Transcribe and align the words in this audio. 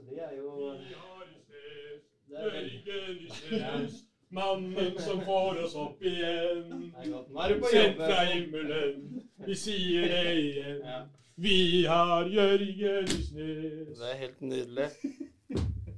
Så 0.00 0.06
det 0.10 0.22
er 0.24 0.34
jo 0.38 0.50
Mannen 4.30 4.94
som 5.02 5.20
får 5.26 5.64
oss 5.64 5.74
opp 5.74 6.02
igjen. 6.06 6.94
Er 7.02 7.54
Sendt 7.66 7.96
fra 7.98 8.24
himmelen. 8.30 9.24
Vi 9.46 9.54
sier 9.58 10.06
det 10.06 10.34
igjen. 10.38 11.08
Vi 11.40 11.84
har 11.88 12.30
Jørgen 12.30 13.04
Isnes. 13.10 13.98
Det 13.98 14.10
er 14.12 14.16
helt 14.22 14.40
nydelig. 14.40 14.88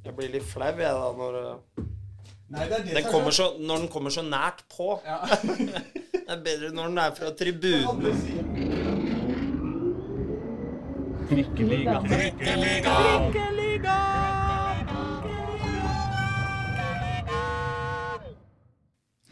Jeg 0.05 0.15
blir 0.17 0.33
litt 0.33 0.47
flau, 0.49 0.73
jeg, 0.73 0.79
da, 0.79 1.13
når 1.19 1.37
uh, 1.43 1.85
Nei, 2.53 2.65
det 2.69 2.79
er 2.79 2.83
det 2.85 2.95
den 2.97 3.05
er 3.05 3.11
kommer 3.11 3.31
så, 3.31 3.53
Når 3.61 3.77
den 3.85 3.89
kommer 3.89 4.11
så 4.11 4.23
nært 4.23 4.65
på. 4.77 5.01
Ja. 5.07 5.19
Det 6.23 6.39
er 6.39 6.43
bedre 6.45 6.69
når 6.73 6.87
den 6.89 6.99
er 6.99 7.11
fra 7.15 7.31
tribunen. 7.37 8.07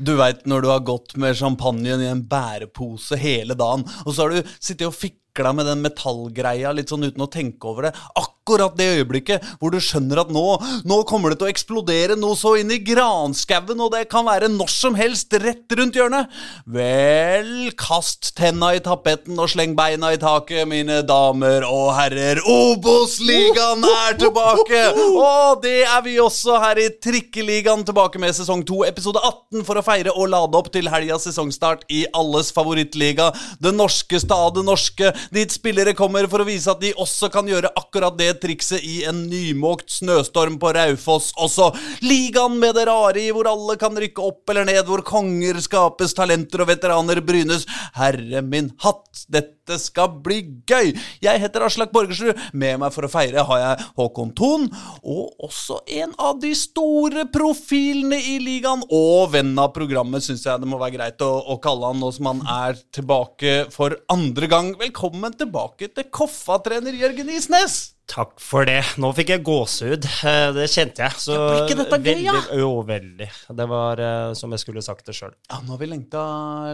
Du 0.00 0.14
veit 0.16 0.46
når 0.48 0.64
du 0.64 0.68
har 0.70 0.84
gått 0.88 1.12
med 1.20 1.36
champagnen 1.36 2.00
i 2.00 2.08
en 2.08 2.22
bærepose 2.28 3.18
hele 3.20 3.56
dagen, 3.58 3.84
og 4.06 4.14
så 4.14 4.24
har 4.24 4.32
du 4.32 4.52
sittet 4.56 4.86
og 4.88 4.96
fikla 4.96 5.52
med 5.56 5.68
den 5.68 5.82
metallgreia 5.84 6.72
litt 6.72 6.92
sånn 6.92 7.04
uten 7.04 7.26
å 7.26 7.28
tenke 7.30 7.68
over 7.68 7.88
det. 7.88 7.94
Akkurat 8.16 8.39
det 8.58 8.88
øyeblikket 8.96 9.44
hvor 9.60 9.72
du 9.72 9.78
skjønner 9.82 10.22
at 10.22 10.32
nå, 10.32 10.44
nå 10.88 11.00
kommer 11.08 11.32
det 11.32 11.40
til 11.40 11.48
å 11.48 11.52
eksplodere 11.52 12.16
noe 12.18 12.38
så 12.38 12.56
inn 12.60 12.72
i 12.72 12.80
granskauen, 12.84 13.80
og 13.80 13.92
det 13.94 14.06
kan 14.10 14.26
være 14.26 14.50
når 14.52 14.70
som 14.72 14.96
helst 14.98 15.34
rett 15.42 15.76
rundt 15.78 15.98
hjørnet. 15.98 16.30
Vel, 16.70 17.70
kast 17.78 18.32
tenna 18.38 18.72
i 18.76 18.82
tapetten 18.84 19.38
og 19.40 19.50
sleng 19.52 19.76
beina 19.78 20.12
i 20.14 20.20
taket, 20.20 20.66
mine 20.70 21.00
damer 21.06 21.66
og 21.68 21.92
herrer. 21.98 22.42
Obos-ligaen 22.50 23.84
er 23.86 24.18
tilbake! 24.20 24.82
Og 25.10 25.62
det 25.64 25.82
er 25.84 26.02
vi 26.06 26.16
også 26.22 26.58
her 26.62 26.80
i 26.80 26.88
Trikkeligaen, 27.02 27.84
tilbake 27.86 28.20
med 28.22 28.34
sesong 28.36 28.64
2, 28.66 28.82
episode 28.90 29.22
18, 29.22 29.64
for 29.66 29.80
å 29.80 29.84
feire 29.84 30.14
og 30.14 30.30
lade 30.32 30.58
opp 30.58 30.70
til 30.74 30.90
helgas 30.92 31.26
sesongstart 31.28 31.86
i 31.92 32.04
alles 32.16 32.52
favorittliga, 32.54 33.30
det 33.62 33.74
norske 33.76 34.20
stade 34.22 34.64
norske, 34.66 35.12
dit 35.34 35.52
spillere 35.52 35.94
kommer 35.98 36.28
for 36.30 36.42
å 36.42 36.48
vise 36.48 36.70
at 36.70 36.80
de 36.82 36.92
også 37.00 37.30
kan 37.32 37.48
gjøre 37.48 37.72
akkurat 37.78 38.16
det 38.18 38.39
trikset 38.42 38.84
i 38.86 39.02
en 39.08 39.24
nymåkt 39.30 39.90
snøstorm 40.00 40.58
på 40.60 40.72
Raufoss 40.76 41.30
også. 41.40 41.70
Ligaen 42.04 42.58
med 42.60 42.76
det 42.78 42.86
rare 42.88 43.20
i 43.22 43.30
hvor 43.34 43.48
alle 43.50 43.76
kan 43.80 43.96
rykke 43.98 44.24
opp 44.24 44.50
eller 44.52 44.68
ned, 44.68 44.82
hvor 44.88 45.04
konger 45.06 45.60
skapes, 45.62 46.14
talenter 46.16 46.64
og 46.64 46.70
veteraner 46.72 47.20
brynes. 47.24 47.66
Herre 47.96 48.42
min 48.46 48.72
hatt, 48.84 49.24
dette 49.30 49.78
skal 49.80 50.10
bli 50.24 50.40
gøy! 50.66 50.92
Jeg 51.22 51.42
heter 51.42 51.66
Aslak 51.66 51.92
Borgersrud. 51.94 52.38
Med 52.56 52.80
meg 52.82 52.94
for 52.94 53.06
å 53.06 53.12
feire 53.12 53.44
har 53.46 53.62
jeg 53.62 53.86
Håkon 54.00 54.32
Thon, 54.38 54.66
og 55.02 55.46
også 55.46 55.80
en 56.00 56.16
av 56.18 56.40
de 56.42 56.52
store 56.58 57.26
profilene 57.32 58.18
i 58.18 58.38
ligaen, 58.42 58.82
og 58.90 59.30
venn 59.34 59.54
av 59.60 59.72
programmet, 59.76 60.24
syns 60.24 60.46
jeg 60.46 60.62
det 60.62 60.70
må 60.70 60.80
være 60.80 60.96
greit 60.98 61.24
å, 61.24 61.30
å 61.54 61.58
kalle 61.62 61.92
han 61.92 62.02
nå 62.02 62.10
som 62.16 62.32
han 62.32 62.44
er 62.50 62.80
tilbake 62.94 63.70
for 63.74 63.96
andre 64.12 64.50
gang. 64.50 64.74
Velkommen 64.80 65.36
tilbake 65.38 65.92
til 65.94 66.10
Koffa-trener 66.10 66.96
Jørgen 66.96 67.32
Isnes! 67.36 67.80
Takk 68.10 68.40
for 68.42 68.66
det. 68.66 68.80
Nå 68.98 69.12
fikk 69.14 69.28
jeg 69.36 69.44
gåsehud. 69.46 70.06
Eh, 70.26 70.48
Det 70.56 70.64
kjente 70.72 71.04
jeg. 71.04 71.12
Så 71.22 71.36
Ja, 71.36 71.60
ikke 71.62 71.76
dette 71.78 71.98
gøy, 72.02 72.22
ja? 72.24 72.32
veldig, 72.34 72.58
Jo, 72.58 72.70
veldig. 72.88 73.28
Det 73.60 73.66
var 73.70 74.00
eh, 74.02 74.32
som 74.34 74.50
jeg 74.56 74.62
skulle 74.64 74.82
sagt 74.82 75.06
det 75.06 75.14
sjøl. 75.14 75.34
Ja, 75.50 75.60
nå 75.62 75.76
har 75.76 75.78
vi 75.84 75.86
lengta, 75.92 76.24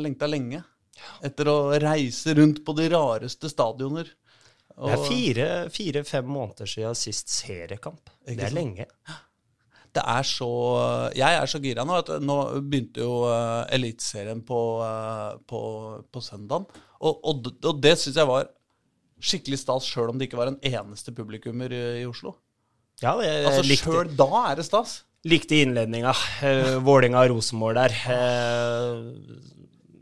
lengta 0.01 0.27
lenge 0.31 0.63
etter 1.27 1.51
å 1.53 1.57
reise 1.83 2.33
rundt 2.39 2.63
på 2.65 2.73
de 2.79 2.87
rareste 2.89 3.51
stadioner. 3.53 4.09
Og- 4.79 4.89
Det 4.89 4.97
er 4.97 5.05
fire- 5.11 5.69
fire-fem 5.71 6.25
måneder 6.27 6.67
siden 6.67 6.95
sist 6.97 7.29
seriekamp. 7.29 8.09
Ikke 8.27 8.37
Det 8.37 8.45
er 8.45 8.49
sant? 8.49 8.55
lenge. 8.55 8.87
Det 9.97 10.03
er 10.05 10.23
så 10.29 11.13
Jeg 11.15 11.37
er 11.43 11.47
så 11.47 11.61
gira 11.63 11.85
nå 11.85 11.99
at 11.99 12.09
nå 12.21 12.61
begynte 12.69 13.01
jo 13.01 13.25
uh, 13.25 13.65
Eliteserien 13.73 14.43
på, 14.45 14.59
eh, 14.85 15.37
på, 15.47 15.61
på 16.13 16.21
søndagen. 16.21 16.67
Og, 17.01 17.21
og, 17.25 17.47
og 17.65 17.81
det 17.81 17.99
syns 17.99 18.17
jeg 18.17 18.27
var 18.27 18.49
skikkelig 19.23 19.61
stas, 19.63 19.89
sjøl 19.89 20.13
om 20.13 20.19
det 20.21 20.29
ikke 20.29 20.41
var 20.41 20.53
en 20.53 20.61
eneste 20.61 21.15
publikummer 21.17 21.73
i, 21.73 21.83
i 22.03 22.07
Oslo. 22.09 22.37
Ja, 23.03 23.13
det, 23.19 23.29
jeg 23.29 23.45
Altså 23.51 23.77
Sjøl 23.77 24.15
da 24.17 24.31
er 24.47 24.57
det 24.57 24.65
stas. 24.69 25.03
likte 25.27 25.59
innledninga. 25.61 26.15
Uh, 26.41 26.77
Vålinga-Rosenborg 26.87 27.77
der. 27.77 27.97
Uh, 28.09 29.57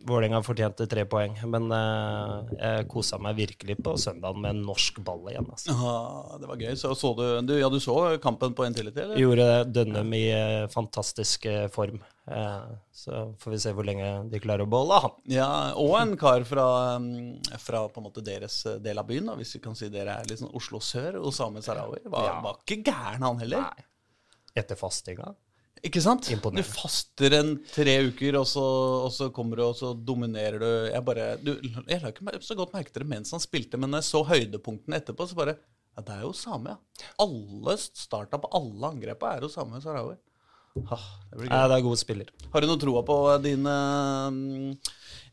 Vålinga 0.04 0.42
fortjente 0.44 0.84
tre 0.90 1.06
poeng, 1.08 1.38
men 1.48 1.70
uh, 1.72 2.44
jeg 2.58 2.88
kosa 2.92 3.16
meg 3.22 3.38
virkelig 3.38 3.78
på 3.82 3.94
søndagen 4.00 4.42
med 4.44 4.52
en 4.52 4.64
norsk 4.68 5.00
ball 5.04 5.22
igjen. 5.32 5.48
Altså. 5.48 5.72
Ja, 5.72 5.94
det 6.42 6.50
var 6.50 6.60
gøy. 6.60 6.74
Så, 6.76 6.92
så 6.98 7.14
du, 7.16 7.24
du, 7.48 7.54
ja, 7.56 7.70
du 7.72 7.80
så 7.82 7.96
kampen 8.22 8.52
på 8.54 8.66
Intility, 8.68 9.00
eller? 9.00 9.20
Gjorde 9.20 9.48
Dønnum 9.72 10.12
i 10.18 10.26
uh, 10.34 10.66
fantastisk 10.74 11.48
uh, 11.48 11.64
form. 11.72 12.02
Eh, 12.26 12.68
så 12.92 13.34
får 13.38 13.50
vi 13.52 13.58
se 13.60 13.72
hvor 13.76 13.84
lenge 13.84 14.06
de 14.32 14.40
klarer 14.40 14.64
å 14.64 14.70
beholde 14.70 15.00
han. 15.04 15.16
Ja, 15.28 15.48
og 15.76 15.92
en 16.00 16.14
kar 16.20 16.44
fra, 16.48 16.64
um, 16.96 17.36
fra 17.60 17.82
på 17.92 18.00
en 18.00 18.06
måte 18.08 18.24
deres 18.24 18.62
eh, 18.70 18.78
del 18.84 19.00
av 19.02 19.08
byen, 19.10 19.28
da, 19.28 19.34
hvis 19.36 19.56
vi 19.58 19.62
kan 19.66 19.76
si 19.76 19.90
dere 19.92 20.16
er 20.22 20.30
litt 20.30 20.40
sånn 20.40 20.54
Oslo 20.56 20.80
sør. 20.80 21.20
Osame 21.20 21.62
Sarawi. 21.64 22.00
Var, 22.04 22.28
Ja. 22.30 22.38
var 22.44 22.60
ikke 22.64 22.80
gæren, 22.86 23.26
han 23.28 23.42
heller. 23.44 23.66
Nei. 23.68 23.88
Etter 24.56 24.78
fastinga. 24.78 25.34
Ikke 25.84 26.00
sant? 26.00 26.30
Imponerende. 26.32 26.64
Du 26.64 26.78
faster 26.80 27.34
en 27.36 27.50
tre 27.74 27.98
uker, 28.08 28.38
og 28.40 28.46
så, 28.48 28.62
og 29.04 29.10
så 29.12 29.28
kommer 29.36 29.60
du, 29.60 29.66
og 29.66 29.74
så 29.76 29.92
dominerer 29.92 30.62
du. 30.62 30.68
Jeg 30.94 31.04
bare, 31.04 31.26
du, 31.44 31.50
jeg 31.60 32.00
la 32.00 32.08
ikke 32.14 32.40
så 32.40 32.56
godt 32.56 32.72
merke 32.72 32.94
til 32.94 33.04
det 33.04 33.10
mens 33.10 33.34
han 33.36 33.42
spilte, 33.42 33.76
men 33.76 33.92
når 33.92 34.00
jeg 34.00 34.08
så 34.08 34.22
høydepunktene 34.30 35.02
etterpå, 35.02 35.28
så 35.28 35.36
bare 35.36 35.58
Ja, 35.94 36.02
det 36.02 36.14
er 36.16 36.22
jo 36.24 36.32
same, 36.34 36.72
ja. 36.72 37.04
Alle 37.22 37.76
starta 37.78 38.40
på 38.42 38.48
alle 38.56 38.88
angrepa 38.88 39.36
er 39.36 39.44
jo 39.44 39.50
same 39.52 39.78
Sarawi. 39.84 40.16
Ah, 40.90 41.02
det 41.30 41.46
det 41.46 41.76
er 41.76 41.82
god 41.86 41.98
spiller. 42.00 42.30
Har 42.50 42.62
du 42.62 42.66
noe 42.66 42.80
troa 42.82 43.02
på 43.06 43.16
dine 43.44 43.74
mm, 44.34 44.72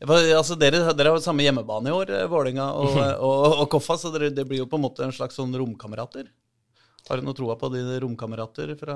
altså 0.06 0.54
dere, 0.58 0.84
dere 0.94 1.14
har 1.14 1.24
samme 1.24 1.42
hjemmebane 1.42 1.90
i 1.90 1.96
år, 1.96 2.12
eh, 2.14 2.28
Vålerenga 2.30 2.68
og, 2.78 2.94
og, 3.26 3.58
og 3.64 3.66
Koffa, 3.74 3.98
så 3.98 4.12
dere, 4.14 4.30
det 4.34 4.46
blir 4.46 4.62
jo 4.62 4.68
på 4.70 4.78
en 4.78 4.86
måte 4.86 5.02
en 5.06 5.14
slags 5.14 5.38
sånn 5.38 5.54
romkamerater. 5.58 6.30
Har 7.08 7.18
du 7.18 7.24
noe 7.26 7.34
troa 7.34 7.56
på 7.58 7.66
dine 7.72 7.96
romkamerater 8.00 8.70
fra 8.78 8.94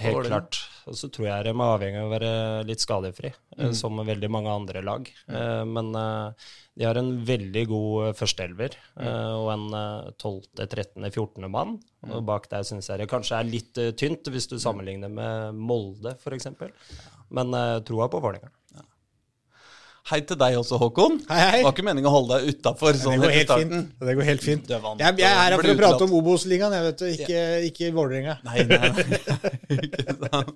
Helt 0.00 0.14
Vålerenga? 0.16 0.28
klart. 0.40 0.58
Og 0.88 0.94
så 0.96 1.10
tror 1.12 1.26
jeg 1.28 1.44
de 1.44 1.50
er 1.52 1.64
avhengig 1.66 2.00
av 2.00 2.06
å 2.08 2.12
være 2.14 2.30
litt 2.66 2.80
skadefri, 2.80 3.28
eh, 3.58 3.66
Mm. 3.68 3.74
som 3.76 3.96
veldig 3.96 4.30
mange 4.30 4.48
andre 4.48 4.82
lag. 4.82 5.10
Mm. 5.28 5.72
Men 5.72 5.94
eh, 5.94 6.32
de 6.78 6.84
har 6.88 6.96
en 6.96 7.10
veldig 7.24 7.66
god 7.68 8.08
eh, 8.08 8.12
førsteelver 8.16 8.70
Mm. 8.96 9.06
eh, 9.06 9.34
og 9.36 9.50
en 9.52 9.66
eh, 9.74 10.10
12., 10.16 10.66
13., 10.66 11.10
14. 11.12 11.50
mann. 11.50 11.78
Og 12.10 12.24
bak 12.24 12.48
der 12.48 12.62
syns 12.64 12.88
jeg 12.88 12.98
det 12.98 13.08
kanskje 13.10 13.38
er 13.38 13.44
litt 13.44 13.78
eh, 13.78 13.92
tynt, 13.92 14.24
hvis 14.32 14.48
du 14.48 14.56
sammenligner 14.58 15.10
med 15.12 15.54
Molde 15.54 16.16
f.eks. 16.18 16.46
Men 17.30 17.52
troa 17.84 18.08
på 18.08 18.20
Vålerenga. 18.20 18.50
Hei 20.10 20.18
til 20.26 20.34
deg 20.34 20.56
også, 20.58 20.80
Håkon. 20.82 21.20
Hei, 21.28 21.36
hei. 21.38 21.58
Det 21.60 21.66
var 21.68 21.74
ikke 21.76 21.84
meningen 21.86 22.08
å 22.10 22.12
holde 22.12 22.38
deg 22.40 22.56
utafor 22.56 22.96
Det 22.96 23.02
sånn 23.04 23.20
går 23.22 23.34
helt 23.36 23.52
fint. 23.54 23.74
Det 24.02 24.14
går 24.18 24.26
helt 24.26 24.42
fint. 24.42 24.72
Vant 24.82 25.02
Jeg, 25.04 25.18
jeg 25.22 25.28
er 25.30 25.38
her 25.38 25.54
for 25.60 25.70
å 25.70 25.76
prate 25.78 26.06
om 26.08 26.14
Obos-ligaen, 26.18 26.74
jeg 26.74 26.86
vet 26.88 27.02
du. 27.02 27.04
Ikke, 27.14 27.42
ikke 27.68 27.90
Vålerenga. 27.94 28.34
Nei, 28.48 28.64
nei, 28.66 28.80
nei. 28.82 29.20
Ikke 29.86 30.16
sant. 30.18 30.50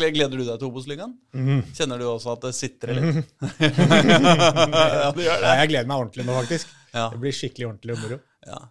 Gleder 0.00 0.32
du 0.32 0.44
deg 0.46 0.56
til 0.56 0.68
Obos-ligaen? 0.70 1.12
Mm. 1.36 1.60
Kjenner 1.76 2.00
du 2.00 2.06
også 2.08 2.32
at 2.38 2.46
det 2.48 2.54
sitrer 2.56 2.96
litt? 2.96 3.34
ja, 3.42 5.10
det 5.12 5.26
gjør 5.26 5.44
det. 5.44 5.44
Nei, 5.44 5.58
jeg 5.60 5.72
gleder 5.74 5.90
meg 5.90 5.98
ordentlig 5.98 6.24
nå, 6.24 6.38
faktisk. 6.40 6.72
Ja. 6.94 7.10
Det 7.12 7.20
blir 7.20 7.36
skikkelig 7.36 7.68
ordentlig 7.68 7.98
og 7.98 8.02
moro. 8.06 8.18
Ja. 8.48 8.62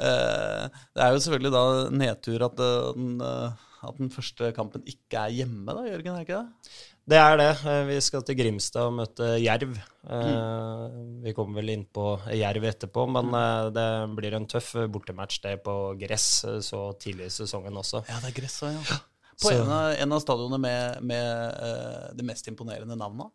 Eh, 0.00 0.84
det 0.94 1.02
er 1.04 1.10
jo 1.16 1.24
selvfølgelig 1.24 1.52
da 1.56 1.64
nedtur 2.04 2.46
at, 2.46 2.62
eh, 2.68 2.92
den, 2.96 3.18
eh, 3.26 3.66
at 3.90 3.98
den 3.98 4.14
første 4.14 4.52
kampen 4.56 4.86
ikke 4.88 5.26
er 5.26 5.36
hjemme, 5.40 5.74
da, 5.74 5.84
Jørgen? 5.88 6.14
er 6.14 6.22
det 6.22 6.28
ikke 6.28 6.40
det? 6.40 6.78
Det 7.10 7.18
er 7.18 7.36
det. 7.40 7.48
Eh, 7.66 7.84
Vi 7.88 7.96
skal 8.04 8.22
til 8.26 8.36
Grimstad 8.38 8.86
og 8.86 8.94
møte 9.00 9.32
Jerv. 9.42 9.76
Eh, 10.06 10.28
Mm. 10.30 11.22
Vi 11.24 11.32
kommer 11.36 11.60
vel 11.60 11.72
inn 11.74 11.84
på 11.84 12.04
Jerv 12.32 12.64
etterpå, 12.70 13.04
men 13.10 13.34
eh, 13.34 13.70
det 13.74 13.86
blir 14.16 14.34
en 14.38 14.46
tøff 14.48 14.72
bortematch 14.88 15.40
det 15.42 15.56
på 15.64 15.74
gress 16.00 16.44
så 16.64 16.80
tidlig 16.98 17.26
i 17.26 17.34
sesongen 17.34 17.76
også. 17.76 18.04
Ja, 18.08 18.20
det 18.22 18.30
er 18.30 18.40
gress 18.40 18.60
òg, 18.62 18.72
ja. 18.78 18.98
På 19.40 19.50
en 19.52 19.70
av, 19.72 19.92
en 19.96 20.12
av 20.12 20.20
stadionene 20.20 20.58
med, 20.60 21.02
med 21.02 22.16
det 22.16 22.24
mest 22.28 22.48
imponerende 22.48 22.96
navnet. 22.96 23.30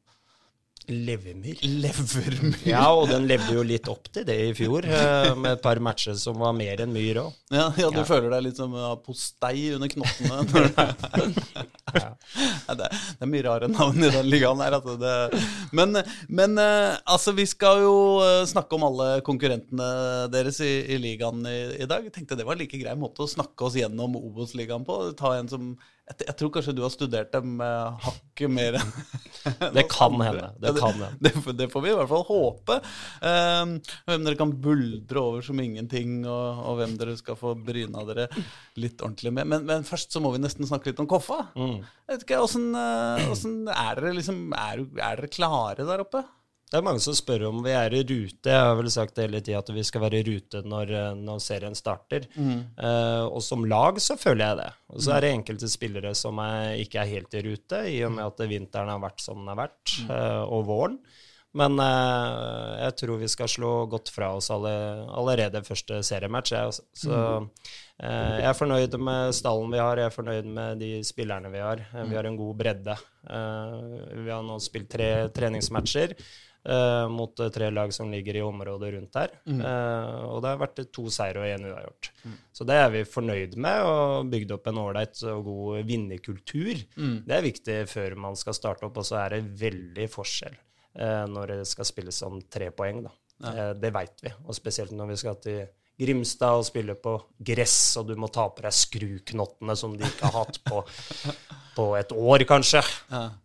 Levermyr. 0.89 1.59
Levermyr. 1.65 2.59
Ja, 2.69 2.83
og 2.93 3.07
den 3.09 3.25
levde 3.29 3.53
jo 3.57 3.63
litt 3.65 3.87
opp 3.91 4.09
til 4.13 4.25
det 4.27 4.35
i 4.47 4.53
fjor, 4.57 4.85
eh, 4.85 5.31
med 5.35 5.55
et 5.57 5.63
par 5.63 5.79
matcher 5.83 6.13
som 6.19 6.37
var 6.41 6.53
mer 6.57 6.83
enn 6.83 6.93
myr 6.93 7.19
òg. 7.23 7.33
Ja, 7.53 7.67
ja, 7.77 7.89
du 7.89 8.01
Ja. 8.01 8.05
føler 8.07 8.29
deg 8.35 8.43
litt 8.47 8.57
som 8.59 8.73
ja, 8.77 8.91
postei 9.01 9.71
under 9.75 9.89
knottene. 9.91 11.65
Ja, 11.95 12.73
det, 12.75 12.87
det 12.91 13.23
er 13.23 13.29
mye 13.29 13.43
rare 13.45 13.67
navn 13.71 14.03
i 14.03 14.09
den 14.11 14.27
ligaen 14.27 14.59
her. 14.59 14.73
Altså 14.75 14.95
det, 14.99 15.13
men 15.77 15.95
men 16.27 16.57
eh, 16.59 16.97
altså, 17.07 17.31
vi 17.37 17.45
skal 17.47 17.79
jo 17.85 17.93
eh, 18.25 18.41
snakke 18.49 18.75
om 18.75 18.83
alle 18.89 19.21
konkurrentene 19.25 19.87
deres 20.33 20.59
i, 20.65 20.71
i 20.91 20.97
ligaen 20.99 21.45
i, 21.47 21.55
i 21.85 21.87
dag. 21.87 22.03
Jeg 22.03 22.15
tenkte 22.17 22.35
det 22.39 22.45
var 22.47 22.57
en 22.57 22.63
like 22.65 22.79
grei 22.81 22.95
måte 22.99 23.23
å 23.23 23.29
snakke 23.31 23.67
oss 23.69 23.77
gjennom 23.79 24.17
Obos-ligaen 24.19 24.83
på. 24.87 24.97
Ta 25.19 25.35
en 25.37 25.47
som 25.51 25.71
jeg, 26.05 26.35
tror 26.37 26.51
kanskje 26.53 26.73
du 26.77 26.83
har 26.85 26.91
studert 26.93 27.31
dem 27.33 27.57
uh, 27.63 27.95
hakket 28.03 28.51
mer 28.53 28.77
enn 28.77 28.91
Det 29.75 29.85
kan 29.89 30.13
hende. 30.21 30.51
Det 30.61 30.73
kan 30.77 30.93
hende. 30.93 31.09
det, 31.19 31.31
det, 31.57 31.67
får 31.73 31.83
vi 31.85 31.91
i 31.91 31.95
hvert 31.97 32.09
fall 32.09 32.23
håpe. 32.27 32.77
Um, 33.21 33.75
hvem 34.09 34.27
dere 34.27 34.39
kan 34.39 34.53
buldre 34.61 35.21
over 35.21 35.45
som 35.45 35.59
ingenting, 35.61 36.23
og, 36.25 36.61
og 36.65 36.79
hvem 36.79 36.95
dere 37.01 37.17
skal 37.19 37.37
få 37.39 37.55
bryna 37.57 38.05
dere 38.09 38.27
litt 38.81 39.01
ordentlig 39.01 39.33
med. 39.37 39.49
Men, 39.49 39.67
men 39.69 39.85
først 39.87 40.13
så 40.13 40.21
må 40.21 40.33
vi 40.33 40.41
nesten 40.41 40.69
snakke 40.69 40.91
litt 40.91 41.01
om 41.01 41.09
Koffa. 41.09 41.43
Mm. 41.57 41.77
Jeg 41.81 42.13
vet 42.13 42.25
ikke, 42.27 42.41
Åssen 42.45 42.71
eh, 42.77 43.29
åssen 43.33 43.59
er 43.69 44.01
dere 44.01 44.15
liksom 44.17 44.41
er, 44.53 44.81
er 44.97 45.21
dere 45.21 45.31
klare 45.33 45.85
der 45.87 46.05
oppe? 46.05 46.25
Det 46.75 46.81
er 46.81 46.83
mange 46.83 46.99
som 46.99 47.15
spør 47.15 47.45
om 47.47 47.61
vi 47.63 47.71
er 47.71 47.93
i 47.95 48.01
rute. 48.03 48.51
Jeg 48.51 48.59
har 48.67 48.73
vel 48.75 48.89
sagt 48.91 49.19
hele 49.21 49.39
tida 49.39 49.61
at 49.61 49.69
vi 49.71 49.83
skal 49.87 50.01
være 50.03 50.17
i 50.19 50.23
rute 50.27 50.59
når, 50.67 50.89
eh, 50.91 51.13
når 51.15 51.37
serien 51.39 51.77
starter. 51.77 52.25
Eh, 52.35 53.23
og 53.29 53.39
som 53.45 53.63
lag 53.63 54.01
så 54.03 54.17
føler 54.19 54.43
jeg 54.43 54.57
det. 54.59 54.65
Og 54.91 55.05
så 55.05 55.13
er 55.15 55.23
det 55.23 55.29
enkelte 55.37 55.69
spillere 55.71 56.11
som 56.19 56.41
er, 56.43 56.73
ikke 56.83 56.99
er 56.99 57.13
helt 57.13 57.37
i 57.39 57.43
rute, 57.45 57.79
i 57.87 58.01
og 58.03 58.11
med 58.17 58.25
at 58.25 58.43
vinteren 58.51 58.91
har 58.91 58.99
vært 59.05 59.23
som 59.23 59.39
den 59.39 59.53
har 59.53 59.61
vært, 59.61 59.93
uh, 60.09 60.43
og 60.51 60.65
våren. 60.67 60.97
Men 61.55 61.79
uh, 61.79 62.75
jeg 62.81 62.97
tror 62.99 63.21
vi 63.21 63.29
skal 63.31 63.51
slå 63.53 63.71
godt 63.93 64.11
fra 64.11 64.33
oss 64.35 64.51
alle, 64.51 64.73
allerede 65.15 65.63
første 65.63 66.01
seriematch. 66.03 66.51
Jeg, 66.57 66.75
så 67.05 67.19
uh, 67.39 67.69
jeg 68.03 68.49
er 68.49 68.57
fornøyd 68.59 68.97
med 68.99 69.31
stallen 69.37 69.71
vi 69.71 69.79
har, 69.79 70.01
jeg 70.01 70.11
er 70.11 70.17
fornøyd 70.17 70.49
med 70.57 70.83
de 70.83 70.91
spillerne 71.07 71.53
vi 71.55 71.63
har. 71.63 71.85
Vi 71.95 72.19
har 72.19 72.27
en 72.27 72.41
god 72.41 72.59
bredde. 72.59 72.97
Vi 73.23 74.27
har 74.27 74.43
nå 74.43 74.59
spilt 74.59 74.91
tre 74.91 75.13
treningsmatcher. 75.31 76.19
Eh, 76.65 77.05
mot 77.11 77.39
eh, 77.39 77.51
tre 77.53 77.69
lag 77.73 77.93
som 77.93 78.11
ligger 78.11 78.39
i 78.39 78.43
området 78.45 78.91
rundt 78.95 79.19
her. 79.19 79.33
Eh, 79.45 80.15
og 80.25 80.41
det 80.43 80.51
har 80.53 80.61
vært 80.61 80.83
to 80.95 81.07
seire 81.13 81.43
og 81.43 81.49
én 81.49 81.67
uavgjort. 81.69 82.11
Så 82.55 82.67
det 82.67 82.77
er 82.81 82.91
vi 82.93 83.03
fornøyd 83.09 83.57
med, 83.61 83.89
og 83.89 84.29
bygd 84.31 84.55
opp 84.57 84.69
en 84.71 84.81
ålreit 84.85 85.23
og 85.31 85.49
god 85.49 85.89
vinnerkultur. 85.89 86.85
Det 87.27 87.37
er 87.37 87.45
viktig 87.45 87.79
før 87.91 88.17
man 88.27 88.39
skal 88.39 88.57
starte 88.57 88.87
opp, 88.87 88.97
og 89.01 89.07
så 89.07 89.21
er 89.23 89.37
det 89.37 89.43
veldig 89.61 90.09
forskjell 90.11 90.55
eh, 90.55 91.23
når 91.31 91.55
det 91.55 91.61
skal 91.69 91.87
spilles 91.87 92.21
om 92.27 92.41
tre 92.51 92.71
poeng. 92.75 93.05
Da. 93.05 93.15
Eh, 93.43 93.73
det 93.79 93.91
veit 93.95 94.23
vi, 94.23 94.31
og 94.45 94.55
spesielt 94.55 94.95
når 94.95 95.11
vi 95.13 95.19
skal 95.23 95.41
til 95.43 95.65
Grimstad 95.95 96.59
og 96.59 96.65
spille 96.67 96.91
på 96.99 97.13
gress, 97.47 97.95
og 98.01 98.09
du 98.09 98.17
må 98.19 98.27
ta 98.27 98.49
på 98.51 98.65
deg 98.65 98.73
skruknottene 98.75 99.77
som 99.79 99.93
de 99.95 100.03
ikke 100.03 100.27
har 100.27 100.41
hatt 100.41 100.57
på, 100.65 100.81
på 101.77 101.85
et 101.95 102.11
år, 102.11 102.43
kanskje. 102.49 102.81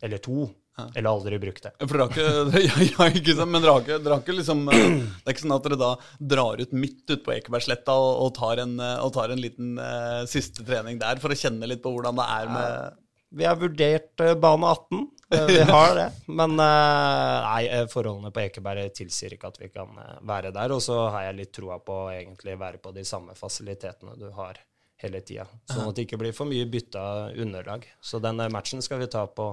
Eller 0.03 0.19
to. 0.23 0.49
Eller 0.95 1.11
aldri 1.11 1.39
brukt 1.43 1.67
det. 1.67 1.73
For 1.83 1.97
dere 1.97 2.07
har 2.07 2.15
ikke, 2.15 2.63
ja, 2.67 2.87
ja, 2.87 3.09
ikke 3.21 3.37
sant, 3.37 3.53
men 3.53 3.65
dere 3.65 3.77
har 3.77 4.23
ikke, 4.23 4.37
liksom 4.39 4.65
Det 4.71 5.27
er 5.27 5.35
ikke 5.35 5.45
sånn 5.45 5.57
at 5.57 5.69
dere 5.69 5.81
da 5.81 5.93
drar 6.35 6.63
ut 6.63 6.75
midt 6.77 7.05
ute 7.07 7.21
på 7.27 7.35
Ekebergsletta 7.37 7.95
og, 7.97 8.11
og, 8.25 8.33
tar 8.39 8.65
en, 8.65 8.75
eh, 8.83 8.97
og 9.05 9.15
tar 9.17 9.35
en 9.35 9.43
liten 9.43 9.79
uh, 9.81 10.27
siste 10.31 10.67
trening 10.67 11.01
der 11.01 11.23
for 11.23 11.33
å 11.33 11.39
kjenne 11.39 11.69
litt 11.71 11.83
på 11.85 11.93
hvordan 11.95 12.19
det 12.21 12.27
er 12.37 12.53
med 12.55 13.01
Vi 13.41 13.47
har 13.47 13.59
vurdert 13.61 14.27
eh, 14.27 14.37
bane 14.39 14.77
18. 14.77 15.09
Eh, 15.31 15.45
vi 15.47 15.61
har 15.63 15.93
det. 15.95 16.09
Men 16.27 16.57
nei, 16.59 17.61
forholdene 17.93 18.33
på 18.35 18.41
Ekeberg 18.43 18.89
tilsier 18.99 19.37
ikke 19.37 19.53
at 19.53 19.61
vi 19.61 19.69
kan 19.71 19.93
være 20.27 20.51
der. 20.51 20.75
Og 20.75 20.83
så 20.83 20.97
har 21.15 21.29
jeg 21.29 21.37
litt 21.39 21.53
troa 21.55 21.77
på 21.79 22.01
å 22.01 22.09
egentlig 22.11 22.57
være 22.59 22.81
på 22.83 22.91
de 22.97 23.05
samme 23.07 23.37
fasilitetene 23.39 24.17
du 24.19 24.27
har 24.35 24.59
hele 25.01 25.23
tida. 25.25 25.47
Sånn 25.71 25.89
at 25.89 25.97
det 25.97 26.07
ikke 26.07 26.19
blir 26.21 26.35
for 26.37 26.51
mye 26.51 26.67
bytta 26.71 27.03
underlag. 27.41 27.87
Så 28.05 28.21
den 28.23 28.41
matchen 28.53 28.85
skal 28.85 29.01
vi 29.03 29.09
ta 29.11 29.25
på 29.27 29.53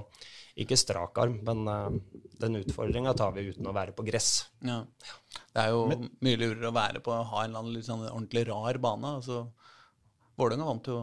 ikke 0.58 0.78
strak 0.78 1.18
arm, 1.22 1.38
men 1.46 1.68
uh, 1.70 2.24
den 2.42 2.58
utfordringa 2.60 3.14
tar 3.16 3.36
vi 3.36 3.46
uten 3.52 3.68
å 3.70 3.74
være 3.76 3.94
på 3.96 4.06
gress. 4.08 4.48
ja. 4.64 4.82
Det 5.54 5.62
er 5.64 5.72
jo 5.74 6.08
mye 6.24 6.38
lurere 6.38 6.70
å 6.70 6.74
være 6.74 7.00
på 7.04 7.12
å 7.14 7.22
ha 7.30 7.42
en 7.42 7.50
eller 7.50 7.62
annen 7.62 7.74
litt 7.76 7.86
sånn 7.86 8.04
ordentlig 8.08 8.44
rar 8.48 8.78
bane. 8.82 9.14
Altså, 9.20 9.46
Vålerenga 10.38 10.68
vant 10.68 10.90
jo 10.90 10.98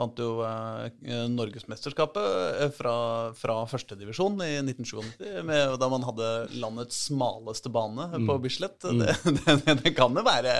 Vant 0.00 0.20
jo 0.20 0.40
eh, 0.46 1.26
Norgesmesterskapet 1.28 2.62
eh, 2.64 2.70
fra, 2.72 2.94
fra 3.36 3.56
førstedivisjon 3.68 4.38
i 4.46 4.54
1997, 4.62 5.42
med, 5.44 5.74
da 5.82 5.88
man 5.92 6.06
hadde 6.08 6.30
landets 6.62 7.02
smaleste 7.10 7.72
bane 7.72 8.08
på 8.24 8.38
Bislett. 8.40 8.78
Det, 9.00 9.14
det, 9.24 9.74
det 9.84 9.90
kan 9.96 10.14
jo 10.16 10.22
være 10.24 10.52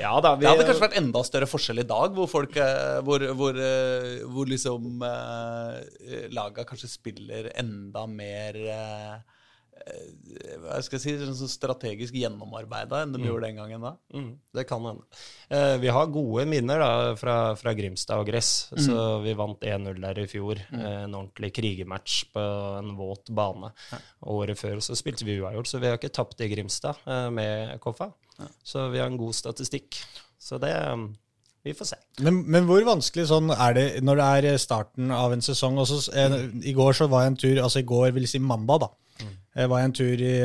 Ja 0.00 0.12
da, 0.22 0.34
vi 0.36 0.44
Det 0.44 0.50
hadde 0.52 0.66
kanskje 0.68 0.84
vært 0.84 0.96
enda 1.00 1.22
større 1.26 1.48
forskjell 1.48 1.82
i 1.82 1.86
dag, 1.88 2.14
hvor 2.16 2.28
folk 2.30 2.56
eh, 2.60 2.98
Hvor, 3.04 3.24
hvor, 3.38 3.58
eh, 3.58 4.22
hvor 4.28 4.48
liksom 4.48 5.02
eh, 5.06 6.28
laga 6.32 6.66
kanskje 6.68 6.90
spiller 6.92 7.50
enda 7.60 8.04
mer 8.10 8.58
eh, 8.62 9.41
eh, 9.86 10.56
Hva 10.62 10.80
skal 10.84 10.98
jeg 10.98 11.04
si 11.04 11.14
sånn 11.20 11.36
så 11.38 11.48
strategisk 11.50 12.16
gjennomarbeida 12.16 13.02
enn 13.02 13.14
de 13.16 13.22
gjorde 13.26 13.48
den 13.48 13.60
gangen 13.60 13.86
da. 13.86 13.92
Mm, 14.14 14.30
det 14.54 14.66
kan 14.68 14.84
hende. 14.88 15.20
Eh, 15.52 15.76
vi 15.82 15.92
har 15.92 16.12
gode 16.14 16.46
minner 16.50 16.82
da, 16.82 16.90
fra, 17.18 17.36
fra 17.58 17.74
Grimstad 17.76 18.22
og 18.22 18.28
gress. 18.30 18.52
Så 18.76 18.98
vi 19.24 19.36
vant 19.38 19.62
1-0 19.62 20.00
der 20.02 20.22
i 20.22 20.28
fjor. 20.30 20.60
Eh, 20.72 20.98
en 21.04 21.18
ordentlig 21.18 21.52
krigermatch 21.58 22.22
på 22.34 22.46
en 22.80 22.94
våt 22.98 23.32
bane. 23.34 23.72
Året 24.32 24.60
før 24.60 24.80
så 24.84 24.96
spilte 24.98 25.26
vi 25.28 25.40
uavgjort, 25.40 25.70
så 25.70 25.80
vi 25.82 25.90
har 25.90 26.00
ikke 26.00 26.12
tapt 26.14 26.40
i 26.44 26.50
Grimstad 26.52 27.02
eh, 27.06 27.28
med 27.34 27.78
Koffa. 27.82 28.12
Så 28.64 28.88
vi 28.92 29.00
har 29.02 29.10
en 29.10 29.20
god 29.20 29.34
statistikk. 29.36 29.98
Så 30.42 30.58
det 30.62 30.72
mm, 30.72 31.10
Vi 31.62 31.74
får 31.78 31.92
se. 31.92 31.96
Men, 32.26 32.40
men 32.50 32.64
hvor 32.66 32.82
vanskelig 32.82 33.28
sånn 33.30 33.52
er 33.54 33.76
det 33.76 33.84
når 34.02 34.18
det 34.18 34.24
er 34.50 34.58
starten 34.58 35.12
av 35.14 35.34
en 35.34 35.44
sesong? 35.44 35.78
Også, 35.78 36.00
eh, 36.18 36.34
I 36.66 36.74
går 36.74 36.96
så 36.98 37.06
var 37.10 37.22
jeg 37.22 37.32
en 37.32 37.38
tur, 37.44 37.60
altså 37.62 37.82
i 37.82 37.86
går 37.86 38.10
vil 38.16 38.26
si 38.26 38.40
mandag, 38.42 38.82
da. 38.82 38.90
Jeg 39.20 39.68
var 39.68 39.82
en 39.82 39.92
tur 39.92 40.22
i, 40.24 40.36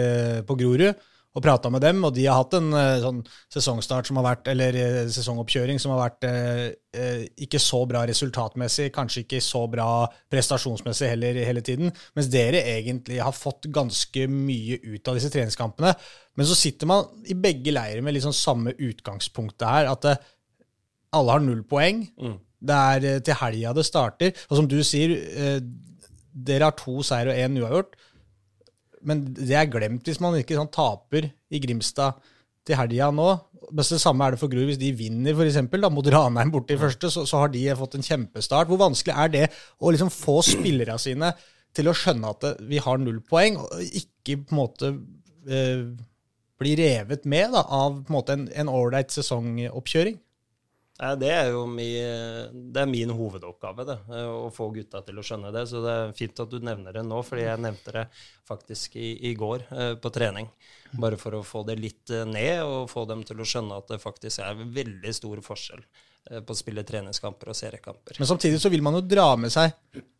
på 0.48 0.58
Grorud 0.60 1.06
og 1.38 1.44
prata 1.46 1.70
med 1.70 1.84
dem, 1.86 2.00
og 2.08 2.16
de 2.16 2.24
har 2.26 2.40
hatt 2.40 2.56
en 2.58 2.72
eh, 2.74 2.96
sånn 3.04 3.20
sesongstart 3.54 4.08
som 4.10 4.18
har 4.18 4.26
vært, 4.26 4.48
eller 4.50 4.78
eh, 4.82 4.96
sesongoppkjøring 5.14 5.78
som 5.82 5.94
har 5.94 6.00
vært 6.02 6.26
eh, 6.26 6.62
eh, 6.98 7.26
ikke 7.46 7.62
så 7.62 7.84
bra 7.90 8.02
resultatmessig, 8.10 8.88
kanskje 8.96 9.22
ikke 9.26 9.42
så 9.46 9.62
bra 9.70 10.08
prestasjonsmessig 10.34 11.12
heller 11.12 11.38
hele 11.46 11.62
tiden, 11.66 11.94
mens 12.18 12.32
dere 12.34 12.64
egentlig 12.74 13.22
har 13.22 13.38
fått 13.38 13.70
ganske 13.74 14.26
mye 14.32 14.80
ut 14.82 15.12
av 15.12 15.20
disse 15.20 15.30
treningskampene. 15.34 15.94
Men 16.38 16.50
så 16.50 16.58
sitter 16.58 16.90
man 16.90 17.06
i 17.30 17.38
begge 17.38 17.76
leirer 17.76 18.02
med 18.06 18.18
liksom 18.18 18.34
samme 18.34 18.74
utgangspunktet 18.74 19.70
her, 19.70 19.92
at 19.94 20.10
eh, 20.10 20.26
alle 21.18 21.38
har 21.38 21.46
null 21.46 21.62
poeng. 21.70 22.08
Det 22.58 22.82
er 22.98 23.06
eh, 23.12 23.22
til 23.22 23.38
helga 23.44 23.76
det 23.78 23.86
starter. 23.86 24.34
Og 24.50 24.58
som 24.60 24.70
du 24.70 24.80
sier, 24.86 25.14
eh, 25.14 25.62
dere 26.48 26.72
har 26.72 26.78
to 26.78 27.02
seier 27.06 27.30
og 27.30 27.38
én 27.46 27.62
uavgjort. 27.62 27.98
Men 29.08 29.24
det 29.38 29.56
er 29.56 29.70
glemt 29.72 30.08
hvis 30.08 30.20
man 30.24 30.36
ikke 30.40 30.58
sånn, 30.58 30.72
taper 30.74 31.30
i 31.32 31.62
Grimstad 31.64 32.20
til 32.68 32.80
helga 32.80 33.10
nå. 33.16 33.30
Men 33.68 33.84
det 33.84 34.00
samme 34.00 34.26
er 34.26 34.36
det 34.36 34.42
for 34.42 34.52
Grorud. 34.52 34.70
Hvis 34.70 34.82
de 34.82 34.94
vinner 34.96 35.36
for 35.36 35.48
eksempel, 35.48 35.84
da, 35.84 35.92
mot 35.92 36.08
Ranheim 36.12 36.52
borte 36.54 36.76
i 36.76 36.82
første, 36.82 37.12
så, 37.12 37.26
så 37.28 37.44
har 37.44 37.52
de 37.54 37.64
fått 37.80 37.98
en 38.00 38.06
kjempestart. 38.06 38.70
Hvor 38.70 38.80
vanskelig 38.82 39.16
er 39.16 39.34
det 39.34 39.46
å 39.80 39.92
liksom 39.94 40.12
få 40.14 40.40
spillerne 40.46 41.00
sine 41.02 41.34
til 41.76 41.92
å 41.92 41.96
skjønne 41.96 42.32
at 42.34 42.46
vi 42.68 42.80
har 42.82 43.02
null 43.02 43.20
poeng, 43.28 43.60
og 43.62 43.82
ikke 43.86 44.40
på 44.44 44.56
en 44.56 44.60
måte 44.60 44.94
eh, 45.52 45.84
bli 46.58 46.78
revet 46.80 47.28
med 47.30 47.54
da, 47.54 47.64
av 47.64 48.00
en 48.08 48.72
ålreit 48.72 49.14
sesongoppkjøring? 49.14 50.18
Det 50.98 51.30
er 51.30 51.52
jo 51.54 51.62
mi, 51.70 51.92
det 52.74 52.82
er 52.82 52.90
min 52.90 53.12
hovedoppgave, 53.14 53.84
det, 53.86 53.98
å 54.34 54.48
få 54.54 54.72
gutta 54.74 55.04
til 55.06 55.20
å 55.22 55.26
skjønne 55.26 55.52
det. 55.54 55.68
Så 55.70 55.82
det 55.84 55.94
er 55.94 56.16
fint 56.18 56.42
at 56.42 56.50
du 56.50 56.58
nevner 56.64 56.98
det 56.98 57.04
nå, 57.06 57.20
fordi 57.26 57.46
jeg 57.46 57.62
nevnte 57.62 57.94
det 57.94 58.06
faktisk 58.50 58.98
i, 58.98 59.12
i 59.30 59.36
går 59.38 59.68
eh, 59.70 59.94
på 60.02 60.12
trening. 60.14 60.50
Bare 60.98 61.20
for 61.22 61.38
å 61.38 61.44
få 61.46 61.62
det 61.68 61.78
litt 61.78 62.10
eh, 62.10 62.26
ned, 62.26 62.64
og 62.66 62.90
få 62.90 63.06
dem 63.10 63.22
til 63.28 63.44
å 63.44 63.46
skjønne 63.46 63.78
at 63.78 63.94
det 63.94 64.02
faktisk 64.02 64.42
er 64.42 64.58
veldig 64.58 65.14
stor 65.14 65.44
forskjell 65.46 65.84
eh, 65.84 66.42
på 66.42 66.56
å 66.56 66.58
spille 66.58 66.86
treningskamper 66.88 67.54
og 67.54 67.60
seriekamper. 67.62 68.18
Men 68.18 68.32
samtidig 68.34 68.64
så 68.64 68.74
vil 68.74 68.86
man 68.86 68.98
jo 68.98 69.06
dra 69.06 69.30
med 69.38 69.54
seg 69.54 69.76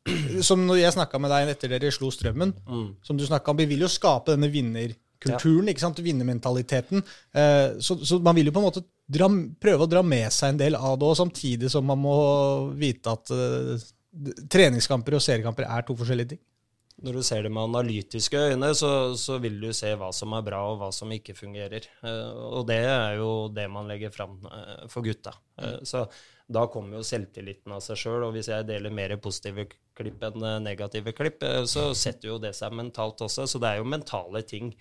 Som 0.48 0.62
når 0.64 0.84
jeg 0.84 0.94
snakka 0.96 1.20
med 1.20 1.34
deg 1.34 1.50
etter 1.52 1.74
dere 1.74 1.90
slo 1.92 2.08
Strømmen, 2.14 2.54
som 3.04 3.18
du 3.18 3.26
snakket 3.28 3.50
om, 3.52 3.58
vi 3.60 3.66
vil 3.74 3.82
jo 3.84 3.90
skape 3.92 4.38
denne 4.38 4.48
vinnerkulturen, 5.18 5.72
ikke 5.72 5.84
sant, 5.84 6.00
vinnermentaliteten. 6.04 7.04
Eh, 7.34 7.78
så, 7.80 7.98
så 8.06 8.20
man 8.24 8.36
vil 8.38 8.50
jo 8.50 8.56
på 8.56 8.64
en 8.64 8.68
måte 8.68 8.84
dra, 9.08 9.30
prøve 9.62 9.86
å 9.86 9.92
dra 9.92 10.04
med 10.04 10.32
seg 10.34 10.54
en 10.54 10.62
del 10.62 10.78
av 10.80 10.98
det 11.00 11.08
òg, 11.08 11.18
samtidig 11.20 11.72
som 11.72 11.88
man 11.88 12.02
må 12.02 12.18
vite 12.78 13.14
at 13.14 13.34
eh, 13.34 13.88
treningskamper 14.52 15.18
og 15.18 15.24
seriekamper 15.24 15.68
er 15.68 15.88
to 15.88 15.98
forskjellige 15.98 16.36
ting. 16.36 16.44
Når 17.06 17.20
du 17.20 17.22
ser 17.22 17.44
det 17.46 17.52
med 17.54 17.62
analytiske 17.62 18.40
øyne, 18.54 18.72
så, 18.74 18.90
så 19.22 19.36
vil 19.38 19.60
du 19.62 19.68
se 19.76 19.92
hva 20.00 20.10
som 20.16 20.34
er 20.34 20.46
bra, 20.48 20.64
og 20.72 20.80
hva 20.82 20.88
som 20.96 21.12
ikke 21.14 21.36
fungerer. 21.38 21.86
Eh, 22.02 22.40
og 22.58 22.66
det 22.70 22.82
er 22.90 23.20
jo 23.20 23.30
det 23.54 23.68
man 23.70 23.90
legger 23.90 24.14
fram 24.14 24.40
for 24.90 25.06
gutta. 25.06 25.36
Eh, 25.62 25.84
så 25.86 26.08
da 26.48 26.64
kommer 26.72 26.98
jo 26.98 27.06
selvtilliten 27.06 27.74
av 27.76 27.84
seg 27.84 28.00
sjøl, 28.02 28.24
og 28.26 28.34
hvis 28.34 28.50
jeg 28.50 28.66
deler 28.70 28.94
mer 28.96 29.14
positive 29.22 29.68
klipp 29.98 30.24
enn 30.24 30.46
negative 30.64 31.12
klipp, 31.18 31.44
så 31.68 31.90
setter 31.98 32.32
jo 32.32 32.38
det 32.42 32.54
seg 32.56 32.76
mentalt 32.78 33.22
også. 33.26 33.46
Så 33.50 33.60
det 33.62 33.74
er 33.74 33.82
jo 33.82 33.90
mentale 33.90 34.42
ting. 34.48 34.72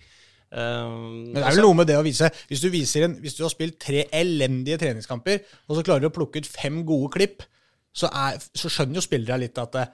Eh, 0.47 0.87
Men 0.87 1.35
det 1.35 1.43
er 1.43 1.55
vel 1.57 1.65
noe 1.65 1.75
med 1.75 1.89
det 1.89 1.97
å 1.99 2.03
vise 2.05 2.29
Hvis 2.47 2.61
du, 2.63 2.69
viser 2.71 3.03
en, 3.03 3.17
hvis 3.19 3.35
du 3.35 3.41
har 3.43 3.51
spilt 3.51 3.75
tre 3.83 4.05
elendige 4.15 4.77
treningskamper, 4.79 5.41
og 5.67 5.75
så 5.75 5.83
klarer 5.83 6.05
du 6.05 6.07
å 6.07 6.15
plukke 6.15 6.39
ut 6.39 6.47
fem 6.47 6.85
gode 6.87 7.09
klipp, 7.17 7.43
så, 7.91 8.07
er, 8.07 8.37
så 8.55 8.71
skjønner 8.71 9.01
jo 9.01 9.03
spillere 9.03 9.41
litt 9.43 9.59
at 9.59 9.75
det, 9.75 9.87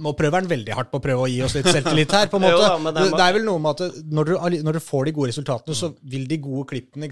Nå 0.00 0.14
prøver 0.16 0.38
han 0.40 0.48
veldig 0.48 0.72
hardt 0.72 0.88
på 0.88 0.96
å 0.96 1.04
prøve 1.04 1.26
å 1.26 1.28
gi 1.28 1.42
oss 1.44 1.52
litt 1.58 1.66
selvtillit 1.68 2.12
her. 2.16 2.30
på 2.32 2.38
en 2.40 2.46
Jo 2.48 2.56
måte. 2.56 2.68
da, 2.88 2.92
det 3.02 3.10
det, 3.12 3.24
er 3.26 3.34
vel 3.36 3.44
noe 3.44 3.60
med 3.60 3.82
at 3.82 3.98
når 4.08 4.30
du, 4.30 4.34
når 4.64 4.78
du 4.78 4.80
får 4.80 5.04
de 5.10 5.12
gode 5.18 5.28
resultatene, 5.34 5.76
så 5.76 5.90
vil 6.14 6.24
de 6.30 6.38
gode 6.40 6.64
klippene 6.70 7.10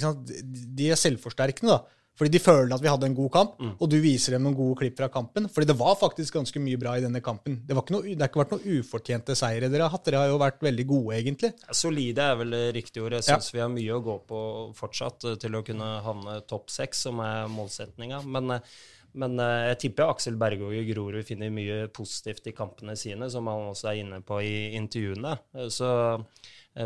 De 0.79 0.87
er 0.89 0.97
selvforsterkende. 0.97 1.77
da. 1.77 2.00
Fordi 2.21 2.35
de 2.37 2.43
føler 2.43 2.75
at 2.77 2.83
vi 2.85 2.91
hadde 2.93 3.09
en 3.09 3.17
god 3.17 3.31
kamp, 3.33 3.55
og 3.81 3.87
du 3.89 3.97
viser 4.05 4.37
dem 4.37 4.45
noen 4.45 4.57
gode 4.59 4.77
klipp 4.83 4.99
fra 5.01 5.09
kampen. 5.13 5.49
Fordi 5.49 5.71
det 5.71 5.77
var 5.81 5.97
faktisk 5.97 6.37
ganske 6.37 6.61
mye 6.61 6.77
bra 6.81 6.99
i 6.99 7.05
denne 7.05 7.23
kampen. 7.25 7.57
Det, 7.65 7.73
var 7.73 7.87
ikke 7.87 7.97
noe, 7.97 8.13
det 8.13 8.21
har 8.21 8.29
ikke 8.29 8.43
vært 8.43 8.55
noen 8.59 8.79
ufortjente 8.81 9.37
seire 9.39 9.71
dere 9.73 9.87
har 9.87 9.95
hatt. 9.95 10.05
Dere 10.05 10.21
har 10.21 10.29
jo 10.29 10.37
vært 10.43 10.61
veldig 10.67 10.87
gode, 10.91 11.17
egentlig. 11.17 11.53
Solide 11.81 12.27
er 12.29 12.39
vel 12.43 12.59
riktig 12.77 13.01
ord. 13.01 13.17
Jeg 13.17 13.25
syns 13.25 13.49
vi 13.55 13.63
har 13.65 13.73
mye 13.73 13.97
å 13.97 14.05
gå 14.05 14.19
på 14.29 14.41
fortsatt 14.77 15.31
eh, 15.31 15.37
til 15.41 15.57
å 15.57 15.65
kunne 15.67 15.91
havne 16.05 16.41
topp 16.51 16.73
seks, 16.73 17.07
som 17.09 17.25
er 17.25 17.49
målsetninga. 17.53 18.23
Men, 18.29 18.57
eh, 18.57 18.79
men 19.21 19.41
eh, 19.41 19.71
jeg 19.73 19.81
tipper 19.87 20.13
Aksel 20.13 20.39
Bergåg 20.41 20.77
i 20.77 20.85
Grorud 20.91 21.25
finner 21.27 21.53
mye 21.55 21.83
positivt 21.95 22.53
i 22.53 22.57
kampene 22.57 22.97
sine, 22.99 23.31
som 23.33 23.49
han 23.51 23.71
også 23.73 23.93
er 23.93 24.03
inne 24.05 24.21
på 24.27 24.43
i 24.45 24.55
intervjuene. 24.79 25.37
Så 25.73 25.91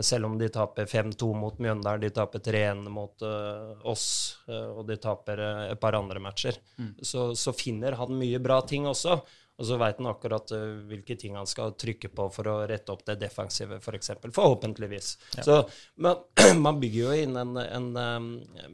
selv 0.00 0.26
om 0.26 0.38
de 0.38 0.48
taper 0.48 0.86
5-2 0.88 1.28
mot 1.36 1.58
Mjøndalen, 1.60 2.00
de 2.00 2.10
taper 2.14 2.40
3-1 2.40 2.86
mot 2.88 3.24
eh, 3.26 3.72
oss, 3.90 4.06
eh, 4.48 4.70
og 4.72 4.86
de 4.88 4.96
taper 5.00 5.42
eh, 5.44 5.64
et 5.74 5.80
par 5.80 5.98
andre 5.98 6.22
matcher, 6.24 6.56
så, 7.04 7.32
så 7.36 7.52
finner 7.56 7.98
han 8.00 8.14
mye 8.16 8.40
bra 8.42 8.62
ting 8.64 8.88
også. 8.88 9.18
Og 9.54 9.68
så 9.68 9.76
veit 9.78 10.00
han 10.00 10.08
akkurat 10.10 10.50
eh, 10.56 10.62
hvilke 10.90 11.14
ting 11.20 11.36
han 11.38 11.46
skal 11.46 11.76
trykke 11.78 12.10
på 12.10 12.26
for 12.34 12.50
å 12.50 12.54
rette 12.66 12.90
opp 12.90 13.04
det 13.06 13.14
defensive, 13.20 13.78
f.eks. 13.78 13.84
For 13.86 13.98
eksempel. 13.98 14.32
Forhåpentligvis. 14.34 15.10
Så 15.46 15.60
man, 16.02 16.24
man 16.66 16.80
bygger 16.82 17.00
jo 17.04 17.12
inn 17.22 17.38
en, 17.38 17.54
en 17.62 17.88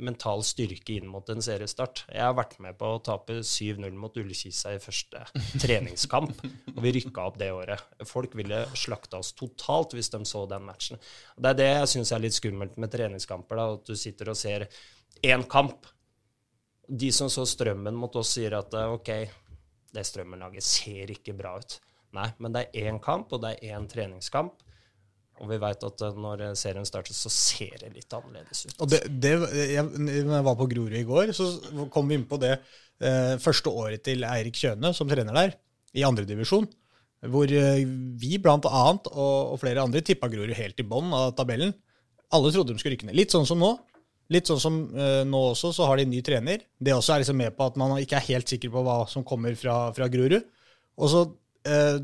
mental 0.00 0.44
styrke 0.46 0.96
inn 0.96 1.10
mot 1.10 1.28
en 1.28 1.44
seriestart. 1.44 2.06
Jeg 2.08 2.24
har 2.24 2.36
vært 2.38 2.56
med 2.64 2.78
på 2.80 2.94
å 2.94 3.02
tape 3.04 3.40
7-0 3.44 3.90
mot 4.00 4.16
Ullkisa 4.16 4.72
i 4.76 4.80
første 4.82 5.26
treningskamp, 5.64 6.40
og 6.74 6.80
vi 6.84 6.94
rykka 6.96 7.28
opp 7.28 7.36
det 7.40 7.50
året. 7.52 7.84
Folk 8.08 8.38
ville 8.38 8.64
slakta 8.78 9.20
oss 9.20 9.34
totalt 9.36 9.92
hvis 9.96 10.12
de 10.14 10.22
så 10.28 10.46
den 10.48 10.64
matchen. 10.64 11.00
Det 11.36 11.52
er 11.52 11.60
det 11.60 11.70
jeg 11.70 11.92
syns 11.94 12.14
er 12.16 12.24
litt 12.24 12.36
skummelt 12.36 12.80
med 12.80 12.92
treningskamper, 12.92 13.60
da, 13.60 13.68
at 13.76 13.92
du 13.92 13.98
sitter 13.98 14.32
og 14.32 14.38
ser 14.38 14.66
én 15.26 15.44
kamp. 15.50 15.88
De 16.90 17.12
som 17.14 17.28
så 17.30 17.44
Strømmen 17.46 17.94
mot 17.94 18.16
oss, 18.18 18.32
sier 18.34 18.56
at 18.58 18.74
eh, 18.74 18.96
OK, 18.96 19.10
det 19.94 20.06
Strømmen-laget 20.06 20.66
ser 20.66 21.12
ikke 21.14 21.34
bra 21.38 21.56
ut. 21.60 21.78
Nei, 22.16 22.26
men 22.42 22.54
det 22.54 22.66
er 22.66 22.90
én 22.90 22.98
kamp, 23.02 23.30
og 23.34 23.42
det 23.44 23.54
er 23.56 23.76
én 23.76 23.86
treningskamp. 23.90 24.58
Og 25.40 25.48
vi 25.48 25.56
veit 25.62 25.84
at 25.86 26.04
eh, 26.04 26.20
når 26.20 26.44
serien 26.58 26.86
starter, 26.88 27.16
så 27.16 27.32
ser 27.32 27.78
det 27.80 27.94
litt 27.94 28.16
annerledes 28.16 28.66
ut. 28.66 28.76
Og 28.82 28.90
det, 28.92 29.00
det, 29.22 29.32
jeg, 29.72 29.86
når 29.96 30.36
jeg 30.36 30.46
var 30.50 30.58
på 30.58 30.68
Grorud 30.74 30.98
i 30.98 31.06
går, 31.08 31.32
så 31.36 31.48
kom 31.92 32.10
vi 32.10 32.18
inn 32.18 32.28
på 32.28 32.38
det 32.42 32.56
eh, 32.58 33.36
første 33.40 33.72
året 33.72 34.04
til 34.06 34.26
Eirik 34.28 34.58
Kjøne 34.60 34.92
som 34.96 35.08
trener 35.10 35.36
der, 35.36 35.56
i 35.96 36.04
andredivisjon. 36.06 36.68
Hvor 37.30 37.52
eh, 37.52 37.84
vi 38.20 38.36
blant 38.40 38.68
annet 38.68 39.08
og, 39.12 39.54
og 39.54 39.62
flere 39.62 39.84
andre 39.84 40.04
tippa 40.04 40.28
Grorud 40.32 40.56
helt 40.56 40.80
i 40.80 40.86
bånn 40.86 41.14
av 41.16 41.32
tabellen. 41.38 41.72
Alle 42.36 42.52
trodde 42.52 42.74
de 42.74 42.82
skulle 42.82 42.98
rykke 42.98 43.08
ned. 43.08 43.18
Litt 43.18 43.34
sånn 43.34 43.48
som 43.48 43.60
nå. 43.62 43.74
Litt 44.30 44.50
sånn 44.50 44.62
som 44.62 44.78
uh, 44.94 45.22
nå 45.26 45.42
også, 45.50 45.72
så 45.74 45.88
har 45.88 45.98
de 45.98 46.06
en 46.06 46.12
ny 46.14 46.20
trener. 46.26 46.62
Det 46.78 46.94
også 46.94 47.16
er 47.16 47.24
liksom 47.24 47.40
med 47.40 47.56
på 47.56 47.66
at 47.66 47.78
man 47.80 47.96
ikke 47.98 48.18
er 48.20 48.28
helt 48.28 48.50
sikker 48.50 48.72
på 48.72 48.82
hva 48.86 49.00
som 49.10 49.26
kommer 49.26 49.56
fra, 49.58 49.78
fra 49.96 50.06
Grorud. 50.12 50.38
Og 51.00 51.10
så 51.10 51.24
uh, 51.26 51.98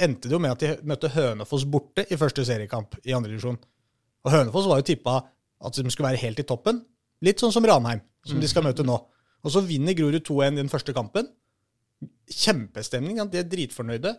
endte 0.00 0.30
det 0.30 0.36
jo 0.36 0.40
med 0.42 0.54
at 0.54 0.64
de 0.64 0.88
møtte 0.88 1.12
Hønefoss 1.12 1.66
borte 1.68 2.06
i 2.08 2.18
første 2.20 2.46
seriekamp 2.48 2.96
i 3.04 3.14
andredivisjon. 3.16 3.60
Og 4.24 4.34
Hønefoss 4.34 4.68
var 4.70 4.80
jo 4.80 4.88
tippa 4.88 5.18
at 5.60 5.76
de 5.76 5.92
skulle 5.92 6.10
være 6.10 6.22
helt 6.24 6.40
i 6.40 6.48
toppen. 6.48 6.80
Litt 7.24 7.42
sånn 7.42 7.52
som 7.52 7.66
Ranheim, 7.68 8.00
som 8.24 8.40
de 8.40 8.48
skal 8.48 8.64
møte 8.64 8.86
nå. 8.86 8.96
Og 9.44 9.52
så 9.52 9.62
vinner 9.64 9.96
Grorud 9.96 10.24
2-1 10.24 10.56
i 10.56 10.62
den 10.62 10.72
første 10.72 10.94
kampen. 10.96 11.28
Kjempestemning. 12.30 13.20
De 13.28 13.40
er 13.40 13.48
dritfornøyde. 13.48 14.14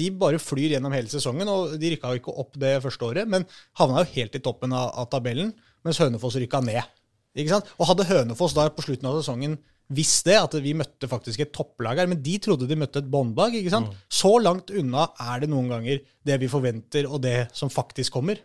De 0.00 0.08
bare 0.16 0.40
flyr 0.40 0.76
gjennom 0.76 0.94
hele 0.96 1.12
sesongen, 1.12 1.48
og 1.48 1.76
de 1.80 1.92
rykka 1.92 2.14
jo 2.14 2.22
ikke 2.22 2.36
opp 2.40 2.56
det 2.60 2.74
første 2.84 3.08
året, 3.08 3.28
men 3.28 3.44
havna 3.80 4.04
jo 4.04 4.12
helt 4.14 4.38
i 4.38 4.42
toppen 4.44 4.72
av, 4.76 4.92
av 5.02 5.10
tabellen, 5.12 5.52
mens 5.86 6.00
Hønefoss 6.02 6.38
rykka 6.40 6.62
ned. 6.64 6.94
Ikke 7.38 7.52
sant? 7.52 7.68
Og 7.78 7.90
hadde 7.90 8.08
Hønefoss 8.08 8.56
da 8.56 8.66
på 8.74 8.84
slutten 8.86 9.10
av 9.10 9.20
sesongen 9.20 9.58
visst 9.94 10.26
det, 10.28 10.36
at 10.36 10.52
vi 10.60 10.74
møtte 10.76 11.08
faktisk 11.08 11.40
et 11.40 11.52
topplag 11.54 12.02
her, 12.02 12.08
men 12.10 12.20
de 12.20 12.34
trodde 12.44 12.68
de 12.68 12.76
møtte 12.76 13.00
et 13.00 13.08
båndlag. 13.08 13.54
ikke 13.56 13.72
sant? 13.72 13.94
Så 14.12 14.34
langt 14.42 14.72
unna 14.74 15.06
er 15.24 15.44
det 15.44 15.48
noen 15.52 15.70
ganger 15.72 16.02
det 16.28 16.36
vi 16.42 16.50
forventer, 16.52 17.08
og 17.08 17.22
det 17.24 17.48
som 17.56 17.72
faktisk 17.72 18.18
kommer. 18.18 18.42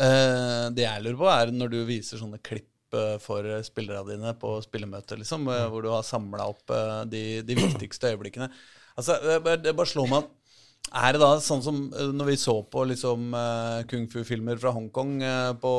Eh, 0.00 0.66
det 0.72 0.86
jeg 0.86 1.04
lurer 1.04 1.20
på, 1.20 1.30
er 1.30 1.54
når 1.54 1.72
du 1.74 1.78
viser 1.88 2.20
sånne 2.20 2.40
klipp 2.42 2.96
eh, 2.96 3.16
for 3.22 3.46
spillerne 3.66 4.14
dine 4.14 4.34
på 4.40 4.56
spillemøtet, 4.64 5.20
liksom, 5.20 5.46
eh, 5.52 5.66
hvor 5.70 5.84
du 5.84 5.90
har 5.92 6.06
samla 6.06 6.46
opp 6.54 6.72
eh, 6.74 7.00
de, 7.10 7.24
de 7.46 7.58
viktigste 7.58 8.14
øyeblikkene. 8.14 8.48
Altså, 8.96 9.18
det 9.22 9.40
bare, 9.44 9.60
det 9.60 9.76
bare 9.76 9.90
slår 9.92 10.08
meg 10.10 10.24
at 10.24 10.32
er 10.90 11.14
det 11.14 11.20
da 11.22 11.28
sånn 11.38 11.60
som 11.62 11.76
eh, 11.94 12.08
når 12.14 12.32
vi 12.32 12.36
så 12.40 12.56
på 12.66 12.82
liksom 12.90 13.34
eh, 13.36 13.82
kung 13.90 14.08
fu-filmer 14.10 14.58
fra 14.58 14.72
Hongkong 14.74 15.20
eh, 15.22 15.50
på, 15.62 15.74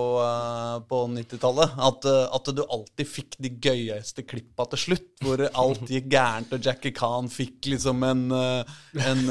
på 0.88 1.00
90-tallet, 1.12 1.76
at, 1.88 2.08
at 2.08 2.52
du 2.56 2.62
alltid 2.64 3.10
fikk 3.10 3.36
de 3.44 3.52
gøyeste 3.52 4.24
klippa 4.28 4.70
til 4.72 4.84
slutt, 4.86 5.10
hvor 5.26 5.44
alt 5.50 5.84
gikk 5.92 6.08
gærent, 6.14 6.56
og 6.56 6.64
Jackie 6.64 6.96
Khan 6.96 7.28
fikk 7.32 7.74
liksom 7.74 8.08
en, 8.08 8.24
en 8.32 9.22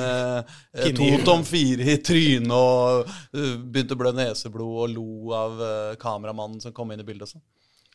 to 0.97 1.11
tom 1.25 1.47
fire 1.49 1.89
i 1.95 1.99
trynet 2.05 2.53
og 2.53 3.09
begynte 3.33 3.97
å 3.97 4.01
blø 4.03 4.13
neseblod 4.21 4.77
og 4.85 4.95
lo 4.95 5.35
av 5.37 5.65
kameramannen 6.01 6.61
som 6.63 6.77
kom 6.77 6.93
inn 6.93 7.03
i 7.03 7.09
bildet 7.09 7.31
og 7.31 7.37
sånn. 7.39 7.49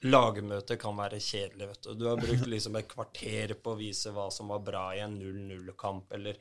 Lagmøte 0.06 0.76
kan 0.78 0.98
være 0.98 1.22
kjedelig, 1.24 1.70
vet 1.70 1.86
du. 1.86 1.94
Du 1.98 2.06
har 2.10 2.20
brukt 2.20 2.50
liksom 2.50 2.76
et 2.78 2.90
kvarter 2.90 3.56
på 3.62 3.74
å 3.74 3.80
vise 3.80 4.12
hva 4.14 4.28
som 4.34 4.52
var 4.54 4.66
bra 4.66 4.88
i 4.94 5.02
en 5.06 5.16
0-0-kamp, 5.18 6.12
eller 6.18 6.38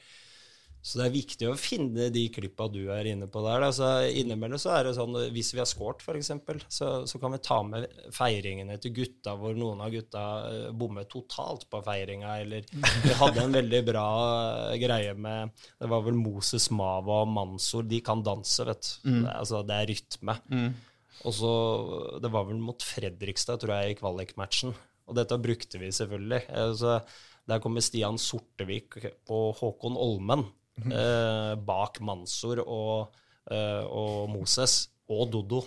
Så 0.85 0.99
det 1.01 1.05
er 1.07 1.13
viktig 1.15 1.47
å 1.49 1.55
finne 1.57 2.11
de 2.13 2.23
klippa 2.29 2.67
du 2.69 2.83
er 2.93 3.07
inne 3.09 3.25
på 3.33 3.41
der. 3.41 3.63
Altså, 3.71 3.87
innimellom 4.21 4.61
så 4.61 4.75
er 4.77 4.85
det 4.85 4.91
sånn 4.99 5.15
hvis 5.33 5.55
vi 5.57 5.61
har 5.63 5.69
scoret, 5.71 6.03
f.eks., 6.05 6.29
så, 6.69 6.89
så 7.09 7.21
kan 7.23 7.33
vi 7.33 7.39
ta 7.47 7.57
med 7.65 7.87
feiringene 8.13 8.77
til 8.85 8.93
gutta 8.99 9.33
hvor 9.41 9.57
noen 9.57 9.81
av 9.81 9.95
gutta 9.95 10.25
eh, 10.51 10.67
bommet 10.77 11.09
totalt 11.09 11.65
på 11.73 11.81
feiringa, 11.87 12.35
eller 12.43 12.67
vi 13.01 13.15
hadde 13.17 13.47
en 13.47 13.57
veldig 13.57 13.81
bra 13.89 14.05
eh, 14.75 14.75
greie 14.83 15.15
med 15.17 15.55
Det 15.81 15.89
var 15.89 16.05
vel 16.05 16.19
Moses 16.21 16.67
Mava 16.77 17.23
og 17.25 17.31
Mansour. 17.33 17.87
De 17.89 18.03
kan 18.05 18.21
danse, 18.27 18.67
vet 18.69 18.91
du. 18.91 19.09
Det, 19.09 19.31
er- 19.31 19.39
altså, 19.41 19.63
det 19.65 19.79
er 19.81 19.89
rytme. 19.95 20.35
Og 21.25 21.33
så, 21.33 21.53
Det 22.21 22.29
var 22.35 22.45
vel 22.51 22.59
mot 22.61 22.85
Fredrikstad, 22.85 23.63
tror 23.63 23.73
jeg, 23.79 23.95
i 23.95 23.97
kvalikmatchen. 24.03 24.75
Og 25.09 25.17
dette 25.17 25.41
brukte 25.41 25.81
vi 25.81 25.89
selvfølgelig. 25.97 26.43
Altså, 26.61 26.99
der 27.49 27.65
kommer 27.65 27.81
Stian 27.85 28.21
Sortevik 28.21 28.99
og 29.33 29.55
Håkon 29.63 29.97
Olmen 29.97 30.45
eh, 30.83 31.53
bak 31.69 32.01
Mansour 32.05 32.63
og, 32.65 33.15
eh, 33.51 33.85
og 33.85 34.31
Moses 34.33 34.89
og 35.11 35.29
Dodo 35.33 35.63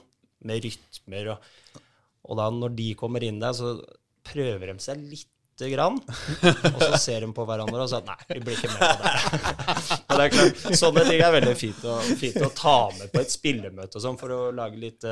med 0.48 0.66
rytmer. 0.66 1.34
Og, 1.34 1.82
og 2.28 2.40
da 2.40 2.52
når 2.54 2.76
de 2.78 2.92
kommer 3.00 3.24
inn 3.26 3.42
der, 3.42 3.56
så 3.58 3.78
prøver 4.28 4.74
de 4.74 4.78
seg 4.84 5.02
litt 5.08 5.32
grann. 5.72 5.98
Og 5.98 6.84
så 6.84 7.00
ser 7.02 7.26
de 7.26 7.32
på 7.34 7.46
hverandre 7.48 7.86
og 7.86 7.90
sier 7.90 8.06
nei, 8.06 8.18
vi 8.30 8.44
blir 8.46 8.60
ikke 8.60 8.74
med 8.76 8.84
på 8.84 9.02
det. 9.02 9.16
Og 9.98 10.14
det 10.14 10.26
er 10.28 10.36
klart, 10.36 10.64
Sånne 10.84 11.06
ting 11.08 11.24
er 11.24 11.34
veldig 11.34 11.56
fint 11.58 11.88
å, 11.88 11.98
fint 12.20 12.38
å 12.46 12.52
ta 12.54 12.78
med 13.00 13.10
på 13.14 13.24
et 13.24 13.34
spillemøte 13.34 13.98
og 13.98 14.06
sånn, 14.06 14.20
for 14.22 14.36
å 14.36 14.42
lage 14.56 14.82
litt 14.82 15.08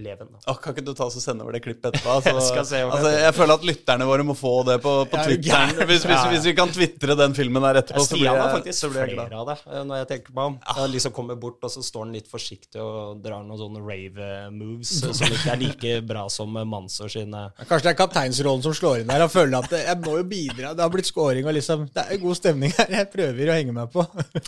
eh, 0.00 0.04
leven. 0.08 0.32
Da. 0.34 0.54
Kan 0.64 0.74
ikke 0.74 0.84
du 0.88 0.92
ta 0.96 1.06
oss 1.06 1.18
og 1.20 1.24
sende 1.24 1.44
over 1.46 1.54
det 1.56 1.62
klippet 1.64 1.86
etterpå? 1.92 2.16
Altså, 2.16 2.32
Jeg 2.34 2.46
skal 2.48 2.66
se 2.72 2.80
om 2.88 2.94
altså, 2.96 3.12
jeg 3.20 3.34
føler 3.36 3.54
at 3.60 3.66
lytterne 3.70 4.08
våre 4.08 4.26
må 4.26 4.36
få 4.38 4.54
det 4.66 4.78
på, 4.84 4.94
på 5.12 5.20
er 5.20 5.36
gæren? 5.36 5.84
Hvis, 5.90 6.06
hvis, 6.08 6.24
hvis 6.32 6.48
vi 6.50 6.54
kan 6.58 6.72
tvitre 6.74 7.16
den 7.20 7.36
filmen 7.36 7.62
der 7.68 7.80
etterpå, 7.82 8.02
så 8.08 8.16
blir 8.16 8.24
Stian 8.24 8.34
jeg, 8.34 8.42
har 8.46 8.56
faktisk 8.56 8.78
så 8.80 8.90
blir 8.94 9.04
jeg 9.04 9.14
glad. 9.14 9.28
flere 9.30 9.40
av 9.44 9.50
det, 9.52 9.56
eh, 9.70 9.84
når 9.90 10.02
jeg 10.02 10.08
tenker 10.14 10.36
meg 10.40 10.50
om. 10.52 10.58
Han 10.80 10.90
liksom 10.96 11.14
kommer 11.20 11.38
bort, 11.44 11.60
og 11.68 11.74
så 11.76 11.84
står 11.84 12.06
han 12.08 12.16
litt 12.16 12.30
forsiktig 12.30 12.80
og 12.82 13.20
drar 13.24 13.44
noen 13.46 13.60
sånne 13.60 13.84
rave-moves 13.84 14.92
eh, 15.04 15.14
som 15.20 15.34
ikke 15.36 15.52
er 15.54 15.60
like 15.62 15.94
bra 16.08 16.24
som 16.32 16.56
Mansour 16.70 17.10
sine. 17.12 17.46
Kanskje 17.66 17.88
det 17.90 17.92
er 17.94 17.98
kapteinsrollen 18.00 18.64
som 18.64 18.74
slår 18.76 19.02
inn 19.04 19.10
her. 19.12 19.24
Han 19.26 19.32
føler 19.32 19.58
at 19.64 19.74
jeg 19.80 19.98
må 20.04 20.16
jo 20.20 20.26
bidra. 20.30 20.72
Det 20.76 20.84
har 20.84 20.92
blitt 20.92 21.08
scoring, 21.10 21.46
og 21.50 21.56
liksom, 21.56 21.86
det 21.94 22.06
er 22.06 22.22
god 22.22 22.38
stemning 22.38 22.74
her. 22.78 22.90
Jeg 23.00 23.10
prøver 23.12 23.50
å 23.52 23.58
henge 23.58 23.74
meg 23.76 23.90
på. 23.94 24.04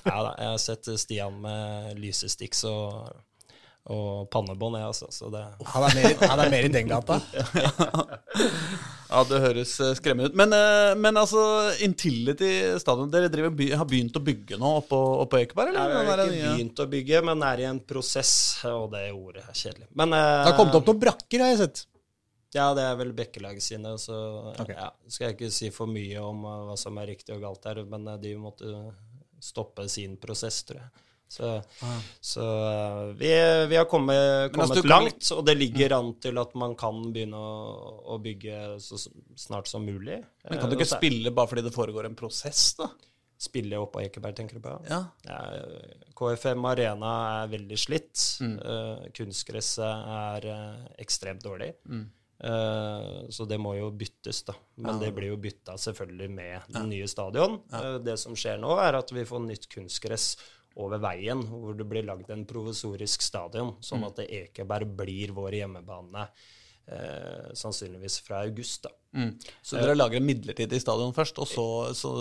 Ja 0.07 0.19
da, 0.29 0.33
jeg 0.39 0.49
har 0.55 0.61
sett 0.63 0.89
Stian 1.01 1.41
med 1.43 1.99
lysesticks 2.01 2.65
og, 2.69 3.13
og 3.91 4.29
pannebånd, 4.31 4.79
jeg, 4.79 4.91
også. 4.93 5.09
Så 5.11 5.31
det 5.33 5.43
Han 5.73 5.87
er 5.89 5.97
mer, 5.99 6.27
han 6.31 6.41
er 6.45 6.53
mer 6.53 6.67
i 6.69 6.73
den 6.73 6.91
gata. 6.91 7.21
Ja, 9.13 9.21
det 9.29 9.39
høres 9.43 9.73
eh, 9.85 9.93
skremmende 9.99 10.31
ut. 10.31 10.37
Men, 10.41 10.55
eh, 10.57 10.95
men 10.97 11.19
altså, 11.21 11.43
Intility 11.85 12.49
stadion 12.81 13.11
Dere 13.13 13.29
driver, 13.29 13.53
har 13.77 13.89
begynt 13.89 14.17
å 14.17 14.23
bygge 14.25 14.57
nå 14.61 14.71
oppå, 14.79 15.01
oppå 15.27 15.43
Ekeberg? 15.43 15.75
Eller? 15.75 15.93
har 15.93 16.07
vi 16.07 16.13
har 16.13 16.23
ikke 16.25 16.55
begynt 16.57 16.81
å 16.81 16.87
bygge, 16.95 17.21
men 17.29 17.45
er 17.45 17.61
i 17.61 17.67
en 17.69 17.81
prosess, 17.93 18.35
og 18.71 18.87
det 18.95 19.05
ordet 19.13 19.45
er 19.45 19.59
kjedelig. 19.59 19.91
Men 20.01 20.17
eh, 20.17 20.29
Det 20.31 20.49
har 20.49 20.57
kommet 20.57 20.79
opp 20.81 20.89
noen 20.89 21.03
brakker, 21.03 21.45
har 21.45 21.53
jeg 21.53 21.61
sett. 21.61 21.85
Ja, 22.57 22.71
det 22.77 22.85
er 22.85 22.97
vel 23.01 23.13
Bekkelaget 23.17 23.65
sine, 23.65 23.95
så 24.01 24.17
okay. 24.55 24.77
ja, 24.77 24.89
skal 25.13 25.29
jeg 25.29 25.39
ikke 25.39 25.53
si 25.61 25.69
for 25.73 25.93
mye 25.93 26.25
om 26.25 26.45
hva 26.45 26.77
som 26.81 26.97
er 27.01 27.13
riktig 27.13 27.37
og 27.37 27.45
galt 27.45 27.69
her, 27.69 27.85
men 27.89 28.09
de 28.21 28.35
måtte 28.41 28.73
stoppe 29.43 29.89
sin 29.93 30.17
prosess, 30.21 30.61
tror 30.69 30.81
jeg. 30.81 31.09
Så, 31.33 31.49
så 32.21 32.45
uh, 32.45 33.13
vi, 33.17 33.31
vi 33.71 33.77
har 33.79 33.87
kommet, 33.89 34.19
altså, 34.19 34.57
kommet 34.59 34.77
du 34.77 34.83
kan- 34.83 34.91
langt, 34.93 35.31
og 35.33 35.41
det 35.49 35.55
ligger 35.57 35.95
an 35.97 36.11
til 36.21 36.41
at 36.43 36.53
man 36.61 36.75
kan 36.77 36.99
begynne 37.15 37.39
å, 37.41 37.55
å 38.13 38.19
bygge 38.21 38.59
så 38.85 39.01
snart 39.41 39.71
som 39.71 39.87
mulig. 39.89 40.19
Men 40.51 40.61
kan 40.61 40.69
du 40.69 40.77
Eh, 40.77 40.81
ikke 40.83 40.91
spille 40.99 41.33
bare 41.33 41.49
fordi 41.55 41.65
det 41.65 41.73
foregår 41.75 42.11
en 42.11 42.19
prosess, 42.19 42.75
da? 42.77 42.91
Spille 43.43 43.75
opp 43.81 43.97
på 43.97 44.03
Ekeberg, 44.05 44.37
tenker 44.39 44.61
du 44.61 44.63
på? 44.63 44.77
Ja. 44.87 45.01
Ja, 45.27 45.39
KFM 46.15 46.63
Arena 46.69 47.13
er 47.43 47.49
veldig 47.57 47.79
slitt. 47.81 48.21
Eh, 48.45 49.09
kunstgresset 49.17 50.11
er 50.19 50.47
uh, 50.53 50.85
ekstremt 51.03 51.43
dårlig. 51.43 51.73
Eh, 52.43 53.29
så 53.31 53.45
det 53.47 53.59
må 53.63 53.75
jo 53.79 53.91
byttes, 53.95 54.45
da. 54.49 54.55
Men 54.83 54.99
det 55.03 55.13
blir 55.15 55.31
jo 55.33 55.37
bytta 55.43 55.77
selvfølgelig 55.79 56.31
med 56.35 56.71
den 56.75 56.89
nye 56.91 57.07
stadion. 57.11 57.61
Eh, 57.73 57.99
det 58.03 58.17
som 58.19 58.35
skjer 58.39 58.59
nå, 58.63 58.73
er 58.83 58.99
at 58.99 59.13
vi 59.15 59.23
får 59.29 59.45
nytt 59.47 59.69
kunstgress 59.71 60.33
over 60.81 61.03
veien, 61.03 61.43
hvor 61.49 61.77
det 61.77 61.87
blir 61.89 62.07
lagd 62.07 62.31
en 62.33 62.47
provisorisk 62.49 63.25
stadion, 63.25 63.75
sånn 63.85 64.07
at 64.09 64.23
Ekeberg 64.25 64.95
blir 64.97 65.35
vår 65.37 65.59
hjemmebane 65.61 66.27
eh, 66.87 67.53
sannsynligvis 67.59 68.21
fra 68.27 68.43
august. 68.47 68.87
da. 68.89 68.95
Mm. 69.19 69.35
Så 69.63 69.77
dere 69.77 69.97
lager 69.97 70.21
en 70.21 70.27
midlertidig 70.27 70.81
stadion 70.81 71.13
først, 71.17 71.39
og 71.43 71.49
så, 71.49 71.67
så 71.97 72.13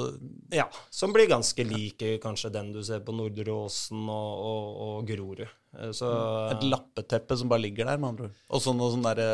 Ja, 0.51 0.67
som 0.89 1.13
blir 1.15 1.29
ganske 1.31 1.63
lik 1.63 2.01
eh, 2.01 2.19
kanskje 2.23 2.53
den 2.53 2.73
du 2.75 2.83
ser 2.83 3.03
på 3.05 3.15
Nordre 3.15 3.55
Åsen 3.55 4.03
og, 4.09 4.45
og, 4.51 4.79
og 4.87 5.07
Grorud. 5.07 5.47
Eh, 5.79 5.91
Så 5.95 6.07
et 6.51 6.63
lappeteppe 6.67 7.37
som 7.39 7.49
bare 7.51 7.63
ligger 7.63 7.87
der, 7.87 7.97
med 8.01 8.09
andre 8.09 8.27
ord. 8.29 8.41
Og 8.49 8.63
så 8.63 8.73
noe 8.75 8.91
sånn 8.91 9.05
derre 9.05 9.27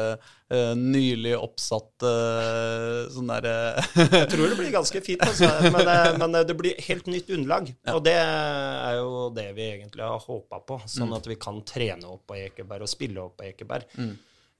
eh, 0.54 0.74
nylig 0.78 1.34
oppsatt 1.40 2.06
eh, 2.06 3.08
sånn 3.16 3.32
derre 3.32 3.56
jeg 3.98 4.30
tror 4.34 4.46
det 4.52 4.60
blir 4.60 4.72
ganske 4.76 5.02
fint, 5.06 5.26
altså. 5.26 5.50
men, 5.74 6.22
men 6.22 6.40
det 6.48 6.58
blir 6.60 6.78
helt 6.88 7.10
nytt 7.10 7.32
underlag. 7.34 7.74
Og 7.96 8.04
det 8.06 8.16
er 8.22 9.00
jo 9.00 9.28
det 9.36 9.50
vi 9.58 9.70
egentlig 9.74 10.06
har 10.06 10.22
håpa 10.28 10.62
på, 10.68 10.80
sånn 10.86 11.16
at 11.18 11.28
vi 11.30 11.40
kan 11.42 11.62
trene 11.68 12.06
opp 12.14 12.28
på 12.30 12.38
Ekeberg 12.40 12.86
og 12.86 12.92
spille 12.92 13.24
opp 13.24 13.40
på 13.42 13.50
Ekeberg. 13.50 13.90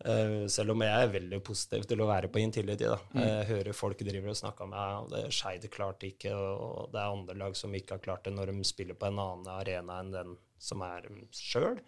Eh, 0.06 0.44
selv 0.54 0.76
om 0.76 0.82
jeg 0.86 0.94
er 0.94 1.14
veldig 1.14 1.40
positiv 1.46 1.86
til 1.90 2.02
å 2.04 2.10
være 2.10 2.30
på 2.30 2.42
Intility. 2.42 2.86
da. 2.86 3.00
Jeg 3.18 3.48
hører 3.50 3.74
folk 3.74 4.02
driver 4.06 4.30
og 4.34 4.38
snakker 4.38 4.68
om 4.68 4.76
og 4.78 5.08
det 5.14 5.24
Skeid 5.34 5.66
klarte 5.74 6.10
ikke, 6.12 6.34
og 6.38 6.92
det 6.94 7.02
er 7.02 7.14
andre 7.16 7.38
lag 7.38 7.58
som 7.58 7.74
ikke 7.74 7.98
har 7.98 8.04
klart 8.06 8.28
det 8.28 8.36
når 8.36 8.54
de 8.54 8.68
spiller 8.68 8.98
på 8.98 9.10
en 9.10 9.18
annen 9.24 9.50
arena 9.58 10.02
enn 10.04 10.14
den 10.14 10.36
som 10.60 10.82
er 10.86 11.08
sjøl. 11.36 11.80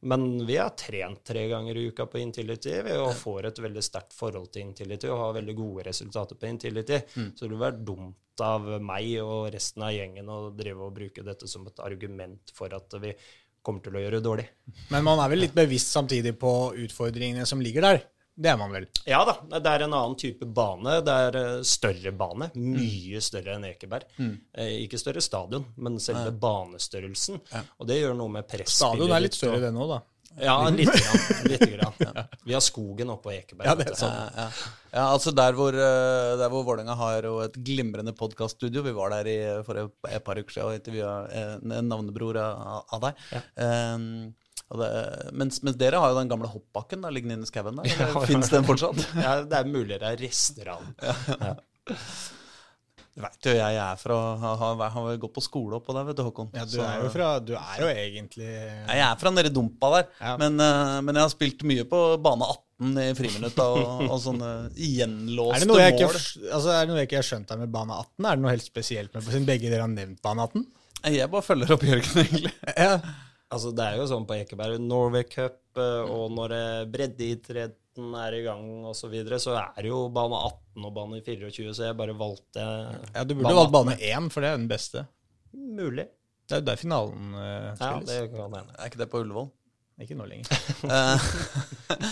Men 0.00 0.26
vi 0.48 0.56
har 0.56 0.74
trent 0.78 1.22
tre 1.28 1.46
ganger 1.50 1.76
i 1.76 1.86
uka 1.92 2.06
på 2.10 2.18
Intility 2.22 2.74
og 2.96 3.12
får 3.18 3.50
et 3.50 3.62
veldig 3.66 3.84
sterkt 3.84 4.16
forhold 4.16 4.50
til 4.54 4.64
Intility 4.64 5.10
og 5.12 5.20
har 5.20 5.38
veldig 5.38 5.56
gode 5.58 5.86
resultater 5.90 6.38
på 6.40 6.48
Intility. 6.48 7.00
Så 7.14 7.44
det 7.44 7.50
ville 7.50 7.62
vært 7.62 7.84
dumt 7.84 8.42
av 8.42 8.66
meg 8.82 9.12
og 9.22 9.52
resten 9.54 9.84
av 9.86 9.92
gjengen 9.94 10.28
å 10.32 10.38
drive 10.56 10.88
og 10.88 10.94
bruke 10.96 11.22
dette 11.26 11.46
som 11.50 11.66
et 11.68 11.84
argument 11.84 12.50
for 12.56 12.72
at 12.74 12.96
vi 13.02 13.12
kommer 13.64 13.84
til 13.84 13.96
å 13.96 14.02
gjøre 14.02 14.18
det 14.18 14.26
dårlig. 14.26 14.48
Men 14.92 15.06
man 15.06 15.20
er 15.22 15.30
vel 15.32 15.44
litt 15.46 15.54
bevisst 15.56 15.94
samtidig 15.94 16.34
på 16.40 16.74
utfordringene 16.84 17.46
som 17.48 17.62
ligger 17.64 17.86
der. 17.86 18.02
Det 18.34 18.50
er 18.50 18.56
man 18.58 18.72
vel. 18.74 18.86
Ja 19.06 19.20
da, 19.28 19.36
det 19.60 19.70
er 19.70 19.84
en 19.86 19.92
annen 19.94 20.16
type 20.18 20.46
bane. 20.56 20.96
Det 21.06 21.12
er 21.28 21.36
eh, 21.38 21.60
større 21.70 22.10
bane. 22.18 22.48
Mye 22.58 23.20
større 23.22 23.54
enn 23.58 23.68
Ekeberg. 23.68 24.08
Eh, 24.18 24.72
ikke 24.84 24.98
større 24.98 25.22
stadion, 25.22 25.68
men 25.76 26.00
selve 26.02 26.32
banestørrelsen. 26.42 27.38
Og 27.78 27.86
det 27.86 28.00
gjør 28.00 28.16
noe 28.18 28.32
med 28.40 28.48
presspillet. 28.50 28.74
Stadion 28.80 29.14
er 29.14 29.22
litt 29.28 29.38
større 29.38 29.54
og- 29.54 29.62
større 29.62 29.70
det 29.70 29.78
nå, 29.78 29.86
da. 29.92 30.00
Ja, 30.42 30.56
lite 30.74 30.98
grann. 30.98 31.46
Litt 31.46 31.60
grann. 31.76 32.16
Vi 32.42 32.54
har 32.56 32.62
skogen 32.66 33.10
oppe 33.14 33.28
på 33.28 33.34
Ekeberg. 33.36 33.68
Ja, 33.70 33.74
det 33.78 33.84
er 33.92 33.94
sånn 33.94 34.10
sant. 34.10 34.34
ja, 34.34 34.46
ja, 34.96 35.04
altså 35.14 35.30
der 35.30 35.54
hvor, 35.54 35.76
eh, 35.78 36.34
der 36.40 36.50
hvor 36.50 36.64
Vålerenga 36.66 36.96
har 36.98 37.22
jo 37.28 37.36
et 37.44 37.54
glimrende 37.62 38.10
podkaststudio. 38.18 38.82
Vi 38.82 38.96
var 38.96 39.14
der 39.14 39.30
i, 39.30 39.36
for 39.62 39.78
et 39.78 40.24
par 40.26 40.40
uker 40.42 40.56
siden 40.56 40.72
og 40.72 40.80
intervjua 40.80 41.12
en, 41.38 41.76
en 41.78 41.86
navnebror 41.92 42.40
av, 42.42 42.82
av 42.98 43.06
deg. 43.06 43.22
Um, 43.62 44.08
og 44.34 44.43
det, 44.74 44.90
mens, 45.36 45.60
mens 45.62 45.76
dere 45.78 46.00
har 46.02 46.10
jo 46.12 46.18
den 46.18 46.30
gamle 46.30 46.48
hoppbakken 46.50 47.04
da, 47.04 47.10
liggende 47.14 47.36
inne 47.38 47.46
i 47.46 47.50
skauen 47.50 47.76
der. 47.80 47.90
Ja, 48.00 48.08
Fins 48.26 48.50
den 48.52 48.64
fortsatt? 48.66 49.02
Ja, 49.24 49.36
det 49.46 49.60
er 49.60 49.68
mulig 49.70 50.00
det 50.00 50.08
er 50.14 50.22
rester 50.24 50.70
av 50.74 50.86
den. 50.86 51.60
Du 53.14 53.22
veit 53.22 53.46
jo 53.46 53.52
jeg 53.54 53.76
er 53.78 53.98
fra 54.00 54.14
Har, 54.42 54.80
har, 54.90 55.10
gått 55.22 55.34
på 55.36 55.42
skole 55.44 55.76
oppå 55.78 55.94
der, 55.94 56.06
vet 56.08 56.18
du, 56.18 56.24
Håkon. 56.26 56.48
Ja, 56.56 56.64
du 56.66 56.72
Så- 56.74 56.82
er 56.82 57.04
jo 57.04 57.10
fra 57.14 57.28
Du 57.38 57.52
er 57.54 57.82
jo 57.84 57.90
egentlig 57.92 58.48
Jeg 58.50 59.02
er 59.06 59.20
fra 59.20 59.30
nede 59.30 59.52
i 59.52 59.54
dumpa 59.54 59.90
der, 59.94 60.08
Ja. 60.20 60.36
men, 60.40 60.58
eh, 60.58 61.00
men 61.06 61.14
jeg 61.14 61.22
har 61.22 61.30
spilt 61.30 61.62
mye 61.62 61.84
på 61.86 62.00
bane 62.24 62.48
18 62.48 62.98
i 63.04 63.14
friminutta 63.14 63.68
og, 63.70 64.02
og 64.10 64.18
sånne 64.18 64.48
gjenlåste 64.74 65.62
er 65.62 65.70
mål. 65.70 65.84
ikke, 65.92 66.08
altså, 66.50 66.72
er 66.74 66.80
det 66.80 66.88
noe 66.90 66.98
jeg 66.98 67.06
ikke 67.08 67.20
har 67.20 67.28
skjønt 67.30 67.52
her 67.54 67.60
med 67.62 67.70
bane 67.76 68.00
18? 68.00 68.26
Er 68.26 68.34
det 68.34 68.42
noe 68.42 68.50
helt 68.56 68.66
spesielt 68.66 69.14
med 69.14 69.22
Siden 69.28 69.46
begge 69.46 69.70
dere 69.70 69.86
har 69.86 69.92
nevnt 69.94 70.18
bane 70.24 70.48
18? 70.48 70.66
Jeg 71.14 71.30
bare 71.30 71.46
følger 71.46 71.70
opp 71.76 71.86
Jørgen, 71.86 72.18
egentlig. 72.24 72.52
Ja. 72.74 72.98
Altså, 73.54 73.70
det 73.76 73.86
er 73.86 74.00
jo 74.00 74.08
sånn 74.10 74.26
på 74.26 74.36
Ekeberg, 74.40 74.80
Norway 74.82 75.26
Cup, 75.30 75.60
eh, 75.78 76.10
og 76.10 76.32
når 76.34 76.54
eh, 76.56 76.84
breddeidretten 76.90 78.16
er 78.18 78.34
i 78.34 78.42
gang 78.46 78.64
osv., 78.90 79.04
så, 79.04 79.10
videre, 79.12 79.38
så 79.42 79.54
er 79.60 79.78
det 79.78 79.92
jo 79.92 80.00
bane 80.14 80.40
18 80.50 80.88
og 80.88 80.94
bane 80.96 81.20
24, 81.22 81.74
så 81.76 81.88
jeg 81.88 81.98
bare 82.00 82.16
valgte 82.18 82.64
ja, 82.64 83.22
du 83.22 83.36
burde 83.38 83.54
valgt 83.60 83.74
bane 83.76 83.98
1, 84.00 84.30
for 84.34 84.42
det 84.42 84.50
er 84.50 84.58
den 84.58 84.70
beste. 84.70 85.04
Mulig. 85.54 86.08
Det 86.44 86.56
er 86.56 86.60
jo 86.60 86.66
der 86.66 86.80
finalen 86.80 87.36
uh, 87.38 87.70
Ja, 87.78 87.92
det 88.04 88.18
kan 88.34 88.50
hende. 88.50 88.74
Er 88.74 88.90
ikke 88.90 89.00
det 89.00 89.08
på 89.12 89.22
Ullevål? 89.22 89.46
Ikke 90.02 90.16
nå 90.18 90.26
lenger. 90.26 90.50
Eh, 90.84 91.22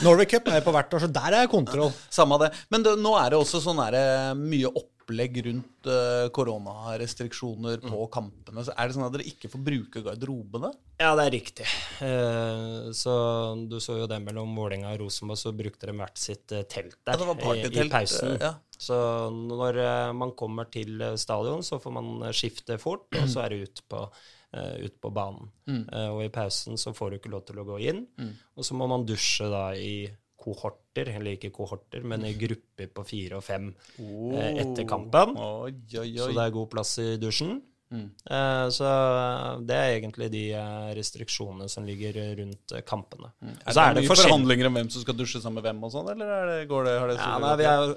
Norway 0.00 0.24
Cup 0.30 0.46
er 0.48 0.60
jo 0.60 0.64
på 0.64 0.72
hvert 0.72 0.94
år, 0.96 1.02
så 1.04 1.08
der 1.12 1.34
er 1.36 1.48
kontroll. 1.50 1.90
samme 2.10 2.38
det. 2.40 2.48
Men 2.72 2.84
det, 2.86 2.94
nå 3.02 3.12
er 3.20 3.32
det 3.32 3.40
også 3.42 3.60
sånn 3.60 3.80
der, 3.82 3.96
eh, 3.98 4.30
mye 4.38 4.70
opplegg 4.70 5.36
rundt 5.44 5.88
uh, 5.90 6.30
koronarestriksjoner 6.32 7.82
på 7.84 8.06
kampene. 8.14 8.64
Så 8.64 8.72
er 8.72 8.88
det 8.88 8.96
sånn 8.96 9.04
at 9.04 9.12
dere 9.16 9.26
ikke 9.28 9.50
får 9.52 9.64
bruke 9.66 10.02
garderobene? 10.06 10.70
Ja, 11.02 11.12
det 11.18 11.26
er 11.26 11.34
riktig. 11.34 11.68
Uh, 12.00 12.88
så 12.96 13.14
du 13.68 13.76
så 13.82 13.98
jo 14.00 14.08
det 14.10 14.22
mellom 14.24 14.54
Vålerenga 14.56 14.94
og 14.94 15.04
Rosenborg, 15.04 15.42
så 15.42 15.52
brukte 15.58 15.90
de 15.90 15.96
hvert 16.00 16.22
sitt 16.22 16.54
uh, 16.54 16.62
telt 16.64 16.96
der 17.02 17.18
Ja, 17.18 17.20
det 17.20 17.28
var 17.28 17.58
i, 17.60 17.66
i 17.66 17.88
pausen. 17.92 18.38
ja. 18.40 18.54
Så 18.82 18.96
når 19.30 19.76
man 20.18 20.32
kommer 20.34 20.66
til 20.72 21.04
stadion, 21.20 21.60
så 21.62 21.76
får 21.78 21.92
man 21.94 22.24
skifte 22.34 22.80
fort, 22.82 23.12
og 23.14 23.28
så 23.30 23.44
er 23.44 23.52
det 23.52 23.68
ut 23.68 23.82
på, 23.92 24.00
eh, 24.52 24.84
ut 24.86 25.00
på 25.00 25.10
banen. 25.14 25.50
Eh, 25.68 26.08
og 26.08 26.22
i 26.24 26.32
pausen 26.32 26.78
så 26.80 26.94
får 26.96 27.10
du 27.10 27.18
ikke 27.20 27.32
lov 27.32 27.46
til 27.48 27.62
å 27.62 27.66
gå 27.68 27.80
inn, 27.90 28.04
og 28.56 28.66
så 28.66 28.78
må 28.78 28.88
man 28.90 29.06
dusje 29.08 29.48
da 29.52 29.70
i 29.76 30.06
kohorter, 30.42 31.12
eller 31.14 31.36
ikke 31.36 31.52
kohorter, 31.54 32.02
men 32.02 32.24
i 32.26 32.34
grupper 32.34 32.88
på 32.90 33.04
fire 33.06 33.38
og 33.38 33.44
fem 33.46 33.68
eh, 33.70 34.62
etter 34.64 34.88
kampen. 34.88 35.36
Oi, 35.38 35.76
oi, 36.00 36.08
Så 36.18 36.32
det 36.34 36.46
er 36.46 36.56
god 36.56 36.72
plass 36.72 36.96
i 37.02 37.12
dusjen. 37.22 37.60
Mm. 37.92 38.06
så 38.72 38.90
det 39.68 39.74
er 39.76 39.90
egentlig 39.98 40.30
de 40.32 40.46
restriksjonene 40.96 41.66
som 41.68 41.84
ligger 41.84 42.16
rundt 42.38 42.72
kampene. 42.88 43.28
Mm. 43.44 43.50
Er 43.52 43.76
så 43.76 43.84
det, 43.92 44.00
mye 44.00 44.08
forhandlinger 44.08 44.68
om 44.70 44.78
hvem 44.78 44.88
som 44.94 45.04
skal 45.04 45.18
dusje 45.18 45.42
sammen 45.42 45.58
med 45.60 45.66
hvem 45.66 45.84
og 45.84 45.92
sånn, 45.92 46.08
eller 46.14 46.32
er 46.38 46.48
det, 46.48 46.56
går 46.70 46.88
det, 46.88 46.94
har 47.02 47.12
det 47.12 47.18
Ja, 47.20 47.34
nei, 47.44 47.50
vi 47.60 47.66
er, 47.68 47.92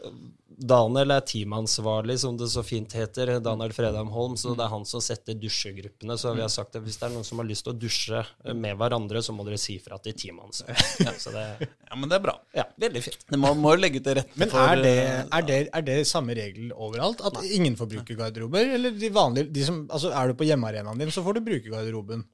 Daniel 0.58 1.12
er 1.12 1.24
teamansvarlig, 1.28 2.16
som 2.22 2.38
det 2.40 2.48
så 2.52 2.64
fint 2.64 2.94
heter. 2.96 3.34
Daniel 3.44 3.74
Fredheim 3.76 4.12
Holm. 4.14 4.38
Så 4.40 4.54
det 4.56 4.64
er 4.66 4.72
han 4.72 4.86
som 4.88 5.04
setter 5.04 5.36
dusjegruppene. 5.40 6.18
Så 6.20 6.32
vi 6.38 6.44
har 6.44 6.52
sagt 6.54 6.78
at 6.78 6.86
hvis 6.86 7.00
det 7.02 7.10
er 7.10 7.16
noen 7.16 7.28
som 7.28 7.42
har 7.42 7.48
lyst 7.50 7.66
til 7.68 7.74
å 7.74 7.78
dusje 7.80 8.22
med 8.56 8.78
hverandre, 8.80 9.24
så 9.26 9.36
må 9.36 9.46
dere 9.48 9.60
si 9.62 9.78
fra 9.84 10.00
til 10.04 10.16
teamansvarlig. 10.26 10.86
Ja, 11.06 11.16
så 11.20 11.34
det 11.36 11.46
Ja, 11.86 11.98
men 12.00 12.10
det 12.12 12.18
er 12.18 12.24
bra. 12.24 12.36
ja, 12.56 12.66
veldig 12.82 13.02
fint. 13.04 13.26
Det 13.30 13.40
må, 13.40 13.52
må 13.60 13.76
jo 13.76 13.82
legge 13.84 14.02
til 14.04 14.18
rette 14.20 14.40
Men 14.40 14.50
for 14.52 14.64
er 14.64 14.82
det, 14.84 14.94
eh, 15.04 15.20
er, 15.38 15.46
det, 15.48 15.60
er 15.76 15.86
det 15.86 15.98
samme 16.10 16.36
regel 16.38 16.72
overalt? 16.74 17.22
At 17.26 17.38
ingen 17.46 17.76
får 17.80 17.92
bruke 17.92 18.18
garderober? 18.20 18.72
Eller 18.78 18.96
de 18.96 19.12
vanlige, 19.14 19.52
de 19.56 19.68
som, 19.68 19.84
altså 19.90 20.12
er 20.16 20.32
du 20.32 20.40
på 20.40 20.48
hjemmearenaen 20.48 21.00
din, 21.04 21.14
så 21.14 21.24
får 21.26 21.38
du 21.38 21.46
bruke 21.46 21.72
garderoben. 21.72 22.26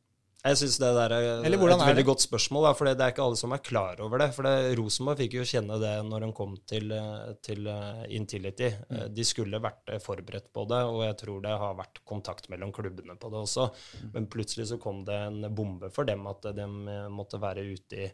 Jeg 0.42 0.58
syns 0.58 0.78
det 0.82 0.88
der 0.98 1.14
er 1.14 1.22
er 1.22 1.46
et 1.46 1.54
er 1.54 1.86
veldig 1.86 2.06
godt 2.08 2.24
spørsmål, 2.24 2.72
for 2.74 2.90
det 2.90 2.96
er 2.98 3.12
ikke 3.14 3.22
alle 3.22 3.38
som 3.38 3.52
er 3.54 3.62
klar 3.62 4.00
over 4.02 4.24
det. 4.24 4.30
For 4.34 4.48
det, 4.48 4.74
Rosenborg 4.80 5.20
fikk 5.22 5.36
jo 5.38 5.46
kjenne 5.46 5.78
det 5.82 5.92
når 6.08 6.26
de 6.26 6.30
kom 6.34 6.56
til, 6.66 6.92
eh, 6.98 7.34
til 7.46 7.68
eh, 7.70 8.04
Intility. 8.18 8.72
Mm. 8.90 8.96
Eh, 8.98 9.08
De 9.14 9.26
skulle 9.28 9.62
vært 9.62 9.94
forberedt 10.02 10.50
på 10.54 10.66
det, 10.72 10.82
og 10.90 11.04
jeg 11.06 11.18
tror 11.22 11.42
det 11.46 11.54
har 11.66 11.78
vært 11.78 12.02
kontakt 12.10 12.50
mellom 12.50 12.74
klubbene 12.74 13.18
på 13.22 13.30
det 13.30 13.44
også. 13.44 13.70
Mm. 14.02 14.12
Men 14.16 14.30
plutselig 14.34 14.68
så 14.72 14.80
kom 14.82 15.06
det 15.06 15.20
en 15.28 15.46
bombe 15.54 15.92
for 15.94 16.10
dem 16.10 16.26
at 16.28 16.42
de 16.58 16.66
måtte 17.14 17.42
være 17.42 17.68
ute 17.74 18.08
i 18.08 18.12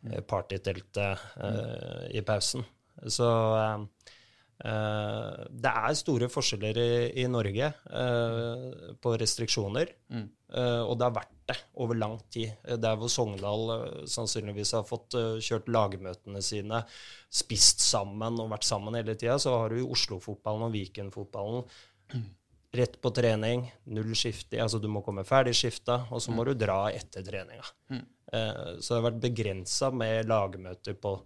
Mm. 0.00 0.14
uh, 0.14 0.20
partyteltet 0.24 1.18
eh, 1.44 2.16
i 2.16 2.22
pausen. 2.24 2.62
Så 3.06 3.26
eh, 3.56 3.82
eh, 4.64 5.42
det 5.50 5.72
er 5.82 5.98
store 5.98 6.28
forskjeller 6.32 6.80
i, 6.80 6.90
i 7.22 7.26
Norge 7.30 7.70
uh, 7.90 8.94
på 9.00 9.14
restriksjoner. 9.20 9.92
Eh, 10.10 10.82
og 10.82 10.96
det 10.98 11.06
har 11.06 11.14
vært 11.16 11.36
det 11.50 11.56
over 11.82 11.98
lang 11.98 12.16
tid. 12.32 12.52
Der 12.82 12.98
hvor 12.98 13.10
Sogndal 13.12 13.72
sannsynligvis 14.10 14.74
har 14.78 14.88
fått 14.88 15.16
kjørt 15.42 15.70
lagmøtene 15.70 16.42
sine, 16.44 16.82
spist 17.30 17.82
sammen 17.84 18.38
og 18.42 18.52
vært 18.54 18.68
sammen 18.68 18.98
hele 18.98 19.16
tida, 19.18 19.38
så 19.42 19.56
har 19.62 19.74
du 19.74 19.86
Oslo-fotballen 19.86 20.68
og 20.68 20.76
Viken-fotballen 20.76 21.66
rett 22.72 23.00
på 23.02 23.10
trening, 23.14 23.64
null 23.90 24.14
skifte, 24.14 24.58
altså 24.62 24.78
du 24.78 24.86
må 24.90 25.02
komme 25.02 25.24
ferdig 25.26 25.56
skifta, 25.58 26.04
og 26.10 26.22
så 26.22 26.34
må 26.34 26.44
du 26.46 26.52
dra 26.58 26.84
etter 26.94 27.24
treninga. 27.26 27.66
Eh, 27.90 28.78
så 28.78 28.92
det 28.92 28.98
har 28.98 29.06
vært 29.08 29.22
begrensa 29.24 29.90
med 29.94 30.30
lagmøter 30.30 30.98
på 31.02 31.16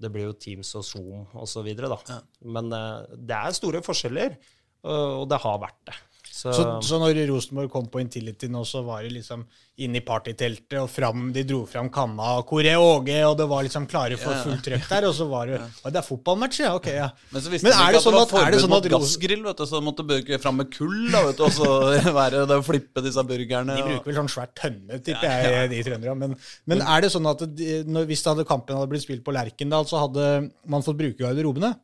Det 0.00 0.10
blir 0.12 0.28
jo 0.30 0.36
Teams 0.40 0.72
og 0.78 0.84
Zoom 0.86 1.26
osv., 1.36 1.68
Ja. 2.08 2.20
Men 2.56 2.72
eh, 2.72 3.16
det 3.16 3.36
er 3.36 3.56
store 3.56 3.82
forskjeller, 3.84 4.38
og 4.84 5.20
og 5.20 5.26
det 5.28 5.40
har 5.42 5.58
vært 5.60 5.80
det. 5.90 5.96
Så, 6.30 6.52
Så, 6.54 6.64
så 6.86 6.98
når 7.02 7.18
Rosenborg 7.28 7.70
kom 7.72 7.88
på 7.90 8.00
Intility 8.00 8.48
nå, 8.48 8.62
så 8.64 8.84
var 8.86 9.02
det 9.02 9.10
liksom 9.16 9.42
inn 9.80 9.96
i 9.96 10.02
partyteltet, 10.04 10.76
og 10.78 10.88
fram, 10.92 11.30
de 11.34 11.42
dro 11.48 11.62
fram 11.68 11.88
kanna 11.92 12.36
og 12.38 12.44
Kore 12.50 12.74
Åge, 12.78 13.16
og 13.26 13.34
det 13.38 13.46
var 13.50 13.64
liksom 13.66 13.86
klare 13.90 14.18
for 14.20 14.36
fullt 14.44 14.62
trøkk 14.66 14.86
der, 14.90 15.06
og 15.08 15.14
så 15.16 15.26
var 15.30 15.50
det 15.50 15.56
ja. 15.56 15.66
det 15.88 16.00
er 16.02 16.06
fotballmatch, 16.06 16.60
ja, 16.62 16.72
ok, 16.76 16.88
ja. 16.92 17.08
Men 17.32 17.44
så 17.44 17.52
visste 17.52 17.66
Men 17.66 17.74
de 17.74 17.86
er 17.86 17.96
det 17.96 18.02
sånn 18.04 18.18
at 18.20 18.30
det 18.30 18.36
var 18.36 18.46
er 18.46 18.54
det 18.54 18.60
forbud 18.60 18.66
sånn 18.66 18.74
mot 18.74 18.88
gassgrill, 18.94 19.44
vet 19.48 19.62
du, 19.62 19.66
så 19.72 19.82
måtte 19.88 20.06
bruke 20.12 20.40
fram 20.44 20.60
med 20.60 20.72
kull, 20.76 20.98
da, 21.10 21.24
vet 21.26 21.40
du, 21.40 21.44
og 21.48 21.54
så 21.56 21.70
være 22.20 22.46
det 22.52 22.60
å 22.60 22.66
flippe 22.66 23.04
disse 23.08 23.26
burgerne. 23.32 23.78
De 23.80 23.86
bruker 23.88 24.12
vel 24.12 24.20
sånn 24.20 24.32
svært 24.36 24.56
tønne, 24.60 25.00
tipper 25.00 25.46
jeg, 25.48 25.70
de 25.74 25.84
trønderne. 25.88 26.18
Men, 26.22 26.38
men 26.70 26.84
er 26.84 27.06
det 27.06 27.14
sånn 27.16 27.30
at 27.32 27.46
de, 27.48 27.70
når, 27.88 28.10
hvis 28.10 28.26
det 28.26 28.34
hadde 28.34 28.48
kampen 28.48 28.78
hadde 28.78 28.92
blitt 28.92 29.06
spilt 29.08 29.24
på 29.26 29.34
Lerkendal, 29.34 29.88
så 29.88 30.04
hadde 30.04 30.32
man 30.70 30.84
fått 30.86 31.00
bruke 31.00 31.24
garderobene? 31.24 31.74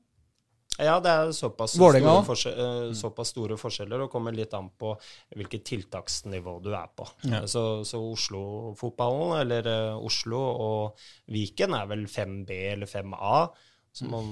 Ja, 0.83 0.97
det 1.01 1.13
er 1.13 1.31
såpass 1.33 1.75
store, 1.77 2.01
eh, 2.01 2.91
såpass 2.97 3.31
store 3.33 3.57
forskjeller, 3.61 4.05
og 4.05 4.11
kommer 4.13 4.35
litt 4.37 4.53
an 4.57 4.69
på 4.79 4.93
hvilket 5.37 5.65
tiltaksnivå 5.71 6.59
du 6.65 6.73
er 6.77 6.91
på. 6.97 7.07
Så, 7.49 7.63
så 7.89 8.01
Oslo-fotballen, 8.13 9.39
eller 9.41 9.71
eh, 9.73 9.97
Oslo 9.97 10.43
og 10.43 11.09
Viken, 11.33 11.77
er 11.79 11.89
vel 11.91 12.05
5B 12.11 12.61
eller 12.75 12.91
5A. 12.91 13.49
Så 13.97 14.05
man, 14.13 14.29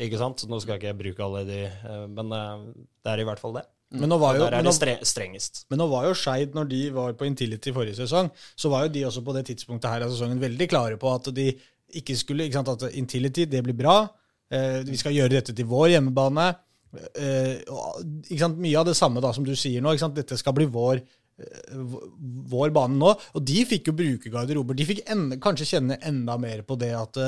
ikke 0.00 0.20
sant? 0.20 0.46
Nå 0.48 0.62
skal 0.64 0.78
ikke 0.78 0.88
jeg 0.94 1.00
bruke 1.02 1.26
alle 1.26 1.44
de, 1.48 1.62
eh, 1.68 2.06
men 2.08 2.32
det 2.32 3.12
er 3.12 3.20
i 3.20 3.28
hvert 3.28 3.42
fall 3.42 3.60
det. 3.60 3.66
Men 3.92 4.08
nå 4.08 4.16
var 4.16 4.38
jo, 4.38 4.46
der 4.46 4.54
er 4.56 4.64
det 4.64 4.72
stre 4.72 4.94
strengest. 5.04 5.66
men 5.68 5.82
nå 5.82 5.84
var 5.90 6.06
jo 6.06 6.14
Skeid, 6.16 6.54
når 6.56 6.68
de 6.70 6.80
var 6.96 7.12
på 7.12 7.26
Intility 7.28 7.74
forrige 7.76 7.98
sesong, 7.98 8.30
så 8.56 8.70
var 8.72 8.86
jo 8.86 8.94
de 8.94 9.02
også 9.04 9.20
på 9.26 9.34
det 9.36 9.42
tidspunktet 9.50 9.92
her 9.92 10.06
av 10.06 10.14
sesongen 10.14 10.40
veldig 10.40 10.68
klare 10.72 10.96
på 10.96 11.12
at 11.12 11.28
de 11.36 11.50
ikke 12.00 12.16
skulle 12.16 12.46
ikke 12.48 12.56
sant, 12.56 12.70
At 12.72 12.96
Intility, 12.96 13.44
det 13.44 13.60
blir 13.66 13.76
bra. 13.76 13.96
Eh, 14.52 14.82
vi 14.88 15.00
skal 15.00 15.16
gjøre 15.16 15.38
dette 15.38 15.54
til 15.56 15.68
vår 15.68 15.94
hjemmebane. 15.94 16.46
Eh, 17.16 17.64
mye 18.52 18.78
av 18.78 18.86
det 18.88 18.96
samme 18.98 19.22
da 19.24 19.32
som 19.32 19.46
du 19.46 19.54
sier 19.56 19.84
nå. 19.84 19.94
Dette 20.12 20.38
skal 20.40 20.56
bli 20.56 20.68
vår 20.72 21.00
eh, 21.00 21.84
vår 22.52 22.72
bane 22.74 22.98
nå. 23.00 23.14
Og 23.32 23.46
de 23.48 23.64
fikk 23.68 23.90
jo 23.90 23.98
bruke 23.98 24.32
garderober. 24.32 24.76
De 24.76 24.88
fikk 24.88 25.04
enda, 25.12 25.40
kanskje 25.42 25.70
kjenne 25.74 26.00
enda 26.04 26.36
mer 26.40 26.66
på 26.68 26.76
det 26.80 26.92
at 26.98 27.22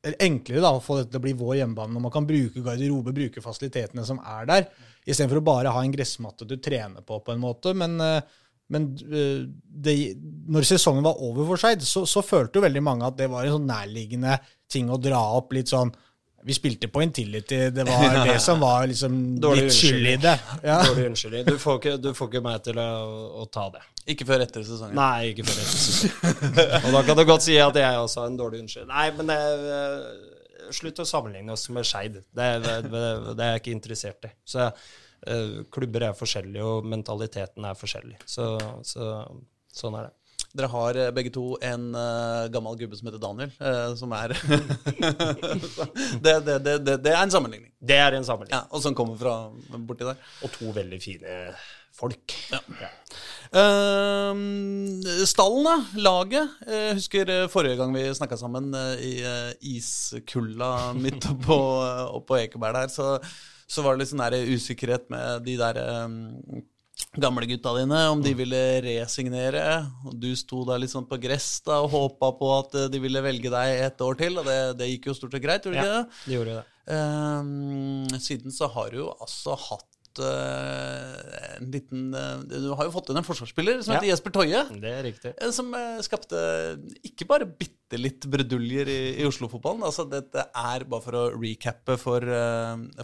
det 0.00 0.14
er 0.14 0.22
enklere 0.24 0.62
da, 0.64 0.72
å 0.72 0.80
få 0.80 0.96
dette 0.96 1.12
til 1.12 1.20
å 1.20 1.24
bli 1.26 1.34
vår 1.36 1.58
hjemmebane 1.58 1.92
når 1.92 2.04
man 2.06 2.12
kan 2.14 2.28
bruke 2.28 2.62
garderobe, 2.64 3.12
bruke 3.12 3.42
fasilitetene 3.44 4.04
som 4.08 4.22
er 4.24 4.46
der, 4.48 4.68
istedenfor 5.04 5.42
å 5.42 5.44
bare 5.44 5.74
ha 5.74 5.82
en 5.84 5.92
gressmatte 5.92 6.48
du 6.48 6.56
trener 6.56 7.04
på, 7.04 7.18
på 7.20 7.34
en 7.34 7.42
måte. 7.42 7.74
Men, 7.76 7.98
eh, 8.00 8.38
men 8.70 8.86
eh, 9.10 9.42
det, 9.84 9.96
når 10.50 10.68
sesongen 10.68 11.06
var 11.06 11.18
over 11.26 11.48
for 11.52 11.62
seg, 11.62 11.82
så, 11.86 12.04
så 12.08 12.22
følte 12.24 12.60
jo 12.60 12.66
veldig 12.66 12.84
mange 12.86 13.08
at 13.08 13.18
det 13.18 13.30
var 13.32 13.46
en 13.46 13.56
sånn 13.58 13.68
nærliggende 13.70 14.38
ting 14.70 14.90
å 14.90 15.00
dra 15.00 15.20
opp 15.38 15.52
litt 15.56 15.72
sånn 15.72 15.90
Vi 16.46 16.54
spilte 16.56 16.88
på 16.88 17.02
Intility, 17.04 17.58
det 17.74 17.84
var 17.88 18.14
det 18.30 18.38
som 18.40 18.62
var 18.62 18.86
liksom 18.88 19.16
Dårlig 19.42 19.66
litt 19.66 19.76
skyld 19.76 20.10
i 20.12 20.16
det. 20.22 20.36
Ja. 20.64 20.78
Dårlig 20.86 21.10
unnskyldning. 21.10 21.44
Du 21.50 21.58
får 21.60 21.80
ikke, 21.82 21.96
du 22.00 22.10
får 22.16 22.30
ikke 22.30 22.44
meg 22.46 22.62
til 22.64 22.80
å, 22.80 22.90
å 23.42 23.46
ta 23.52 23.66
det. 23.74 23.82
Ikke 24.14 24.26
før 24.28 24.46
etter 24.46 24.64
sesongen. 24.64 24.96
Nei, 24.96 25.34
ikke 25.34 25.44
før 25.50 25.60
etter 25.60 25.82
sesongen. 25.84 26.56
Og 26.86 26.96
da 26.96 27.04
kan 27.10 27.18
du 27.18 27.26
godt 27.28 27.44
si 27.44 27.58
at 27.60 27.76
jeg 27.76 28.00
også 28.06 28.22
har 28.22 28.32
en 28.32 28.40
dårlig 28.40 28.62
unnskyldning. 28.64 28.94
Nei, 28.94 29.10
men 29.18 29.34
det, 29.34 29.38
eh, 29.76 30.72
slutt 30.78 31.02
å 31.02 31.08
sammenligne 31.08 31.52
oss 31.54 31.66
med 31.74 31.86
Skeid. 31.86 32.22
Det, 32.22 32.48
det, 32.64 32.74
det, 32.86 33.04
det 33.34 33.44
er 33.44 33.54
jeg 33.56 33.64
ikke 33.64 33.76
interessert 33.76 34.30
i. 34.30 34.32
Så 34.46 34.70
klubber 35.72 36.06
er 36.08 36.16
forskjellige, 36.16 36.64
og 36.64 36.86
mentaliteten 36.88 37.66
er 37.68 37.76
forskjellig. 37.78 38.16
Så, 38.28 38.54
så 38.86 39.10
sånn 39.74 39.98
er 39.98 40.08
det. 40.08 40.14
Dere 40.56 40.66
har 40.72 40.96
eh, 40.98 41.10
begge 41.14 41.30
to 41.30 41.44
en 41.62 41.92
uh, 41.94 42.48
gammel 42.50 42.74
gubbe 42.80 42.96
som 42.98 43.06
heter 43.06 43.20
Daniel, 43.22 43.52
uh, 43.62 43.92
som 43.94 44.10
er 44.16 44.32
det, 46.24 46.32
det, 46.46 46.56
det, 46.64 46.96
det, 46.96 47.12
er 47.12 47.20
en 47.20 47.30
sammenligning. 47.30 47.70
Det 47.78 47.98
er 48.00 48.16
en 48.16 48.26
sammenligning. 48.26 48.56
Ja, 48.56 48.64
Og 48.74 48.82
som 48.82 48.96
kommer 48.98 49.20
fra 49.20 49.36
borti 49.76 50.08
der. 50.08 50.18
Og 50.42 50.50
to 50.56 50.72
veldig 50.74 50.98
fine 51.04 51.36
folk. 52.00 52.34
Ja. 52.50 52.60
Ehm, 53.60 55.02
stallen, 55.26 55.66
da. 55.66 55.76
Laget. 56.00 56.58
Jeg 56.66 56.98
husker 56.98 57.32
eh, 57.34 57.46
forrige 57.50 57.78
gang 57.80 57.94
vi 57.94 58.06
snakka 58.14 58.38
sammen 58.40 58.72
eh, 58.74 59.06
i 59.06 59.14
eh, 59.26 59.52
iskulda 59.76 60.92
midt 60.98 61.26
oppå, 61.32 61.58
uh, 61.82 62.04
oppå 62.20 62.38
Ekeberg 62.40 62.78
der, 62.78 62.92
så, 62.94 63.16
så 63.70 63.84
var 63.84 63.94
det 63.94 64.02
litt 64.02 64.10
sånn 64.10 64.24
der 64.24 64.50
usikkerhet 64.50 65.06
med 65.12 65.44
de 65.46 65.54
der 65.60 65.78
um, 66.06 66.64
gamle 67.22 67.46
gutta 67.46 67.72
dine, 67.78 68.00
om 68.12 68.22
de 68.22 68.32
ville 68.36 68.60
resignere. 68.84 69.62
Og 70.08 70.16
du 70.20 70.30
sto 70.38 70.64
der 70.68 70.82
litt 70.82 70.92
sånn 70.92 71.08
på 71.08 71.20
gress 71.22 71.60
da 71.66 71.80
og 71.84 71.94
håpa 71.94 72.32
på 72.38 72.50
at 72.58 72.76
eh, 72.80 72.90
de 72.92 73.00
ville 73.02 73.22
velge 73.24 73.52
deg 73.52 73.84
et 73.86 74.04
år 74.04 74.18
til, 74.20 74.40
og 74.40 74.48
det, 74.48 74.58
det 74.80 74.90
gikk 74.94 75.10
jo 75.10 75.16
stort 75.16 75.38
og 75.38 75.44
greit, 75.44 75.66
gjorde 75.66 75.78
det 75.78 75.86
ikke 75.86 75.96
det? 75.96 76.20
det 76.26 76.36
gjorde 76.36 76.58
det. 76.58 76.66
Ehm, 76.90 78.18
siden 78.18 78.54
så 78.54 78.66
har 78.74 78.90
du 78.90 79.04
jo 79.04 79.08
altså 79.20 79.54
hatt 79.68 79.89
eh, 80.18 81.58
en 81.60 81.70
liten 81.70 82.14
eh, 82.14 82.40
Du 82.50 82.72
har 82.74 82.84
jo 82.88 82.92
fått 82.94 83.10
inn 83.12 83.20
en 83.20 83.26
forsvarsspiller 83.26 83.82
som 83.84 83.94
Ja. 83.94 84.00
heter 84.00 84.10
Jesper 84.10 84.30
Toje. 84.34 84.62
Det 84.82 84.90
er 84.90 85.02
riktig. 85.06 85.32
eh, 85.38 85.50
Som 85.54 85.70
skapte 86.02 86.40
ikke 87.06 87.28
bare 87.30 87.46
bitte 87.46 87.98
litt 88.00 88.26
bruduljer 88.26 88.88
i, 88.90 88.98
i 89.22 89.24
Oslo-fotballen. 89.28 89.82
Altså, 89.86 90.08
dette 90.10 90.48
er, 90.50 90.84
bare 90.84 91.02
for 91.04 91.12
å 91.20 91.24
recappe 91.38 91.96
for, 91.98 92.20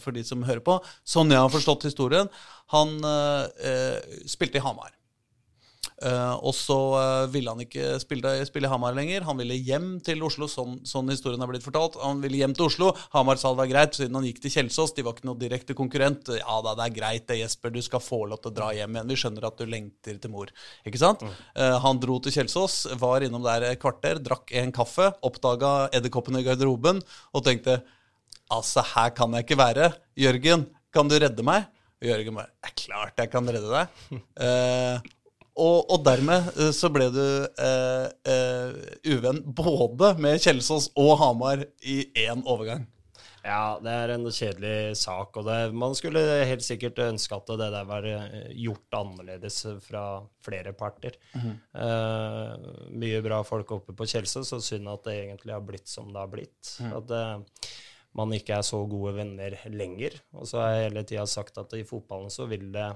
for 0.01 0.11
de 0.13 0.23
som 0.25 0.43
hører 0.47 0.61
på 0.67 0.81
Sånn 1.05 1.31
jeg 1.31 1.39
har 1.43 1.51
forstått 1.53 1.87
historien, 1.89 2.29
han 2.75 2.97
spilte 4.27 4.59
i 4.59 4.65
Hamar. 4.65 4.91
Eh, 6.05 6.35
og 6.45 6.53
så 6.53 6.77
eh, 6.99 7.27
ville 7.33 7.53
han 7.53 7.63
ikke 7.65 7.95
spille, 8.03 8.33
spille 8.49 8.69
Hamar 8.69 8.97
lenger. 8.97 9.25
Han 9.29 9.39
ville 9.41 9.57
hjem 9.57 9.95
til 10.05 10.21
Oslo, 10.27 10.49
sånn, 10.51 10.79
sånn 10.85 11.09
historien 11.13 11.41
har 11.41 11.49
blitt 11.49 11.65
fortalt. 11.65 11.97
Han 12.03 12.21
ville 12.25 12.43
hjem 12.43 12.57
til 12.57 12.67
Oslo. 12.69 12.91
Hamar 13.15 13.41
sa 13.41 13.53
det 13.55 13.61
var 13.63 13.71
greit, 13.71 13.97
siden 13.97 14.19
han 14.19 14.27
gikk 14.29 14.43
til 14.45 14.53
Kjelsås. 14.59 14.93
De 14.97 15.07
var 15.07 15.17
ikke 15.17 15.29
noe 15.31 15.41
direkte 15.41 15.77
konkurrent. 15.79 16.29
Ja 16.37 16.59
da, 16.65 16.77
det 16.77 16.89
er 16.89 16.97
greit 16.99 17.27
det, 17.31 17.41
Jesper. 17.41 17.73
Du 17.73 17.81
skal 17.85 18.05
få 18.05 18.25
lov 18.29 18.43
til 18.43 18.53
å 18.53 18.57
dra 18.59 18.71
hjem 18.77 18.99
igjen. 18.99 19.13
Vi 19.15 19.21
skjønner 19.23 19.49
at 19.49 19.61
du 19.61 19.67
lengter 19.73 20.21
til 20.21 20.35
mor. 20.35 20.53
Ikke 20.89 21.01
sant? 21.01 21.25
Eh, 21.57 21.77
han 21.87 22.03
dro 22.03 22.19
til 22.21 22.37
Kjelsås, 22.37 22.83
var 23.01 23.25
innom 23.25 23.45
der 23.47 23.71
et 23.73 23.81
kvarter, 23.83 24.21
drakk 24.23 24.53
en 24.57 24.75
kaffe, 24.77 25.11
oppdaga 25.27 25.75
edderkoppene 25.97 26.45
i 26.45 26.49
garderoben 26.49 27.01
og 27.33 27.47
tenkte 27.47 27.81
Altså, 28.53 28.79
her 28.95 29.09
kan 29.11 29.33
jeg 29.35 29.43
ikke 29.43 29.57
være. 29.59 29.89
Jørgen, 30.23 30.69
kan 30.95 31.09
du 31.11 31.17
redde 31.19 31.43
meg? 31.43 31.65
Og 31.99 32.07
Jørgen 32.11 32.37
bare 32.37 32.53
Det 32.53 32.69
er 32.69 32.75
klart 32.79 33.23
jeg 33.23 33.31
kan 33.33 33.49
redde 33.49 33.73
deg. 33.73 34.21
Eh, 34.47 35.13
og, 35.57 35.87
og 35.91 36.03
dermed 36.07 36.51
eh, 36.57 36.73
så 36.77 36.91
ble 36.93 37.09
du 37.15 37.23
eh, 37.23 38.07
eh, 38.33 38.77
uvenn 39.09 39.41
både 39.57 40.15
med 40.23 40.43
Kjelsås 40.43 40.91
og 41.01 41.17
Hamar 41.23 41.65
i 41.83 42.03
én 42.27 42.45
overgang. 42.45 42.87
Ja, 43.47 43.79
det 43.79 43.93
er 43.95 44.11
en 44.11 44.27
kjedelig 44.27 44.97
sak, 44.99 45.37
og 45.39 45.47
det, 45.47 45.57
man 45.79 45.93
skulle 45.95 46.19
helt 46.49 46.65
sikkert 46.67 46.99
ønske 47.05 47.37
at 47.37 47.53
det 47.61 47.69
der 47.77 47.87
var 47.87 48.07
eh, 48.11 48.49
gjort 48.59 48.97
annerledes 48.99 49.61
fra 49.85 50.03
flere 50.43 50.73
parter. 50.75 51.15
Eh, 51.39 52.71
mye 52.91 53.21
bra 53.23 53.39
folk 53.47 53.71
oppe 53.79 53.95
på 53.95 54.09
Kjelsås, 54.11 54.51
og 54.57 54.65
synd 54.67 54.91
at 54.91 55.07
det 55.07 55.19
egentlig 55.21 55.55
har 55.55 55.63
blitt 55.67 55.87
som 55.91 56.11
det 56.11 56.25
har 56.25 56.33
blitt. 56.33 56.75
At 56.91 57.15
eh, 57.15 57.71
man 58.19 58.35
ikke 58.35 58.59
er 58.59 58.67
så 58.67 58.83
gode 58.91 59.15
venner 59.21 59.55
lenger. 59.71 60.19
Og 60.35 60.49
så 60.51 60.65
har 60.65 60.75
jeg 60.75 60.89
hele 60.89 61.07
tida 61.07 61.27
sagt 61.31 61.63
at 61.63 61.79
i 61.79 61.87
fotballen 61.87 62.33
så 62.35 62.49
vil 62.51 62.73
det 62.75 62.91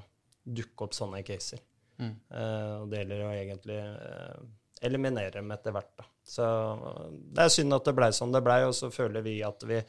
dukke 0.50 0.88
opp 0.88 0.96
sånne 0.96 1.22
caser. 1.26 1.62
Eh, 2.00 2.72
og 2.80 2.88
det 2.90 3.02
gjelder 3.02 3.22
å 3.26 3.30
egentlig 3.34 3.78
eh, 3.82 4.40
eliminere 4.88 5.30
dem 5.36 5.50
etter 5.52 5.74
hvert. 5.76 5.92
Da. 6.00 6.04
Så 6.24 6.48
eh, 6.48 7.06
det 7.36 7.44
er 7.44 7.54
synd 7.54 7.76
at 7.76 7.84
det 7.90 7.96
blei 7.98 8.10
som 8.16 8.32
det 8.32 8.42
blei, 8.46 8.62
og 8.64 8.74
så 8.78 8.90
føler 8.94 9.22
vi 9.26 9.38
at 9.46 9.62
vi, 9.68 9.80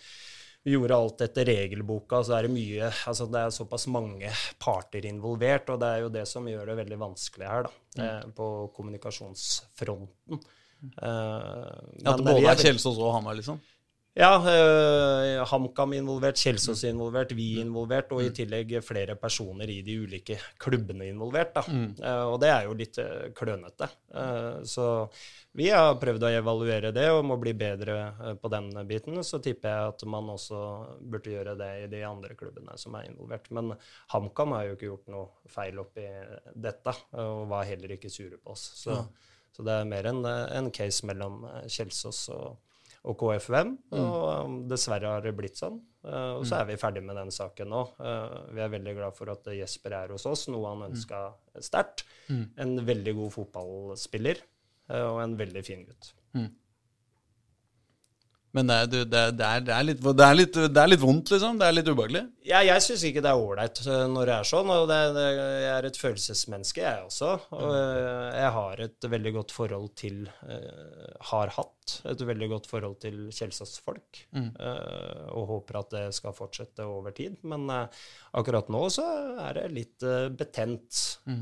vi 0.67 0.75
gjorde 0.75 0.97
alt 0.97 1.21
etter 1.25 1.47
regelboka. 1.47 2.23
Så 2.27 2.35
er 2.37 2.47
det 2.47 2.53
mye 2.55 2.89
altså 3.07 3.25
Det 3.31 3.39
er 3.45 3.55
såpass 3.55 3.87
mange 3.87 4.31
parter 4.59 5.05
involvert, 5.09 5.69
og 5.73 5.79
det 5.81 5.87
er 5.95 6.03
jo 6.05 6.09
det 6.13 6.25
som 6.29 6.47
gjør 6.51 6.73
det 6.73 6.79
veldig 6.83 6.99
vanskelig 7.07 7.47
her, 7.47 7.69
da, 7.69 7.77
Mm. 8.01 8.31
på 8.37 8.45
kommunikasjonsfronten. 8.75 10.39
Eh, 11.01 12.07
At 12.07 12.17
det 12.17 12.25
både 12.25 12.47
er 12.47 12.55
Kjelsås 12.61 12.97
og 12.97 13.13
Hamar, 13.17 13.35
liksom. 13.35 13.59
Ja, 14.13 14.31
eh, 14.35 15.45
HamKam 15.47 15.93
involvert, 15.93 16.35
Kjelsås 16.35 16.83
involvert, 16.83 17.31
vi 17.31 17.61
involvert, 17.61 18.09
og 18.11 18.25
i 18.25 18.31
tillegg 18.35 18.73
flere 18.83 19.15
personer 19.15 19.69
i 19.71 19.77
de 19.87 19.93
ulike 20.03 20.35
klubbene 20.59 21.05
involvert. 21.07 21.53
Da. 21.55 21.63
Eh, 21.71 22.23
og 22.27 22.35
det 22.43 22.49
er 22.51 22.65
jo 22.67 22.73
litt 22.75 22.99
øh, 22.99 23.29
klønete. 23.37 23.87
Eh, 24.11 24.57
så 24.67 24.87
vi 25.55 25.69
har 25.71 25.95
prøvd 26.01 26.25
å 26.27 26.31
evaluere 26.41 26.91
det 26.95 27.05
og 27.13 27.23
må 27.29 27.37
bli 27.39 27.53
bedre 27.55 27.95
øh, 28.11 28.33
på 28.41 28.51
den 28.51 28.67
biten. 28.89 29.21
Så 29.23 29.39
tipper 29.43 29.71
jeg 29.71 29.93
at 29.93 30.03
man 30.11 30.33
også 30.33 30.59
burde 30.99 31.31
gjøre 31.31 31.55
det 31.59 31.69
i 31.85 31.87
de 31.93 32.01
andre 32.07 32.35
klubbene 32.39 32.75
som 32.81 32.97
er 32.99 33.07
involvert. 33.07 33.47
Men 33.55 33.71
HamKam 34.11 34.57
har 34.57 34.65
jo 34.67 34.75
ikke 34.75 34.89
gjort 34.89 35.13
noe 35.13 35.53
feil 35.55 35.79
oppi 35.79 36.03
dette, 36.51 36.97
og 37.15 37.45
var 37.53 37.63
heller 37.69 37.95
ikke 37.95 38.11
sure 38.11 38.35
på 38.35 38.57
oss. 38.57 38.67
Så, 38.81 38.99
så 39.55 39.63
det 39.63 39.77
er 39.77 39.87
mer 39.87 40.11
en, 40.11 40.21
en 40.27 40.69
case 40.75 41.07
mellom 41.07 41.45
Kjelsås 41.71 42.25
og 42.35 42.59
og 43.07 43.17
KFUM. 43.17 43.73
Og 43.97 44.45
um, 44.45 44.57
dessverre 44.69 45.15
har 45.15 45.25
det 45.25 45.33
blitt 45.37 45.59
sånn. 45.59 45.79
Uh, 46.05 46.39
og 46.39 46.45
så 46.49 46.59
er 46.59 46.69
vi 46.69 46.79
ferdig 46.81 47.03
med 47.05 47.17
den 47.17 47.33
saken 47.33 47.69
nå. 47.73 47.81
Uh, 48.01 48.53
vi 48.53 48.63
er 48.63 48.73
veldig 48.73 48.95
glad 48.97 49.17
for 49.17 49.33
at 49.33 49.49
Jesper 49.53 49.97
er 49.99 50.13
hos 50.15 50.25
oss, 50.29 50.47
noe 50.53 50.69
han 50.69 50.87
ønska 50.89 51.27
sterkt. 51.61 52.05
En 52.61 52.77
veldig 52.87 53.15
god 53.17 53.35
fotballspiller 53.35 54.41
uh, 54.93 55.07
og 55.11 55.21
en 55.25 55.37
veldig 55.41 55.65
fin 55.65 55.85
gutt. 55.87 56.13
Men 58.51 58.67
det 58.67 58.79
det, 58.91 59.03
det, 59.39 59.45
er, 59.47 59.61
det, 59.63 59.73
er 59.73 59.85
litt, 59.87 60.01
det, 60.03 60.25
er 60.25 60.35
litt, 60.35 60.57
det 60.75 60.81
er 60.81 60.89
litt 60.91 61.01
vondt, 61.01 61.31
liksom. 61.31 61.59
Det 61.59 61.67
er 61.67 61.75
litt 61.75 61.87
ubehagelig. 61.87 62.23
Ja, 62.47 62.59
jeg 62.65 62.83
syns 62.83 63.05
ikke 63.07 63.23
det 63.23 63.31
er 63.31 63.39
ålreit 63.39 63.79
eh, 63.85 64.03
når 64.11 64.27
det 64.27 64.35
er 64.35 64.47
sånn. 64.49 64.71
og 64.73 64.91
Jeg 64.91 65.69
er 65.71 65.87
et 65.87 65.99
følelsesmenneske, 66.01 66.83
jeg 66.83 67.05
også. 67.07 67.31
Og 67.55 67.75
eh, 67.77 68.27
jeg 68.41 68.53
har 68.57 68.83
et 68.87 69.09
veldig 69.13 69.33
godt 69.37 69.55
forhold 69.55 69.87
til 70.01 70.25
eh, 70.27 71.15
Har 71.31 71.53
hatt 71.55 71.95
et 72.11 72.23
veldig 72.27 72.49
godt 72.51 72.67
forhold 72.71 72.97
til 73.03 73.23
Kjelsås-folk. 73.33 74.21
Mm. 74.37 74.51
og 75.35 75.47
håper 75.49 75.79
at 75.79 75.89
det 75.91 76.03
skal 76.15 76.35
fortsette 76.35 76.85
over 76.87 77.11
tid. 77.15 77.39
Men 77.47 77.65
akkurat 77.71 78.69
nå 78.71 78.83
så 78.93 79.05
er 79.47 79.57
det 79.57 79.65
litt 79.75 80.05
betent. 80.37 81.01
Mm. 81.25 81.41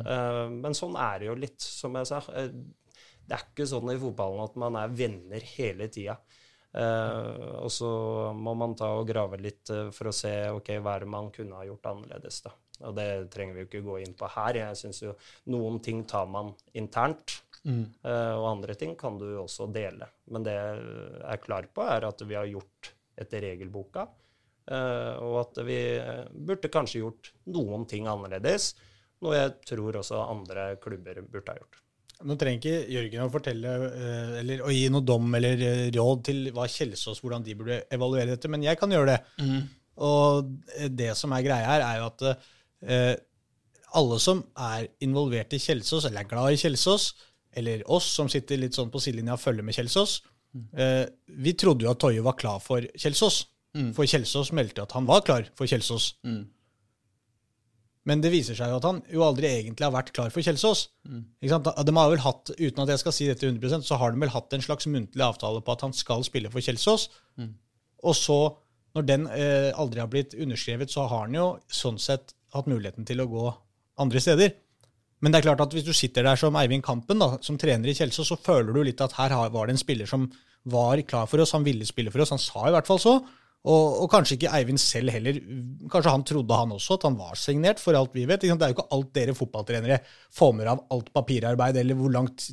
men 0.64 0.78
sånn 0.78 0.96
er 0.98 1.20
det 1.20 1.30
jo 1.30 1.36
litt, 1.38 1.62
som 1.62 1.98
jeg 2.00 2.10
sa. 2.10 2.22
Det 2.26 3.36
er 3.36 3.46
ikke 3.46 3.68
sånn 3.70 3.92
i 3.94 4.00
fotballen 4.02 4.42
at 4.48 4.58
man 4.64 4.80
er 4.80 4.96
venner 5.04 5.46
hele 5.54 5.90
tida. 5.92 6.18
Eh, 6.76 7.46
og 7.64 7.72
så 7.74 7.90
må 8.38 8.54
man 8.58 8.76
ta 8.78 8.92
og 9.00 9.08
grave 9.10 9.40
litt 9.42 9.70
eh, 9.74 9.90
for 9.96 10.12
å 10.12 10.16
se 10.16 10.32
ok, 10.54 10.76
hva 10.84 10.96
er 11.00 11.06
det 11.06 11.10
man 11.16 11.32
kunne 11.34 11.58
ha 11.58 11.66
gjort 11.66 11.90
annerledes. 11.92 12.42
da. 12.46 12.52
Og 12.86 12.94
det 12.96 13.08
trenger 13.34 13.58
vi 13.58 13.64
jo 13.66 13.70
ikke 13.72 13.86
gå 13.88 13.98
inn 14.06 14.14
på 14.16 14.30
her. 14.36 14.60
Jeg 14.62 14.78
synes 14.80 15.02
jo 15.04 15.16
noen 15.52 15.82
ting 15.84 16.06
tar 16.08 16.28
man 16.32 16.54
internt, 16.74 17.42
Mm. 17.60 17.90
og 18.40 18.46
andre 18.48 18.72
ting 18.80 18.94
kan 18.96 19.18
du 19.20 19.26
også 19.42 19.66
dele. 19.76 20.06
Men 20.32 20.46
det 20.46 20.54
jeg 20.54 21.24
er 21.28 21.42
klar 21.44 21.66
på, 21.76 21.84
er 21.84 22.06
at 22.08 22.22
vi 22.24 22.38
har 22.38 22.48
gjort 22.48 22.94
etter 23.20 23.42
regelboka, 23.44 24.06
eh, 24.72 25.18
og 25.20 25.36
at 25.42 25.60
vi 25.68 25.76
eh, 26.00 26.24
burde 26.32 26.72
kanskje 26.72 27.02
gjort 27.04 27.34
noen 27.52 27.84
ting 27.86 28.08
annerledes. 28.08 28.70
Noe 29.20 29.36
jeg 29.36 29.58
tror 29.68 30.00
også 30.00 30.22
andre 30.24 30.70
klubber 30.80 31.20
burde 31.28 31.52
ha 31.52 31.60
gjort. 31.60 31.82
Nå 32.28 32.36
trenger 32.36 32.60
ikke 32.60 32.92
Jørgen 32.92 33.22
å 33.24 33.32
fortelle 33.32 33.74
eh, 33.88 34.32
eller 34.42 34.62
å 34.66 34.72
gi 34.74 34.90
noe 34.92 35.06
dom 35.08 35.30
eller 35.38 35.62
eh, 35.64 35.86
råd 35.96 36.24
til 36.28 36.50
hva 36.56 36.66
Kjelsås, 36.68 37.22
hvordan 37.24 37.46
de 37.46 37.56
burde 37.56 37.78
evaluere 37.96 38.34
dette, 38.34 38.50
men 38.52 38.66
jeg 38.66 38.76
kan 38.82 38.92
gjøre 38.92 39.14
det. 39.14 39.20
Og 40.04 40.50
eh, 40.76 40.90
det 40.92 41.14
som 41.16 41.32
er 41.36 41.46
greia 41.46 41.70
her, 41.70 41.86
er 41.86 42.02
jo 42.02 42.10
at 42.10 42.26
eh, 42.28 43.14
alle 44.00 44.20
som 44.22 44.42
er 44.68 44.90
involvert 45.08 45.56
i 45.56 45.62
Kjelsås, 45.64 46.10
eller 46.10 46.26
er 46.26 46.30
glad 46.34 46.58
i 46.58 46.60
Kjelsås, 46.60 47.08
eller 47.58 47.82
oss 47.90 48.12
som 48.20 48.28
sitter 48.30 48.60
litt 48.62 48.76
sånn 48.78 48.92
på 48.94 49.00
sidelinja 49.02 49.38
og 49.38 49.42
følger 49.42 49.66
med 49.66 49.80
Kjelsås, 49.80 50.20
eh, 50.76 51.06
vi 51.40 51.56
trodde 51.58 51.88
jo 51.88 51.94
at 51.96 52.04
Toje 52.04 52.22
var 52.26 52.36
klar 52.38 52.60
for 52.60 52.84
Kjelsås. 53.00 53.46
For 53.96 54.04
Kjelsås 54.10 54.52
meldte 54.58 54.84
at 54.84 54.92
han 54.98 55.08
var 55.08 55.22
klar 55.24 55.48
for 55.56 55.70
Kjelsås. 55.72 56.12
Men 58.10 58.24
det 58.24 58.32
viser 58.34 58.58
seg 58.58 58.72
jo 58.72 58.80
at 58.80 58.88
han 58.88 59.02
jo 59.14 59.22
aldri 59.26 59.52
egentlig 59.52 59.86
har 59.86 59.94
vært 59.94 60.12
klar 60.16 60.32
for 60.34 60.46
Kjelsås. 60.46 60.88
Sant? 61.52 61.68
De 61.86 61.94
har 62.00 62.10
vel 62.14 62.24
hatt, 62.24 62.54
Uten 62.58 62.84
at 62.84 62.94
jeg 62.96 63.02
skal 63.04 63.16
si 63.16 63.28
dette 63.30 63.46
100% 63.46 63.86
så 63.86 64.00
har 64.02 64.16
de 64.16 64.24
vel 64.24 64.34
hatt 64.34 64.56
en 64.56 64.66
slags 64.66 64.90
muntlig 64.90 65.26
avtale 65.26 65.62
på 65.62 65.76
at 65.76 65.86
han 65.86 65.94
skal 65.94 66.26
spille 66.28 66.52
for 66.54 66.66
Kjelsås. 66.66 67.10
Og 68.10 68.16
så, 68.18 68.40
når 68.98 69.06
den 69.08 69.28
eh, 69.36 69.70
aldri 69.78 70.02
har 70.02 70.10
blitt 70.12 70.34
underskrevet, 70.34 70.92
så 70.92 71.06
har 71.12 71.28
han 71.28 71.38
jo 71.38 71.52
sånn 71.68 72.00
sett 72.02 72.34
hatt 72.56 72.70
muligheten 72.72 73.06
til 73.06 73.22
å 73.22 73.30
gå 73.30 73.46
andre 74.02 74.22
steder. 74.24 74.56
Men 75.20 75.34
det 75.34 75.42
er 75.42 75.50
klart 75.50 75.62
at 75.66 75.74
hvis 75.76 75.86
du 75.86 75.92
sitter 75.94 76.24
der 76.24 76.40
som 76.40 76.56
Eivind 76.56 76.84
Kampen, 76.86 77.20
da, 77.20 77.34
som 77.44 77.58
trener 77.60 77.92
i 77.92 77.98
Kjelsås, 77.98 78.32
så 78.32 78.40
føler 78.40 78.72
du 78.72 78.82
litt 78.88 79.02
at 79.04 79.18
her 79.20 79.36
var 79.52 79.68
det 79.68 79.76
en 79.76 79.82
spiller 79.82 80.08
som 80.10 80.30
var 80.70 81.02
klar 81.08 81.28
for 81.28 81.44
oss, 81.44 81.54
han 81.56 81.66
ville 81.68 81.88
spille 81.88 82.12
for 82.12 82.24
oss. 82.24 82.32
Han 82.34 82.42
sa 82.42 82.68
i 82.68 82.74
hvert 82.76 82.88
fall 82.88 83.02
så. 83.04 83.20
Og, 83.68 84.04
og 84.04 84.08
kanskje 84.12 84.38
ikke 84.38 84.52
Eivind 84.56 84.80
selv 84.80 85.12
heller. 85.12 85.36
Kanskje 85.92 86.14
han 86.14 86.24
trodde 86.28 86.60
han 86.62 86.72
også 86.72 86.96
at 86.96 87.06
han 87.10 87.18
var 87.20 87.36
signert, 87.36 87.82
for 87.84 87.98
alt 88.00 88.14
vi 88.16 88.24
vet. 88.30 88.40
Det 88.40 88.54
er 88.56 88.72
jo 88.72 88.78
ikke 88.78 88.88
alt 88.96 89.12
dere 89.18 89.36
fotballtrenere 89.36 90.00
får 90.36 90.54
med 90.56 90.72
av 90.72 90.86
alt 90.96 91.12
papirarbeid, 91.16 91.82
eller 91.82 92.00
hvor 92.00 92.14
langt 92.14 92.48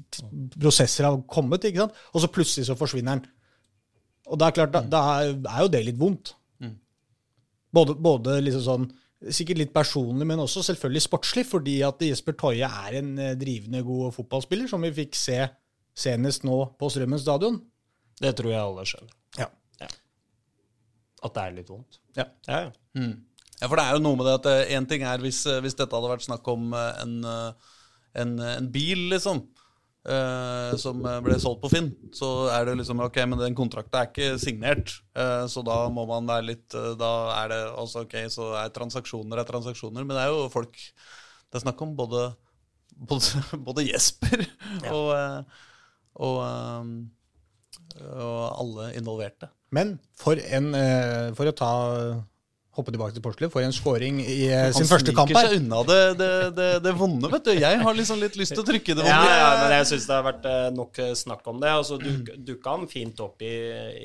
prosesser 0.59 1.07
har 1.07 1.21
kommet. 1.31 1.65
ikke 1.65 1.85
sant? 1.85 2.03
Og 2.13 2.25
så 2.25 2.33
plutselig 2.33 2.67
så 2.67 2.79
forsvinner 2.79 3.17
han. 3.17 3.25
Og 4.27 4.41
det 4.41 4.49
er 4.49 4.57
klart, 4.59 4.75
da, 4.75 4.83
da 4.91 5.55
er 5.55 5.63
jo 5.63 5.71
det 5.71 5.85
litt 5.87 6.01
vondt. 6.01 6.35
Både, 7.77 7.97
både 8.01 8.39
liksom 8.45 8.65
sånn 8.67 8.87
Sikkert 9.33 9.59
litt 9.59 9.71
personlig, 9.73 10.27
men 10.29 10.43
også 10.43 10.61
selvfølgelig 10.63 11.01
sportslig, 11.07 11.47
fordi 11.49 11.79
at 11.87 12.03
Jesper 12.05 12.35
Toje 12.37 12.69
er 12.69 12.99
en 12.99 13.15
eh, 13.17 13.31
drivende 13.41 13.81
god 13.83 14.13
fotballspiller, 14.13 14.69
som 14.69 14.85
vi 14.85 14.91
fikk 14.93 15.17
se 15.17 15.39
senest 15.97 16.45
nå 16.45 16.59
på 16.77 16.91
Strømmen 16.93 17.23
stadion. 17.23 17.57
Det 18.21 18.35
tror 18.37 18.53
jeg 18.53 18.61
alle 18.61 18.85
skjønner. 18.87 19.15
Ja. 19.41 19.49
At 21.25 21.37
det 21.37 21.43
er 21.45 21.57
litt 21.57 21.73
vondt. 21.73 22.01
Ja. 22.19 22.29
Ja, 22.49 22.67
ja. 22.67 23.07
Ja, 23.57 23.71
for 23.71 23.79
det 23.81 23.87
er 23.87 23.97
jo 23.97 24.05
noe 24.05 24.19
med 24.21 24.27
det 24.29 24.35
at 24.37 24.75
én 24.77 24.85
ting 24.89 25.05
er 25.09 25.23
hvis, 25.25 25.47
eh, 25.49 25.63
hvis 25.65 25.79
dette 25.79 25.97
hadde 25.97 26.11
vært 26.13 26.27
snakk 26.27 26.49
om 26.53 26.75
eh, 26.77 26.99
en, 27.01 27.15
eh, 27.25 27.77
en, 28.21 28.35
en 28.53 28.73
bil, 28.73 29.07
liksom, 29.15 29.47
Uh, 30.07 30.77
som 30.79 31.01
eh, 31.03 31.17
ble 31.19 31.35
solgt 31.43 31.65
på 31.65 31.71
Finn, 31.73 31.89
så 32.15 32.47
er 32.55 32.69
det 32.69 32.77
liksom 32.79 33.01
ok, 33.03 33.17
men 33.27 33.41
den 33.41 33.57
kontrakten 33.59 33.99
er 33.99 34.07
ikke 34.07 34.37
signert. 34.39 34.93
Uh, 35.19 35.49
så 35.51 35.65
da 35.67 35.81
må 35.91 36.05
man 36.07 36.29
være 36.31 36.47
litt 36.53 36.77
uh, 36.79 36.93
Da 36.95 37.09
er 37.41 37.51
det 37.51 37.59
også 37.83 38.05
ok, 38.05 38.15
så 38.31 38.53
er 38.61 38.71
transaksjoner 38.75 39.43
er 39.43 39.49
transaksjoner. 39.49 40.07
Men 40.07 40.15
det 40.15 40.23
er 40.23 40.31
jo 40.31 40.45
folk 40.53 40.79
Det 40.79 41.59
er 41.59 41.65
snakk 41.65 41.83
om 41.83 41.97
både, 41.99 42.29
både, 43.11 43.43
både 43.67 43.89
Jesper 43.89 44.45
og, 44.93 45.11
eh, 45.17 45.67
og, 46.23 46.39
eh, 46.45 48.07
og 48.13 48.41
alle 48.47 48.93
involverte. 49.01 49.51
Men 49.77 49.97
for 50.17 50.41
en 50.41 50.73
eh, 50.79 51.35
For 51.37 51.51
å 51.51 51.57
ta 51.57 51.73
hoppe 52.77 52.93
tilbake 52.95 53.17
til 53.17 53.23
Porsgrunn, 53.25 53.51
får 53.53 53.65
en 53.67 53.75
scoring 53.75 54.19
i 54.23 54.37
eh, 54.53 54.69
sin 54.77 54.87
første 54.89 55.15
kamp 55.17 55.31
sniker 55.33 55.41
her. 55.43 55.55
seg 55.55 55.63
unna 55.65 55.81
det, 55.89 55.99
det, 56.21 56.29
det, 56.59 56.67
det 56.85 56.93
vonde, 57.01 57.31
vet 57.33 57.47
du. 57.49 57.53
Jeg 57.57 57.81
har 57.83 57.97
liksom 57.97 58.21
litt 58.23 58.37
lyst 58.37 58.53
til 58.55 58.63
å 58.63 58.67
trykke 58.69 58.97
det 58.99 59.07
Ja, 59.09 59.19
vonde. 59.23 59.37
ja, 59.41 59.49
men 59.63 59.75
jeg 59.79 59.89
syns 59.93 60.07
det 60.11 60.15
har 60.19 60.27
vært 60.29 60.49
eh, 60.53 60.69
nok 60.77 61.01
eh, 61.05 61.13
snakk 61.19 61.47
om 61.53 61.61
det. 61.63 61.73
Altså, 61.73 61.99
du, 62.03 62.11
dukka 62.53 62.77
han 62.77 62.87
fint 62.93 63.23
opp 63.25 63.43
i, 63.47 63.53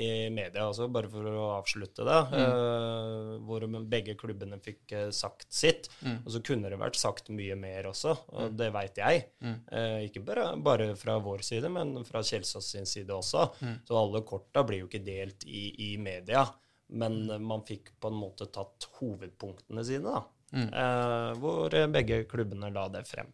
i 0.08 0.10
media, 0.34 0.66
altså, 0.70 0.88
bare 0.92 1.12
for 1.12 1.28
å 1.32 1.48
avslutte 1.60 2.08
det. 2.08 2.20
eh, 2.40 3.36
hvor 3.48 3.68
begge 3.92 4.16
klubbene 4.20 4.58
fikk 4.64 4.96
sagt 5.16 5.48
sitt. 5.54 5.90
Og 6.26 6.32
så 6.34 6.42
kunne 6.46 6.72
det 6.72 6.80
vært 6.82 6.98
sagt 7.00 7.30
mye 7.34 7.56
mer 7.60 7.90
også, 7.92 8.16
og 8.38 8.56
det 8.60 8.72
veit 8.74 8.98
jeg. 9.02 9.26
Eh, 9.44 10.08
ikke 10.08 10.24
bare, 10.26 10.50
bare 10.62 10.92
fra 11.00 11.18
vår 11.24 11.44
side, 11.46 11.70
men 11.74 11.98
fra 12.08 12.24
Kjelsås 12.26 12.72
sin 12.76 12.88
side 12.90 13.12
også. 13.14 13.48
Så 13.88 13.98
alle 14.00 14.24
korta 14.28 14.64
blir 14.68 14.84
jo 14.84 14.90
ikke 14.90 15.04
delt 15.06 15.46
i, 15.48 15.68
i 15.92 15.98
media. 16.02 16.46
Men 16.92 17.24
man 17.48 17.64
fikk 17.68 17.94
på 18.04 18.12
en 18.12 18.20
måte 18.20 18.50
tatt 18.52 18.90
hovedpunktene 19.00 19.84
sine, 19.88 20.12
da. 20.12 20.24
Eh, 20.52 21.30
hvor 21.40 21.74
eh, 21.78 21.88
begge 21.88 22.24
klubbene 22.28 22.72
la 22.76 22.90
det 22.92 23.06
frem. 23.08 23.30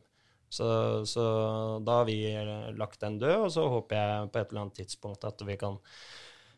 Så, 0.49 0.67
så 1.09 1.23
da 1.83 1.99
har 1.99 2.05
vi 2.07 2.19
eh, 2.29 2.69
lagt 2.77 3.01
den 3.01 3.17
død, 3.19 3.47
og 3.47 3.51
så 3.51 3.65
håper 3.71 3.97
jeg 3.97 4.31
på 4.31 4.39
et 4.39 4.53
eller 4.53 4.63
annet 4.65 4.79
tidspunkt 4.83 5.25
at 5.27 5.41
vi 5.47 5.57
kan 5.59 5.79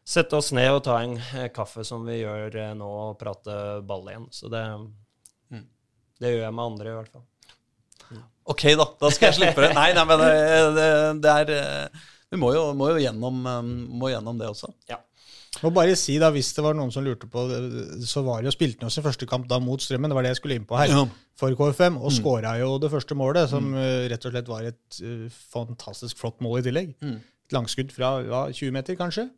sette 0.10 0.38
oss 0.38 0.52
ned 0.58 0.70
og 0.74 0.84
ta 0.86 1.00
en 1.04 1.16
eh, 1.18 1.48
kaffe 1.54 1.86
som 1.88 2.06
vi 2.06 2.20
gjør 2.20 2.60
eh, 2.60 2.76
nå, 2.78 2.90
og 3.10 3.18
prate 3.22 3.80
ball 3.88 4.08
igjen. 4.12 4.28
Så 4.36 4.52
det, 4.52 4.64
det 6.20 6.36
gjør 6.36 6.46
jeg 6.48 6.56
med 6.60 6.66
andre, 6.66 6.92
i 6.92 6.98
hvert 7.00 7.18
fall. 7.18 7.28
Ok, 8.50 8.64
da. 8.74 8.86
Da 9.00 9.12
skal 9.14 9.30
jeg 9.30 9.38
slippe 9.40 9.62
det. 9.62 9.74
Nei, 9.78 9.92
nei, 9.94 10.06
men 10.10 10.22
det, 10.24 10.32
det, 10.76 10.88
det 11.22 11.34
er 11.44 11.52
eh, 11.56 12.08
Vi 12.34 12.40
må 12.42 12.50
jo, 12.56 12.64
må 12.78 12.92
jo 12.94 13.02
gjennom, 13.02 13.44
eh, 13.46 13.62
må 14.02 14.10
gjennom 14.10 14.42
det 14.42 14.50
også. 14.50 14.72
Ja. 14.90 14.98
Må 15.64 15.72
bare 15.74 15.96
si 15.98 16.16
da, 16.22 16.30
Hvis 16.34 16.52
det 16.56 16.64
var 16.64 16.76
noen 16.78 16.92
som 16.94 17.04
lurte 17.04 17.28
på 17.30 17.46
det, 17.50 17.60
så 18.08 18.22
var 18.26 18.42
det 18.42 18.52
jo 18.52 18.56
spilte 18.56 18.86
han 18.86 18.92
jo 18.92 18.96
sin 18.96 19.06
første 19.06 19.28
kamp 19.30 19.48
da 19.50 19.58
mot 19.64 19.82
Strømmen. 19.82 20.12
Det 20.12 20.18
var 20.18 20.28
det 20.28 20.34
jeg 20.36 20.42
skulle 20.42 20.60
inn 20.60 20.68
på 20.70 20.78
her. 20.80 20.94
Ja. 20.94 21.02
For 21.40 21.56
KFM. 21.58 21.98
Og 21.98 22.14
skåra 22.14 22.54
jo 22.60 22.76
det 22.84 22.92
første 22.94 23.18
målet, 23.18 23.50
som 23.52 23.72
mm. 23.74 23.82
rett 24.12 24.30
og 24.30 24.36
slett 24.36 24.52
var 24.52 24.70
et 24.70 25.02
uh, 25.02 25.26
fantastisk 25.56 26.20
flott 26.22 26.40
mål 26.46 26.62
i 26.62 26.66
tillegg. 26.70 26.94
Et 27.02 27.56
langskudd 27.56 27.94
fra 27.96 28.18
ja, 28.28 28.46
20 28.54 28.76
meter, 28.76 29.00
kanskje? 29.00 29.30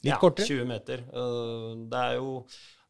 Litt 0.00 0.14
ja, 0.14 0.18
kortere. 0.20 0.48
20 0.48 0.68
meter. 0.68 1.06
Uh, 1.14 1.86
Det 1.92 2.04
er 2.08 2.18
jo 2.18 2.34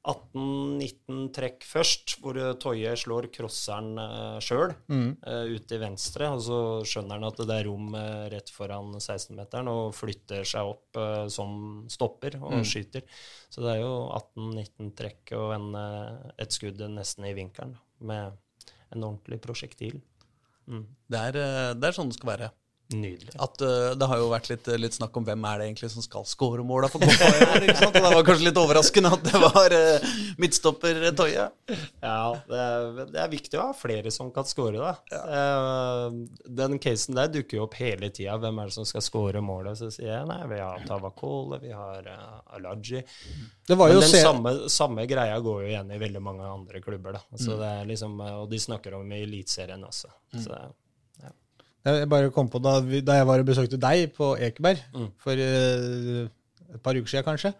18-19 0.08 1.26
trekk 1.36 1.64
først, 1.68 2.14
hvor 2.22 2.38
Toye 2.62 2.94
slår 2.96 3.28
crosseren 3.34 3.90
uh, 4.00 4.38
sjøl 4.40 4.72
ut 5.28 5.66
til 5.68 5.82
venstre. 5.82 6.30
Og 6.32 6.40
så 6.46 6.60
skjønner 6.88 7.18
han 7.18 7.28
at 7.28 7.42
det 7.44 7.58
er 7.58 7.68
rom 7.68 7.94
eh, 7.98 8.28
rett 8.32 8.52
foran 8.54 8.94
16-meteren, 8.96 9.68
og 9.68 9.94
flytter 9.96 10.46
seg 10.48 10.70
opp 10.72 11.00
eh, 11.00 11.26
som 11.32 11.84
stopper 11.92 12.38
og 12.40 12.62
skyter. 12.66 13.04
Så 13.52 13.64
det 13.64 13.74
er 13.74 13.82
jo 13.82 13.92
18-19 14.16 14.94
trekk 14.96 15.34
og 15.38 15.52
en, 15.56 15.68
eh, 15.76 16.30
et 16.46 16.56
skudd 16.56 16.80
nesten 16.94 17.28
i 17.28 17.34
vinkelen, 17.36 17.76
med 18.00 18.38
en 18.90 19.04
ordentlig 19.04 19.40
prosjektil. 19.44 20.00
Det 21.10 21.18
er, 21.18 21.36
eh, 21.40 21.74
det 21.74 21.88
er 21.88 21.96
sånn 21.96 22.10
det 22.10 22.18
skal 22.18 22.32
være. 22.34 22.50
Nydelig. 22.90 23.30
At 23.38 23.60
uh, 23.62 23.92
Det 23.94 24.06
har 24.10 24.18
jo 24.18 24.28
vært 24.32 24.48
litt, 24.50 24.66
litt 24.82 24.96
snakk 24.96 25.14
om 25.20 25.24
hvem 25.28 25.44
er 25.46 25.60
det 25.60 25.66
egentlig 25.68 25.90
som 25.92 26.02
skal 26.02 26.24
score 26.26 26.64
måla 26.66 26.88
for 26.90 26.98
Koppa 27.04 27.28
i 27.30 27.44
år. 27.46 27.66
ikke 27.68 27.76
sant? 27.78 27.94
Og 27.94 28.02
Det 28.08 28.14
var 28.16 28.24
kanskje 28.26 28.46
litt 28.48 28.58
overraskende 28.62 29.12
at 29.14 29.26
det 29.28 29.40
var 29.44 29.74
uh, 29.76 30.08
midtstopper 30.42 31.02
eh, 31.06 31.12
Toje. 31.20 31.44
Ja, 32.02 32.16
det 32.50 32.62
er, 32.64 32.88
det 33.14 33.22
er 33.22 33.30
viktig 33.36 33.60
å 33.60 33.68
ha 33.68 33.76
flere 33.78 34.10
som 34.14 34.32
kan 34.34 34.48
score, 34.50 34.80
da. 34.80 34.96
Uh, 35.14 36.18
den 36.60 36.78
casen 36.82 37.18
der 37.20 37.30
dukker 37.30 37.60
jo 37.60 37.68
opp 37.68 37.78
hele 37.78 38.10
tida. 38.10 38.34
Hvem 38.42 38.58
er 38.64 38.72
det 38.72 38.76
som 38.80 38.88
skal 38.88 39.04
score 39.06 39.42
målet? 39.44 39.78
Så 39.78 39.92
sier 39.94 40.10
jeg 40.16 40.28
nei, 40.30 40.40
vi 40.50 40.58
har 40.62 40.82
Tavakole, 40.88 41.60
vi 41.62 41.70
har 41.76 42.10
uh, 42.10 42.56
Alaji. 42.58 43.04
Det 43.70 43.76
var 43.78 43.92
jo 43.92 44.00
Men 44.00 44.06
den 44.08 44.10
se- 44.16 44.24
samme, 44.26 44.52
samme 44.72 45.06
greia 45.06 45.38
går 45.38 45.62
jo 45.62 45.68
igjen 45.70 45.90
i 45.94 45.98
veldig 46.02 46.22
mange 46.26 46.42
andre 46.50 46.80
klubber, 46.82 47.14
da. 47.20 47.22
Så 47.38 47.54
det 47.60 47.68
er 47.70 47.86
liksom, 47.86 48.18
eh, 48.26 48.34
og 48.42 48.48
de 48.50 48.58
snakker 48.58 48.96
om 48.98 49.12
i 49.14 49.20
Eliteserien 49.22 49.84
også. 49.86 50.10
Så, 50.42 50.56
Jeg 51.86 52.08
bare 52.12 52.32
kom 52.34 52.48
på 52.52 52.60
da, 52.60 52.74
vi, 52.84 53.00
da 53.00 53.16
jeg 53.16 53.26
var 53.30 53.40
og 53.40 53.48
besøkte 53.48 53.78
deg 53.80 54.10
på 54.16 54.34
Ekeberg 54.36 54.82
for 55.22 55.32
uh, 55.32 56.26
et 56.74 56.82
par 56.84 56.98
uker 56.98 57.08
siden, 57.08 57.24
kanskje. 57.24 57.54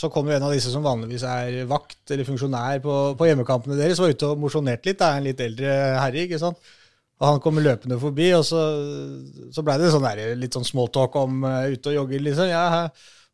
Så 0.00 0.10
kom 0.10 0.26
jo 0.26 0.34
en 0.34 0.46
av 0.46 0.52
disse 0.54 0.70
som 0.72 0.82
vanligvis 0.86 1.22
er 1.26 1.60
vakt 1.70 2.10
eller 2.14 2.26
funksjonær 2.26 2.82
på, 2.82 2.96
på 3.18 3.26
hjemmekampene 3.26 3.78
deres, 3.78 4.00
var 4.02 4.10
ute 4.10 4.28
og 4.28 4.42
mosjonerte 4.42 4.90
litt. 4.90 4.98
Det 4.98 5.06
er 5.06 5.18
en 5.18 5.26
litt 5.26 5.40
eldre 5.46 5.78
herre, 5.98 6.26
ikke 6.26 6.42
sant. 6.42 6.58
Og 7.20 7.26
han 7.28 7.40
kom 7.44 7.58
løpende 7.60 7.98
forbi, 8.00 8.30
og 8.32 8.44
så, 8.48 8.60
så 9.52 9.64
blei 9.66 9.76
det 9.78 9.90
sånn 9.92 10.06
der, 10.06 10.34
litt 10.40 10.56
sånn 10.56 10.66
smalltalk 10.66 11.18
om 11.20 11.42
uh, 11.44 11.66
ute 11.70 11.92
og 11.92 11.98
jogger, 12.00 12.22
liksom. 12.30 12.48
Ja. 12.50 12.86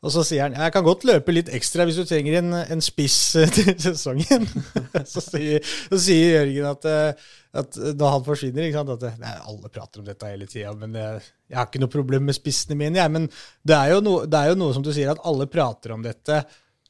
Og 0.05 0.13
så 0.13 0.23
sier 0.27 0.45
han 0.45 0.57
jeg 0.59 0.73
kan 0.75 0.85
godt 0.85 1.07
løpe 1.09 1.33
litt 1.33 1.49
ekstra 1.57 1.87
hvis 1.89 1.97
du 1.99 2.05
trenger 2.07 2.39
en, 2.39 2.53
en 2.77 2.85
spiss 2.85 3.19
eh, 3.41 3.51
til 3.57 3.73
sesongen. 3.81 4.45
så, 5.13 5.23
sier, 5.25 5.65
så 5.65 6.01
sier 6.09 6.37
Jørgen 6.37 6.69
at, 6.71 6.89
eh, 6.91 7.33
at 7.63 7.81
da 7.97 8.13
han 8.13 8.27
forsvinner 8.27 8.69
ikke 8.69 8.83
sant, 8.83 8.93
at 8.97 9.23
nei, 9.23 9.33
Alle 9.49 9.73
prater 9.73 10.03
om 10.03 10.07
dette 10.09 10.31
hele 10.31 10.49
tida, 10.51 10.75
men 10.79 10.95
jeg, 11.01 11.25
jeg 11.51 11.61
har 11.61 11.71
ikke 11.71 11.83
noe 11.83 11.97
problem 11.97 12.29
med 12.29 12.37
spissene 12.37 12.79
mine. 12.79 13.01
Jeg. 13.01 13.15
Men 13.15 13.31
det 13.67 13.79
er, 13.79 13.97
no, 14.05 14.19
det 14.29 14.41
er 14.41 14.53
jo 14.53 14.61
noe 14.61 14.77
som 14.77 14.85
du 14.85 14.93
sier, 14.93 15.15
at 15.15 15.25
alle 15.27 15.49
prater 15.51 15.97
om 15.97 16.05
dette. 16.05 16.43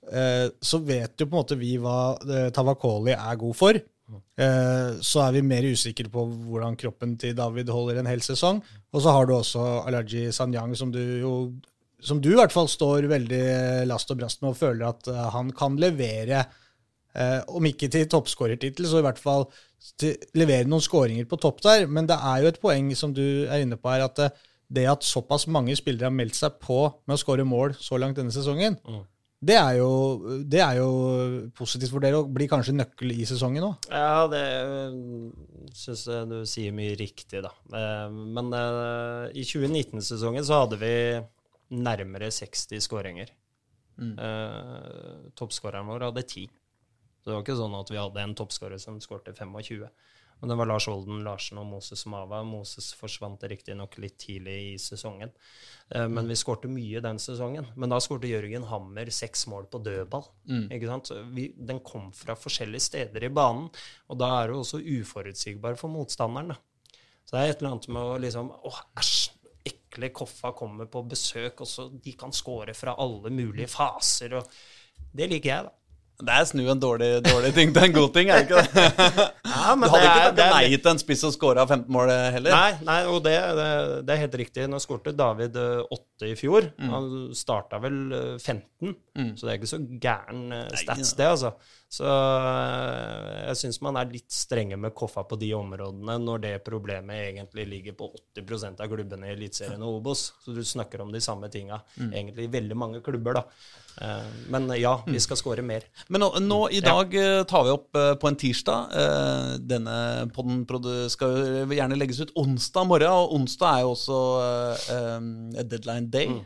Eh, 0.07 0.47
så 0.61 0.81
vet 0.87 1.19
jo 1.19 1.27
på 1.27 1.35
en 1.35 1.41
måte 1.41 1.59
vi 1.59 1.77
hva 1.83 2.17
eh, 2.23 2.49
Tavakoli 2.55 3.15
er 3.17 3.39
god 3.41 3.57
for. 3.59 3.79
Eh, 4.39 4.91
så 5.03 5.23
er 5.25 5.33
vi 5.35 5.43
mer 5.43 5.67
usikre 5.67 6.11
på 6.13 6.27
hvordan 6.31 6.77
kroppen 6.79 7.17
til 7.19 7.35
David 7.39 7.73
holder 7.75 8.03
en 8.03 8.11
hel 8.11 8.23
sesong. 8.23 8.61
Og 8.95 9.03
så 9.03 9.15
har 9.15 9.27
du 9.27 9.35
også 9.37 9.65
Alaji 9.87 10.29
Sanyang, 10.35 10.77
som 10.79 10.93
du 10.95 11.01
jo 11.23 11.33
som 12.03 12.21
du 12.21 12.31
i 12.33 12.37
hvert 12.37 12.53
fall 12.53 12.69
står 12.69 13.09
veldig 13.11 13.45
last 13.89 14.11
og 14.13 14.21
brast 14.21 14.43
med 14.43 14.53
og 14.53 14.59
føler 14.59 14.89
at 14.91 15.09
eh, 15.09 15.23
han 15.33 15.53
kan 15.57 15.79
levere, 15.81 16.45
eh, 17.17 17.41
om 17.49 17.65
ikke 17.69 17.89
til 17.93 18.09
toppskårertittel, 18.13 18.89
så 18.89 19.01
i 19.01 19.07
hvert 19.07 19.21
fall 19.23 19.49
til, 20.01 20.17
levere 20.37 20.69
noen 20.69 20.85
skåringer 20.85 21.29
på 21.31 21.39
topp 21.41 21.63
der. 21.65 21.87
Men 21.89 22.09
det 22.11 22.19
er 22.21 22.45
jo 22.45 22.53
et 22.53 22.61
poeng 22.63 22.93
som 22.99 23.15
du 23.17 23.25
er 23.47 23.65
inne 23.65 23.79
på 23.81 23.93
her, 23.93 24.07
at 24.09 24.21
det, 24.21 24.31
det 24.69 24.89
at 24.91 25.07
såpass 25.07 25.47
mange 25.49 25.77
spillere 25.79 26.11
har 26.11 26.17
meldt 26.17 26.37
seg 26.39 26.59
på 26.63 26.85
med 27.07 27.17
å 27.17 27.21
skåre 27.23 27.47
mål 27.49 27.77
så 27.81 28.01
langt 28.03 28.19
denne 28.19 28.35
sesongen, 28.35 28.77
det, 29.47 29.55
er 29.55 29.77
jo, 29.79 29.91
det 30.49 30.61
er 30.65 30.79
jo 30.81 30.91
positivt 31.55 31.93
for 31.93 32.03
dere 32.03 32.19
og 32.19 32.33
blir 32.35 32.49
kanskje 32.51 32.75
nøkkel 32.75 33.13
i 33.15 33.27
sesongen 33.29 33.69
òg. 33.69 33.89
Ja, 33.93 34.25
det 34.33 34.43
syns 35.77 36.07
jeg 36.09 36.29
du 36.31 36.39
sier 36.49 36.75
mye 36.77 36.97
riktig, 36.99 37.43
da. 37.45 37.53
Eh, 37.73 38.11
Men 38.11 38.53
eh, 38.57 39.37
i 39.39 39.45
2019-sesongen 39.47 40.47
så 40.47 40.63
hadde 40.65 40.81
vi 40.81 40.95
nærmere 41.71 42.31
60 42.31 42.81
skåringer. 42.85 43.31
Eh, 44.19 45.31
Toppskåreren 45.35 45.87
vår 45.89 46.01
hadde 46.11 46.23
10. 46.23 46.49
Så 47.23 47.31
det 47.31 47.35
var 47.35 47.43
ikke 47.47 47.57
sånn 47.59 47.75
at 47.81 47.91
vi 47.91 47.99
hadde 47.99 48.23
en 48.23 48.35
toppskårer 48.39 48.79
som 48.79 49.01
skårte 49.03 49.33
25. 49.35 49.89
Men 50.37 50.51
det 50.53 50.57
var 50.61 50.69
Lars 50.69 50.85
Olden 50.93 51.23
Larsen 51.25 51.57
og 51.59 51.65
Moses 51.67 52.03
Mava. 52.07 52.43
Moses 52.45 52.91
forsvant 52.95 53.41
riktignok 53.49 53.97
litt 53.99 54.19
tidlig 54.21 54.57
i 54.75 54.79
sesongen. 54.79 55.31
Eh, 55.91 56.07
Men 56.13 56.29
vi 56.29 56.35
skårte 56.37 56.69
mye 56.69 57.01
den 57.01 57.17
sesongen. 57.19 57.67
Men 57.75 57.89
da 57.89 57.97
skårte 58.05 58.29
Jørgen 58.29 58.67
Hammer 58.69 59.07
seks 59.11 59.47
mål 59.49 59.65
på 59.73 59.81
dødball. 59.83 60.29
Ikke 60.71 60.87
sant? 60.87 61.11
Vi, 61.33 61.49
den 61.57 61.81
kom 61.81 62.13
fra 62.13 62.37
forskjellige 62.37 62.81
steder 62.85 63.25
i 63.25 63.29
banen, 63.33 63.71
og 64.09 64.19
da 64.19 64.43
er 64.43 64.49
det 64.53 64.57
også 64.61 64.83
uforutsigbar 64.85 65.75
for 65.81 65.89
motstanderen. 65.89 66.49
da. 66.49 66.57
Så 67.25 67.33
det 67.35 67.41
er 67.41 67.51
et 67.51 67.63
eller 67.63 67.71
annet 67.73 67.89
med 67.89 68.03
å 68.03 68.19
liksom 68.23 68.53
Å, 68.53 68.71
æsj! 69.01 69.26
Ekle 69.97 70.13
Koffa 70.13 70.53
kommer 70.57 70.87
på 70.93 71.03
besøk, 71.09 71.61
og 71.65 71.67
så 71.71 71.89
de 72.05 72.13
kan 72.19 72.33
score 72.37 72.75
fra 72.77 72.95
alle 73.01 73.31
mulige 73.33 73.69
faser. 73.73 74.37
og 74.37 74.47
Det 75.17 75.29
liker 75.31 75.51
jeg, 75.55 75.65
da. 75.65 75.73
Det 76.19 76.33
er 76.33 76.45
snu 76.49 76.63
en 76.73 76.79
dårlig, 76.81 77.09
dårlig 77.27 77.51
ting 77.53 77.75
til 77.77 77.85
en 77.85 77.93
god 77.93 78.13
ting, 78.15 78.31
er 78.33 78.39
det 78.41 78.47
ikke 78.47 78.63
det? 78.63 78.85
Ja, 79.57 79.75
Du 79.77 79.83
hadde 79.93 80.31
det 80.39 80.45
er- 80.47 80.65
ikke 80.71 80.79
til 80.83 80.91
en 80.95 80.99
spiss 81.03 81.21
som 81.21 81.33
scora 81.35 81.67
15 81.69 81.93
mål 81.93 82.09
eh, 82.09 82.31
heller? 82.33 82.55
Nei, 82.57 82.79
nei 82.89 83.03
og 83.11 83.19
det, 83.27 83.35
det, 83.59 83.67
det 84.09 84.15
er 84.15 84.23
helt 84.23 84.37
riktig. 84.41 84.65
Nå 84.73 84.79
skårte 84.81 85.13
David 85.13 85.59
8 85.61 86.31
i 86.31 86.35
fjor. 86.41 86.71
Han 86.89 87.11
starta 87.37 87.77
vel 87.85 87.99
eh, 88.17 88.39
15, 88.41 88.97
så 89.37 89.45
det 89.45 89.51
er 89.53 89.59
ikke 89.61 89.69
så 89.75 89.83
gæren 90.07 90.47
eh, 90.57 90.71
stats, 90.81 91.13
det, 91.21 91.29
altså. 91.35 91.53
Så 91.89 92.03
eh, 92.05 93.47
jeg 93.47 93.59
syns 93.61 93.79
man 93.85 93.97
er 94.01 94.11
litt 94.11 94.33
strenge 94.35 94.77
med 94.81 94.95
Koffa 94.99 95.23
på 95.29 95.39
de 95.39 95.53
områdene, 95.57 96.17
når 96.23 96.43
det 96.43 96.53
problemet 96.67 97.29
egentlig 97.31 97.67
ligger 97.71 97.95
på 97.99 98.09
80% 98.35 98.83
av 98.83 98.91
klubbene 98.91 99.29
i 99.31 99.35
Eliteserien 99.37 99.85
og 99.87 100.01
Obos. 100.01 100.33
Så 100.43 100.55
du 100.57 100.63
snakker 100.67 101.05
om 101.05 101.13
de 101.15 101.23
samme 101.23 101.51
tinga 101.53 101.79
egentlig 102.11 102.49
i 102.49 102.55
veldig 102.57 102.79
mange 102.79 103.03
klubber, 103.07 103.39
da. 103.39 103.45
Eh, 104.03 104.33
Men 104.53 104.69
ja, 104.77 104.97
vi 105.07 105.21
skal 105.23 105.39
skåre 105.41 105.63
mer. 105.65 105.87
Men 106.09 106.25
nå, 106.27 106.33
nå 106.43 106.59
i 106.75 106.83
dag 106.85 107.15
eh, 107.17 107.45
tar 107.49 107.65
vi 107.69 107.77
opp 107.77 107.97
eh, 107.97 108.13
på 108.21 108.29
en 108.33 108.41
tirsdag. 108.43 108.99
Eh, 109.03 109.55
denne 109.63 109.97
podden 110.35 110.67
skal 111.13 111.71
gjerne 111.71 111.97
legges 111.97 112.21
ut 112.27 112.35
onsdag 112.37 112.91
morgen, 112.91 113.15
og 113.15 113.39
onsdag 113.39 113.79
er 113.79 113.87
jo 113.87 113.95
også 113.95 114.21
eh, 114.43 114.91
eh, 114.99 115.65
deadline 115.65 116.11
day. 116.11 116.35
Mm. 116.35 116.45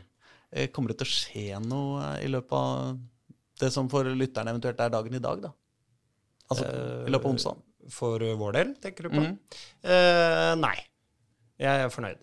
Kommer 0.75 0.91
det 0.91 0.99
til 0.99 1.07
å 1.07 1.15
skje 1.15 1.59
noe 1.63 2.01
eh, 2.13 2.25
i 2.27 2.31
løpet 2.31 2.55
av 2.57 2.97
det 3.61 3.71
som 3.73 3.89
for 3.91 4.07
lytterne 4.07 4.53
eventuelt 4.53 4.81
er 4.83 4.93
dagen 4.93 5.17
i 5.17 5.23
dag, 5.23 5.45
da? 5.47 5.51
Altså 6.51 6.67
i 6.67 7.11
løpet 7.11 7.27
av 7.27 7.35
onsdag? 7.35 7.61
For 7.91 8.23
vår 8.37 8.57
del, 8.57 8.73
tenker 8.83 9.07
du 9.07 9.15
på? 9.15 9.23
Eh, 9.81 10.51
nei. 10.59 10.75
Jeg 11.61 11.85
er 11.85 11.93
fornøyd. 11.93 12.21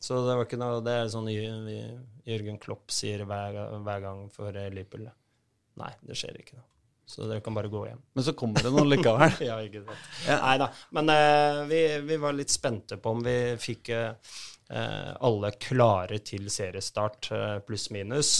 Så 0.00 0.16
det 0.24 0.32
var 0.32 0.46
ikke 0.46 0.56
noe 0.60 0.80
Det 0.84 0.94
er 0.96 1.10
sånn 1.12 1.28
Jørgen 1.28 2.56
Klopp 2.62 2.92
sier 2.94 3.26
hver, 3.28 3.58
hver 3.84 4.04
gang 4.04 4.26
for 4.32 4.54
eh, 4.56 4.70
Liverpool. 4.72 5.08
Nei, 5.80 5.90
det 6.06 6.16
skjer 6.18 6.38
ikke 6.40 6.56
noe. 6.56 6.66
Så 7.10 7.26
dere 7.26 7.42
kan 7.42 7.56
bare 7.56 7.70
gå 7.72 7.82
hjem. 7.88 8.00
Men 8.14 8.24
så 8.24 8.36
kommer 8.38 8.62
det 8.62 8.70
noe 8.70 8.86
likevel. 8.86 9.34
ja, 9.48 9.56
ikke 9.66 9.82
sant. 9.82 10.08
Nei 10.30 10.54
da. 10.62 10.70
Men 10.94 11.10
eh, 11.12 11.60
vi, 11.70 11.80
vi 12.06 12.18
var 12.22 12.36
litt 12.38 12.52
spente 12.54 13.00
på 13.02 13.16
om 13.16 13.24
vi 13.26 13.36
fikk 13.60 13.90
eh, 13.96 14.36
eh, 14.70 15.10
alle 15.26 15.50
klare 15.58 16.20
til 16.22 16.46
seriestart, 16.54 17.32
eh, 17.34 17.56
pluss-minus. 17.66 18.30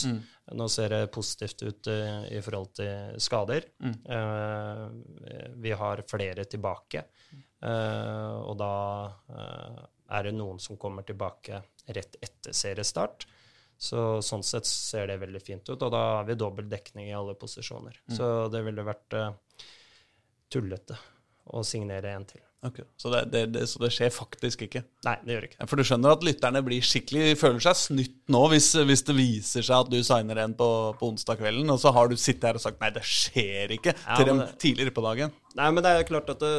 Nå 0.51 0.67
ser 0.69 0.89
det 0.89 1.11
positivt 1.13 1.61
ut 1.63 1.87
uh, 1.87 2.25
i 2.27 2.41
forhold 2.43 2.73
til 2.79 3.19
skader. 3.21 3.67
Eh, 3.85 4.85
vi 5.63 5.71
har 5.77 6.03
flere 6.09 6.45
tilbake. 6.49 7.05
Uh, 7.61 8.41
og 8.49 8.55
da 8.57 8.71
er 10.11 10.25
det 10.27 10.33
noen 10.35 10.59
som 10.59 10.79
kommer 10.81 11.05
tilbake 11.07 11.61
rett 11.93 12.17
etter 12.19 12.57
seriestart. 12.57 13.27
Så 13.81 14.19
sånn 14.25 14.43
sett 14.45 14.67
ser 14.69 15.07
det 15.09 15.21
veldig 15.21 15.41
fint 15.41 15.69
ut, 15.69 15.77
og 15.77 15.89
da 15.93 16.01
har 16.17 16.27
vi 16.27 16.37
dobbel 16.37 16.67
dekning 16.69 17.07
i 17.09 17.15
alle 17.17 17.33
posisjoner. 17.39 17.95
Så 18.13 18.27
det 18.53 18.61
ville 18.67 18.85
vært 18.85 19.17
tullete 20.53 20.99
å 21.49 21.63
signere 21.65 22.13
en 22.13 22.27
til. 22.29 22.43
Ok, 22.61 22.77
Så, 22.93 23.09
det, 23.09 23.21
det, 23.33 23.39
det, 23.55 23.63
så 23.71 23.79
det 23.81 23.89
skjer 23.89 24.11
faktisk 24.13 24.61
ikke? 24.67 24.83
Nei, 25.07 25.15
det 25.25 25.33
gjør 25.33 25.45
det 25.45 25.47
ikke. 25.49 25.65
For 25.71 25.81
du 25.81 25.85
skjønner 25.87 26.13
at 26.13 26.25
lytterne 26.25 26.59
blir 26.61 26.83
skikkelig 26.85 27.31
føler 27.41 27.63
seg 27.65 27.77
snytt 27.79 28.19
nå 28.29 28.41
hvis, 28.51 28.67
hvis 28.85 29.01
det 29.07 29.15
viser 29.17 29.65
seg 29.65 29.87
at 29.87 29.89
du 29.89 29.97
signer 30.05 30.43
en 30.43 30.53
på, 30.59 30.67
på 30.99 31.09
onsdag 31.09 31.39
kvelden, 31.41 31.71
og 31.73 31.79
så 31.81 31.89
har 31.95 32.11
du 32.11 32.13
sittet 32.21 32.45
her 32.51 32.59
og 32.59 32.61
sagt 32.61 32.77
nei, 32.83 32.91
det 32.93 33.01
skjer 33.07 33.73
ikke, 33.79 33.95
Ja, 33.97 34.19
til 34.19 34.29
dem 34.29 34.43
tidligere 34.61 34.93
på 34.93 35.05
dagen. 35.07 35.33
Nei, 35.57 35.71
men 35.73 35.81
det 35.87 35.95
er 35.95 36.05
klart 36.07 36.29
at 36.35 36.45
det, 36.45 36.51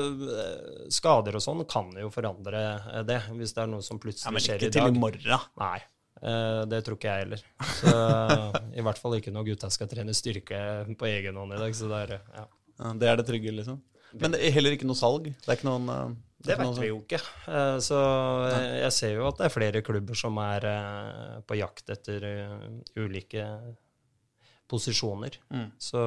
skader 0.99 1.39
og 1.39 1.45
sånn 1.47 1.63
kan 1.71 1.95
jo 2.03 2.11
forandre 2.13 2.65
eh, 2.81 3.05
det, 3.07 3.21
hvis 3.39 3.55
det 3.55 3.63
er 3.63 3.71
noe 3.71 3.87
som 3.87 4.03
plutselig 4.03 4.27
Ja, 4.27 4.35
Men 4.35 4.47
skjer 4.49 4.67
ikke 4.67 4.75
til 4.81 4.91
i 4.91 5.05
morgen. 5.07 5.47
Nei, 5.63 5.79
eh, 6.19 6.65
det 6.75 6.83
tror 6.83 6.99
ikke 6.99 7.15
jeg 7.15 7.29
heller. 7.29 7.47
Så 7.79 7.95
I 8.83 8.89
hvert 8.91 8.99
fall 9.07 9.17
ikke 9.21 9.37
når 9.39 9.53
gutta 9.53 9.71
skal 9.71 9.93
trene 9.95 10.19
styrke 10.19 10.67
på 10.99 11.11
egen 11.15 11.39
hånd 11.39 11.55
i 11.55 11.63
dag. 11.63 11.79
Så 11.79 11.95
det 11.95 12.05
er, 12.09 12.19
ja. 12.41 12.49
Ja, 12.83 12.93
det 12.99 13.07
er 13.07 13.23
det 13.23 13.31
trygge, 13.31 13.55
liksom. 13.55 13.79
Men 14.21 14.35
det 14.35 14.43
er 14.45 14.55
heller 14.55 14.75
ikke 14.77 14.89
noe 14.89 14.99
salg? 14.99 15.31
Det 15.33 15.49
er 15.49 15.59
ikke 15.59 15.69
noen 15.69 15.89
eh, 15.93 16.15
Det 16.43 16.55
ikke 16.57 16.67
vet 16.67 16.81
vi 16.83 16.89
jo 16.91 16.99
ikke. 17.01 17.21
Eh, 17.49 17.77
Så 17.85 18.01
eh, 18.49 18.77
jeg 18.83 18.93
ser 18.99 19.15
jo 19.17 19.29
at 19.31 19.39
det 19.41 19.47
er 19.49 19.55
flere 19.55 19.83
klubber 19.87 20.19
som 20.19 20.41
er 20.43 20.67
på 21.49 21.59
jakt 21.61 21.93
etter 21.95 22.27
ulike 22.99 23.47
posisjoner. 24.73 25.37
Mm. 25.53 25.69
Så 25.81 26.01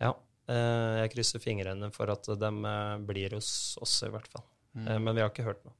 ja. 0.00 0.12
Jeg 0.52 1.12
krysser 1.12 1.40
fingrene 1.40 1.88
for 1.94 2.10
at 2.12 2.26
de 2.40 2.50
blir 3.06 3.36
hos 3.36 3.78
oss, 3.80 4.00
i 4.04 4.10
hvert 4.12 4.26
fall. 4.32 4.44
Mm. 4.74 4.88
Men 5.04 5.14
vi 5.14 5.22
har 5.22 5.30
ikke 5.30 5.46
hørt 5.46 5.62
noe. 5.64 5.76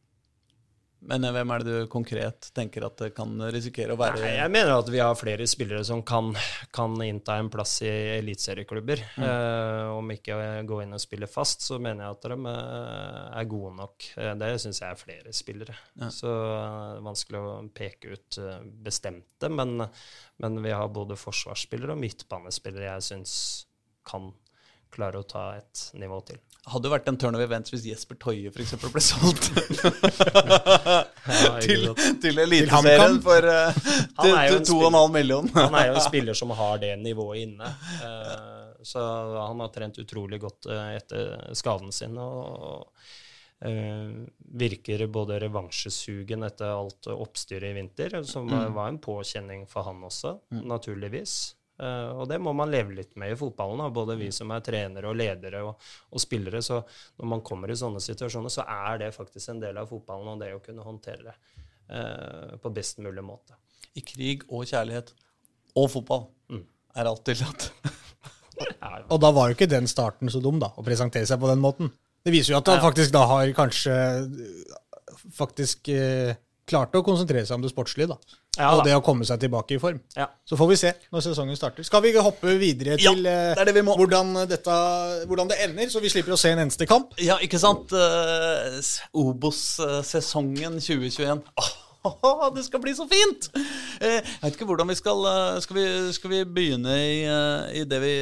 Men 1.09 1.25
eh, 1.27 1.33
hvem 1.35 1.53
er 1.55 1.65
det 1.65 1.73
du 1.75 1.91
konkret 1.91 2.49
tenker 2.55 2.87
at 2.87 3.01
det 3.01 3.11
kan 3.17 3.35
risikere 3.55 3.95
å 3.95 4.01
være 4.01 4.21
Nei, 4.23 4.35
jeg 4.39 4.53
mener 4.55 4.75
at 4.77 4.91
vi 4.93 5.01
har 5.03 5.17
flere 5.19 5.47
spillere 5.51 5.83
som 5.87 6.05
kan, 6.07 6.31
kan 6.75 6.95
innta 7.05 7.39
en 7.41 7.51
plass 7.53 7.79
i 7.85 7.91
eliteserieklubber. 8.19 9.03
Mm. 9.17 9.27
Eh, 9.27 9.91
om 9.97 10.15
ikke 10.15 10.37
å 10.37 10.47
gå 10.69 10.83
inn 10.85 10.95
og 10.97 11.03
spille 11.03 11.29
fast, 11.31 11.67
så 11.67 11.81
mener 11.83 12.07
jeg 12.07 12.19
at 12.19 12.29
de 12.31 12.39
eh, 12.53 13.25
er 13.41 13.51
gode 13.51 13.75
nok. 13.81 14.09
Eh, 14.17 14.33
det 14.43 14.53
syns 14.63 14.83
jeg 14.85 14.91
er 14.91 15.03
flere 15.03 15.35
spillere. 15.37 15.77
Så 16.13 16.31
eh, 16.31 16.79
det 16.93 17.01
er 17.01 17.09
vanskelig 17.09 17.43
å 17.43 17.57
peke 17.75 18.15
ut 18.15 18.41
bestemte, 18.85 19.51
men, 19.53 19.87
men 20.43 20.63
vi 20.63 20.75
har 20.75 20.93
både 20.95 21.19
forsvarsspillere 21.19 21.97
og 21.97 22.03
midtbanespillere 22.03 22.93
jeg 22.95 23.09
syns 23.11 23.35
kan 24.07 24.33
klare 24.93 25.23
å 25.23 25.27
ta 25.27 25.47
et 25.57 25.89
nivå 25.99 26.19
til. 26.29 26.41
Hadde 26.71 26.87
jo 26.87 26.93
vært 26.93 27.09
en 27.11 27.17
turn 27.19 27.35
of 27.35 27.43
events 27.43 27.73
hvis 27.73 27.89
Jesper 27.89 28.15
Toie 28.23 28.51
f.eks. 28.53 28.77
ble 28.79 29.01
solgt 29.03 29.49
til, 31.65 31.89
til 32.23 32.39
Eliteserien 32.39 33.19
for 33.25 33.49
uh, 33.51 33.75
Han 34.21 34.29
til, 34.29 34.37
til 34.71 34.85
en 34.87 34.95
2,5 34.95 35.17
million. 35.17 35.51
Han 35.59 35.75
er 35.75 35.89
jo 35.91 35.97
en 35.99 36.07
spiller 36.07 36.39
som 36.39 36.55
har 36.55 36.79
det 36.83 36.93
nivået 37.03 37.39
inne. 37.49 37.67
Uh, 37.99 38.71
så 38.83 39.03
han 39.47 39.61
har 39.63 39.71
trent 39.75 39.99
utrolig 40.03 40.39
godt 40.43 40.67
uh, 40.71 40.91
etter 40.95 41.51
skaden 41.55 41.93
sin. 41.95 42.17
Og 42.19 42.89
eh, 43.63 44.11
virker 44.59 45.07
både 45.07 45.39
revansjesugen 45.45 46.43
etter 46.47 46.73
alt 46.75 47.07
oppstyret 47.15 47.71
i 47.71 47.77
vinter, 47.77 48.23
som 48.27 48.51
var 48.51 48.89
en 48.89 48.99
påkjenning 49.03 49.67
for 49.71 49.87
han 49.87 50.03
også, 50.07 50.37
naturligvis. 50.63 51.55
Eh, 51.81 52.11
og 52.13 52.29
det 52.29 52.39
må 52.43 52.53
man 52.57 52.71
leve 52.73 52.97
litt 52.97 53.17
med 53.21 53.33
i 53.33 53.39
fotballen, 53.39 53.81
da. 53.85 53.89
både 53.95 54.19
vi 54.21 54.29
som 54.35 54.53
er 54.53 54.65
trenere 54.65 55.09
og 55.11 55.17
ledere 55.19 55.63
og, 55.67 55.89
og 56.13 56.23
spillere. 56.23 56.63
Så 56.65 56.83
når 57.21 57.31
man 57.35 57.45
kommer 57.47 57.73
i 57.73 57.79
sånne 57.79 58.03
situasjoner, 58.03 58.53
så 58.53 58.67
er 58.69 59.05
det 59.05 59.15
faktisk 59.17 59.55
en 59.55 59.63
del 59.63 59.81
av 59.81 59.91
fotballen, 59.91 60.35
og 60.35 60.45
det 60.45 60.53
å 60.57 60.63
kunne 60.65 60.87
håndtere 60.87 61.31
det 61.31 61.37
eh, 61.97 62.55
på 62.63 62.75
best 62.75 63.03
mulig 63.05 63.25
måte. 63.27 63.59
I 63.97 64.05
krig 64.07 64.47
og 64.49 64.69
kjærlighet 64.69 65.13
og 65.77 65.91
fotball 65.93 66.29
er 66.97 67.09
alt 67.09 67.25
tillatt. 67.27 67.71
Og 69.13 69.19
da 69.21 69.31
var 69.35 69.49
jo 69.49 69.57
ikke 69.57 69.67
den 69.67 69.89
starten 69.91 70.31
så 70.31 70.39
dum, 70.43 70.59
da, 70.61 70.69
å 70.77 70.85
presentere 70.87 71.27
seg 71.27 71.41
på 71.41 71.49
den 71.51 71.61
måten. 71.63 71.89
Det 72.23 72.31
viser 72.31 72.53
jo 72.53 72.59
at 72.61 72.69
han 72.71 72.83
faktisk 72.83 73.11
da 73.15 73.25
har 73.27 73.51
kanskje 73.57 73.95
faktisk 75.35 75.89
eh, 75.93 76.37
klart 76.69 76.95
å 76.97 77.03
konsentrere 77.07 77.45
seg 77.49 77.59
om 77.59 77.65
det 77.65 77.73
sportslige, 77.73 78.13
da. 78.13 78.39
Ja, 78.59 78.71
og 78.77 78.83
det 78.85 78.93
å 78.95 79.03
komme 79.05 79.25
seg 79.25 79.41
tilbake 79.41 79.79
i 79.79 79.81
form. 79.81 80.01
Ja. 80.17 80.29
Så 80.45 80.59
får 80.61 80.69
vi 80.73 80.79
se 80.83 80.93
når 81.15 81.25
sesongen 81.25 81.57
starter. 81.57 81.87
Skal 81.89 82.03
vi 82.05 82.13
hoppe 82.19 82.57
videre 82.61 82.99
til 83.01 83.25
ja, 83.25 83.55
det 83.57 83.63
er 83.63 83.71
det 83.71 83.77
vi. 83.79 83.85
Hvordan, 83.87 84.35
dette, 84.51 84.75
hvordan 85.31 85.53
det 85.53 85.61
ender, 85.65 85.89
så 85.93 86.03
vi 86.05 86.13
slipper 86.13 86.37
å 86.37 86.41
se 86.41 86.53
en 86.53 86.61
eneste 86.67 86.89
kamp? 86.89 87.17
Ja, 87.23 87.39
ikke 87.45 87.61
sant? 87.63 87.95
Uh, 87.97 88.77
Obos-sesongen 89.25 90.77
2021. 90.83 91.47
Åh, 92.03 92.55
det 92.55 92.65
skal 92.67 92.81
bli 92.83 92.93
så 92.99 93.05
fint! 93.07 93.47
Eh, 94.03 94.19
jeg 94.19 94.43
vet 94.43 94.57
ikke 94.57 94.67
hvordan 94.67 94.91
vi 94.91 94.97
skal 94.99 95.21
eh, 95.31 95.59
Skal 95.63 95.77
vi, 95.77 95.85
skal 96.17 96.33
vi 96.33 96.41
begynne 96.51 96.97
i, 96.99 97.21
eh, 97.31 97.77
i 97.79 97.85
det 97.87 98.01
vi 98.03 98.15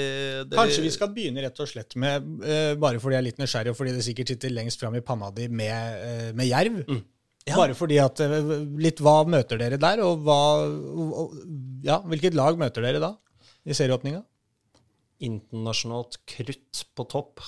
det 0.51 0.59
Kanskje 0.59 0.85
vi 0.85 0.93
skal 0.93 1.09
begynne 1.15 1.41
rett 1.47 1.63
og 1.65 1.71
slett 1.71 1.97
med, 1.97 2.27
eh, 2.45 2.75
bare 2.81 3.01
fordi 3.01 3.17
jeg 3.17 3.23
er 3.23 3.29
litt 3.31 3.41
nysgjerrig, 3.41 3.73
og 3.73 3.79
fordi 3.79 3.95
det 3.97 4.05
sikkert 4.05 4.35
sitter 4.35 4.53
lengst 4.53 4.83
fram 4.83 4.99
i 4.99 5.05
panna 5.05 5.31
di 5.33 5.49
med, 5.49 6.05
eh, 6.05 6.29
med 6.37 6.51
jerv. 6.51 6.83
Mm. 6.85 7.01
Ja. 7.49 7.57
Bare 7.57 7.75
fordi 7.75 7.97
at 8.03 8.21
eh, 8.21 8.51
Litt 8.79 9.01
hva 9.01 9.23
møter 9.25 9.59
dere 9.59 9.79
der, 9.81 10.03
og 10.05 10.27
hva 10.27 10.41
og, 10.67 11.39
Ja, 11.87 12.03
hvilket 12.05 12.37
lag 12.37 12.61
møter 12.61 12.85
dere 12.85 13.01
da 13.03 13.15
i 13.65 13.77
serieåpninga? 13.77 14.21
internasjonalt 15.21 16.21
krutt 16.29 16.85
på 16.97 17.07
topp. 17.11 17.41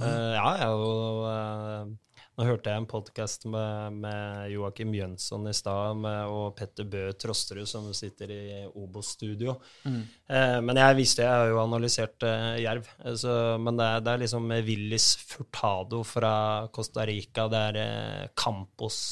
Eh, 0.00 0.06
ja, 0.34 0.46
jeg 0.58 0.68
er 0.68 0.78
jo 0.78 0.94
uh, 1.26 1.90
Nå 2.38 2.46
hørte 2.46 2.72
jeg 2.72 2.80
en 2.80 2.86
podkast 2.88 3.42
med, 3.52 3.98
med 4.00 4.46
Joakim 4.48 4.94
Jønsson 4.96 5.44
i 5.50 5.52
stad, 5.52 6.06
og 6.32 6.54
Petter 6.56 6.86
Bø 6.88 7.02
Trosterud, 7.20 7.68
som 7.68 7.90
sitter 7.92 8.32
i 8.32 8.44
Obos-studio. 8.64 9.58
Eh, 9.84 10.56
men 10.64 10.80
jeg 10.80 10.96
visste 10.96 11.26
jeg 11.26 11.28
har 11.28 11.50
jo 11.50 11.58
analysert 11.60 12.24
jerv. 12.62 12.88
Så, 13.20 13.34
men 13.60 13.76
det 13.76 13.90
er, 13.90 14.06
det 14.06 14.14
er 14.14 14.22
liksom 14.24 14.48
Willis 14.70 15.10
Furtado 15.20 16.00
fra 16.06 16.32
Costa 16.72 17.04
Rica, 17.10 17.44
det 17.52 17.60
er 17.74 18.32
Campos 18.32 19.02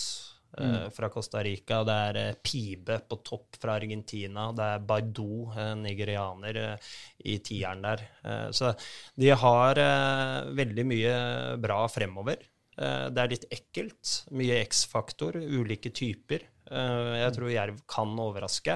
eh, 0.61 0.89
fra 0.95 1.09
Costa 1.13 1.43
Rica, 1.45 1.81
det 1.87 1.97
er 2.09 2.21
eh, 2.23 2.37
Pibe 2.43 2.99
på 3.09 3.21
topp 3.27 3.59
fra 3.63 3.79
Argentina, 3.79 4.49
det 4.57 4.69
er 4.75 4.85
Baidu, 4.91 5.49
en 5.59 5.83
nigerianer, 5.87 6.61
eh, 6.65 6.93
i 7.31 7.39
tieren 7.45 7.83
der. 7.87 8.05
Eh, 8.25 8.47
så 8.51 8.75
de 9.19 9.33
har 9.45 9.83
eh, 9.83 10.53
veldig 10.59 10.87
mye 10.93 11.17
bra 11.63 11.83
fremover. 11.93 12.47
Eh, 12.79 13.09
det 13.11 13.25
er 13.25 13.35
litt 13.35 13.49
ekkelt. 13.55 14.15
Mye 14.39 14.61
X-faktor, 14.67 15.41
ulike 15.43 15.91
typer. 15.95 16.47
Eh, 16.69 17.15
jeg 17.23 17.35
tror 17.35 17.51
Jerv 17.51 17.81
kan 17.89 18.13
overraske, 18.21 18.75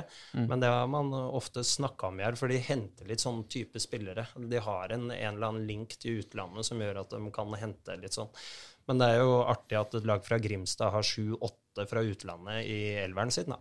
men 0.48 0.62
det 0.62 0.70
har 0.72 0.88
man 0.88 1.12
ofte 1.12 1.64
snakka 1.66 2.08
om 2.08 2.22
Jerv, 2.22 2.40
for 2.40 2.48
de 2.48 2.60
henter 2.64 3.08
litt 3.10 3.20
sånn 3.20 3.44
type 3.52 3.80
spillere. 3.82 4.24
De 4.48 4.62
har 4.64 4.94
en, 4.96 5.10
en 5.10 5.34
eller 5.34 5.52
annen 5.52 5.68
link 5.68 5.98
til 6.00 6.22
utlandet 6.22 6.66
som 6.66 6.80
gjør 6.80 7.02
at 7.04 7.12
de 7.12 7.32
kan 7.36 7.52
hente 7.60 7.98
litt 8.00 8.16
sånn. 8.16 8.32
Men 8.90 9.02
det 9.02 9.10
er 9.12 9.22
jo 9.22 9.42
artig 9.46 9.78
at 9.80 9.98
et 9.98 10.08
lag 10.08 10.24
fra 10.26 10.40
Grimstad 10.42 10.94
har 10.94 11.06
sju-åtte 11.06 11.86
fra 11.88 12.02
utlandet 12.04 12.66
i 12.68 12.80
elveren 13.02 13.32
sin. 13.34 13.52
da. 13.52 13.60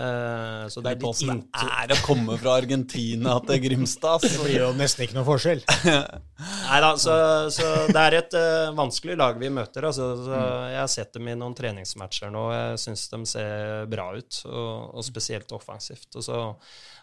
Eh, 0.00 0.68
så 0.70 0.80
det 0.80 0.92
er 0.92 1.00
litt 1.02 1.22
det 1.50 1.64
er 1.66 1.92
å 1.92 1.96
komme 2.04 2.36
fra 2.38 2.54
Argentina 2.60 3.34
til 3.46 3.58
Grimstad. 3.64 4.22
Det 4.30 4.38
blir 4.38 4.60
jo 4.60 4.68
nesten 4.78 5.04
ikke 5.04 5.18
noe 5.18 5.26
forskjell. 5.26 5.64
Nei 6.70 6.78
da, 6.84 6.92
så, 7.00 7.16
så 7.52 7.66
det 7.90 8.04
er 8.04 8.16
et 8.20 8.36
uh, 8.38 8.70
vanskelig 8.78 9.18
lag 9.18 9.40
vi 9.40 9.50
møter. 9.52 9.88
Altså, 9.90 10.12
så 10.22 10.38
jeg 10.70 10.78
har 10.78 10.92
sett 10.92 11.12
dem 11.16 11.28
i 11.32 11.36
noen 11.38 11.56
treningsmatcher 11.58 12.30
nå, 12.32 12.46
jeg 12.54 12.80
syns 12.84 13.08
de 13.12 13.20
ser 13.34 13.90
bra 13.90 14.12
ut. 14.14 14.40
Og, 14.46 14.94
og 14.94 15.06
spesielt 15.06 15.52
offensivt. 15.56 16.08
Og 16.14 16.24
så 16.24 16.40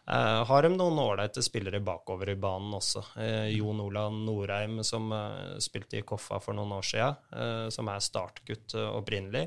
eh, 0.08 0.44
har 0.50 0.64
de 0.64 0.70
noen 0.74 1.00
ålreite 1.00 1.42
spillere 1.46 1.80
bakover 1.84 2.30
i 2.32 2.36
banen 2.40 2.74
også. 2.78 3.04
Eh, 3.22 3.50
Jon 3.56 3.82
Olav 3.84 4.14
Norheim, 4.14 4.80
som 4.88 5.12
eh, 5.14 5.58
spilte 5.64 6.00
i 6.00 6.04
Koffa 6.08 6.40
for 6.44 6.58
noen 6.58 6.76
år 6.78 6.88
siden, 6.88 7.20
som 7.74 7.90
er 7.92 8.04
startgutt 8.04 8.76
opprinnelig. 8.78 9.44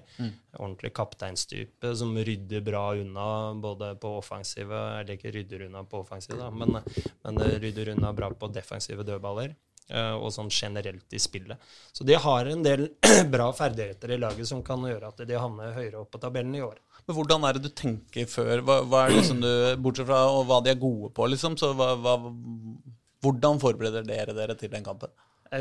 Ordentlig 0.59 0.93
kapteinstype 0.97 1.95
som 1.97 2.13
rydder 2.17 2.63
bra 2.65 2.85
unna 2.99 3.27
både 3.55 3.95
på 4.01 4.13
offensive 4.19 4.77
Eller 5.01 5.17
ikke 5.17 5.33
rydder 5.35 5.67
unna 5.67 5.83
på 5.85 6.01
offensive, 6.03 6.39
da, 6.39 6.51
men, 6.51 6.81
men 7.25 7.43
rydder 7.63 7.93
unna 7.95 8.13
bra 8.17 8.31
på 8.31 8.51
defensive 8.55 9.07
dødballer. 9.07 9.55
Og 9.91 10.29
sånn 10.31 10.51
generelt 10.55 11.17
i 11.17 11.19
spillet. 11.19 11.59
Så 11.91 12.05
de 12.07 12.15
har 12.15 12.47
en 12.47 12.63
del 12.63 12.85
bra 13.35 13.49
ferdigheter 13.57 14.15
i 14.15 14.21
laget 14.21 14.47
som 14.47 14.63
kan 14.63 14.85
gjøre 14.87 15.11
at 15.11 15.25
de 15.27 15.41
havner 15.41 15.75
høyere 15.75 16.05
opp 16.05 16.13
på 16.15 16.23
tabellen 16.23 16.55
i 16.55 16.63
år. 16.63 16.79
Men 17.07 17.17
hvordan 17.17 17.45
er 17.49 17.57
det 17.59 17.63
du 17.69 17.73
tenker 17.77 18.29
før? 18.31 18.61
Hva, 18.67 18.81
hva 18.87 19.07
er 19.07 19.17
det 19.17 19.25
som 19.29 19.41
du, 19.43 19.49
Bortsett 19.83 20.07
fra 20.11 20.21
og 20.31 20.45
hva 20.51 20.61
de 20.65 20.71
er 20.75 20.79
gode 20.81 21.11
på, 21.17 21.27
liksom, 21.33 21.57
så 21.61 21.73
hva, 21.79 21.95
hva, 21.99 22.15
hvordan 23.25 23.61
forbereder 23.63 24.07
dere 24.09 24.35
dere 24.37 24.57
til 24.59 24.71
den 24.73 24.87
kampen? 24.87 25.11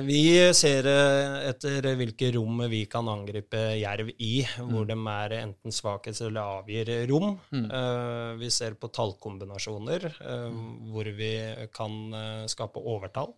Vi 0.06 0.38
ser 0.54 0.86
eh, 0.86 1.48
etter 1.50 1.82
hvilke 1.98 2.28
rom 2.36 2.60
vi 2.70 2.84
kan 2.86 3.08
angripe 3.10 3.58
jerv 3.80 4.12
i, 4.22 4.44
hvor 4.60 4.86
de 4.86 4.94
er 5.16 5.34
enten 5.40 5.74
svakhet 5.74 6.20
eller 6.28 6.60
avgir 6.60 6.92
rom. 7.10 7.32
Eh, 7.58 8.36
Vi 8.38 8.52
ser 8.54 8.78
på 8.78 8.92
tallkombinasjoner, 8.94 10.06
eh, 10.22 10.60
hvor 10.94 11.10
vi 11.18 11.32
kan 11.74 11.98
skape 12.54 12.78
overtall. 12.86 13.34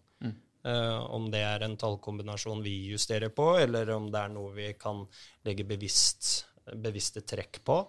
Eh, 0.61 0.99
Om 1.15 1.31
det 1.31 1.39
er 1.41 1.63
en 1.65 1.77
tallkombinasjon 1.79 2.59
vi 2.61 2.75
justerer 2.91 3.31
på, 3.33 3.47
eller 3.57 3.89
om 3.95 4.11
det 4.11 4.19
er 4.19 4.29
noe 4.35 4.51
vi 4.53 4.73
kan 4.77 5.05
legge 5.47 5.63
bevisst, 5.65 6.43
bevisste 6.83 7.23
trekk 7.25 7.61
på. 7.67 7.79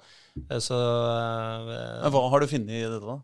Eh, 0.49 0.59
Så 0.63 0.79
eh, 0.79 2.09
Hva 2.11 2.25
har 2.33 2.41
du 2.43 2.51
funnet 2.51 2.75
i 2.79 2.87
dette, 2.87 3.05
da? 3.07 3.21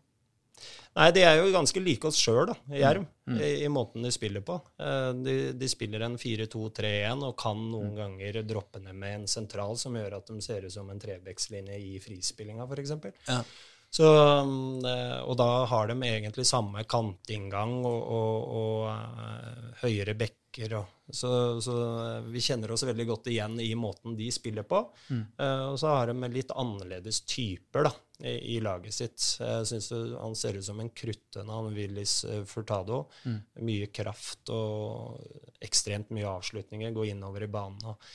Nei, 0.97 1.11
de 1.15 1.21
er 1.23 1.37
jo 1.37 1.51
ganske 1.53 1.79
like 1.79 2.07
oss 2.09 2.17
sjøl, 2.19 2.49
da, 2.49 2.55
Jerv, 2.75 3.05
i, 3.29 3.51
i 3.63 3.69
måten 3.71 4.03
de 4.03 4.09
spiller 4.11 4.41
på. 4.43 4.57
Eh, 4.81 5.11
De, 5.23 5.35
de 5.55 5.69
spiller 5.71 6.03
en 6.03 6.17
4-2-3-1 6.19 7.23
og 7.29 7.35
kan 7.39 7.59
noen 7.71 7.93
ganger 7.95 8.41
droppe 8.43 8.81
ned 8.83 8.97
med 8.97 9.19
en 9.21 9.27
sentral 9.29 9.77
som 9.79 9.95
gjør 9.95 10.17
at 10.17 10.31
de 10.33 10.41
ser 10.43 10.65
ut 10.65 10.73
som 10.73 10.89
en 10.89 10.99
trebekslinje 10.99 11.77
i 11.77 11.99
frispillinga, 12.03 12.65
f.eks. 12.67 12.95
Ja. 13.29 13.43
Så, 13.89 14.05
mm, 14.05 14.83
og 15.25 15.37
da 15.39 15.47
har 15.71 15.87
de 15.89 15.95
egentlig 16.05 16.45
samme 16.45 16.83
kantinngang 16.89 17.79
og, 17.89 18.01
og, 18.19 18.51
og 18.59 19.79
høyere 19.81 20.13
høyere 20.13 20.17
bekker. 20.49 20.73
Og, 20.79 20.85
så, 21.15 21.29
så 21.61 21.73
eh, 22.17 22.27
vi 22.31 22.41
kjenner 22.41 22.71
oss 22.73 22.83
veldig 22.83 23.05
godt 23.09 23.27
igjen 23.31 23.59
i 23.61 23.71
måten 23.75 24.15
de 24.17 24.29
spiller 24.31 24.63
på. 24.63 24.81
Eh, 25.11 25.65
og 25.71 25.77
så 25.79 25.87
har 25.93 26.07
de 26.11 26.29
litt 26.33 26.51
annerledes 26.51 27.21
typer 27.29 27.83
da, 27.87 27.91
i, 28.23 28.55
i 28.55 28.59
laget 28.61 28.93
sitt. 28.93 29.19
Jeg 29.39 29.65
syns 29.69 29.91
han 30.19 30.35
ser 30.35 30.57
ut 30.59 30.65
som 30.65 30.79
en 30.83 30.89
kruttønne, 30.89 31.51
han 31.53 31.73
Willis 31.75 32.21
Furtado. 32.45 33.05
Furtado. 33.23 33.39
Mye 33.65 33.87
kraft 33.93 34.49
og 34.53 35.19
ekstremt 35.63 36.09
mye 36.15 36.27
avslutninger. 36.29 36.91
Gå 36.95 37.09
innover 37.11 37.45
i 37.45 37.51
banen 37.51 37.93
og 37.93 38.09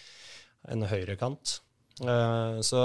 en 0.73 0.87
høyrekant. 0.89 1.61
Eh, 2.03 2.61
Så 2.67 2.81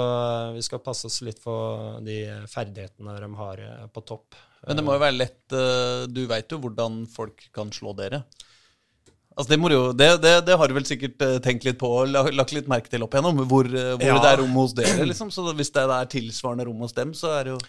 vi 0.54 0.62
skal 0.62 0.82
passe 0.86 1.08
oss 1.08 1.20
litt 1.26 1.40
for 1.42 1.98
de 2.06 2.20
ferdighetene 2.50 3.16
de 3.20 3.30
har 3.40 3.58
eh, 3.64 3.86
på 3.90 4.04
topp. 4.06 4.36
Men 4.66 4.76
det 4.76 4.84
må 4.84 4.92
jo 4.92 5.00
være 5.00 5.16
lett 5.16 5.54
eh, 5.56 6.02
Du 6.12 6.26
veit 6.28 6.52
jo 6.52 6.58
hvordan 6.60 7.06
folk 7.08 7.46
kan 7.56 7.70
slå 7.72 7.94
dere. 7.96 8.22
Altså 9.40 9.54
det, 9.54 9.72
jo, 9.72 9.84
det, 9.96 10.08
det, 10.20 10.32
det 10.44 10.56
har 10.60 10.68
du 10.68 10.74
vel 10.76 10.84
sikkert 10.84 11.22
eh, 11.24 11.38
tenkt 11.40 11.64
litt 11.64 11.78
på 11.80 11.88
og 12.02 12.10
lagt 12.12 12.52
litt 12.52 12.66
merke 12.68 12.90
til 12.92 13.04
opp 13.06 13.14
igjennom, 13.16 13.38
hvor, 13.48 13.64
eh, 13.64 13.94
hvor 13.96 14.04
Ja. 14.10 14.18
det 14.20 14.32
er 14.34 14.40
rom 14.42 14.58
hos 14.60 14.74
dere. 14.76 15.06
liksom, 15.08 15.30
Så 15.32 15.46
hvis 15.56 15.72
det 15.72 15.84
er 15.86 16.10
tilsvarende 16.12 16.66
rom 16.68 16.82
hos 16.84 16.92
dem, 16.92 17.14
så 17.16 17.32
er 17.38 17.48
det 17.48 17.54
jo 17.54 17.60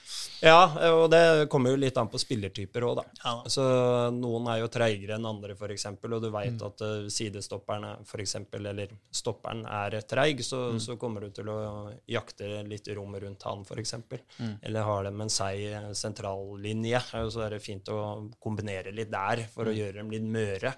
Ja, 0.41 0.65
og 0.97 1.11
det 1.13 1.47
kommer 1.53 1.71
jo 1.71 1.79
litt 1.79 1.97
an 2.01 2.09
på 2.11 2.19
spillertyper 2.19 2.83
òg, 2.83 2.95
da. 2.99 3.03
Ja. 3.23 3.33
Så 3.45 3.63
noen 4.15 4.49
er 4.51 4.59
jo 4.63 4.69
treigere 4.73 5.15
enn 5.15 5.27
andre, 5.29 5.53
f.eks., 5.55 5.85
og 6.01 6.17
du 6.23 6.29
veit 6.33 6.63
at 6.65 6.81
uh, 6.81 7.05
sidestopperen 7.13 7.85
er, 7.85 7.99
for 8.09 8.23
eksempel, 8.23 8.65
eller 8.71 8.89
stopperen 9.13 9.61
er 9.69 9.99
treig, 10.09 10.41
så, 10.43 10.79
så 10.81 10.97
kommer 10.97 11.27
du 11.27 11.29
til 11.37 11.51
å 11.53 11.59
jakte 12.09 12.49
litt 12.67 12.89
rom 12.97 13.13
rundt 13.21 13.45
han, 13.47 13.61
f.eks. 13.63 13.93
Eller 14.65 14.89
har 14.89 15.05
dem 15.07 15.21
en 15.21 15.31
seig 15.31 15.61
eh, 15.69 15.91
sentrallinje, 15.93 17.03
så 17.29 17.45
er 17.45 17.55
det 17.55 17.63
fint 17.63 17.93
å 17.93 18.01
kombinere 18.41 18.91
litt 18.95 19.13
der 19.13 19.45
for 19.53 19.69
å 19.69 19.77
gjøre 19.77 20.01
dem 20.01 20.11
litt 20.11 20.25
møre. 20.25 20.73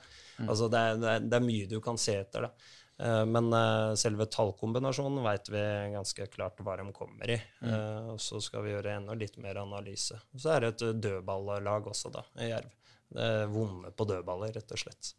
Altså 0.48 0.70
det 0.72 0.80
er, 0.80 1.02
det, 1.02 1.12
er, 1.12 1.28
det 1.30 1.38
er 1.38 1.46
mye 1.46 1.70
du 1.70 1.78
kan 1.84 2.00
se 2.02 2.18
etter, 2.24 2.48
da. 2.48 2.72
Eh, 3.04 3.26
Men 3.26 3.50
uh, 3.54 3.96
selve 4.00 4.28
tallkombinasjonen 4.32 5.24
veit 5.26 5.50
vi 5.52 5.64
ganske 5.96 6.28
klart 6.34 6.62
hva 6.64 6.78
de 6.80 6.86
kommer 6.96 7.34
i. 7.36 7.40
Eh, 7.66 8.12
og 8.14 8.22
så 8.22 8.42
skal 8.44 8.66
vi 8.66 8.74
gjøre 8.76 9.00
enda 9.00 9.18
litt 9.18 9.40
mer 9.42 9.62
analyse. 9.64 10.20
Så 10.38 10.54
er 10.54 10.64
det 10.64 10.76
et 10.76 11.02
dødballag 11.04 11.90
også, 11.90 12.14
da, 12.14 12.26
i 12.40 12.52
Jerv. 12.52 12.72
Det 13.14 13.26
er 13.30 13.52
vonde 13.52 13.92
på 13.94 14.08
dødballer, 14.10 14.56
rett 14.56 14.74
og 14.74 14.82
slett. 14.82 15.14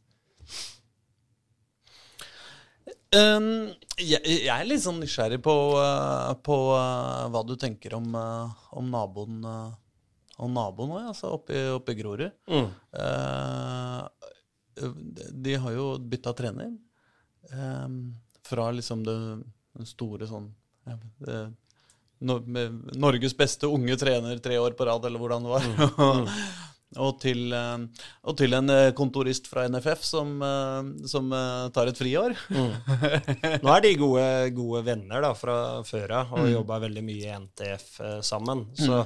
Um, 3.14 3.70
jeg, 3.96 4.18
jeg 4.26 4.50
er 4.50 4.66
litt 4.66 4.82
sånn 4.82 4.98
nysgjerrig 4.98 5.38
på, 5.44 5.52
uh, 5.78 6.32
på 6.44 6.56
uh, 6.74 7.30
hva 7.30 7.44
du 7.46 7.54
tenker 7.60 7.94
om, 7.94 8.08
uh, 8.18 8.50
om 8.74 8.88
naboen 8.90 9.38
uh, 9.46 9.70
Om 10.42 10.50
naboen 10.50 10.90
òg, 10.96 11.04
altså, 11.12 11.30
oppe 11.36 11.54
i 11.94 11.94
Grorud. 11.94 12.26
Mm. 12.50 12.66
De 14.74 15.56
har 15.60 15.76
jo 15.76 15.86
bytta 15.98 16.32
trener. 16.36 16.72
Um, 17.52 18.14
fra 18.44 18.70
liksom 18.72 19.04
det, 19.04 19.14
den 19.76 19.88
store 19.88 20.26
sånn 20.28 20.46
ja, 20.88 20.94
det, 21.24 21.38
no, 22.24 22.38
med 22.40 22.96
Norges 23.00 23.36
beste 23.36 23.68
unge 23.70 23.96
trener 24.00 24.40
tre 24.42 24.58
år 24.60 24.76
på 24.76 24.86
rad, 24.88 25.04
eller 25.04 25.20
hvordan 25.20 25.46
det 25.46 25.52
var. 25.54 26.32
og, 27.04 27.12
til, 27.22 27.46
eh, 27.56 28.02
og 28.24 28.36
til 28.38 28.56
en 28.58 28.72
eh, 28.72 28.90
kontorist 28.96 29.48
fra 29.50 29.66
NFF 29.70 30.04
som, 30.06 30.34
eh, 30.44 30.90
som 31.10 31.32
eh, 31.32 31.68
tar 31.74 31.90
et 31.90 32.00
friår. 32.00 32.36
Nå 33.64 33.76
er 33.76 33.86
de 33.86 33.94
gode, 34.00 34.26
gode 34.56 34.84
venner 34.86 35.24
da, 35.24 35.32
fra 35.38 35.56
før 35.88 36.18
av 36.20 36.36
og 36.40 36.50
jobba 36.52 36.82
veldig 36.86 37.06
mye 37.06 37.24
i 37.24 37.38
NTF 37.46 37.88
eh, 38.00 38.20
sammen. 38.26 38.66
Så 38.78 39.04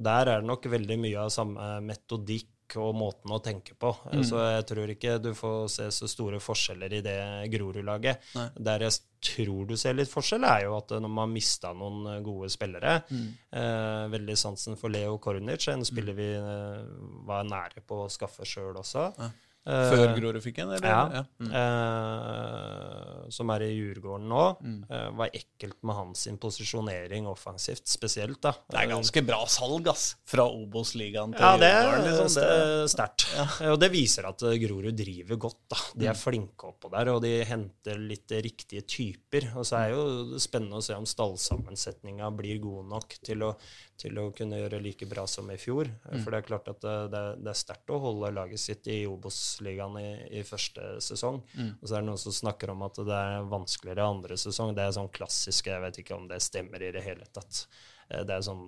der 0.00 0.32
er 0.32 0.40
det 0.40 0.48
nok 0.48 0.70
veldig 0.72 0.96
mye 1.02 1.26
av 1.26 1.34
samme 1.34 1.74
metodikk 1.84 2.48
og 2.78 2.94
måten 2.94 3.32
å 3.34 3.40
tenke 3.42 3.74
på. 3.74 3.90
Mm. 4.12 4.22
Så 4.26 4.38
jeg 4.44 4.66
tror 4.70 4.92
ikke 4.94 5.18
du 5.22 5.32
får 5.34 5.70
se 5.74 5.88
så 5.94 6.08
store 6.10 6.40
forskjeller 6.42 6.98
i 6.98 7.02
det 7.04 7.20
Grorud-laget. 7.52 8.30
Der 8.58 8.86
jeg 8.86 9.00
tror 9.20 9.66
du 9.68 9.76
ser 9.76 9.96
litt 9.98 10.10
forskjell, 10.10 10.46
er 10.48 10.64
jo 10.64 10.76
at 10.78 10.94
eh, 10.94 11.02
når 11.02 11.12
man 11.12 11.32
mista 11.32 11.74
noen 11.76 12.06
eh, 12.08 12.22
gode 12.24 12.48
spillere 12.52 12.94
eh, 13.10 14.04
Veldig 14.14 14.36
sansen 14.38 14.78
for 14.80 14.92
Leo 14.92 15.18
Kornic, 15.20 15.66
en 15.68 15.84
spiller 15.84 16.16
vi 16.16 16.30
eh, 16.38 16.80
var 17.28 17.44
nære 17.48 17.84
på 17.84 18.04
å 18.06 18.10
skaffe 18.12 18.48
sjøl 18.48 18.80
også. 18.80 19.10
Ja. 19.18 19.30
Eh, 19.66 19.90
Før 19.92 20.14
Grorud 20.16 20.40
fikk 20.42 20.58
en, 20.62 20.70
eller? 20.72 20.88
ja. 20.88 21.24
Mm. 21.38 21.50
Eh, 21.52 23.28
som 23.30 23.50
er 23.54 23.64
i 23.66 23.70
Djurgården 23.76 24.26
nå. 24.30 24.44
Eh, 24.90 25.08
var 25.18 25.30
ekkelt 25.36 25.76
med 25.86 25.94
hans 25.98 26.22
posisjonering 26.40 27.26
offensivt, 27.30 27.86
spesielt. 27.86 28.40
da. 28.42 28.52
Det 28.70 28.78
er 28.80 28.88
ganske 28.90 29.22
bra 29.26 29.42
salg, 29.46 29.86
ass. 29.92 30.16
Fra 30.26 30.46
Obos-ligaen 30.48 31.34
til 31.36 31.44
Ja, 31.44 31.56
det 31.60 31.70
Djurgården, 31.70 32.04
Liksom. 32.08 32.24
liksom. 32.24 32.42
er 32.42 32.88
sterkt. 32.88 33.26
Og 33.70 33.78
det 33.80 33.90
viser 33.92 34.28
at 34.30 34.42
eh, 34.48 34.56
Grorud 34.64 34.96
driver 34.96 35.36
godt. 35.36 35.60
da. 35.68 35.76
De 35.94 36.06
Mm. 36.06 36.10
er 36.10 36.14
flinke 36.14 36.64
oppå 36.72 36.90
der, 36.90 37.08
og 37.12 37.22
de 37.22 37.44
henter 37.44 37.98
litt 37.98 38.28
riktige 38.30 38.82
typer. 38.86 39.52
Og 39.56 39.64
så 39.64 39.76
er 39.84 39.90
jo 39.94 40.32
det 40.32 40.40
spennende 40.40 40.78
å 40.80 40.82
se 40.82 40.94
om 40.94 41.04
stallsammensetninga 41.04 42.30
blir 42.36 42.58
god 42.60 42.88
nok 42.88 43.08
til 43.22 43.38
å, 43.42 43.56
til 44.00 44.16
å 44.22 44.26
kunne 44.36 44.58
gjøre 44.58 44.80
like 44.82 45.06
bra 45.10 45.26
som 45.28 45.50
i 45.52 45.58
fjor. 45.60 45.90
Mm. 46.08 46.22
For 46.24 46.32
det 46.32 46.40
er 46.40 46.46
klart 46.48 46.70
at 46.72 46.80
det, 46.84 46.94
det, 47.12 47.20
er- 47.30 47.50
er 47.52 47.58
sterkt 47.60 47.92
å 47.94 48.00
holde 48.02 48.30
laget 48.36 48.62
sitt 48.62 48.88
i 48.90 49.02
Obos-ligaen 49.10 49.98
i, 50.00 50.08
i 50.40 50.44
første 50.48 50.96
sesong. 51.04 51.42
Mm. 51.54 51.72
Og 51.78 51.84
så 51.86 51.96
er 51.98 52.00
det 52.04 52.08
noen 52.10 52.22
som 52.24 52.36
snakker 52.40 52.72
om 52.74 52.86
at 52.88 53.00
det 53.06 53.18
er 53.20 53.48
vanskeligere 53.52 54.08
andre 54.16 54.38
sesong. 54.40 54.72
Det 54.76 54.86
er 54.88 54.96
sånn 54.96 55.12
klassisk, 55.14 55.68
jeg 55.72 55.84
vet 55.84 56.00
ikke 56.02 56.16
om 56.16 56.28
det 56.30 56.40
stemmer 56.44 56.82
i 56.88 56.92
det 56.96 57.04
hele 57.06 57.28
tatt. 57.34 57.66
Eh, 58.08 58.24
Det 58.24 58.38
er 58.40 58.46
sånn 58.48 58.66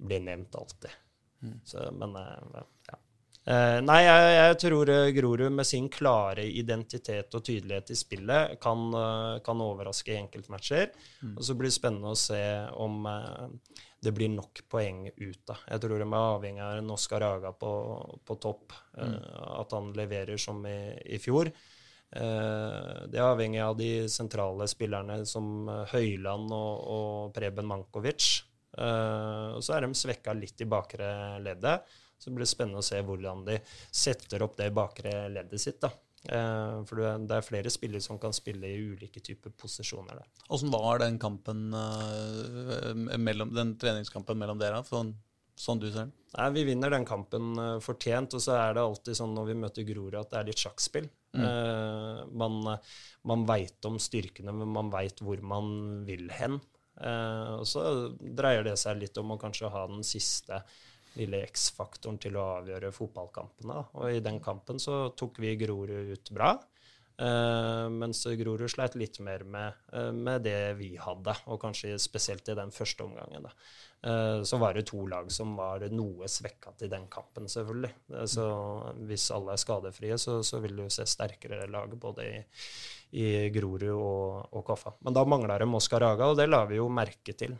blir 0.00 0.20
nevnt 0.24 0.54
alltid. 0.56 0.90
Så, 1.64 1.86
men 1.96 2.14
eh, 2.16 2.60
ja. 2.90 2.98
Eh, 3.50 3.78
nei, 3.80 4.02
jeg, 4.04 4.32
jeg 4.36 4.56
tror 4.60 4.90
eh, 4.92 5.10
Grorud 5.16 5.52
med 5.56 5.64
sin 5.66 5.86
klare 5.92 6.44
identitet 6.44 7.32
og 7.38 7.44
tydelighet 7.46 7.88
i 7.94 7.96
spillet 7.96 8.58
kan, 8.60 8.82
eh, 8.96 9.38
kan 9.44 9.62
overraske 9.64 10.12
i 10.12 10.18
enkeltmatcher. 10.20 10.90
Og 11.32 11.40
så 11.46 11.56
blir 11.56 11.70
det 11.72 11.76
spennende 11.78 12.12
å 12.12 12.18
se 12.20 12.40
om 12.76 12.98
eh, 13.08 13.46
det 14.00 14.12
blir 14.16 14.30
nok 14.32 14.62
poeng 14.68 15.04
ut. 15.16 15.42
da. 15.46 15.58
Jeg 15.68 15.82
tror 15.82 16.00
de 16.00 16.06
er 16.06 16.16
avhengig 16.20 16.62
av 16.64 16.78
en 16.78 16.94
Oskar 16.94 17.24
Haga 17.24 17.52
på, 17.52 17.72
på 18.24 18.36
topp. 18.40 18.72
mm. 18.96 19.18
At 19.60 19.76
han 19.76 19.92
leverer 19.96 20.40
som 20.40 20.64
i, 20.66 20.78
i 21.04 21.20
fjor. 21.20 21.52
Eh, 22.10 22.94
det 23.06 23.18
er 23.20 23.26
avhengig 23.28 23.60
av 23.62 23.76
de 23.78 24.08
sentrale 24.10 24.66
spillerne 24.70 25.20
som 25.28 25.68
eh, 25.68 25.84
Høyland 25.92 26.50
og, 26.56 26.86
og 26.96 27.34
Preben 27.36 27.68
Mankovic. 27.70 28.30
Eh, 28.78 29.48
og 29.54 29.62
så 29.62 29.76
er 29.76 29.86
de 29.86 29.94
svekka 29.94 30.34
litt 30.34 30.64
i 30.64 30.70
bakre 30.70 31.38
leddet. 31.44 31.86
Så 32.20 32.32
blir 32.32 32.44
det 32.44 32.52
spennende 32.52 32.82
å 32.82 32.84
se 32.84 32.98
hvordan 33.04 33.44
de 33.46 33.60
setter 33.64 34.42
opp 34.44 34.58
det 34.58 34.72
bakre 34.76 35.28
leddet 35.32 35.62
sitt. 35.62 35.80
da. 35.80 35.92
Eh, 36.28 36.84
for 36.84 36.96
det 37.00 37.06
er- 37.30 37.36
er 37.38 37.40
flere 37.46 37.70
spillere 37.70 38.02
som 38.02 38.18
kan 38.18 38.32
spille 38.32 38.68
i 38.68 38.92
ulike 38.92 39.22
typer 39.22 39.50
posisjoner 39.56 40.18
der. 40.20 40.26
Åssen 40.50 40.70
var 40.70 40.98
den 40.98 41.18
kampen 41.18 41.72
uh, 41.72 42.92
mellom, 43.16 43.54
den 43.54 43.76
treningskampen 43.78 44.36
mellom 44.36 44.58
dere, 44.58 44.82
sånn, 44.84 45.14
sånn 45.56 45.80
du 45.80 45.90
ser 45.90 46.04
den? 46.04 46.12
Nei, 46.36 46.50
Vi 46.50 46.64
vinner 46.64 46.90
den 46.90 47.06
kampen 47.06 47.56
uh, 47.58 47.78
fortjent, 47.80 48.34
og 48.34 48.40
så 48.40 48.52
er 48.52 48.74
det 48.74 48.82
alltid 48.82 49.16
sånn 49.16 49.34
når 49.34 49.46
vi 49.46 49.54
møter 49.54 49.86
Grorud 49.88 50.14
at 50.20 50.30
det 50.30 50.38
er 50.38 50.44
litt 50.44 50.60
sjakkspill. 50.60 51.08
Eh, 51.32 52.26
man 52.34 52.78
man 53.22 53.46
veit 53.46 53.84
om 53.86 53.98
styrkene, 54.02 54.52
men 54.52 54.66
man 54.68 54.90
veit 54.90 55.20
hvor 55.22 55.40
man 55.40 56.04
vil 56.04 56.28
hen. 56.28 56.60
Og 57.00 57.62
så 57.64 58.10
dreier 58.18 58.64
det 58.64 58.76
seg 58.76 58.98
litt 58.98 59.16
om 59.16 59.30
å 59.30 59.38
kanskje 59.38 59.70
ha 59.70 59.86
den 59.86 60.02
siste 60.02 60.58
lille 61.18 61.42
X-faktoren 61.48 62.18
til 62.22 62.36
å 62.38 62.46
avgjøre 62.60 62.92
fotballkampene. 62.94 63.78
Og 63.98 64.18
i 64.18 64.22
den 64.24 64.38
kampen 64.44 64.78
så 64.82 65.08
tok 65.18 65.40
vi 65.42 65.56
Grorud 65.60 66.12
ut 66.14 66.34
bra. 66.34 66.54
Uh, 67.20 67.84
mens 67.92 68.22
Grorud 68.24 68.70
sleit 68.72 68.94
litt 68.96 69.18
mer 69.20 69.42
med, 69.44 69.76
uh, 69.92 70.08
med 70.08 70.46
det 70.46 70.72
vi 70.78 70.94
hadde, 70.96 71.34
og 71.52 71.60
kanskje 71.60 71.98
spesielt 72.00 72.48
i 72.48 72.56
den 72.56 72.72
første 72.72 73.04
omgangen. 73.04 73.50
Eh, 74.00 74.42
så 74.48 74.56
var 74.56 74.72
det 74.72 74.86
to 74.88 75.02
lag 75.12 75.26
som 75.28 75.50
var 75.58 75.82
noe 75.92 76.28
svekka 76.32 76.70
til 76.80 76.88
den 76.88 77.02
kampen, 77.12 77.50
selvfølgelig. 77.52 77.90
Så 78.32 78.46
hvis 79.10 79.26
alle 79.36 79.52
er 79.52 79.60
skadefrie, 79.60 80.16
så, 80.16 80.38
så 80.40 80.56
vil 80.64 80.78
du 80.78 80.86
se 80.88 81.04
sterkere 81.04 81.66
lag 81.68 81.92
både 82.00 82.24
i, 82.24 82.38
i 83.20 83.26
Grorud 83.52 83.84
og, 83.92 84.54
og 84.56 84.64
Koffa. 84.70 84.94
Men 85.04 85.18
da 85.18 85.26
mangla 85.28 85.58
de 85.60 85.68
Oskar 85.76 86.06
Haga, 86.08 86.30
og 86.32 86.40
det 86.40 86.48
la 86.48 86.62
vi 86.70 86.80
jo 86.80 86.88
merke 86.88 87.36
til, 87.36 87.58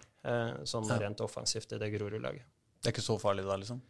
sånn 0.64 0.88
rent 1.05 1.20
offensivt 1.20 1.76
i 1.76 1.82
det 1.82 1.92
Grorud-laget. 1.92 2.48
Det 2.81 2.89
er 2.91 2.95
ikke 2.97 3.05
så 3.05 3.18
farlig 3.20 3.45
da, 3.47 3.57
liksom? 3.61 3.81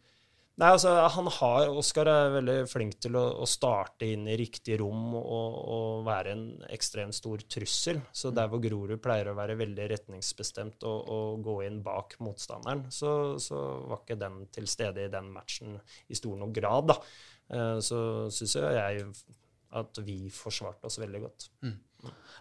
Nei, 0.61 0.69
altså, 0.75 0.91
han 1.15 1.29
har, 1.33 1.71
Oskar 1.73 2.09
er 2.11 2.33
veldig 2.35 2.57
flink 2.69 2.99
til 3.01 3.15
å, 3.17 3.23
å 3.41 3.47
starte 3.49 4.05
inn 4.13 4.27
i 4.29 4.35
riktig 4.37 4.77
rom 4.83 5.15
og, 5.17 5.55
og 5.73 6.03
være 6.05 6.35
en 6.35 6.43
ekstremt 6.75 7.17
stor 7.17 7.41
trussel. 7.49 8.03
Så 8.13 8.33
der 8.37 8.51
hvor 8.51 8.61
Grorud 8.61 9.01
pleier 9.01 9.31
å 9.31 9.37
være 9.39 9.57
veldig 9.57 9.87
retningsbestemt 9.95 10.85
og, 10.91 11.09
og 11.17 11.47
gå 11.47 11.55
inn 11.65 11.81
bak 11.87 12.19
motstanderen, 12.21 12.85
så, 12.93 13.39
så 13.41 13.63
var 13.89 14.03
ikke 14.03 14.19
den 14.21 14.43
til 14.53 14.69
stede 14.69 15.07
i 15.07 15.13
den 15.13 15.31
matchen 15.33 15.79
i 16.11 16.19
stor 16.19 16.37
nok 16.43 16.53
grad. 16.59 16.91
da. 16.93 16.99
Eh, 17.57 17.79
Så 17.87 18.03
syns 18.35 18.59
jeg 18.61 19.07
at 19.81 20.03
vi 20.05 20.19
forsvarte 20.35 20.91
oss 20.91 21.01
veldig 21.01 21.25
godt. 21.25 21.49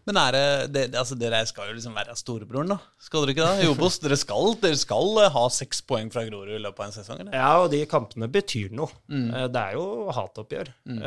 Men 0.10 0.18
er 0.18 0.34
det, 0.34 0.44
det 0.74 0.84
altså 0.98 1.14
Dere 1.20 1.44
skal 1.46 1.70
jo 1.70 1.76
liksom 1.78 1.94
være 1.94 2.16
storebroren, 2.18 2.72
da? 2.74 2.80
Skal 3.06 3.24
dere 3.28 3.36
ikke 3.36 3.46
det? 3.46 3.66
I 3.68 3.70
Obos, 3.70 4.00
dere 4.02 4.18
skal, 4.18 4.56
dere 4.64 4.80
skal 4.82 5.20
eh, 5.22 5.30
ha 5.36 5.44
seks 5.54 5.84
poeng 5.86 6.10
fra 6.14 6.24
Grorud 6.26 6.56
i 6.56 6.62
løpet 6.64 6.82
av 6.82 6.88
en 6.90 6.96
sesong, 6.98 7.22
eller? 7.22 7.38
Ja, 7.38 7.52
og 7.62 7.70
de 7.74 7.84
kampene 7.92 8.30
betyr 8.34 8.74
noe. 8.74 8.90
Mm. 9.12 9.30
Det 9.54 9.62
er 9.62 9.78
jo 9.78 9.86
hatoppgjør. 10.18 10.74
Mm. 10.90 11.00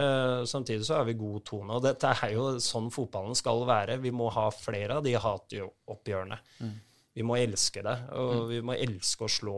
Samtidig 0.55 0.87
så 0.87 1.01
har 1.01 1.09
vi 1.11 1.17
god 1.19 1.43
tone. 1.51 1.75
Og 1.77 1.83
dette 1.85 2.15
er 2.15 2.33
jo 2.37 2.47
sånn 2.63 2.89
fotballen 2.95 3.35
skal 3.39 3.67
være. 3.69 3.99
Vi 4.07 4.15
må 4.15 4.31
ha 4.39 4.47
flere 4.55 5.01
av 5.01 5.05
de 5.07 5.19
hatoppgjørene. 5.19 6.39
Vi 7.13 7.25
må 7.29 7.37
elske 7.37 7.83
det, 7.85 7.99
og 8.17 8.47
vi 8.49 8.63
må 8.65 8.73
elske 8.79 9.27
å 9.27 9.33
slå, 9.35 9.57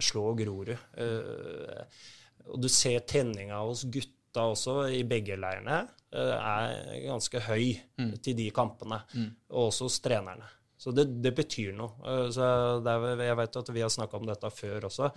slå 0.00 0.30
Grorud. 0.38 0.70
Eh, 0.96 2.04
Og 2.46 2.60
du 2.62 2.68
ser 2.70 3.00
tenninga 3.02 3.58
hos 3.66 3.82
gutta 3.90 4.46
også, 4.52 4.84
i 4.94 5.02
begge 5.02 5.34
leirene, 5.36 5.80
eh, 5.82 6.05
er 6.16 7.00
ganske 7.06 7.40
høy 7.48 7.76
til 8.22 8.36
de 8.36 8.50
kampene. 8.50 9.02
Og 9.50 9.68
også 9.70 9.84
hos 9.90 10.00
trenerne. 10.00 10.44
Så 10.78 10.92
det, 10.92 11.06
det 11.24 11.30
betyr 11.34 11.72
noe. 11.72 11.94
Eh, 12.04 12.28
er, 12.36 13.22
jeg 13.24 13.36
vet 13.38 13.56
at 13.56 13.68
vi 13.72 13.80
har 13.80 13.88
snakka 13.88 14.18
om 14.18 14.26
dette 14.28 14.50
før 14.52 14.84
også, 14.90 15.08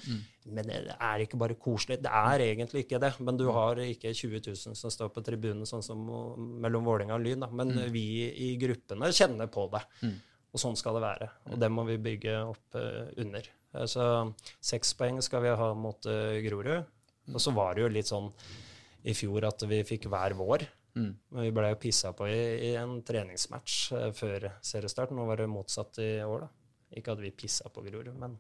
men 0.48 0.64
det 0.66 0.96
er 0.96 1.20
ikke 1.26 1.38
bare 1.38 1.58
koselig. 1.60 1.98
Det 2.02 2.10
er 2.10 2.40
egentlig 2.46 2.86
ikke 2.86 3.00
det. 3.04 3.12
Men 3.20 3.36
du 3.38 3.50
har 3.52 3.76
ikke 3.84 4.14
20 4.16 4.40
000 4.48 4.56
som 4.80 4.90
står 4.90 5.10
på 5.12 5.22
tribunen, 5.28 5.66
sånn 5.68 5.84
som 5.84 6.00
mellom 6.64 6.86
Vålerenga 6.88 7.16
og 7.20 7.26
Lyn. 7.28 7.44
Men 7.52 7.76
vi 7.92 8.06
i 8.32 8.54
gruppene 8.58 9.12
kjenner 9.12 9.48
på 9.52 9.68
det. 9.76 9.84
Og 10.54 10.58
sånn 10.64 10.76
skal 10.80 10.96
det 10.96 11.04
være. 11.04 11.28
Og 11.52 11.60
det 11.62 11.68
må 11.70 11.84
vi 11.86 11.98
bygge 12.02 12.40
opp 12.48 12.80
eh, 12.80 13.12
under. 13.22 13.44
Eh, 13.76 13.86
Så 13.86 14.34
seks 14.64 14.96
poeng 14.98 15.20
skal 15.22 15.44
vi 15.44 15.50
ha 15.60 15.74
mot 15.78 16.08
eh, 16.10 16.40
Grorud. 16.48 16.86
Og 17.36 17.38
så 17.44 17.52
var 17.54 17.76
det 17.76 17.84
jo 17.84 17.92
litt 18.00 18.08
sånn 18.10 18.32
i 19.06 19.14
fjor 19.14 19.46
at 19.52 19.62
vi 19.70 19.84
fikk 19.86 20.08
hver 20.10 20.34
vår. 20.40 20.64
Men 20.98 21.44
vi 21.46 21.52
ble 21.56 21.70
jo 21.74 21.80
pissa 21.82 22.14
på 22.18 22.28
i, 22.28 22.40
i 22.70 22.74
en 22.80 23.00
treningsmatch 23.06 23.92
eh, 23.98 24.10
før 24.16 24.50
seriestart. 24.66 25.14
Nå 25.16 25.28
var 25.30 25.42
det 25.42 25.50
motsatt 25.52 26.02
i 26.04 26.12
år, 26.26 26.48
da. 26.48 26.50
Ikke 26.98 27.14
at 27.14 27.22
vi 27.22 27.30
pissa 27.38 27.70
på 27.70 27.84
Grorud, 27.86 28.10
men 28.18 28.40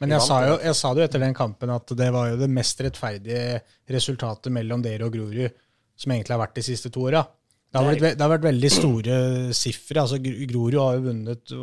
Men 0.00 0.12
jeg 0.12 0.20
vant, 0.20 0.28
sa, 0.28 0.40
jo, 0.48 0.56
jeg 0.64 0.76
sa 0.76 0.92
det 0.94 1.02
jo 1.02 1.08
etter 1.10 1.22
den 1.24 1.36
kampen 1.36 1.70
at 1.72 1.92
det 1.96 2.08
var 2.12 2.30
jo 2.30 2.40
det 2.40 2.48
mest 2.52 2.80
rettferdige 2.84 3.60
resultatet 3.92 4.52
mellom 4.52 4.82
dere 4.84 5.08
og 5.08 5.14
Grorud 5.16 5.62
som 5.96 6.12
egentlig 6.12 6.34
har 6.34 6.42
vært 6.42 6.58
de 6.58 6.64
siste 6.66 6.92
to 6.92 7.06
åra. 7.08 7.22
Det, 7.24 7.78
har 7.80 7.86
Det 7.86 8.00
vært 8.02 8.18
det 8.18 8.24
har 8.24 8.32
vært 8.34 8.46
veldig 8.46 8.70
store 8.72 9.16
sifre. 9.56 10.02
Altså, 10.02 10.18
Grorud 10.20 10.76
har 10.80 10.98
jo 10.98 11.06
vunnet, 11.08 11.54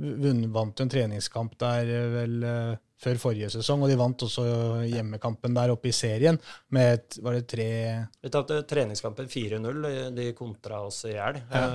vunnet 0.00 0.52
Vant 0.54 0.80
en 0.80 0.90
treningskamp 0.90 1.56
der 1.60 1.92
eh, 1.92 2.08
vel 2.14 2.48
eh, 2.48 2.74
før 3.04 3.20
forrige 3.22 3.50
sesong, 3.54 3.82
og 3.84 3.90
de 3.92 3.98
vant 4.00 4.24
også 4.26 4.44
hjemmekampen 4.88 5.54
der 5.56 5.72
oppe 5.74 5.90
i 5.92 5.94
serien 5.96 6.38
med 6.74 6.94
et, 6.98 7.18
var 7.24 7.36
det 7.36 7.44
tre 7.52 7.66
Vi 8.24 8.32
tapte 8.32 8.62
treningskampen 8.70 9.28
4-0. 9.30 9.84
De 10.16 10.30
kontra 10.38 10.80
oss 10.88 11.02
i 11.08 11.12
hjel. 11.14 11.42
Ja. 11.52 11.66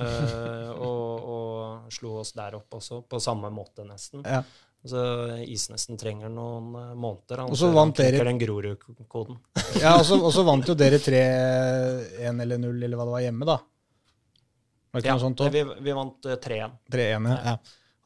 og, 0.74 1.30
og 1.36 1.94
slo 1.94 2.18
oss 2.24 2.34
der 2.36 2.58
oppe 2.58 2.78
også, 2.82 3.00
på 3.08 3.20
samme 3.22 3.50
måte 3.54 3.86
nesten. 3.88 4.26
ja. 4.26 4.42
Så 4.80 4.96
Isnesen 5.44 5.98
trenger 6.00 6.30
noen 6.32 6.70
eh, 6.72 6.92
måneder. 6.96 7.42
Han, 7.42 7.50
Og 7.52 7.58
så 7.60 7.68
vant 7.68 7.98
dere- 8.00 8.22
den 8.24 8.38
Grorud-koden. 8.40 9.36
Ja, 9.82 9.90
og 9.98 10.06
så, 10.08 10.16
og 10.16 10.32
så 10.32 10.40
vant 10.46 10.64
jo 10.70 10.72
dere 10.80 10.96
3-1 10.96 12.40
eller 12.46 12.58
0, 12.62 12.78
eller 12.86 12.96
hva 12.96 13.04
det 13.10 13.12
var 13.12 13.24
hjemme, 13.26 13.44
da. 13.50 13.58
Var 13.60 14.96
det 14.96 15.02
ikke 15.04 15.10
Ja, 15.12 15.18
noe 15.18 15.24
sånt 15.26 15.42
òg? 15.44 15.52
vi, 15.52 15.64
vi 15.84 15.96
vant 15.98 16.30
eh, 16.32 16.38
3-1. 16.46 16.78
3-1, 16.96 17.28
ja. 17.28 17.36
ja. 17.50 17.54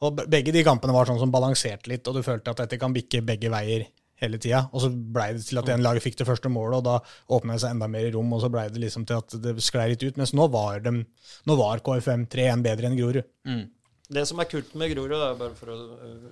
Og 0.03 0.25
begge 0.27 0.51
de 0.51 0.63
kampene 0.67 0.95
var 0.95 1.07
sånn 1.07 1.21
som 1.21 1.31
balanserte 1.31 1.89
litt, 1.91 2.07
og 2.07 2.17
du 2.17 2.25
følte 2.25 2.51
at 2.51 2.65
dette 2.65 2.79
kan 2.81 2.95
bikke 2.95 3.23
begge 3.25 3.51
veier 3.53 3.87
hele 4.21 4.39
tida. 4.41 4.65
Og 4.71 4.83
så 4.83 4.89
blei 4.91 5.29
det 5.35 5.45
til 5.47 5.59
at 5.59 5.71
en 5.71 5.83
lag 5.83 5.99
fikk 6.03 6.19
det 6.19 6.27
første 6.27 6.51
målet, 6.51 6.79
og 6.79 6.85
da 6.87 7.35
åpna 7.35 7.55
det 7.55 7.63
seg 7.63 7.75
enda 7.75 7.89
mer 7.91 8.07
i 8.07 8.11
rom, 8.15 8.33
og 8.35 8.43
så 8.43 8.51
blei 8.51 8.67
det 8.71 8.81
liksom 8.83 9.07
til 9.07 9.19
at 9.21 9.37
det 9.43 9.55
sklei 9.63 9.89
litt 9.91 10.05
ut. 10.05 10.19
Mens 10.19 10.35
nå 10.37 10.47
var, 10.53 10.81
de, 10.85 11.01
nå 11.47 11.57
var 11.59 11.83
KFM 11.85 12.27
3-1 12.31 12.65
bedre 12.65 12.89
enn 12.91 12.97
Grorud. 12.99 13.21
Det 14.05 14.25
som 14.29 14.41
er 14.41 14.49
kult 14.49 14.75
med 14.77 14.93
Grorud, 14.93 15.17
da, 15.17 15.33
bare 15.39 15.57
for 15.57 15.73
å 15.73 15.77
øh, 16.05 16.25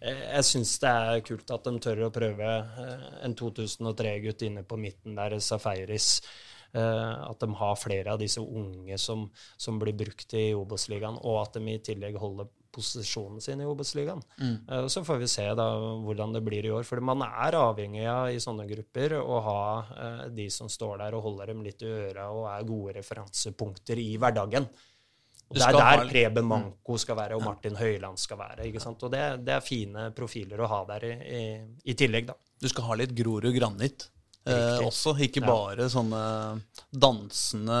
Jeg, 0.00 0.44
syns 0.48 0.78
det 0.80 0.90
er 0.90 1.24
kult 1.26 1.50
at 1.52 1.66
de 1.66 1.82
tør 1.84 2.06
å 2.06 2.14
prøve 2.14 2.52
øh, 2.84 3.10
en 3.26 3.34
2003-gutt 3.36 4.46
inne 4.46 4.64
på 4.64 4.78
midten 4.80 5.18
der, 5.18 5.36
Safaris. 5.44 6.22
øh, 6.72 7.28
at 7.28 7.42
de 7.42 7.50
har 7.60 7.76
flere 7.76 8.14
av 8.14 8.22
disse 8.22 8.40
unge 8.40 8.96
som, 8.98 9.28
som 9.58 9.78
blir 9.78 9.98
brukt 9.98 10.34
i 10.34 10.50
Obos-ligaen, 10.56 11.20
og 11.20 11.42
at 11.42 11.58
de 11.58 11.74
i 11.74 11.82
tillegg 11.84 12.16
holder 12.16 12.48
posisjonen 12.74 13.40
sin 13.42 13.60
i 13.60 13.66
Obos-ligaen. 13.68 14.22
Eh, 14.40 14.86
så 14.92 15.02
får 15.06 15.20
vi 15.22 15.28
se 15.30 15.46
da 15.58 15.66
hvordan 16.04 16.34
det 16.36 16.42
blir 16.46 16.66
i 16.66 16.72
år. 16.74 16.86
For 16.88 17.02
man 17.04 17.24
er 17.26 17.56
avhengig 17.58 18.06
av 18.10 18.30
i 18.32 18.38
sånne 18.42 18.66
grupper 18.70 19.16
å 19.20 19.40
ha 19.46 19.64
eh, 19.80 20.22
de 20.36 20.46
som 20.50 20.70
står 20.70 21.02
der 21.04 21.18
og 21.18 21.24
holder 21.28 21.52
dem 21.52 21.64
litt 21.66 21.82
i 21.82 21.90
øra 21.90 22.30
og 22.34 22.46
er 22.52 22.68
gode 22.68 22.96
referansepunkter 23.00 24.00
i 24.02 24.14
hverdagen. 24.20 24.68
Og 25.50 25.58
Det 25.58 25.66
er 25.66 25.74
der 25.74 26.04
Preben 26.06 26.46
Manko 26.46 26.94
skal 27.02 27.16
være, 27.18 27.34
og 27.34 27.42
Martin 27.42 27.74
Høiland 27.74 28.20
skal 28.22 28.38
være. 28.38 28.68
ikke 28.68 28.82
sant? 28.82 29.02
Og 29.02 29.10
det, 29.10 29.24
det 29.42 29.56
er 29.56 29.66
fine 29.66 30.10
profiler 30.14 30.62
å 30.62 30.68
ha 30.70 30.84
der 30.92 31.08
i, 31.08 31.12
i, 31.26 31.42
i 31.90 31.96
tillegg, 31.98 32.30
da. 32.30 32.36
Du 32.60 32.68
skal 32.70 32.86
ha 32.86 32.98
litt 33.00 33.16
Grorud 33.18 33.50
granitt 33.56 34.06
eh, 34.46 34.78
også, 34.86 35.12
ikke 35.20 35.42
Ja. 35.42 35.46
bare 35.46 35.88
sånne 35.92 36.20
dansende 36.92 37.78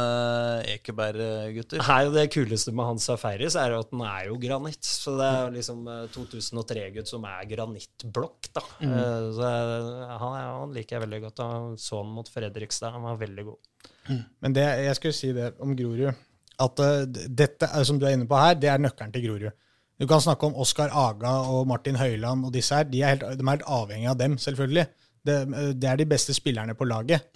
Ekeberg-gutter. 0.74 1.80
Nei, 1.86 2.00
det 2.14 2.24
kuleste 2.34 2.72
med 2.74 2.86
Hans 2.88 3.06
Safaris 3.08 3.56
er 3.58 3.74
at 3.78 3.90
den 3.90 4.02
er 4.06 4.26
jo 4.28 4.36
granitt. 4.42 4.82
Så 4.86 5.16
det 5.18 5.28
er 5.28 5.54
liksom 5.54 5.86
eh, 5.88 6.06
2003-gutt 6.14 7.10
som 7.10 7.24
er 7.28 7.46
granittblokk, 7.50 8.50
da. 8.56 8.64
Eh, 8.80 9.28
Så 9.36 9.46
eh, 9.46 10.16
han, 10.20 10.34
er- 10.38 10.50
han 10.60 10.74
liker 10.76 10.98
jeg 10.98 11.04
veldig 11.06 11.22
godt. 11.28 11.44
Han 11.44 11.76
så 11.80 12.02
han 12.02 12.12
mot 12.16 12.28
Fredrikstad, 12.30 12.92
han 12.96 13.02
var 13.08 13.16
veldig 13.20 13.44
god. 13.50 13.60
Men 14.42 14.52
det, 14.56 14.64
jeg 14.84 14.96
skulle 14.98 15.14
si 15.16 15.32
det 15.36 15.52
om 15.62 15.74
Grorud, 15.78 16.14
at 16.60 16.80
uh, 16.82 17.04
dette 17.08 17.68
som 17.88 17.98
du 18.00 18.04
er 18.08 18.12
inne 18.16 18.26
på 18.28 18.36
her, 18.36 18.56
det 18.58 18.68
er 18.68 18.80
nøkkelen 18.82 19.12
til 19.14 19.22
Grorud. 19.28 19.52
Du 20.00 20.06
kan 20.08 20.20
snakke 20.20 20.48
om 20.48 20.56
Oskar 20.60 20.90
Aga 20.96 21.30
og 21.52 21.66
Martin 21.68 21.96
Høiland 22.00 22.44
og 22.48 22.52
disse 22.52 22.74
her. 22.74 22.84
De 22.88 23.00
er 23.04 23.14
helt, 23.14 23.22
de 23.38 23.44
er 23.44 23.50
helt 23.54 23.64
avhengig 23.68 24.08
av 24.10 24.16
dem, 24.20 24.34
selvfølgelig. 24.40 24.86
Det, 25.26 25.36
det 25.76 25.88
er 25.90 25.96
de 26.00 26.06
beste 26.08 26.34
spillerne 26.34 26.74
på 26.74 26.84
laget. 26.88 27.28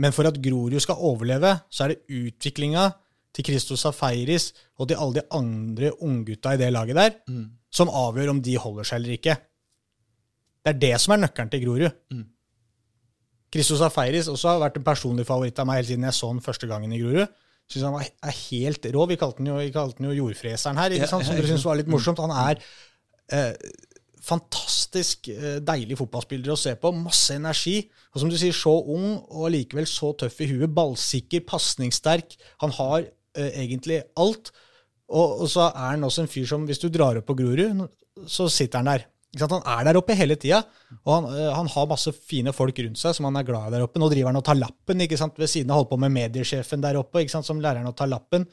Men 0.00 0.12
for 0.16 0.24
at 0.30 0.38
Grorud 0.42 0.80
skal 0.80 0.96
overleve, 0.98 1.58
så 1.70 1.84
er 1.84 1.94
det 1.94 2.02
utviklinga 2.08 2.88
til 3.36 3.44
Christos 3.46 3.84
Safaris 3.84 4.52
og 4.80 4.88
til 4.90 4.96
alle 4.98 5.20
de 5.20 5.26
andre 5.36 5.92
unggutta 6.02 6.54
i 6.56 6.58
det 6.58 6.72
laget 6.72 6.96
der 6.96 7.10
som 7.70 7.88
avgjør 7.92 8.32
om 8.32 8.40
de 8.42 8.56
holder 8.58 8.88
seg 8.88 8.96
eller 9.02 9.12
ikke. 9.18 9.36
Det 10.64 10.72
er 10.74 10.80
det 10.82 10.94
som 11.00 11.12
er 11.14 11.20
nøkkelen 11.22 11.50
til 11.52 11.62
Grorud. 11.64 11.90
Christos 13.52 13.78
Safaris 13.82 14.28
også 14.28 14.48
har 14.48 14.58
vært 14.62 14.76
en 14.80 14.84
personlig 14.86 15.26
favoritt 15.26 15.58
av 15.58 15.66
meg 15.66 15.80
helt 15.80 15.88
siden 15.92 16.04
jeg 16.06 16.14
så 16.14 16.28
han 16.32 16.42
første 16.42 16.66
gangen 16.70 16.92
i 16.92 16.98
Grorud. 17.02 17.26
Synes 17.70 17.86
han 17.86 18.00
er 18.02 18.34
helt 18.50 18.86
rå. 18.94 19.06
Vi 19.06 19.16
kalte 19.18 19.38
han 19.38 19.46
jo, 19.52 19.58
vi 19.62 19.70
kalte 19.74 20.00
han 20.02 20.10
jo 20.10 20.16
jordfreseren 20.24 20.78
her, 20.78 20.90
ikke 20.96 21.06
sant? 21.10 21.26
som 21.26 21.36
dere 21.38 21.50
syns 21.52 21.64
var 21.66 21.78
litt 21.78 21.90
morsomt. 21.90 22.18
Han 22.18 22.34
er 22.34 22.58
eh, 23.30 23.52
fantastisk 24.24 25.30
eh, 25.32 25.58
deilig 25.64 25.98
fotballspiller 26.00 26.52
å 26.54 26.58
se 26.58 26.74
på. 26.80 26.92
Masse 26.96 27.36
energi. 27.38 27.78
Og 28.14 28.22
som 28.22 28.32
du 28.32 28.36
sier, 28.38 28.56
så 28.56 28.72
ung 28.72 29.20
og 29.28 29.50
likevel 29.54 29.88
så 29.88 30.12
tøff 30.18 30.40
i 30.44 30.50
huet. 30.52 30.72
Ballsikker, 30.76 31.44
pasningssterk. 31.48 32.36
Han 32.64 32.74
har 32.78 33.04
eh, 33.04 33.52
egentlig 33.64 34.02
alt. 34.20 34.52
Og, 35.10 35.42
og 35.42 35.48
så 35.50 35.70
er 35.70 35.94
han 35.94 36.06
også 36.06 36.24
en 36.24 36.30
fyr 36.30 36.46
som, 36.48 36.66
hvis 36.68 36.82
du 36.82 36.88
drar 36.92 37.18
opp 37.18 37.26
på 37.30 37.38
Grorud, 37.40 37.86
så 38.30 38.46
sitter 38.52 38.82
han 38.82 38.92
der. 38.92 39.08
Ikke 39.30 39.44
sant? 39.44 39.52
Han 39.62 39.78
er 39.78 39.86
der 39.86 39.98
oppe 40.00 40.14
hele 40.18 40.34
tida, 40.34 40.58
og 41.04 41.10
han, 41.14 41.26
eh, 41.38 41.50
han 41.54 41.68
har 41.70 41.84
masse 41.86 42.10
fine 42.10 42.50
folk 42.50 42.74
rundt 42.82 42.98
seg 42.98 43.14
som 43.14 43.28
han 43.28 43.36
er 43.38 43.44
glad 43.46 43.68
i 43.68 43.76
der 43.76 43.84
oppe. 43.84 44.00
Nå 44.02 44.08
driver 44.10 44.32
han 44.32 44.38
og 44.40 44.42
tar 44.48 44.58
lappen 44.58 45.04
ikke 45.04 45.18
sant? 45.20 45.36
ved 45.38 45.46
siden 45.46 45.70
av 45.70 45.78
holder 45.78 45.90
på 45.92 45.98
med 46.02 46.10
mediesjefen 46.16 46.82
der 46.82 46.98
oppe, 46.98 47.22
ikke 47.22 47.36
sant? 47.36 47.46
som 47.46 47.60
lærer 47.62 47.78
han 47.78 47.86
å 47.86 47.94
ta 47.94 48.08
lappen. 48.10 48.48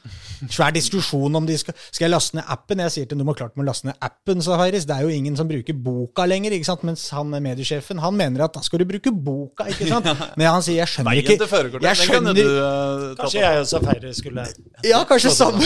Svær 0.45 0.75
diskusjon 0.75 1.33
om 1.39 1.47
de 1.47 1.55
skal 1.57 1.73
Skal 1.89 2.05
jeg 2.05 2.11
laste 2.13 2.37
ned 2.37 2.45
appen? 2.53 2.83
Jeg 2.85 2.93
sier 2.93 3.09
til 3.09 3.17
dem 3.17 3.31
klart 3.33 3.57
må 3.57 3.65
laste 3.65 3.89
ned 3.89 3.97
appen, 4.05 4.43
sa 4.45 4.59
Harris. 4.61 4.85
Det 4.85 4.93
er 4.93 5.07
jo 5.07 5.15
ingen 5.15 5.39
som 5.39 5.49
bruker 5.49 5.73
boka 5.73 6.27
lenger, 6.29 6.53
ikke 6.53 6.69
sant? 6.69 6.85
mens 6.85 7.07
han 7.09 7.33
mediesjefen 7.33 7.97
han 8.03 8.13
mener 8.13 8.45
at 8.45 8.53
da 8.53 8.61
skal 8.61 8.83
du 8.83 8.85
bruke 8.91 9.09
boka, 9.09 9.65
ikke 9.73 9.89
sant? 9.89 10.11
Men 10.37 10.51
han 10.51 10.61
sier 10.61 10.83
jeg 10.83 10.93
skjønner 10.93 11.23
ikke 11.23 11.39
Jeg 11.87 12.01
skjønner 12.03 12.37
du 12.37 12.43
eh, 12.45 13.07
Kanskje 13.17 13.41
jeg 13.41 13.63
og 13.63 13.67
Safaris 13.73 14.21
skulle 14.21 14.45
Ja, 14.85 15.01
kanskje 15.09 15.33
samme. 15.33 15.65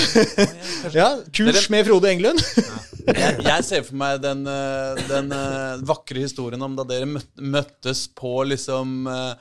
ja, 1.01 1.12
kurs 1.36 1.68
med 1.74 1.84
Frode 1.89 2.16
Englund. 2.16 2.39
Jeg, 3.07 3.38
jeg 3.43 3.64
ser 3.66 3.84
for 3.86 3.97
meg 3.99 4.22
den, 4.24 4.45
eh, 4.47 5.00
den 5.09 5.31
uh, 5.33 5.79
vakre 5.87 6.25
historien 6.25 6.61
om 6.65 6.75
da 6.77 6.85
dere 6.87 7.07
møttes 7.09 8.07
på 8.17 8.41
liksom 8.49 9.07
uh, 9.09 9.33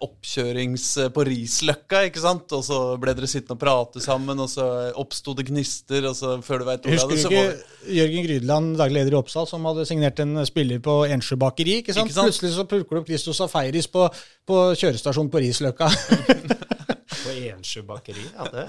oppkjørings 0.00 0.84
på 1.12 1.24
Risløkka, 1.28 2.06
ikke 2.08 2.22
sant? 2.22 2.52
Og 2.56 2.62
så 2.64 2.78
ble 3.00 3.12
dere 3.18 3.28
sittende 3.28 3.58
og 3.58 3.60
prate 3.60 4.00
sammen, 4.00 4.40
og 4.40 4.48
så 4.48 4.64
oppsto 4.96 5.34
det 5.36 5.44
gnister, 5.50 6.06
og 6.08 6.16
så 6.16 6.38
før 6.44 6.62
du 6.62 6.68
veit 6.70 6.88
ordet 6.88 7.02
av 7.04 7.12
det, 7.12 7.18
så 7.20 7.32
var 7.34 7.50
ikke 7.52 7.92
Jørgen 7.98 8.26
Grydeland, 8.30 8.72
daglig 8.80 9.02
leder 9.02 9.18
i 9.18 9.20
Oppsal, 9.20 9.48
som 9.50 9.68
hadde 9.68 9.84
signert 9.88 10.24
en 10.24 10.40
spiller 10.48 10.80
på 10.80 11.02
Ensjø 11.04 11.36
bakeri? 11.42 11.82
ikke 11.82 11.96
sant? 11.96 12.08
Ikke 12.08 12.16
sant? 12.16 12.32
Plutselig 12.32 12.56
så 12.56 12.68
plukker 12.70 12.96
du 12.96 13.02
opp 13.02 13.12
Christos 13.12 13.42
Safaris 13.42 13.90
på, 13.92 14.08
på 14.48 14.62
kjørestasjonen 14.72 15.32
på 15.32 15.44
Risløkka. 15.44 15.92
på 17.36 17.42
Ensjø 17.52 17.82
bakeri. 17.86 18.24
Ja, 18.34 18.46
det, 18.52 18.64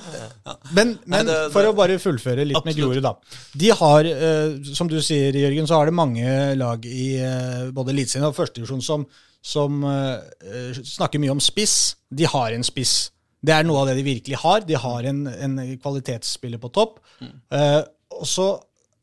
Men, 0.75 0.93
men 1.05 1.25
det- 1.25 1.33
det- 1.33 1.51
for 1.55 1.63
å 1.69 1.73
bare 1.77 1.97
fullføre 2.03 2.45
litt 2.45 2.65
med 2.67 2.75
Grorud, 2.77 3.01
da. 3.01 3.15
De 3.55 3.69
har, 3.79 4.05
eh, 4.11 4.57
som 4.73 4.87
du 4.91 4.97
sier, 5.01 5.31
Jørgen, 5.33 5.67
så 5.67 5.79
har 5.79 5.85
det 5.89 5.93
mange 5.97 6.55
lag 6.59 6.85
i 6.85 7.15
eh, 7.23 7.71
både 7.71 7.95
Eliteserien 7.95 8.27
og 8.29 8.35
førstedivisjon 8.37 8.83
som, 8.83 9.05
som 9.41 9.83
eh, 9.83 10.73
snakker 10.83 11.19
mye 11.23 11.31
om 11.35 11.39
spiss. 11.43 11.95
De 12.11 12.25
har 12.27 12.51
en 12.53 12.63
spiss. 12.67 13.11
Det 13.43 13.53
er 13.53 13.63
noe 13.67 13.81
av 13.83 13.87
det 13.91 13.97
de 13.99 14.03
virkelig 14.07 14.39
har. 14.41 14.61
De 14.67 14.73
har 14.75 15.05
en, 15.07 15.27
en 15.27 15.57
kvalitetsspiller 15.79 16.59
på 16.59 16.71
topp. 16.73 16.97
Eh, 17.23 17.81
og 18.17 18.25
så 18.27 18.47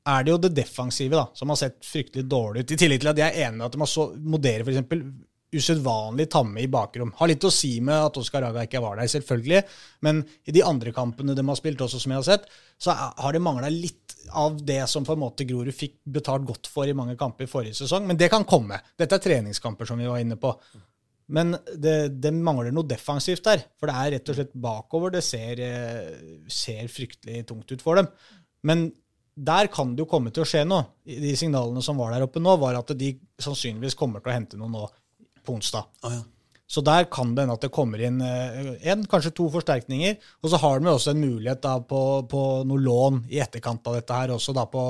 er 0.05 0.25
det 0.27 0.33
jo 0.35 0.39
det 0.43 0.51
defensive 0.57 1.17
da, 1.17 1.23
som 1.39 1.49
har 1.49 1.57
sett 1.57 1.79
fryktelig 1.87 2.27
dårlig 2.29 2.65
ut. 2.67 2.73
I 2.75 2.77
tillegg 2.77 3.01
til 3.01 3.09
at 3.15 3.21
jeg 3.23 3.31
er 3.31 3.47
enig 3.49 3.63
i 3.63 3.65
at 3.65 3.73
de 3.73 3.81
har 3.81 3.89
så, 3.89 4.09
Modere 4.21 4.67
f.eks. 4.67 4.83
usedvanlig 5.55 6.27
tamme 6.33 6.63
i 6.63 6.69
bakrom. 6.71 7.13
Har 7.19 7.31
litt 7.31 7.45
å 7.47 7.53
si 7.53 7.77
med 7.85 7.97
at 8.11 8.19
Oskar 8.21 8.45
Raga 8.45 8.65
ikke 8.67 8.83
var 8.83 8.99
der, 9.01 9.11
selvfølgelig. 9.11 9.63
Men 10.07 10.23
i 10.45 10.55
de 10.55 10.65
andre 10.67 10.93
kampene 10.97 11.37
de 11.37 11.45
har 11.47 11.59
spilt, 11.59 11.83
også 11.85 12.01
som 12.03 12.15
jeg 12.15 12.23
har 12.23 12.29
sett, 12.29 12.49
så 12.81 12.95
har 12.95 13.35
det 13.35 13.43
mangla 13.45 13.71
litt 13.73 14.17
av 14.35 14.57
det 14.65 14.81
som 14.91 15.05
på 15.07 15.15
en 15.15 15.23
måte 15.23 15.47
Grorud 15.49 15.75
fikk 15.77 15.99
betalt 16.17 16.47
godt 16.49 16.71
for 16.71 16.89
i 16.89 16.97
mange 16.97 17.17
kamper 17.21 17.47
i 17.47 17.51
forrige 17.51 17.79
sesong. 17.83 18.09
Men 18.09 18.19
det 18.21 18.31
kan 18.33 18.47
komme. 18.49 18.81
Dette 18.99 19.19
er 19.19 19.25
treningskamper, 19.25 19.89
som 19.89 20.01
vi 20.01 20.11
var 20.11 20.23
inne 20.23 20.41
på. 20.41 20.53
Men 21.35 21.55
det, 21.81 21.97
det 22.21 22.35
mangler 22.37 22.75
noe 22.75 22.89
defensivt 22.89 23.47
der. 23.47 23.65
For 23.81 23.89
det 23.89 23.97
er 23.97 24.13
rett 24.17 24.33
og 24.33 24.39
slett 24.39 24.59
bakover. 24.67 25.15
Det 25.15 25.25
ser, 25.25 25.63
eh, 25.65 26.43
ser 26.53 26.91
fryktelig 26.93 27.47
tungt 27.49 27.73
ut 27.73 27.85
for 27.85 28.01
dem. 28.01 28.11
Men 28.65 28.91
der 29.35 29.67
kan 29.73 29.95
det 29.95 30.05
jo 30.05 30.11
komme 30.11 30.31
til 30.35 30.45
å 30.45 30.49
skje 30.49 30.63
noe. 30.69 30.87
De 31.05 31.33
signalene 31.39 31.83
som 31.83 31.99
var 31.99 32.13
der 32.15 32.27
oppe 32.27 32.43
nå, 32.43 32.55
var 32.61 32.79
at 32.79 32.93
de 32.99 33.15
sannsynligvis 33.43 33.97
kommer 33.99 34.23
til 34.23 34.31
å 34.31 34.37
hente 34.37 34.61
noe 34.61 34.71
nå 34.71 34.85
på 35.45 35.59
onsdag. 35.59 35.91
Å, 36.05 36.13
ja. 36.15 36.23
Så 36.75 36.81
der 36.81 37.05
kan 37.13 37.35
det 37.35 37.45
hende 37.45 37.55
at 37.59 37.65
det 37.67 37.73
kommer 37.75 38.01
inn 38.03 38.23
én, 38.25 39.05
kanskje 39.11 39.35
to 39.37 39.47
forsterkninger. 39.53 40.17
Og 40.43 40.51
så 40.51 40.59
har 40.63 40.81
de 40.81 40.89
også 40.91 41.13
en 41.13 41.21
mulighet 41.21 41.61
da 41.63 41.75
på, 41.85 42.01
på 42.31 42.41
noe 42.67 42.81
lån 42.81 43.21
i 43.31 43.43
etterkant 43.45 43.85
av 43.91 43.99
dette 43.99 44.17
her 44.17 44.33
også, 44.35 44.55
da 44.57 44.65
på, 44.71 44.85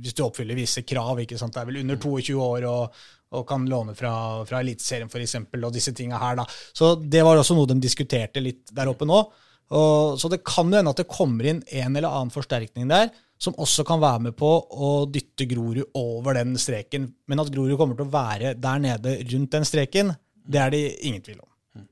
hvis 0.00 0.16
du 0.16 0.24
oppfyller 0.24 0.58
visse 0.58 0.82
krav. 0.88 1.20
ikke 1.22 1.38
sant? 1.38 1.54
Det 1.54 1.62
er 1.62 1.68
vel 1.68 1.82
under 1.82 2.00
22 2.00 2.38
år 2.42 2.66
og, 2.70 2.96
og 3.36 3.44
kan 3.48 3.68
låne 3.68 3.94
fra, 3.98 4.14
fra 4.48 4.62
Eliteserien 4.64 5.12
f.eks. 5.12 5.36
og 5.60 5.76
disse 5.76 5.92
tinga 5.94 6.20
her. 6.22 6.40
da. 6.40 6.48
Så 6.48 6.94
det 7.04 7.22
var 7.26 7.38
også 7.38 7.58
noe 7.58 7.68
de 7.68 7.78
diskuterte 7.84 8.42
litt 8.42 8.72
der 8.74 8.90
oppe 8.90 9.08
nå. 9.08 9.20
Og, 9.68 10.16
så 10.16 10.32
det 10.32 10.40
kan 10.48 10.72
jo 10.72 10.80
hende 10.80 10.96
at 10.96 11.02
det 11.02 11.10
kommer 11.12 11.44
inn 11.50 11.60
en 11.60 11.96
eller 12.00 12.08
annen 12.08 12.32
forsterkning 12.32 12.88
der, 12.88 13.12
som 13.38 13.54
også 13.58 13.84
kan 13.86 14.00
være 14.02 14.20
med 14.28 14.34
på 14.38 14.48
å 14.68 15.06
dytte 15.10 15.46
Grorud 15.50 15.94
over 15.98 16.34
den 16.40 16.56
streken. 16.58 17.06
Men 17.30 17.42
at 17.42 17.52
Grorud 17.54 17.78
kommer 17.78 17.98
til 17.98 18.08
å 18.08 18.14
være 18.14 18.54
der 18.58 18.82
nede 18.82 19.14
rundt 19.30 19.54
den 19.54 19.66
streken, 19.68 20.12
det 20.48 20.60
er 20.62 20.74
det 20.74 20.82
ingen 21.06 21.22
tvil 21.22 21.40
om. 21.44 21.86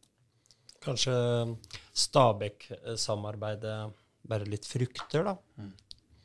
kanskje 0.87 1.15
Stabæk-samarbeidet 1.99 3.79
bare 4.27 4.47
litt 4.51 4.67
frukter, 4.67 5.27
da. 5.27 5.37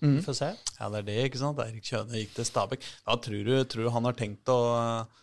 Vi 0.02 0.22
får 0.26 0.34
se. 0.38 0.50
Ja, 0.80 0.90
det 0.90 1.04
er 1.04 1.08
det, 1.08 1.18
ikke 1.30 1.42
sant? 1.42 1.60
Eirik 1.62 1.86
Kjøne 1.86 2.18
gikk 2.18 2.34
til 2.40 2.46
Stabæk. 2.48 2.86
Da 3.06 3.18
tror 3.22 3.44
du, 3.46 3.56
tror 3.70 3.86
du 3.86 3.92
han 3.94 4.08
har 4.10 4.18
tenkt 4.18 4.50
å 4.54 4.60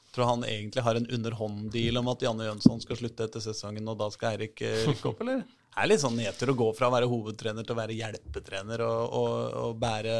Tror 0.08 0.24
han 0.24 0.44
egentlig 0.48 0.82
har 0.82 0.96
en 0.96 1.04
underhånd-deal 1.14 1.98
om 2.00 2.06
at 2.08 2.22
Janne 2.24 2.46
Jønsson 2.46 2.80
skal 2.80 2.96
slutte 2.96 3.26
etter 3.28 3.42
sesongen, 3.44 3.84
og 3.92 3.98
da 4.00 4.06
skal 4.10 4.32
Eirik 4.32 4.62
eh, 4.64 4.86
rykke 4.88 5.10
opp, 5.10 5.20
eller? 5.20 5.42
Er 5.78 5.86
litt 5.86 6.02
sånn 6.02 6.18
nedtur 6.18 6.50
å 6.50 6.58
gå 6.58 6.72
fra 6.74 6.88
å 6.88 6.94
være 6.96 7.06
hovedtrener 7.06 7.62
til 7.62 7.76
å 7.76 7.78
være 7.78 7.94
hjelpetrener 7.94 8.82
og, 8.82 9.14
og, 9.14 9.34
og 9.62 9.80
bære 9.80 10.18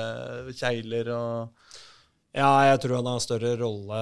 kjegler 0.54 1.14
og 1.16 1.70
Ja, 2.36 2.50
jeg 2.68 2.82
tror 2.84 2.98
han 2.98 3.06
har 3.08 3.22
større 3.24 3.54
rolle, 3.58 3.98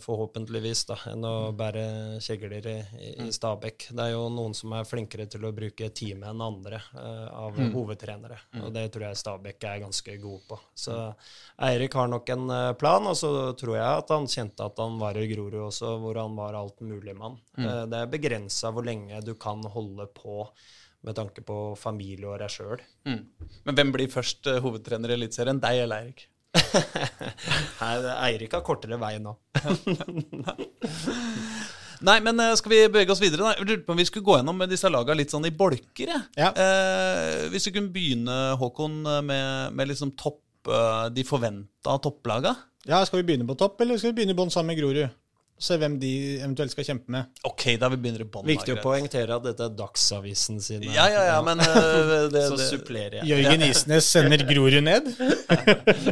forhåpentligvis, 0.00 0.84
da, 0.88 0.96
enn 1.10 1.24
å 1.26 1.50
bære 1.58 1.82
kjegler 2.22 2.68
i, 2.70 2.74
i 3.20 3.26
Stabæk. 3.34 3.88
Det 3.90 4.04
er 4.04 4.12
jo 4.14 4.22
noen 4.32 4.54
som 4.56 4.72
er 4.78 4.86
flinkere 4.88 5.26
til 5.28 5.44
å 5.44 5.50
bruke 5.52 5.90
teamet 5.90 6.30
enn 6.30 6.44
andre 6.46 6.78
uh, 6.94 7.26
av 7.42 7.58
hovedtrenere. 7.74 8.38
Og 8.62 8.70
det 8.72 8.86
tror 8.94 9.08
jeg 9.08 9.18
Stabæk 9.20 9.66
er 9.68 9.82
ganske 9.82 10.14
god 10.22 10.46
på. 10.48 10.58
Så 10.86 10.96
Eirik 11.66 11.98
har 11.98 12.08
nok 12.14 12.30
en 12.32 12.46
eh, 12.54 12.70
plan, 12.78 13.10
og 13.10 13.18
så 13.18 13.32
tror 13.58 13.74
jeg 13.76 13.90
at 13.90 14.14
han 14.14 14.30
kjente 14.30 14.70
at 14.70 14.80
han 14.80 14.96
var 15.02 15.18
i 15.18 15.26
Grorud 15.34 15.66
også, 15.66 15.96
hvor 16.00 16.22
han 16.22 16.38
var 16.38 16.56
altmuligmann. 16.62 17.36
Uh, 17.58 17.82
det 17.90 18.00
er 18.00 18.16
begrensa 18.16 18.72
hvor 18.72 18.86
lenge 18.86 19.20
du 19.26 19.34
kan 19.34 19.66
holde 19.74 20.08
på 20.14 20.46
med 21.04 21.16
tanke 21.18 21.42
på 21.44 21.56
familie 21.78 22.28
og 22.30 22.38
deg 22.40 22.52
sjøl. 22.52 22.80
mm. 23.08 23.20
Men 23.66 23.76
hvem 23.78 23.92
blir 23.94 24.12
først 24.12 24.46
eh, 24.50 24.60
hovedtrener 24.64 25.12
i 25.12 25.18
Eliteserien? 25.18 25.60
Deg 25.62 25.82
eller 25.84 26.04
Eirik? 26.04 26.28
Eirik 28.28 28.52
har 28.54 28.62
kortere 28.66 28.98
vei 29.00 29.16
nå. 29.22 29.34
Nei, 32.04 32.18
men 32.24 32.40
eh, 32.42 32.52
skal 32.58 32.72
vi 32.72 32.80
bevege 32.92 33.14
oss 33.14 33.22
videre? 33.22 33.44
da? 33.46 33.54
Jeg 33.56 33.68
lurte 33.68 33.86
på 33.86 33.94
om 33.94 34.00
vi 34.00 34.06
skulle 34.08 34.26
gå 34.26 34.36
gjennom 34.38 34.64
disse 34.68 34.90
lagene 34.92 35.20
litt 35.22 35.32
sånn 35.32 35.48
i 35.48 35.54
bolker. 35.54 36.10
Ja. 36.10 36.20
Ja. 36.36 36.50
Eh, 36.52 37.46
hvis 37.52 37.68
vi 37.68 37.74
kunne 37.78 37.94
begynne, 37.94 38.38
Håkon, 38.60 38.98
med, 39.24 39.72
med 39.76 39.90
liksom 39.92 40.12
topp, 40.20 40.42
eh, 40.68 41.06
de 41.14 41.24
forventa 41.26 41.96
topplagene? 42.04 42.56
Ja, 42.84 42.98
Skal 43.08 43.22
vi 43.22 43.28
begynne 43.30 43.48
på 43.48 43.56
topp, 43.56 43.78
eller 43.80 43.96
skal 43.96 44.12
vi 44.12 44.18
begynne 44.18 44.34
i 44.34 44.38
bånn 44.38 44.52
sammen 44.52 44.74
med 44.74 44.80
Grorud? 44.82 45.08
Se 45.54 45.76
hvem 45.78 45.94
de 46.02 46.10
eventuelt 46.40 46.72
skal 46.74 46.86
kjempe 46.88 47.12
med. 47.14 47.28
Ok, 47.46 47.76
da 47.78 47.88
vi 47.92 47.98
begynner 48.02 48.24
i 48.24 48.26
bånn. 48.26 48.46
Viktig 48.48 48.74
å 48.74 48.80
poengtere 48.82 49.36
at 49.36 49.44
dette 49.46 49.68
er 49.68 49.76
Dagsavisen 49.78 50.58
sine. 50.62 50.90
Ja, 50.90 51.06
ja, 51.12 51.22
ja, 51.30 51.36
men 51.46 51.62
uh, 51.62 52.26
det, 52.32 52.42
Så 52.50 52.58
supplerer 52.72 53.20
jeg. 53.20 53.28
Jørgen 53.30 53.62
Isnes 53.70 54.08
sender 54.10 54.42
Grorud 54.48 54.82
ned. 54.82 55.06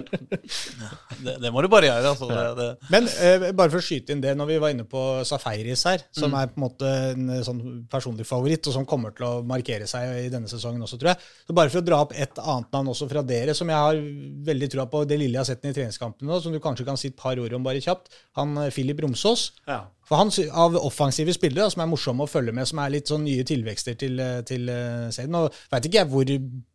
det, 1.27 1.35
det 1.43 1.53
må 1.53 1.65
du 1.65 1.69
bare 1.73 1.91
gjøre. 1.91 2.13
Altså, 2.15 2.29
det, 2.31 2.45
det. 2.61 2.69
Men 2.95 3.11
uh, 3.11 3.49
bare 3.59 3.75
for 3.75 3.83
å 3.83 3.85
skyte 3.85 4.15
inn 4.15 4.23
det, 4.23 4.37
når 4.39 4.53
vi 4.53 4.61
var 4.63 4.77
inne 4.77 4.87
på 4.89 5.03
Safaris 5.29 5.85
her, 5.91 6.07
som 6.15 6.39
er 6.39 6.53
på 6.53 6.61
en 6.61 6.67
måte 6.67 6.93
en 7.13 7.35
eh, 7.35 7.43
sånn 7.47 7.61
personlig 7.91 8.27
favoritt, 8.29 8.67
og 8.71 8.77
som 8.77 8.87
kommer 8.89 9.15
til 9.17 9.27
å 9.27 9.33
markere 9.47 9.89
seg 9.91 10.27
i 10.27 10.31
denne 10.33 10.51
sesongen 10.51 10.87
også, 10.87 11.01
tror 11.01 11.13
jeg. 11.13 11.31
Så 11.49 11.57
bare 11.57 11.73
for 11.73 11.83
å 11.83 11.87
dra 11.87 12.01
opp 12.05 12.15
et 12.15 12.41
annet 12.43 12.71
navn 12.75 12.93
også 12.93 13.11
fra 13.11 13.25
dere, 13.27 13.57
som 13.59 13.71
jeg 13.73 13.87
har 13.89 14.01
veldig 14.49 14.71
trua 14.73 14.87
på, 14.93 15.03
det 15.09 15.19
lille 15.21 15.37
jeg 15.39 15.43
har 15.43 15.51
sett 15.51 15.67
i 15.67 15.75
treningskampene 15.75 16.31
nå, 16.31 16.41
som 16.45 16.55
du 16.55 16.61
kanskje 16.63 16.87
kan 16.89 17.01
si 17.01 17.11
et 17.11 17.19
par 17.19 17.41
ord 17.43 17.59
om 17.59 17.67
bare 17.67 17.83
kjapt, 17.83 18.13
han 18.39 18.57
eh, 18.65 18.73
Filip 18.75 19.03
Romsås. 19.03 19.42
Ja. 19.69 19.81
For 20.09 20.21
han, 20.21 20.33
Av 20.53 20.77
offensive 20.83 21.33
spillere 21.33 21.71
som 21.73 21.85
er 21.85 21.91
morsomme 21.91 22.27
å 22.27 22.31
følge 22.31 22.53
med, 22.57 22.69
som 22.69 22.81
er 22.83 22.93
litt 22.93 23.09
sånn 23.09 23.25
nye 23.25 23.47
tilvekster 23.49 23.97
til, 24.01 24.19
eh, 24.21 24.41
til 24.49 24.69
eh, 24.69 25.09
serien. 25.15 25.33
Nå 25.33 25.47
veit 25.73 25.89
ikke 25.89 26.03
jeg 26.03 26.11
hvor, 26.13 26.33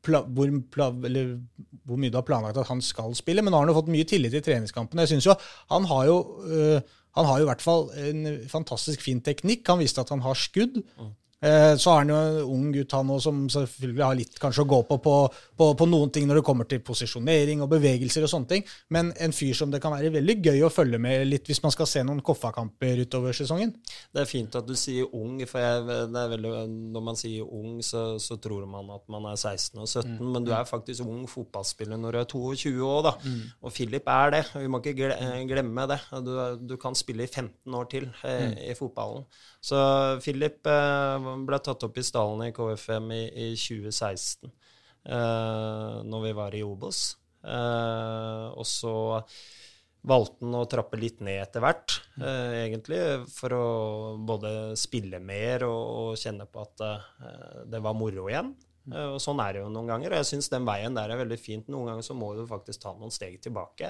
pla, 0.08 0.24
hvor, 0.26 0.54
pla, 0.74 0.90
hvor 0.94 2.02
mye 2.02 2.14
du 2.14 2.18
har 2.18 2.28
planlagt 2.28 2.58
at 2.62 2.72
han 2.72 2.82
skal 2.82 3.14
spille, 3.20 3.44
men 3.44 3.54
nå 3.54 3.60
har 3.60 3.68
han 3.68 3.74
jo 3.74 3.80
fått 3.82 3.94
mye 3.94 4.08
tillit 4.10 4.38
i 4.38 4.44
treningskampene. 4.46 5.06
Jeg 5.06 5.16
synes 5.16 5.30
jo, 5.30 5.38
Han 5.74 5.86
har 5.92 6.08
jo 6.10 6.18
øh, 6.48 6.96
han 7.18 7.26
har 7.26 7.40
jo 7.40 7.48
i 7.48 7.50
hvert 7.50 7.64
fall 7.66 7.88
en 7.98 8.26
fantastisk 8.50 9.02
fin 9.02 9.22
teknikk. 9.26 9.66
Han 9.72 9.82
viste 9.82 10.04
at 10.04 10.12
han 10.14 10.22
har 10.22 10.38
skudd. 10.38 10.78
Eh, 10.78 11.08
Så 11.38 11.92
er 11.92 12.00
han 12.02 12.10
jo 12.10 12.18
en 12.18 12.38
ung 12.50 12.70
gutt 12.74 12.94
han 12.98 13.12
også, 13.14 13.30
som 13.30 13.44
selvfølgelig 13.54 14.04
har 14.04 14.16
litt 14.18 14.40
kanskje 14.42 14.64
å 14.64 14.70
gå 14.72 14.80
på, 14.90 14.98
på 15.04 15.16
på 15.58 15.68
på 15.78 15.88
noen 15.90 16.12
ting 16.14 16.28
når 16.30 16.40
det 16.40 16.46
kommer 16.46 16.68
til 16.70 16.82
posisjonering 16.86 17.64
og 17.66 17.72
bevegelser 17.72 18.26
og 18.26 18.32
sånne 18.32 18.50
ting. 18.52 18.66
Men 18.94 19.10
en 19.24 19.34
fyr 19.36 19.56
som 19.58 19.72
det 19.74 19.82
kan 19.84 19.94
være 19.96 20.12
veldig 20.14 20.36
gøy 20.46 20.64
å 20.68 20.72
følge 20.74 21.00
med 21.02 21.26
litt 21.30 21.50
hvis 21.50 21.62
man 21.64 21.74
skal 21.74 21.90
se 21.90 22.04
noen 22.06 22.22
Koffa-kamper 22.26 23.02
utover 23.06 23.36
sesongen. 23.38 23.74
Det 24.14 24.24
er 24.24 24.30
fint 24.30 24.58
at 24.58 24.68
du 24.68 24.76
sier 24.78 25.10
ung, 25.18 25.40
for 25.50 25.64
jeg, 25.64 25.84
det 26.14 26.22
er 26.22 26.32
veldig, 26.34 26.54
når 26.94 27.06
man 27.10 27.20
sier 27.20 27.46
ung, 27.46 27.80
så, 27.86 28.06
så 28.22 28.38
tror 28.42 28.68
man 28.70 28.90
at 28.94 29.06
man 29.12 29.30
er 29.32 29.38
16 29.40 29.82
og 29.82 29.88
17, 29.88 30.14
men 30.22 30.46
du 30.48 30.54
er 30.56 30.68
faktisk 30.70 31.06
ung 31.08 31.26
fotballspiller 31.32 32.00
når 32.02 32.18
du 32.18 32.22
er 32.22 32.30
22 32.34 32.74
år, 32.88 33.02
da. 33.10 33.16
Og 33.64 33.74
Philip 33.74 34.10
er 34.14 34.34
det, 34.38 34.44
vi 34.56 34.70
må 34.72 34.82
ikke 34.84 35.12
eh, 35.14 35.42
glemme 35.50 35.88
det. 35.90 36.00
Du, 36.26 36.34
du 36.74 36.76
kan 36.82 36.98
spille 36.98 37.26
i 37.26 37.32
15 37.32 37.78
år 37.78 37.90
til 37.92 38.10
eh, 38.28 38.72
i 38.72 38.78
fotballen. 38.78 39.26
Så 39.68 39.78
Philip 40.24 40.68
eh, 40.70 41.27
ble 41.48 41.60
tatt 41.64 41.86
opp 41.88 41.98
i 42.00 42.06
stallen 42.06 42.48
i 42.48 42.54
KFM 42.56 43.12
i, 43.16 43.24
i 43.28 43.48
2016, 43.60 44.52
eh, 45.06 45.96
når 46.08 46.28
vi 46.28 46.36
var 46.38 46.58
i 46.58 46.64
Obos. 46.66 47.02
Eh, 47.44 48.46
og 48.54 48.68
så 48.68 48.96
valgte 50.08 50.46
han 50.46 50.56
å 50.56 50.68
trappe 50.70 51.00
litt 51.00 51.20
ned 51.26 51.42
etter 51.42 51.64
hvert, 51.64 51.98
eh, 52.22 52.64
egentlig, 52.68 53.02
for 53.34 53.56
å 53.58 53.68
både 54.24 54.54
spille 54.80 55.20
mer 55.20 55.68
og, 55.68 55.84
og 56.02 56.22
kjenne 56.22 56.48
på 56.48 56.64
at 56.64 56.86
eh, 56.88 57.62
det 57.74 57.84
var 57.84 57.98
moro 57.98 58.30
igjen. 58.32 58.54
Og 58.88 59.18
sånn 59.20 59.42
er 59.44 59.52
det 59.52 59.62
jo 59.66 59.70
noen 59.72 59.90
ganger. 59.90 60.14
Og 60.14 60.22
jeg 60.22 60.30
syns 60.30 60.48
den 60.54 60.68
veien 60.68 60.96
der 60.96 61.12
er 61.12 61.20
veldig 61.20 61.38
fint. 61.42 61.66
Noen 61.68 61.90
ganger 61.92 62.06
så 62.08 62.16
må 62.16 62.30
du 62.38 62.46
faktisk 62.48 62.86
ta 62.86 62.94
noen 62.96 63.12
steg 63.12 63.36
tilbake. 63.44 63.90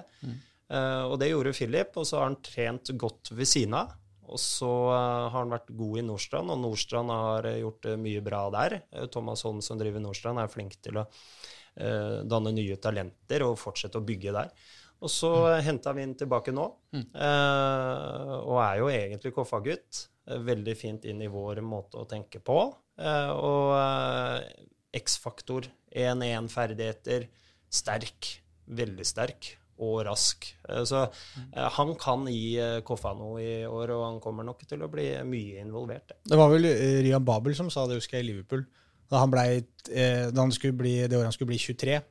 Eh, 0.68 1.04
og 1.08 1.16
det 1.22 1.32
gjorde 1.32 1.56
Philip, 1.56 1.96
og 1.96 2.08
så 2.08 2.20
har 2.20 2.30
han 2.30 2.40
trent 2.44 2.92
godt 3.00 3.32
ved 3.36 3.50
siden 3.50 3.78
av. 3.80 3.96
Og 4.28 4.40
så 4.42 4.72
eh, 4.92 5.28
har 5.32 5.38
han 5.38 5.54
vært 5.54 5.70
god 5.78 6.02
i 6.02 6.06
Nordstrand, 6.08 6.52
og 6.54 6.60
Nordstrand 6.64 7.14
har 7.14 7.48
eh, 7.50 7.62
gjort 7.62 7.88
eh, 7.88 8.00
mye 8.02 8.24
bra 8.26 8.42
der. 8.54 8.80
Thomas 9.14 9.46
Holm 9.48 9.62
som 9.66 9.80
driver 9.80 10.04
Nordstrand, 10.04 10.42
er 10.42 10.52
flink 10.52 10.78
til 10.84 11.00
å 11.00 11.06
uh, 11.06 12.26
danne 12.28 12.52
nye 12.56 12.78
talenter 12.82 13.46
og 13.46 13.60
fortsette 13.62 14.00
å 14.00 14.06
bygge 14.06 14.34
der. 14.36 14.52
Og 14.98 15.12
så 15.14 15.30
mm. 15.30 15.60
henta 15.68 15.94
vi 15.94 16.06
inn 16.08 16.16
tilbake 16.18 16.54
nå, 16.56 16.66
eh, 16.98 18.32
og 18.40 18.58
er 18.64 18.80
jo 18.82 18.90
egentlig 18.90 19.34
Koffa-gutt. 19.36 20.08
Eh, 20.26 20.42
Veldig 20.48 20.74
fint 20.78 21.06
inn 21.06 21.22
i 21.22 21.30
vår 21.32 21.62
måte 21.66 22.02
å 22.02 22.08
tenke 22.10 22.42
på. 22.42 22.58
Uh, 22.98 23.32
og 23.38 24.98
X-faktor, 24.98 25.68
1-1-ferdigheter, 25.94 27.28
sterk, 27.70 28.32
veldig 28.74 29.06
sterk 29.06 29.52
og 29.84 30.02
rask. 30.08 30.48
Eh, 30.70 30.84
så 30.88 31.04
eh, 31.06 31.68
han 31.78 31.94
kan 32.00 32.26
gi 32.32 32.58
eh, 32.62 32.80
Koffa 32.86 33.14
noe 33.18 33.42
i 33.44 33.54
år, 33.68 33.94
og 33.96 34.06
han 34.06 34.20
kommer 34.24 34.48
nok 34.48 34.66
til 34.70 34.84
å 34.84 34.92
bli 34.92 35.10
mye 35.28 35.64
involvert. 35.64 36.18
Det 36.26 36.40
var 36.40 36.52
vel 36.54 36.68
Rian 37.06 37.26
Babel 37.26 37.56
som 37.58 37.72
sa 37.74 37.86
det, 37.88 38.00
husker 38.00 38.20
jeg, 38.20 38.28
i 38.28 38.32
Liverpool. 38.32 38.66
Da 39.08 39.22
han, 39.22 39.32
ble, 39.32 39.44
da 39.88 40.42
han 40.42 40.52
skulle 40.52 40.76
bli, 40.76 40.98
det 41.08 41.16
året 41.16 41.30
han 41.30 41.36
skulle 41.36 41.54
bli 41.54 41.62
23, 41.64 42.02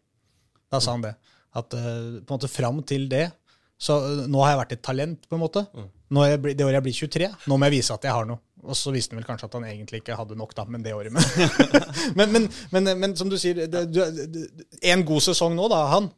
da 0.73 0.79
sa 0.81 0.95
han 0.95 1.05
det. 1.05 1.12
At 1.57 1.69
på 1.73 1.81
en 1.81 2.33
måte 2.33 2.49
fram 2.53 2.83
til 2.85 3.07
det 3.09 3.31
Så 3.81 3.95
nå 4.29 4.41
har 4.43 4.51
jeg 4.51 4.59
vært 4.59 4.73
et 4.75 4.83
talent, 4.85 5.29
på 5.29 5.37
en 5.37 5.43
måte. 5.43 5.62
Er 5.67 6.31
jeg, 6.31 6.57
det 6.57 6.64
året 6.64 6.79
jeg 6.79 6.85
blir 6.87 6.97
23, 6.97 7.29
nå 7.51 7.59
må 7.59 7.69
jeg 7.69 7.75
vise 7.77 7.97
at 7.97 8.07
jeg 8.09 8.17
har 8.17 8.29
noe. 8.29 8.41
Og 8.67 8.77
så 8.79 8.91
visste 8.95 9.12
han 9.12 9.21
vel 9.21 9.27
kanskje 9.29 9.51
at 9.51 9.57
han 9.59 9.67
egentlig 9.69 10.01
ikke 10.01 10.17
hadde 10.17 10.39
nok, 10.41 10.55
da, 10.57 10.64
men 10.64 10.85
det 10.85 10.95
året. 10.97 11.12
Men, 11.12 11.23
men, 12.17 12.33
men, 12.33 12.49
men, 12.73 12.93
men 13.03 13.17
som 13.19 13.29
du 13.31 13.37
sier, 13.39 13.67
det, 13.69 13.85
du, 13.93 14.01
en 14.81 15.05
god 15.07 15.27
sesong 15.29 15.55
nå, 15.59 15.69
da, 15.71 15.85
han. 15.93 16.09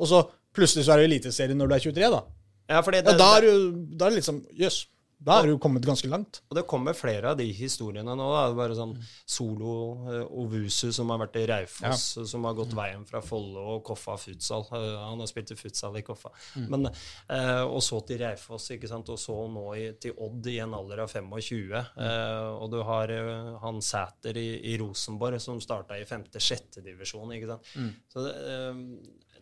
Og 0.00 0.08
så 0.08 0.22
plutselig 0.56 0.86
så 0.86 0.96
er 0.96 1.04
i 1.04 1.10
Eliteserien 1.10 1.58
når 1.58 1.68
du 1.68 1.74
er 1.78 1.84
23, 1.90 2.10
da. 2.16 2.22
Ja, 2.70 2.80
fordi 2.86 3.02
Ja, 3.02 3.10
det, 3.10 3.18
da 3.18 3.36
er 3.36 3.46
du 3.46 3.52
er 3.52 4.08
det 4.08 4.16
liksom 4.20 4.44
Jøss. 4.54 4.86
da 5.20 5.40
er 5.42 5.48
du 5.50 5.58
kommet 5.60 5.84
ganske 5.84 6.08
langt. 6.08 6.38
Og 6.48 6.54
det 6.56 6.62
kommer 6.70 6.94
flere 6.96 7.32
av 7.32 7.36
de 7.36 7.44
historiene 7.52 8.14
nå. 8.16 8.28
Da. 8.32 8.44
Det 8.48 8.56
Bare 8.56 8.76
sånn 8.78 8.94
Solo 9.28 9.72
eh, 10.08 10.22
Ovusu 10.40 10.92
som 10.96 11.10
har 11.12 11.18
vært 11.20 11.36
i 11.36 11.42
Raufoss, 11.50 12.04
som 12.30 12.46
har 12.48 12.54
gått 12.56 12.72
veien 12.78 13.02
fra 13.04 13.20
Follo 13.20 13.66
og 13.74 13.82
Koffa 13.84 14.14
futsal. 14.22 14.64
Eh, 14.72 14.94
han 15.02 15.20
har 15.20 15.28
spilt 15.28 15.50
i 15.52 15.58
futsal 15.60 15.98
i 16.00 16.04
Koffa. 16.06 16.30
Men, 16.72 16.86
eh, 17.28 17.64
og 17.66 17.82
så 17.84 18.00
til 18.08 18.22
Raufoss, 18.22 18.70
ikke 18.78 18.88
sant? 18.88 19.10
og 19.12 19.18
så 19.20 19.36
nå 19.52 19.66
i, 19.76 19.90
til 20.00 20.14
Odd 20.16 20.46
i 20.46 20.56
en 20.64 20.72
alder 20.78 21.02
av 21.04 21.10
25. 21.12 21.74
Eh, 21.76 22.50
og 22.62 22.70
du 22.72 22.78
har 22.88 23.12
eh, 23.12 23.56
han 23.66 23.82
Sæter 23.84 24.38
i, 24.40 24.48
i 24.72 24.78
Rosenborg 24.80 25.36
som 25.42 25.60
starta 25.60 25.98
i 26.00 26.06
femte-sjette 26.08 26.80
divisjon. 26.86 27.34
ikke 27.36 27.50
sant? 27.56 27.74
Så 28.14 28.24
det, 28.24 28.38
eh, 28.56 28.86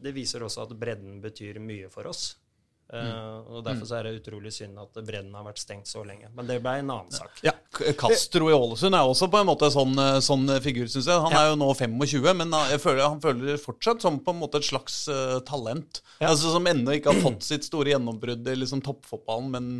det 0.03 0.15
viser 0.17 0.45
også 0.47 0.67
at 0.67 0.77
bredden 0.79 1.21
betyr 1.25 1.61
mye 1.63 1.91
for 1.93 2.09
oss. 2.11 2.37
Eh, 2.89 3.53
og 3.53 3.65
Derfor 3.67 3.89
så 3.89 3.99
er 3.99 4.09
det 4.09 4.23
utrolig 4.23 4.53
synd 4.55 4.79
at 4.81 4.97
bredden 5.05 5.35
har 5.37 5.45
vært 5.45 5.61
stengt 5.61 5.91
så 5.91 6.05
lenge. 6.09 6.31
Men 6.37 6.49
det 6.49 6.59
ble 6.65 6.79
en 6.81 6.93
annen 6.95 7.13
sak. 7.13 7.43
Ja, 7.45 7.53
Castro 8.01 8.49
i 8.49 8.57
Ålesund 8.57 8.97
er 8.97 9.05
også 9.09 9.29
på 9.33 9.43
en 9.43 9.51
måte 9.51 9.71
sånn, 9.75 9.95
eh, 10.03 10.19
sånn 10.25 10.49
figur, 10.65 10.89
syns 10.89 11.11
jeg. 11.11 11.25
Han 11.27 11.37
er 11.37 11.51
jo 11.51 11.61
nå 11.61 11.71
25, 11.77 12.29
men 12.43 12.59
jeg 12.73 12.83
føler, 12.85 13.05
han 13.07 13.23
føler 13.25 13.63
fortsatt 13.63 14.05
som 14.05 14.21
på 14.25 14.35
en 14.35 14.43
måte 14.43 14.63
et 14.63 14.69
slags 14.69 15.03
uh, 15.13 15.39
talent. 15.49 16.03
Altså 16.19 16.53
Som 16.55 16.69
ennå 16.71 16.97
ikke 16.97 17.13
har 17.13 17.25
fått 17.25 17.45
sitt 17.47 17.69
store 17.69 17.93
gjennombrudd 17.93 18.49
i 18.49 18.59
liksom 18.59 18.83
toppfotballen, 18.87 19.51
men, 19.53 19.73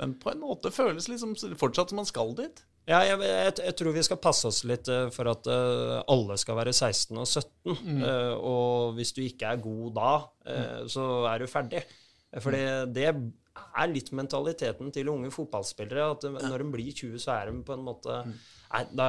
men 0.00 0.16
på 0.20 0.32
en 0.32 0.42
måte 0.42 0.74
føles 0.74 1.06
liksom 1.12 1.36
fortsatt 1.58 1.94
som 1.94 2.02
han 2.02 2.08
skal 2.08 2.34
dit. 2.38 2.66
Ja, 2.86 3.00
jeg, 3.02 3.18
jeg, 3.18 3.54
jeg 3.66 3.74
tror 3.80 3.94
vi 3.96 4.02
skal 4.06 4.18
passe 4.22 4.46
oss 4.46 4.60
litt 4.68 4.86
eh, 4.92 5.08
for 5.14 5.26
at 5.32 5.48
uh, 5.50 6.04
alle 6.06 6.36
skal 6.38 6.58
være 6.60 6.74
16 6.74 7.18
og 7.18 7.26
17. 7.26 8.02
Eh, 8.06 8.34
og 8.38 8.94
hvis 8.94 9.10
du 9.16 9.24
ikke 9.24 9.50
er 9.50 9.62
god 9.62 9.96
da, 9.96 10.10
mm. 10.46 10.90
så 10.92 11.06
er 11.32 11.42
du 11.42 11.50
ferdig. 11.50 11.82
Fordi 12.42 12.60
det 12.92 13.06
er 13.10 13.88
litt 13.92 14.10
mentaliteten 14.12 14.90
til 14.92 15.08
unge 15.08 15.30
fotballspillere. 15.32 16.10
At 16.16 16.26
når 16.50 16.58
de 16.64 16.70
blir 16.74 16.92
20, 16.92 17.18
så 17.22 17.32
er 17.40 17.50
de 17.52 17.62
på 17.64 17.72
en 17.76 17.84
måte 17.86 18.20
Nei, 18.26 18.82
da 18.98 19.06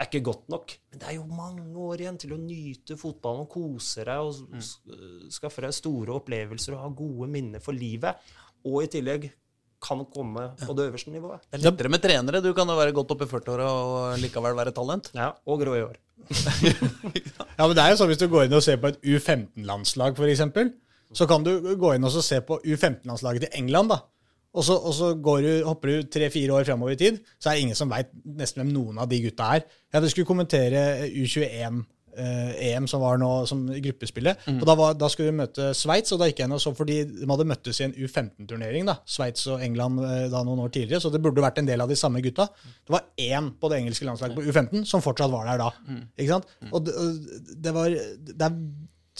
er 0.00 0.06
ikke 0.06 0.22
godt 0.24 0.46
nok. 0.52 0.76
Men 0.92 1.00
det 1.02 1.08
er 1.10 1.16
jo 1.18 1.24
mange 1.28 1.64
år 1.76 2.00
igjen 2.04 2.18
til 2.20 2.32
å 2.36 2.38
nyte 2.40 2.96
fotballen 3.00 3.42
og 3.46 3.50
kose 3.52 4.04
deg 4.06 4.20
og 4.20 4.46
Mm. 4.50 5.30
skaffe 5.32 5.60
deg 5.64 5.72
store 5.76 6.14
opplevelser 6.20 6.76
og 6.76 6.80
ha 6.84 6.88
gode 6.88 7.28
minner 7.28 7.60
for 7.60 7.72
livet. 7.72 8.16
Og 8.64 8.82
i 8.84 8.86
tillegg 8.92 9.30
kan 9.80 10.04
komme 10.12 10.50
på 10.60 10.74
det 10.76 10.90
øverste 10.90 11.10
nivået. 11.10 11.40
Det 11.50 11.58
er 11.60 11.70
lettere 11.70 11.88
med 11.88 12.02
trenere. 12.04 12.42
Du 12.44 12.52
kan 12.52 12.68
jo 12.68 12.76
være 12.76 12.92
godt 12.92 13.10
oppe 13.16 13.24
i 13.24 13.30
40-åra 13.32 13.66
og 13.68 14.18
likevel 14.20 14.54
være 14.56 14.72
talent. 14.76 15.10
Ja, 15.16 15.30
og 15.46 15.60
grå 15.64 15.74
i 15.78 15.84
år. 15.88 15.96
Ja, 17.58 17.66
men 17.66 17.74
det 17.76 17.82
er 17.84 17.90
jo 17.92 17.96
sånn 18.00 18.08
Hvis 18.12 18.20
du 18.20 18.28
går 18.28 18.44
inn 18.46 18.54
og 18.56 18.62
ser 18.64 18.76
på 18.80 18.88
et 18.92 19.00
U15-landslag, 19.02 20.16
f.eks., 20.16 20.42
så 21.14 21.26
kan 21.30 21.44
du 21.46 21.54
gå 21.76 21.94
inn 21.96 22.04
og 22.06 22.14
se 22.22 22.40
på 22.46 22.60
U15-landslaget 22.64 23.46
til 23.46 23.54
England. 23.62 23.90
da. 23.94 24.00
Og 24.50 24.64
så, 24.66 24.74
og 24.74 24.94
så 24.94 25.12
går 25.14 25.40
du, 25.46 25.50
hopper 25.68 25.88
du 25.92 26.08
tre-fire 26.10 26.56
år 26.58 26.64
framover 26.66 26.96
i 26.96 26.98
tid, 26.98 27.20
så 27.38 27.50
er 27.50 27.58
det 27.58 27.68
ingen 27.68 27.78
som 27.78 27.90
veit 27.92 28.10
nesten 28.24 28.64
hvem 28.64 28.72
noen 28.74 28.98
av 28.98 29.06
de 29.10 29.20
gutta 29.22 29.52
er. 29.56 29.66
Jeg 29.94 30.10
skulle 30.10 30.26
kommentere 30.26 31.06
U21. 31.06 31.84
eh, 32.18 32.72
EM 32.72 32.88
som 32.90 33.00
var 33.04 33.20
nå 33.22 33.28
som 33.46 33.60
gruppespillet. 33.70 34.42
Og 34.56 34.64
da, 34.66 34.74
var, 34.74 34.96
da 34.98 35.06
skulle 35.08 35.30
vi 35.30 35.38
møte 35.38 35.68
Sveits, 35.78 36.10
og 36.12 36.18
da 36.18 36.26
gikk 36.26 36.42
jeg 36.42 36.50
inn 36.50 36.56
og 36.56 36.62
så 36.64 36.72
fordi 36.74 36.96
de 37.06 37.28
hadde 37.30 37.46
møttes 37.46 37.78
i 37.78 37.84
en 37.86 37.94
U15-turnering. 37.94 38.90
da, 38.90 38.96
Sveits 39.06 39.46
og 39.46 39.62
England 39.62 40.02
eh, 40.02 40.26
da 40.32 40.42
noen 40.42 40.64
år 40.66 40.72
tidligere, 40.74 41.00
så 41.04 41.12
det 41.14 41.22
burde 41.22 41.44
vært 41.46 41.62
en 41.62 41.70
del 41.70 41.80
av 41.86 41.88
de 41.88 41.96
samme 41.96 42.22
gutta. 42.24 42.48
Det 42.82 42.96
var 42.96 43.06
én 43.22 43.52
på 43.60 43.70
det 43.70 43.78
engelske 43.84 44.08
landslaget 44.10 44.34
på 44.40 44.42
U15 44.50 44.82
som 44.90 45.04
fortsatt 45.06 45.30
var 45.30 45.46
der 45.52 45.62
da. 45.62 45.70
ikke 46.18 46.32
sant? 46.34 46.50
Og 46.72 46.82
det, 46.90 46.96
det 47.62 47.76
var 47.78 47.94
det 47.94 48.48
er, 48.50 48.58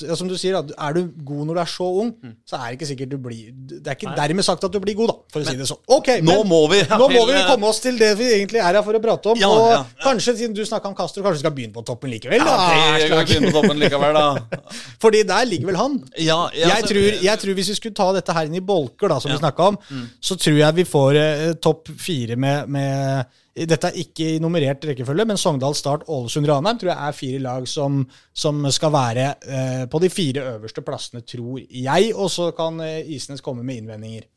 ja, 0.01 0.15
Som 0.17 0.29
du 0.31 0.37
sier, 0.39 0.55
da, 0.55 0.75
er 0.89 0.95
du 0.97 1.01
god 1.27 1.47
når 1.49 1.55
du 1.59 1.61
er 1.61 1.69
så 1.69 1.85
ung, 2.03 2.13
så 2.49 2.57
er 2.57 2.71
det 2.71 2.77
ikke 2.79 2.87
sikkert 2.89 3.11
du 3.11 3.17
blir 3.21 3.51
Det 3.53 3.81
er 3.91 3.97
ikke 3.99 4.13
dermed 4.17 4.45
sagt 4.47 4.63
at 4.65 4.73
du 4.73 4.79
blir 4.81 4.95
god, 4.97 5.11
da, 5.11 5.17
for 5.35 5.43
å 5.43 5.49
si 5.51 5.57
det 5.59 5.67
sånn. 5.69 5.81
Ok, 5.93 6.09
Nå 6.23 6.37
men- 6.39 6.49
må 6.49 6.61
vi 6.71 6.79
nå 6.89 7.09
må 7.11 7.25
vi 7.29 7.41
komme 7.49 7.69
oss 7.69 7.81
til 7.85 7.99
det 7.99 8.13
vi 8.17 8.29
egentlig 8.39 8.63
er 8.63 8.79
her 8.79 8.83
for 8.87 8.95
å 8.97 9.01
prate 9.03 9.33
om. 9.35 9.37
Ja, 9.43 9.49
og 9.51 9.67
ja, 9.69 9.75
ja. 9.83 9.85
kanskje, 10.07 10.37
siden 10.39 10.55
du 10.57 10.63
snakka 10.65 10.89
om 10.89 10.95
Castro, 10.95 11.23
kanskje 11.27 11.41
vi 11.41 11.45
skal 11.45 11.55
begynne 11.59 11.75
på 11.75 11.85
toppen 11.85 12.11
likevel? 12.15 12.39
Ja, 12.39 12.45
da, 12.47 12.55
ok, 12.71 13.01
jeg 13.03 13.11
kan 13.11 13.27
begynne 13.27 13.51
på 13.53 13.61
toppen 13.61 13.83
likevel, 13.83 14.15
da. 14.15 14.61
Fordi 15.05 15.23
der 15.35 15.45
ligger 15.51 15.67
vel 15.73 15.77
han. 15.83 15.99
Ja, 16.17 16.39
ja, 16.55 16.69
Jeg 16.77 16.89
tror, 16.89 17.11
jeg 17.27 17.39
tror 17.45 17.55
hvis 17.61 17.69
vi 17.75 17.79
skulle 17.83 17.95
ta 18.01 18.09
dette 18.17 18.33
her 18.39 18.47
inn 18.49 18.55
i 18.57 18.65
bolker, 18.65 19.09
da, 19.13 19.19
som 19.21 19.31
vi 19.35 19.39
snakka 19.43 19.69
om, 19.75 19.79
Mm. 19.91 20.07
så 20.23 20.37
tror 20.39 20.57
jeg 20.63 20.75
vi 20.81 20.85
får 20.85 21.17
eh, 21.21 21.53
topp 21.61 21.89
fire 21.99 22.37
med, 22.37 22.69
med 22.69 23.27
Dette 23.55 23.89
er 23.91 23.97
ikke 23.99 24.27
i 24.37 24.41
nummerert 24.41 24.85
rekkefølge, 24.87 25.25
men 25.27 25.39
Sogndal, 25.41 25.75
Start, 25.75 26.05
Ålesund, 26.09 26.47
Ranheim 26.47 26.79
tror 26.79 26.93
jeg 26.93 27.09
er 27.09 27.17
fire 27.19 27.41
lag 27.43 27.65
som, 27.69 28.05
som 28.33 28.61
skal 28.71 28.93
være 28.95 29.25
eh, 29.43 29.87
på 29.91 30.01
de 30.05 30.11
fire 30.13 30.45
øverste 30.53 30.85
plassene, 30.87 31.25
tror 31.27 31.59
jeg. 31.67 32.13
Og 32.15 32.31
så 32.31 32.51
kan 32.57 32.79
eh, 32.85 33.01
Isnes 33.17 33.43
komme 33.43 33.65
med 33.67 33.81
innvendinger. 33.83 34.29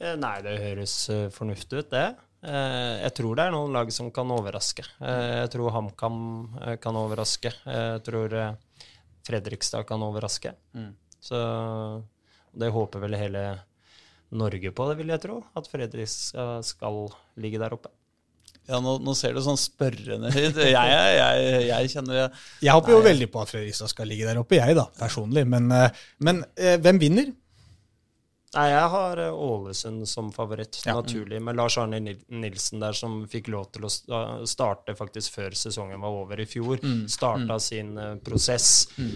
Eh, 0.00 0.16
Nei, 0.16 0.38
det 0.46 0.56
høres 0.62 0.94
eh, 1.12 1.26
fornuftig 1.34 1.82
ut, 1.84 1.90
det. 1.92 2.06
Eh, 2.48 2.94
Jeg 3.04 3.12
tror 3.18 3.36
det 3.36 3.44
er 3.48 3.54
noen 3.54 3.76
lag 3.76 3.92
som 3.92 4.08
kan 4.14 4.30
overraske. 4.30 4.86
Eh, 5.04 5.36
Jeg 5.44 5.52
tror 5.56 5.74
HamKam 5.76 6.18
kan 6.80 6.96
overraske. 7.04 7.52
Jeg 7.66 8.02
tror 8.08 8.38
Fredrikstad 9.28 9.84
kan 9.88 10.00
overraske. 10.06 10.54
Så 11.20 11.38
det 12.56 12.70
håper 12.72 13.02
vel 13.04 13.16
hele 13.20 13.42
Norge 14.32 14.70
på, 14.72 14.84
det 14.90 14.96
vil 15.00 15.10
jeg 15.12 15.20
tro. 15.26 15.42
At 15.56 15.68
Fredrikstad 15.68 16.64
skal 16.64 17.08
ligge 17.40 17.60
der 17.62 17.74
oppe. 17.76 17.92
Ja, 18.68 18.82
nå, 18.84 18.98
nå 19.00 19.14
ser 19.16 19.32
du 19.32 19.40
sånn 19.40 19.56
spørrende 19.60 20.28
ut. 20.28 20.58
Jeg, 20.60 20.74
jeg, 20.74 21.12
jeg, 21.16 21.60
jeg 21.70 21.92
kjenner 21.94 22.18
jeg, 22.18 22.40
Jeg 22.66 22.74
håper 22.76 22.92
jo 22.92 22.98
veldig 23.06 23.28
på 23.32 23.40
at 23.40 23.52
Fredrikstad 23.52 23.92
skal 23.94 24.10
ligge 24.10 24.28
der 24.28 24.40
oppe, 24.42 24.58
jeg 24.58 24.76
da, 24.76 24.84
personlig. 24.98 25.46
Men, 25.48 25.70
eh, 25.72 26.02
men 26.26 26.42
eh, 26.52 26.76
hvem 26.84 27.00
vinner? 27.00 27.30
Nei, 28.54 28.68
jeg 28.70 28.88
har 28.94 29.20
eh, 29.20 29.34
Ålesund 29.44 30.06
som 30.08 30.30
favoritt, 30.32 30.78
Ja. 30.86 30.94
naturlig. 30.96 31.40
Med 31.42 31.56
Lars 31.56 31.76
Arne 31.78 31.98
Nilsen 32.00 32.80
der, 32.80 32.92
som 32.96 33.26
fikk 33.28 33.48
lov 33.52 33.66
til 33.72 33.84
å 33.84 33.90
starte 34.48 34.94
faktisk 34.96 35.34
før 35.36 35.50
sesongen 35.58 36.00
var 36.00 36.16
over 36.22 36.40
i 36.40 36.46
fjor. 36.48 36.80
Starta 37.08 37.58
sin 37.60 37.96
eh, 37.98 38.14
prosess. 38.24 38.88
Mm. 38.98 39.12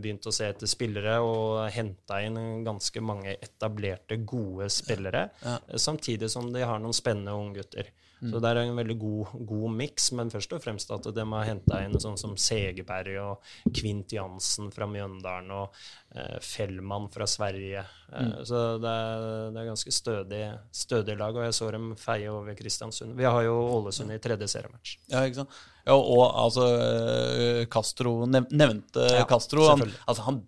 begynte 0.00 0.28
å 0.30 0.32
se 0.34 0.48
etter 0.48 0.66
spillere 0.66 1.18
og 1.20 1.70
henta 1.72 2.22
inn 2.24 2.64
ganske 2.64 3.00
mange 3.04 3.36
etablerte, 3.42 4.16
gode 4.24 4.70
spillere. 4.72 5.30
Ja. 5.44 5.58
samtidig 5.76 6.30
som 6.30 6.52
de 6.52 6.64
har 6.64 6.78
noen 6.80 6.94
spennende 6.96 7.32
unggutter. 7.36 7.92
Så 8.16 8.40
det 8.40 8.48
er 8.48 8.58
en 8.62 8.78
veldig 8.78 8.94
god, 8.98 9.32
god 9.50 9.72
miks, 9.76 10.06
men 10.16 10.30
først 10.32 10.54
og 10.56 10.62
fremst 10.64 10.90
at 10.94 11.04
de 11.12 11.24
har 11.32 11.44
henta 11.44 11.82
inn 11.84 11.98
sånn 12.00 12.16
som 12.16 12.32
Segeberg 12.40 13.18
og 13.20 13.50
Kvint 13.76 14.14
Jansen 14.16 14.70
fra 14.72 14.86
Mjøndalen 14.88 15.50
og 15.52 15.76
eh, 16.16 16.38
Fellmann 16.40 17.10
fra 17.12 17.26
Sverige. 17.28 17.82
Eh, 18.12 18.32
Så 18.48 18.62
det 18.80 18.88
er, 18.88 19.26
det 19.52 19.60
er 19.60 19.68
ganske 19.68 19.92
stødig, 19.92 20.40
stødig 20.72 21.18
lag, 21.20 21.36
og 21.36 21.44
jeg 21.44 21.58
så 21.58 21.70
dem 21.76 21.90
feie 22.00 22.32
over 22.32 22.56
Kristiansund. 22.56 23.12
Vi 23.20 23.28
har 23.28 23.42
jo 23.44 23.54
Ålesund 23.76 24.14
i 24.16 24.18
tredje 24.24 24.48
seriematch. 24.48 24.96
Ja, 25.12 25.20
ikke 25.28 25.42
sant? 25.42 25.60
Ja, 25.86 25.94
og 26.00 26.24
altså 26.32 26.64
eh, 26.72 27.62
Castro 27.70 28.16
nevnte 28.26 29.10
Ja, 29.12 29.26
Castro. 29.28 29.68
Han, 29.74 29.84
altså, 30.08 30.24
han 30.26 30.40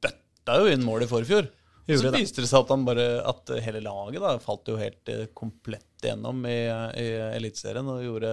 bøtta 0.00 0.60
jo 0.62 0.70
inn 0.72 0.86
mål 0.86 1.04
i 1.04 1.10
forfjor. 1.10 1.50
Så 1.86 2.10
viste 2.18 2.42
det 2.42 2.48
seg 2.50 2.64
at, 2.64 2.72
han 2.74 2.84
bare, 2.84 3.04
at 3.30 3.52
hele 3.62 3.80
laget 3.84 4.20
da, 4.24 4.32
falt 4.42 4.66
jo 4.72 4.76
helt 4.80 5.08
eh, 5.12 5.26
komplett 5.38 6.02
gjennom 6.02 6.40
i, 6.50 6.56
i 6.98 7.06
Eliteserien 7.36 7.86
og 7.92 8.02
gjorde 8.02 8.32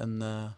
en 0.00 0.22
uh, 0.24 0.48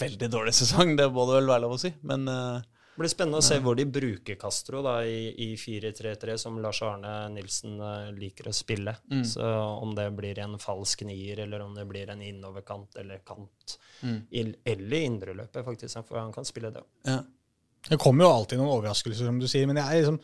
veldig 0.00 0.28
dårlig 0.32 0.52
sesong. 0.60 0.96
Det 0.98 1.08
må 1.12 1.24
det 1.30 1.38
vel 1.40 1.48
være 1.54 1.64
lov 1.64 1.78
å 1.78 1.80
si. 1.80 1.92
Men 2.08 2.28
uh, 2.28 2.60
Det 2.92 3.00
blir 3.00 3.08
spennende 3.14 3.40
å 3.40 3.46
se 3.46 3.56
hvor 3.64 3.76
de 3.78 3.86
bruker 3.88 4.36
Castro 4.36 4.82
da, 4.84 4.98
i, 5.08 5.30
i 5.46 5.48
4-3-3, 5.56 6.36
som 6.42 6.58
Lars 6.60 6.82
Arne 6.84 7.14
Nilsen 7.32 7.78
eh, 7.80 8.10
liker 8.12 8.50
å 8.50 8.52
spille. 8.52 8.92
Så 9.24 9.40
om 9.80 9.94
det 9.96 10.10
blir 10.18 10.38
en 10.44 10.58
falsk 10.60 11.06
nier, 11.08 11.40
eller 11.46 11.64
om 11.64 11.72
det 11.74 11.86
blir 11.88 12.12
en 12.12 12.20
innoverkant 12.20 13.00
eller 13.00 13.22
kant. 13.24 13.78
Il- 14.30 14.58
Eller 14.68 15.06
indreløpet, 15.08 15.64
faktisk. 15.64 16.02
For 16.04 16.20
han 16.20 16.32
kan 16.36 16.44
spille 16.44 16.70
det 16.76 16.84
òg. 16.84 16.90
ja. 17.08 17.22
Det 17.82 17.96
kommer 17.98 18.22
jo 18.22 18.30
alltid 18.30 18.60
noen 18.60 18.70
overraskelser, 18.76 19.26
som 19.26 19.40
du 19.42 19.48
sier. 19.50 19.66
Men 19.66 19.80
jeg 19.80 19.88
er 19.90 20.04
liksom, 20.04 20.20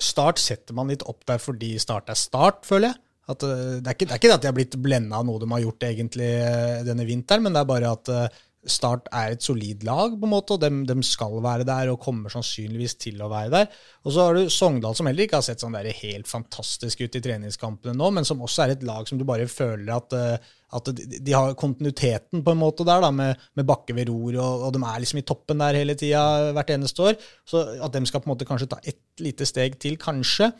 Start 0.00 0.40
setter 0.42 0.76
man 0.76 0.90
litt 0.92 1.04
opp 1.08 1.26
der 1.28 1.42
fordi 1.42 1.74
Start 1.82 2.10
er 2.12 2.18
Start, 2.18 2.64
føler 2.68 2.92
jeg. 2.92 3.00
At, 3.32 3.44
eh, 3.46 3.76
det, 3.78 3.86
er 3.86 3.96
ikke, 3.96 4.08
det 4.08 4.14
er 4.16 4.22
ikke 4.22 4.32
at 4.34 4.44
de 4.44 4.50
har 4.50 4.56
blitt 4.56 4.78
blenda 4.82 5.20
av 5.20 5.28
noe 5.28 5.40
de 5.42 5.50
har 5.52 5.62
gjort 5.62 5.86
egentlig 5.86 6.30
eh, 6.42 6.80
denne 6.86 7.06
vinteren, 7.06 7.44
men 7.44 7.54
det 7.54 7.62
er 7.62 7.70
bare 7.70 7.92
at 7.94 8.10
eh, 8.12 8.40
Start 8.62 9.08
er 9.10 9.32
et 9.34 9.42
solid 9.42 9.82
lag, 9.82 10.12
på 10.14 10.26
en 10.28 10.30
måte, 10.30 10.54
og 10.54 10.62
de, 10.62 10.94
skal 11.02 11.40
være 11.42 11.66
der 11.66 11.88
og 11.90 11.98
kommer 12.04 12.30
sannsynligvis 12.30 12.94
til 12.94 13.18
å 13.18 13.30
være 13.32 13.50
der. 13.50 13.80
Og 14.06 14.14
så 14.14 14.28
har 14.28 14.38
du 14.38 14.52
Sogndal, 14.54 14.94
som 14.94 15.08
heller 15.10 15.26
ikke 15.26 15.40
har 15.40 15.46
sett 15.46 15.64
sånn 15.64 15.74
helt 15.74 16.30
fantastisk 16.30 17.02
ut 17.02 17.18
i 17.18 17.22
treningskampene 17.24 17.96
nå, 17.98 18.12
men 18.14 18.28
som 18.28 18.44
også 18.46 18.62
er 18.62 18.76
et 18.76 18.86
lag 18.86 19.10
som 19.10 19.18
du 19.18 19.26
bare 19.26 19.48
føler 19.50 19.90
at, 19.96 20.14
eh, 20.14 20.52
at 20.72 20.90
de, 20.96 21.20
de 21.20 21.36
har 21.36 21.54
kontinuiteten 21.58 22.42
på 22.44 22.54
en 22.54 22.60
måte 22.60 22.86
der, 22.88 23.04
da, 23.04 23.12
med, 23.14 23.40
med 23.58 23.68
Bakke 23.68 23.96
ved 23.96 24.08
ror, 24.10 24.36
og, 24.40 24.66
og 24.68 24.74
de 24.76 24.82
er 24.82 25.04
liksom 25.04 25.20
i 25.20 25.26
toppen 25.28 25.62
der 25.62 25.78
hele 25.78 25.96
tida 25.98 26.52
hvert 26.56 26.74
eneste 26.74 27.08
år. 27.10 27.16
Så 27.48 27.64
at 27.76 27.94
de 27.94 28.04
skal 28.08 28.24
på 28.24 28.30
en 28.30 28.34
måte 28.34 28.48
kanskje 28.48 28.70
ta 28.72 28.80
ett 28.84 29.24
lite 29.24 29.48
steg 29.48 29.76
til, 29.82 29.98
kanskje. 30.00 30.52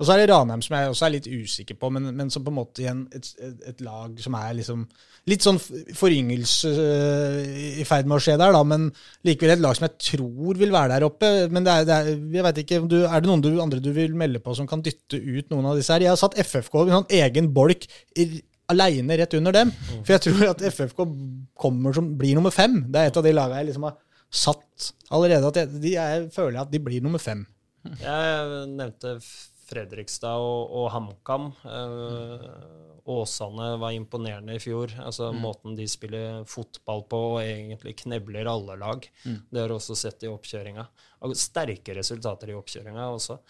Og 0.00 0.06
så 0.08 0.14
er 0.14 0.22
det 0.22 0.30
Ranheim, 0.32 0.62
som 0.64 0.78
jeg 0.78 0.88
også 0.88 1.06
er 1.06 1.12
litt 1.12 1.28
usikker 1.28 1.76
på, 1.76 1.90
men, 1.92 2.08
men 2.16 2.30
som 2.32 2.44
på 2.44 2.48
en 2.48 2.56
måte 2.56 2.80
igjen 2.80 3.02
et, 3.12 3.26
et, 3.36 3.56
et 3.68 3.82
lag 3.84 4.14
som 4.24 4.36
er 4.38 4.54
liksom 4.56 4.86
litt 5.28 5.44
sånn 5.44 5.58
foryngelse 5.60 6.70
øh, 6.72 7.50
i 7.82 7.84
ferd 7.84 8.08
med 8.08 8.16
å 8.16 8.22
skje 8.24 8.38
der, 8.40 8.54
da, 8.56 8.62
men 8.64 8.86
likevel 9.28 9.58
et 9.58 9.60
lag 9.60 9.76
som 9.76 9.84
jeg 9.84 9.98
tror 10.06 10.60
vil 10.62 10.72
være 10.72 10.94
der 10.94 11.04
oppe. 11.04 11.30
Men 11.52 11.66
det 11.66 11.74
er, 11.74 11.88
det 11.88 11.98
er, 11.98 12.08
jeg 12.38 12.46
vet 12.46 12.62
ikke, 12.62 12.80
du, 12.88 12.96
er 13.02 13.20
det 13.20 13.28
noen 13.28 13.44
du, 13.44 13.50
andre 13.60 13.82
du 13.84 13.90
vil 13.96 14.16
melde 14.16 14.40
på 14.40 14.56
som 14.56 14.68
kan 14.70 14.80
dytte 14.84 15.20
ut 15.20 15.52
noen 15.52 15.68
av 15.68 15.76
disse 15.76 15.92
her? 15.92 16.06
Jeg 16.06 16.14
har 16.14 16.22
satt 16.22 16.38
FFK 16.40 16.80
i 16.80 16.86
en 16.86 16.98
sånn 17.02 17.12
egen 17.20 17.52
bolk 17.60 17.84
aleine 18.70 19.18
rett 19.20 19.36
under 19.38 19.54
dem. 19.56 19.72
For 20.00 20.16
jeg 20.16 20.24
tror 20.28 20.52
at 20.52 20.64
FFK 20.70 21.04
kommer 21.58 21.96
som, 21.96 22.12
blir 22.18 22.38
nummer 22.38 22.54
fem. 22.54 22.82
Det 22.88 23.00
er 23.00 23.10
et 23.10 23.20
av 23.20 23.26
de 23.26 23.34
lagene 23.34 23.62
jeg 23.62 23.70
liksom 23.70 23.88
har 23.88 23.96
satt 24.30 24.90
allerede. 25.10 25.50
at 25.50 25.62
jeg, 25.62 25.80
de, 25.82 25.94
jeg 25.96 26.28
føler 26.34 26.62
at 26.62 26.72
de 26.72 26.82
blir 26.82 27.04
nummer 27.04 27.22
fem. 27.22 27.44
Jeg 28.00 28.68
nevnte 28.76 29.16
Fredrikstad 29.70 30.42
og, 30.42 30.70
og 30.76 30.88
HamKam. 30.94 31.50
Eh, 31.64 32.46
Åsane 33.10 33.72
var 33.80 33.94
imponerende 33.96 34.54
i 34.54 34.62
fjor. 34.62 34.92
Altså 35.02 35.30
Måten 35.34 35.76
de 35.78 35.86
spiller 35.88 36.42
fotball 36.48 37.04
på 37.10 37.20
og 37.34 37.42
egentlig 37.42 37.96
knebler 38.02 38.50
alle 38.50 38.76
lag. 38.80 39.06
Det 39.24 39.60
har 39.60 39.70
du 39.70 39.76
også 39.78 39.96
sett 39.98 40.26
i 40.26 40.30
oppkjøringa. 40.30 40.84
Og 41.26 41.36
sterke 41.38 41.96
resultater 41.96 42.52
i 42.52 42.58
oppkjøringa 42.58 43.08
også. 43.14 43.40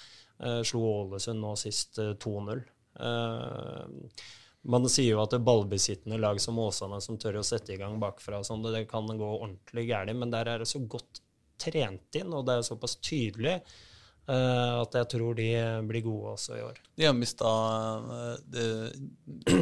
Uh, 0.40 0.60
slo 0.64 0.80
Ålesund 1.02 1.42
nå 1.42 1.52
sist 1.60 1.98
uh, 2.00 2.14
2-0. 2.16 2.62
Eh, 3.00 3.82
man 4.68 4.88
sier 4.92 5.14
jo 5.14 5.22
at 5.22 5.32
det 5.32 5.40
er 5.40 5.46
ballbesittende 5.46 6.18
lag 6.20 6.40
som 6.42 6.58
Åsane 6.60 7.00
som 7.04 7.18
tør 7.20 7.40
å 7.40 7.46
sette 7.46 7.74
i 7.74 7.78
gang 7.80 8.00
bakfra, 8.02 8.42
sånn, 8.44 8.64
det 8.66 8.86
kan 8.90 9.08
gå 9.08 9.28
ordentlig 9.38 9.86
galt, 9.88 10.16
men 10.16 10.32
der 10.32 10.50
er 10.52 10.60
det 10.62 10.68
så 10.68 10.82
godt 10.84 11.22
trent 11.60 12.16
inn, 12.16 12.32
og 12.32 12.46
det 12.48 12.58
er 12.58 12.66
såpass 12.66 12.96
tydelig 13.04 13.58
uh, 13.60 14.80
at 14.80 14.96
jeg 14.96 15.08
tror 15.12 15.36
de 15.36 15.48
blir 15.88 16.04
gode 16.04 16.34
også 16.36 16.56
i 16.56 16.64
år. 16.64 16.80
De 16.96 17.08
har 17.08 17.16
mista 17.16 17.50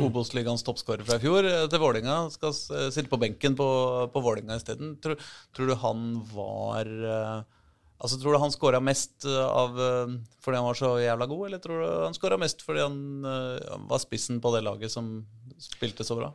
Obos-ligaens 0.09 0.66
toppskårer 0.66 1.07
fra 1.07 1.18
i 1.18 1.22
fjor 1.22 1.46
eh, 1.46 1.66
til 1.70 1.82
Vålinga. 1.82 2.18
Skal 2.34 2.55
eh, 2.76 2.88
sitte 2.94 3.11
på 3.11 3.20
benken 3.22 3.59
på, 3.59 3.68
på 4.14 4.22
Vålinga 4.24 4.59
isteden. 4.59 4.96
Tror, 5.03 5.18
tror 5.57 5.70
du 5.70 5.78
han 5.82 6.09
var 6.32 6.90
eh, 7.12 7.57
Altså, 7.99 8.18
Tror 8.20 8.34
du 8.36 8.38
han 8.38 8.55
scora 8.55 8.80
mest 8.84 9.26
eh, 9.26 9.46
av 9.46 9.78
eh, 9.82 10.12
fordi 10.44 10.61
han 10.61 10.68
var 10.68 10.78
så 10.78 10.92
jævla 11.03 11.26
god, 11.30 11.46
eller 11.49 11.62
tror 11.62 11.80
du 11.82 11.88
han 12.07 12.14
scora 12.16 12.38
mest 12.38 12.62
fordi 12.66 12.84
han 12.84 13.01
eh, 13.26 13.78
var 13.90 14.03
spissen 14.03 14.38
på 14.42 14.53
det 14.55 14.62
laget 14.66 14.94
som 14.94 15.11
spilte 15.59 16.07
så 16.07 16.18
bra? 16.18 16.30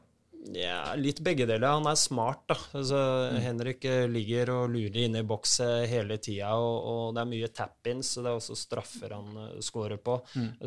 Ja, 0.52 0.92
litt 1.00 1.22
begge 1.24 1.46
deler. 1.48 1.78
Han 1.78 1.88
er 1.88 1.96
smart, 2.00 2.42
da. 2.52 2.58
Altså, 2.76 3.00
Henrik 3.40 3.86
eh, 3.88 4.06
ligger 4.12 4.52
og 4.52 4.74
lurer 4.74 5.06
inne 5.06 5.22
i 5.24 5.28
bokset 5.28 5.86
hele 5.92 6.18
tida, 6.22 6.52
og, 6.60 6.76
og 6.90 7.04
det 7.16 7.22
er 7.24 7.30
mye 7.30 7.50
tap-ins, 7.56 8.10
og 8.18 8.26
det 8.26 8.32
er 8.32 8.40
også 8.42 8.58
straffer 8.60 9.16
han 9.16 9.38
uh, 9.40 9.62
scorer 9.64 10.02
på. 10.04 10.18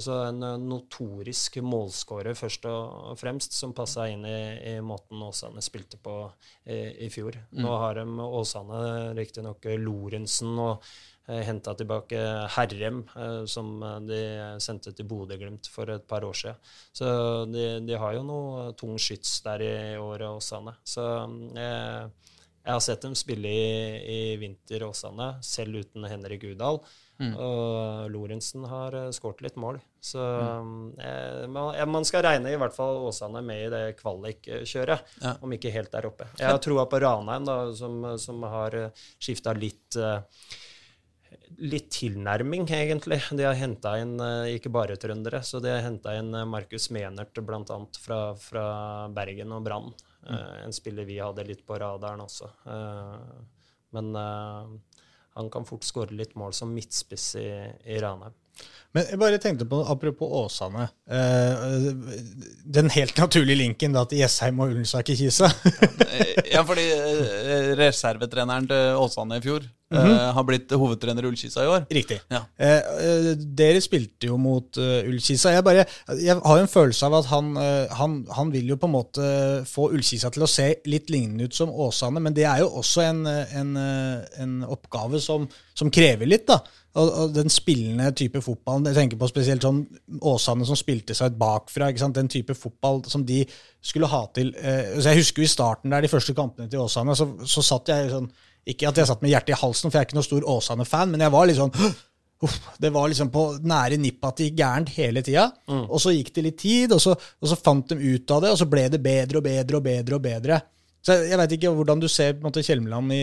Så 0.00 0.16
en 0.30 0.46
notorisk 0.64 1.58
målscorer 1.64 2.38
først 2.38 2.68
og 2.70 3.12
fremst, 3.20 3.56
som 3.58 3.74
passa 3.76 4.08
inn 4.12 4.24
i, 4.28 4.38
i 4.72 4.78
måten 4.84 5.22
Åsane 5.26 5.64
spilte 5.64 6.00
på 6.00 6.16
i, 6.64 7.06
i 7.06 7.10
fjor. 7.12 7.36
Nå 7.60 7.76
har 7.82 8.00
de 8.00 8.06
Åsane 8.26 9.12
riktignok 9.18 9.68
Lorentzen 9.76 10.56
og 10.56 10.86
henta 11.26 11.74
tilbake 11.74 12.20
Herrem, 12.54 13.00
eh, 13.16 13.44
som 13.50 13.82
eh, 13.82 13.96
de 14.06 14.20
sendte 14.62 14.92
til 14.94 15.08
Bodø-Glimt 15.10 15.66
for 15.72 15.90
et 15.90 16.06
par 16.06 16.22
år 16.28 16.36
siden. 16.38 16.60
Så 16.94 17.08
de, 17.50 17.66
de 17.86 17.98
har 17.98 18.14
jo 18.14 18.22
noe 18.28 18.68
tung 18.78 18.94
skyts 18.98 19.40
der 19.46 19.64
i 19.66 19.74
året, 19.98 20.28
Åsane. 20.28 20.76
Så 20.86 21.02
jeg, 21.56 22.10
jeg 22.66 22.72
har 22.74 22.82
sett 22.82 23.02
dem 23.02 23.14
spille 23.18 23.50
i, 23.50 23.66
i 24.06 24.20
vinter, 24.42 24.86
Åsane, 24.88 25.36
selv 25.46 25.82
uten 25.82 26.06
Henrik 26.10 26.46
Udal. 26.52 26.80
Og 27.16 28.10
Lorentzen 28.12 28.66
har 28.68 28.92
skåret 29.16 29.38
litt 29.40 29.54
mål. 29.56 29.78
Så 30.04 30.20
eh, 31.00 31.46
man, 31.48 31.72
man 31.88 32.04
skal 32.04 32.22
regne 32.26 32.52
i 32.52 32.58
hvert 32.60 32.74
fall 32.76 32.98
Åsane 33.08 33.40
med 33.42 33.62
i 33.64 33.70
det 33.72 33.82
kvalikkjøret, 34.02 35.14
Ja. 35.22 35.32
om 35.40 35.54
ikke 35.56 35.72
helt 35.72 35.90
der 35.94 36.06
oppe. 36.10 36.28
Jeg 36.38 36.50
har 36.52 36.60
troa 36.62 36.84
på 36.92 37.00
Ranheim, 37.00 37.46
da, 37.48 37.56
som, 37.74 38.02
som 38.20 38.44
har 38.44 38.76
skifta 39.16 39.54
litt 39.56 39.96
eh, 39.96 40.20
litt 41.59 41.90
tilnærming, 41.94 42.66
egentlig. 42.72 43.20
De 43.38 43.46
har 43.46 43.57
henta 43.59 43.96
inn 44.00 44.16
eh, 44.20 44.57
ikke 44.57 44.72
bare 44.72 44.98
trøndere, 45.00 45.42
så 45.46 45.61
de 45.62 45.72
har 45.72 45.84
henta 45.84 46.14
inn 46.18 46.34
eh, 46.34 46.48
Markus 46.48 46.90
Menert 46.94 47.36
bl.a. 47.36 47.78
Fra, 48.02 48.20
fra 48.40 48.66
Bergen 49.14 49.54
og 49.57 49.66
Brann. 49.66 49.92
Eh, 50.26 50.57
en 50.64 50.76
spiller 50.76 51.09
vi 51.09 51.20
hadde 51.22 51.46
litt 51.48 51.64
på 51.66 51.78
radaren 51.80 52.24
også. 52.24 52.50
Men 53.96 54.11
han 54.16 55.46
kan 55.52 55.64
fort 55.68 55.86
skåre 55.86 56.16
litt 56.16 56.34
mål 56.36 56.52
som 56.57 56.72
midtspiss 56.74 57.28
i, 57.40 57.48
i 57.86 58.00
Ranheim. 58.02 58.34
Men 58.96 59.04
jeg 59.11 59.20
bare 59.20 59.38
tenkte 59.42 59.66
på, 59.68 59.82
apropos 59.92 60.30
Åsane 60.40 60.86
eh, 61.12 61.88
Den 62.78 62.88
helt 62.94 63.18
naturlige 63.20 63.61
linken 63.61 63.96
da 63.96 64.07
til 64.09 64.22
Jessheim 64.22 64.62
og 64.62 64.72
Ullensaker 64.72 65.18
Kisa. 65.18 65.50
Ja, 66.46 66.62
fordi 66.64 66.84
eh, 66.88 67.72
reservetreneren 67.76 68.68
til 68.70 69.00
Åsane 69.02 69.36
i 69.36 69.42
fjor 69.44 69.64
eh, 69.66 70.28
har 70.36 70.44
blitt 70.46 70.72
hovedtrener 70.72 71.26
i 71.26 71.28
Ullkisa 71.28 71.64
i 71.64 71.68
år. 71.68 71.84
Riktig. 71.92 72.20
Ja. 72.32 72.44
Eh, 72.57 72.88
eh, 73.02 73.28
dere 73.59 73.82
spilte 73.84 74.30
jo 74.30 74.38
mot 74.40 74.78
uh, 74.80 75.02
Ullkisa. 75.04 75.52
Jeg, 75.52 75.64
bare, 75.66 75.84
jeg 76.16 76.38
har 76.38 76.62
en 76.62 76.70
følelse 76.70 77.11
av 77.11 77.18
at 77.18 77.28
han, 77.32 77.50
han, 77.98 78.16
han 78.38 78.54
vil 78.54 78.72
jo 78.72 78.78
på 78.80 78.88
en 78.88 78.94
måte 78.94 79.28
få 79.68 79.90
Ullkisa 79.96 80.30
til 80.32 80.46
å 80.46 80.50
se 80.50 80.70
litt 80.88 81.12
lignende 81.12 81.50
ut 81.50 81.59
som 81.59 81.72
Åsane, 81.72 82.22
men 82.22 82.36
det 82.36 82.46
er 82.48 82.62
jo 82.64 82.72
også 82.80 83.04
en, 83.04 83.22
en, 83.26 83.76
en 83.76 84.57
oppgave 84.64 85.20
som, 85.22 85.48
som 85.76 85.92
krever 85.92 86.30
litt, 86.30 86.46
da. 86.48 86.62
Og, 86.97 87.11
og 87.12 87.32
den 87.36 87.53
spillende 87.53 88.09
type 88.16 88.40
fotballen, 88.40 88.86
jeg 88.88 88.97
tenker 88.97 89.20
på 89.20 89.28
spesielt 89.28 89.64
sånn 89.66 89.82
Åsane 90.24 90.64
som 90.64 90.78
spilte 90.78 91.16
seg 91.16 91.34
ut 91.34 91.38
bakfra, 91.40 91.90
ikke 91.92 92.01
sant? 92.01 92.16
den 92.16 92.30
type 92.32 92.57
fotball 92.57 93.03
som 93.11 93.24
de 93.28 93.42
skulle 93.84 94.09
ha 94.09 94.22
til. 94.36 94.55
Eh, 94.57 94.94
så 94.97 95.12
jeg 95.12 95.20
husker 95.20 95.44
jo 95.44 95.49
i 95.49 95.53
starten 95.53 95.92
der, 95.92 96.07
de 96.07 96.12
første 96.12 96.34
kampene 96.36 96.70
til 96.72 96.84
Åsane, 96.86 97.16
så, 97.18 97.28
så 97.44 97.64
satt 97.64 97.92
jeg 97.92 98.12
sånn 98.14 98.30
Ikke 98.66 98.88
at 98.88 98.99
jeg 98.99 99.07
satt 99.07 99.20
med 99.22 99.30
hjertet 99.30 99.55
i 99.55 99.61
halsen, 99.61 99.90
for 99.90 99.99
jeg 99.99 100.07
er 100.07 100.09
ikke 100.09 100.18
noen 100.18 100.26
stor 100.26 100.47
Åsane-fan, 100.57 101.12
men 101.12 101.22
jeg 101.22 101.34
var 101.36 101.49
litt 101.49 101.61
sånn 101.61 101.74
Uff, 102.44 102.57
det 102.76 102.90
var 102.92 103.09
liksom 103.09 103.30
på 103.32 103.42
nære 103.64 103.97
nippet 103.97 104.26
at 104.28 104.40
det 104.40 104.49
gikk 104.51 104.57
gærent 104.59 104.90
hele 104.92 105.22
tida. 105.24 105.47
Og 105.86 106.01
så 106.03 106.12
gikk 106.12 106.34
det 106.36 106.42
litt 106.44 106.59
tid, 106.61 106.92
og 106.92 107.01
så, 107.01 107.14
og 107.16 107.49
så 107.49 107.57
fant 107.57 107.94
de 107.94 107.97
ut 107.97 108.34
av 108.34 108.42
det, 108.44 108.51
og 108.53 108.59
så 108.61 108.66
ble 108.68 108.82
det 108.92 109.01
bedre 109.01 109.40
og 109.40 109.47
bedre 109.47 109.78
og 109.78 109.86
bedre. 109.86 110.18
og 110.18 110.26
bedre. 110.26 110.59
Så 111.07 111.14
jeg 111.22 111.38
veit 111.38 111.55
ikke 111.55 111.70
hvordan 111.78 112.03
du 112.03 112.09
ser 112.11 112.34
på 112.34 112.42
en 112.42 112.49
måte 112.49 112.64
Kjelmeland 112.66 113.14
i, 113.14 113.22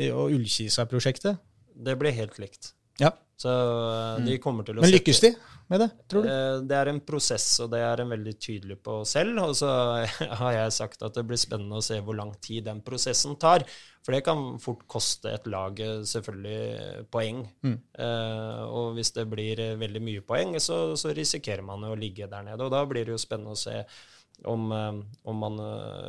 i, 0.00 0.08
og 0.10 0.32
Ullkisa-prosjektet. 0.32 1.38
Det 1.86 1.94
blir 2.00 2.16
helt 2.16 2.38
likt. 2.40 2.72
Ja. 3.00 3.12
Så 3.38 3.48
eh, 3.52 4.24
de 4.26 4.38
kommer 4.42 4.66
til 4.66 4.78
å 4.78 4.82
Men 4.82 4.90
lykkes 4.90 5.20
de 5.22 5.28
med 5.70 5.80
det, 5.84 5.90
tror 6.10 6.24
du? 6.24 6.28
Eh, 6.32 6.56
Det 6.66 6.74
er 6.74 6.88
en 6.90 6.98
prosess, 7.06 7.44
og 7.62 7.68
det 7.70 7.78
er 7.86 8.00
en 8.02 8.08
veldig 8.10 8.32
tydelig 8.40 8.78
på 8.82 8.96
selv. 9.06 9.38
Og 9.44 9.52
så 9.54 9.68
har 10.40 10.52
jeg 10.56 10.72
sagt 10.74 11.04
at 11.06 11.14
det 11.14 11.22
blir 11.28 11.38
spennende 11.38 11.78
å 11.78 11.84
se 11.84 12.00
hvor 12.02 12.16
lang 12.18 12.32
tid 12.42 12.64
den 12.66 12.80
prosessen 12.82 13.36
tar. 13.38 13.62
For 14.02 14.16
det 14.16 14.22
kan 14.24 14.56
fort 14.58 14.82
koste 14.90 15.30
et 15.36 15.46
lag 15.46 15.78
eh, 15.84 16.00
selvfølgelig 16.08 17.06
poeng. 17.14 17.44
Eh, 17.62 18.62
og 18.66 18.94
hvis 18.98 19.12
det 19.14 19.26
blir 19.30 19.62
veldig 19.78 20.02
mye 20.02 20.24
poeng, 20.26 20.56
så, 20.58 20.96
så 20.98 21.14
risikerer 21.14 21.62
man 21.62 21.84
å 21.86 21.94
ligge 21.98 22.26
der 22.26 22.42
nede. 22.48 22.64
Og 22.66 22.72
da 22.74 22.82
blir 22.88 23.04
det 23.06 23.14
jo 23.14 23.20
spennende 23.22 23.54
å 23.54 23.60
se 23.60 23.82
om, 24.48 24.68
om 25.26 25.38
man 25.42 25.56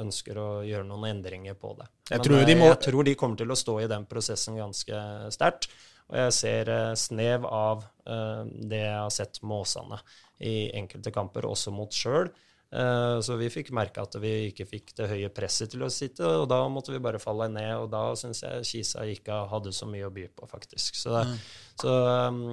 ønsker 0.03 0.37
å 0.37 0.49
gjøre 0.65 0.85
noen 0.85 1.07
endringer 1.15 1.55
på 1.57 1.71
det. 1.79 1.87
Jeg 2.11 2.19
Men 2.19 2.25
tror 2.27 2.43
de 2.45 2.55
må- 2.59 2.67
jeg 2.69 2.81
tror 2.85 3.03
de 3.07 3.15
kommer 3.17 3.37
til 3.41 3.49
å 3.53 3.57
stå 3.57 3.77
i 3.83 3.87
den 3.89 4.05
prosessen 4.09 4.57
ganske 4.59 4.99
sterkt. 5.33 5.65
Og 6.09 6.17
jeg 6.17 6.35
ser 6.35 6.73
eh, 6.73 6.91
snev 6.97 7.45
av 7.45 7.85
eh, 8.09 8.43
det 8.69 8.83
jeg 8.83 8.99
har 8.99 9.13
sett 9.13 9.41
med 9.43 9.61
Åsane 9.61 9.99
i 10.45 10.69
enkelte 10.77 11.11
kamper, 11.13 11.45
også 11.49 11.73
mot 11.75 11.93
sjøl. 11.93 12.31
Eh, 12.69 13.19
så 13.25 13.35
vi 13.39 13.49
fikk 13.49 13.71
merke 13.73 14.01
at 14.01 14.13
vi 14.21 14.31
ikke 14.51 14.67
fikk 14.69 14.91
det 14.99 15.07
høye 15.09 15.29
presset 15.33 15.71
til 15.73 15.81
å 15.85 15.89
sitte, 15.93 16.25
og 16.25 16.47
da 16.51 16.59
måtte 16.69 16.93
vi 16.93 17.01
bare 17.01 17.21
falle 17.21 17.49
ned. 17.51 17.71
Og 17.81 17.89
da 17.93 18.03
syns 18.19 18.43
jeg 18.45 18.67
Kisa 18.69 19.05
ikke 19.09 19.43
hadde 19.51 19.73
så 19.75 19.89
mye 19.89 20.07
å 20.09 20.13
by 20.13 20.27
på, 20.33 20.49
faktisk. 20.49 20.97
Så, 20.97 21.23
så 21.81 21.95
um, 22.29 22.43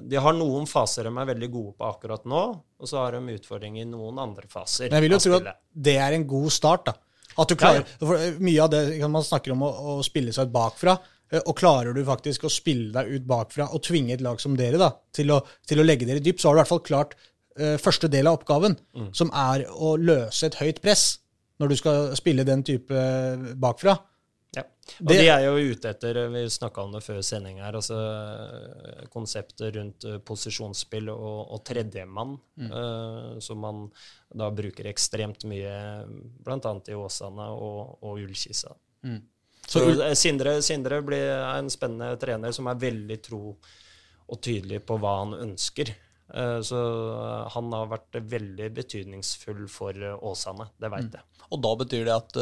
de 0.00 0.20
har 0.22 0.36
noen 0.36 0.68
faser 0.70 1.08
de 1.08 1.12
er 1.12 1.32
veldig 1.32 1.50
gode 1.52 1.76
på 1.76 1.88
akkurat 1.88 2.28
nå, 2.28 2.44
og 2.56 2.90
så 2.90 3.02
har 3.04 3.18
de 3.18 3.36
utfordringer 3.36 3.84
i 3.84 3.90
noen 3.90 4.20
andre 4.22 4.48
faser. 4.48 4.88
Men 4.88 5.00
jeg 5.00 5.08
vil 5.08 5.18
jo 5.18 5.24
tro 5.26 5.40
at 5.42 5.52
det 5.88 5.98
er 6.04 6.16
en 6.16 6.28
god 6.28 6.56
start. 6.56 6.88
da. 6.88 6.96
At 7.36 7.52
du 7.52 7.58
klarer, 7.60 7.84
for 8.00 8.16
eh, 8.16 8.38
Mye 8.40 8.64
av 8.64 8.72
det 8.72 8.84
man 9.12 9.24
snakker 9.24 9.52
om 9.52 9.66
å, 9.66 9.74
å 9.96 9.98
spille 10.04 10.32
seg 10.32 10.48
ut 10.48 10.56
bakfra. 10.56 10.96
Eh, 11.32 11.40
Og 11.46 11.56
klarer 11.58 11.94
du 11.94 12.02
faktisk 12.04 12.44
å 12.44 12.50
spille 12.52 12.92
deg 12.92 13.12
ut 13.16 13.26
bakfra 13.26 13.68
og 13.72 13.82
tvinge 13.82 14.14
et 14.14 14.20
lag 14.24 14.40
som 14.40 14.56
dere 14.56 14.78
da, 14.78 14.90
til 15.12 15.30
å, 15.34 15.40
til 15.66 15.80
å 15.80 15.86
legge 15.86 16.06
dere 16.06 16.20
dypt, 16.24 16.40
så 16.40 16.48
har 16.48 16.54
du 16.54 16.60
i 16.60 16.62
hvert 16.64 16.74
fall 16.74 16.84
klart 16.86 17.14
uh, 17.60 17.76
første 17.82 18.08
del 18.12 18.26
av 18.26 18.38
oppgaven, 18.40 18.76
som 19.12 19.30
er 19.32 19.66
å 19.72 19.96
løse 19.96 20.46
et 20.46 20.54
høyt 20.60 20.82
press 20.84 21.18
når 21.58 21.68
du 21.72 21.76
skal 21.80 22.10
spille 22.18 22.44
den 22.44 22.60
type 22.62 22.92
eh, 22.92 23.54
bakfra. 23.56 23.94
Ja. 24.56 24.62
Og 25.00 25.08
Det- 25.08 25.16
de 25.22 25.28
er 25.32 25.40
jo 25.46 25.72
ute 25.72 25.88
etter, 25.88 26.18
vi 26.32 26.42
snakka 26.52 26.82
om 26.84 26.92
det 26.92 27.00
før 27.02 27.22
sending 27.24 27.58
her, 27.64 27.72
altså 27.72 27.96
eh, 27.96 29.06
konseptet 29.12 29.74
rundt 29.76 30.04
eh, 30.04 30.18
posisjonsspill 30.18 31.08
og, 31.12 31.52
og 31.56 31.64
tredjemann, 31.64 32.36
eh, 32.60 33.38
som 33.40 33.58
man 33.64 33.82
da 34.36 34.50
bruker 34.52 34.84
ekstremt 34.92 35.44
mye, 35.48 35.72
bl.a. 36.44 36.74
i 36.92 36.94
Åsane 37.00 37.48
og, 37.56 37.96
og 38.04 38.20
Ullkisa. 38.20 38.76
Så 39.66 39.82
eh, 39.90 40.14
Sindre, 40.14 40.60
Sindre 40.62 41.02
blir 41.02 41.28
en 41.42 41.70
spennende 41.72 42.16
trener 42.22 42.54
som 42.54 42.70
er 42.70 42.82
veldig 42.86 43.20
tro 43.24 43.42
og 44.26 44.42
tydelig 44.42 44.82
på 44.86 44.98
hva 45.02 45.20
han 45.22 45.36
ønsker. 45.38 45.92
Eh, 46.34 46.58
Så 46.66 46.82
eh, 47.14 47.46
han 47.54 47.72
har 47.74 47.90
vært 47.90 48.20
veldig 48.34 48.70
betydningsfull 48.74 49.66
for 49.70 50.06
Åsane, 50.16 50.70
det 50.78 50.92
veit 50.94 51.18
jeg. 51.18 51.32
Og 51.46 51.60
da 51.62 51.70
betyr 51.78 52.08
det 52.08 52.10
at 52.10 52.32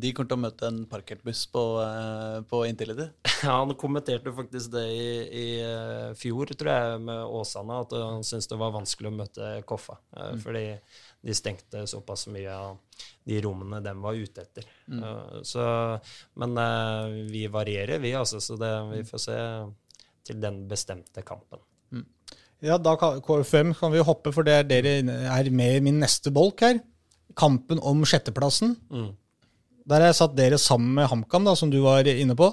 de 0.00 0.10
kommer 0.16 0.30
til 0.30 0.38
å 0.38 0.40
møte 0.40 0.68
en 0.70 0.78
parkertbuss 0.88 1.42
på, 1.52 1.64
uh, 1.84 2.38
på 2.48 2.62
Intility? 2.64 3.10
Ja, 3.42 3.58
han 3.58 3.74
kommenterte 3.76 4.32
faktisk 4.32 4.70
det 4.72 4.86
i, 4.88 5.08
i 5.36 5.46
fjor, 6.16 6.48
tror 6.56 6.70
jeg, 6.70 7.02
med 7.10 7.34
Åsane, 7.36 7.80
at 7.84 7.92
han 7.92 8.24
syntes 8.24 8.48
det 8.48 8.56
var 8.56 8.72
vanskelig 8.72 9.10
å 9.10 9.16
møte 9.18 9.50
Koffa. 9.68 9.98
Mm. 10.16 10.40
Fordi 10.46 10.64
de 11.22 11.34
stengte 11.36 11.84
såpass 11.86 12.26
mye 12.34 12.50
av 12.50 12.78
de 13.28 13.38
rommene 13.44 13.78
de 13.84 13.92
var 14.02 14.18
ute 14.18 14.42
etter. 14.42 14.66
Eh, 14.90 15.36
så, 15.46 15.64
men 16.42 16.58
eh, 16.58 17.18
vi 17.30 17.44
varierer, 17.52 18.02
vi, 18.02 18.14
altså. 18.18 18.40
Så 18.42 18.58
det, 18.60 18.72
vi 18.90 19.04
får 19.06 19.22
se 19.26 19.38
til 20.26 20.42
den 20.42 20.64
bestemte 20.70 21.24
kampen. 21.26 21.62
Ja, 22.62 22.76
da 22.78 22.94
KFM 22.94 23.72
kan 23.74 23.90
vi 23.90 24.04
hoppe, 24.06 24.30
for 24.34 24.46
det 24.46 24.54
er 24.54 24.68
dere 24.68 24.98
er 25.02 25.50
med 25.50 25.80
i 25.80 25.82
min 25.88 25.98
neste 26.02 26.30
bolk 26.34 26.62
her. 26.62 26.78
Kampen 27.38 27.80
om 27.82 28.04
sjetteplassen. 28.06 28.76
Der 29.82 29.98
har 29.98 30.12
jeg 30.12 30.20
satt 30.20 30.36
dere 30.38 30.60
sammen 30.62 30.94
med 30.94 31.08
HamKam, 31.10 31.48
da, 31.48 31.56
som 31.58 31.72
du 31.72 31.80
var 31.82 32.06
inne 32.06 32.36
på. 32.38 32.52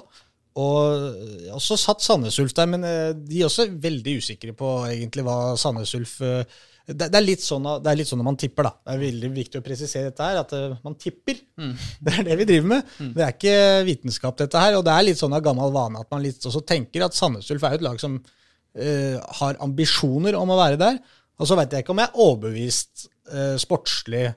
Og 0.58 1.04
jeg 1.44 1.54
også 1.54 1.78
satt 1.78 2.02
Sandnes 2.02 2.38
Ulf 2.42 2.54
der, 2.58 2.66
men 2.70 2.82
eh, 2.86 3.12
de 3.14 3.38
er 3.38 3.46
også 3.46 3.68
veldig 3.70 4.16
usikre 4.18 4.54
på 4.56 4.72
egentlig 4.88 5.22
hva 5.26 5.54
Sandnes 5.60 5.92
Ulf 5.94 6.16
eh, 6.26 6.42
det, 6.88 7.06
det, 7.06 7.16
er 7.18 7.24
litt 7.24 7.42
sånn, 7.44 7.66
det 7.84 7.90
er 7.90 7.98
litt 8.00 8.08
sånn 8.08 8.20
når 8.22 8.28
man 8.30 8.38
tipper, 8.40 8.66
da. 8.66 8.72
Det 8.82 8.94
er 8.94 9.02
veldig 9.04 9.30
viktig 9.34 9.60
å 9.60 9.64
presisere 9.64 10.10
dette 10.10 10.26
her, 10.26 10.40
at 10.42 10.54
eh, 10.56 10.76
man 10.86 10.96
tipper. 11.00 11.38
Det 12.04 12.14
er 12.16 12.26
det 12.26 12.36
vi 12.40 12.48
driver 12.48 12.68
med. 12.72 12.92
Det 13.14 13.24
er 13.24 13.34
ikke 13.34 13.54
vitenskap, 13.86 14.36
dette 14.40 14.62
her. 14.62 14.78
Og 14.78 14.84
det 14.86 14.94
er 14.94 15.06
litt 15.06 15.20
sånn 15.20 15.36
av 15.36 15.44
gammel 15.44 15.72
vane 15.74 16.00
at 16.00 16.10
man 16.12 16.22
litt 16.24 16.44
også 16.48 16.62
tenker 16.66 17.04
at 17.06 17.16
Sandnes 17.16 17.50
Ulf 17.52 17.66
er 17.66 17.76
et 17.76 17.84
lag 17.84 18.00
som 18.00 18.16
uh, 18.16 19.16
har 19.40 19.60
ambisjoner 19.62 20.38
om 20.38 20.52
å 20.52 20.58
være 20.58 20.80
der. 20.80 21.00
Og 21.40 21.48
så 21.48 21.58
veit 21.58 21.72
jeg 21.72 21.84
ikke 21.84 21.94
om 21.94 22.00
jeg 22.02 22.10
er 22.10 22.24
overbevist 22.24 23.06
uh, 23.32 23.56
sportslig 23.60 24.30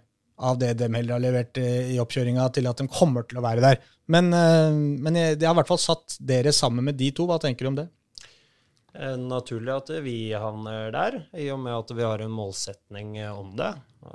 av 0.43 0.59
det 0.59 0.73
de 0.81 0.89
heller 0.91 1.15
har 1.15 1.23
levert 1.23 1.59
i 1.61 1.99
oppkjøringa, 2.01 2.49
til 2.51 2.67
at 2.67 2.81
de 2.81 2.89
kommer 2.91 3.23
til 3.29 3.39
å 3.39 3.45
være 3.45 3.63
der. 3.63 3.83
Men, 4.11 4.27
men 4.33 5.15
jeg, 5.15 5.37
jeg 5.37 5.45
har 5.45 5.53
i 5.53 5.59
hvert 5.61 5.69
fall 5.69 5.79
satt 5.79 6.17
dere 6.19 6.51
sammen 6.51 6.83
med 6.89 6.97
de 6.99 7.11
to. 7.15 7.27
Hva 7.29 7.37
tenker 7.39 7.63
du 7.63 7.69
om 7.69 7.77
det? 7.77 7.85
Eh, 8.93 9.17
naturlig 9.19 9.73
at 9.73 9.91
vi 10.05 10.17
havner 10.33 10.93
der, 10.93 11.17
i 11.37 11.49
og 11.53 11.59
med 11.63 11.75
at 11.75 11.93
vi 11.97 12.05
har 12.05 12.23
en 12.23 12.33
målsetning 12.33 13.17
eh, 13.21 13.33
om 13.33 13.51
det. 13.59 13.71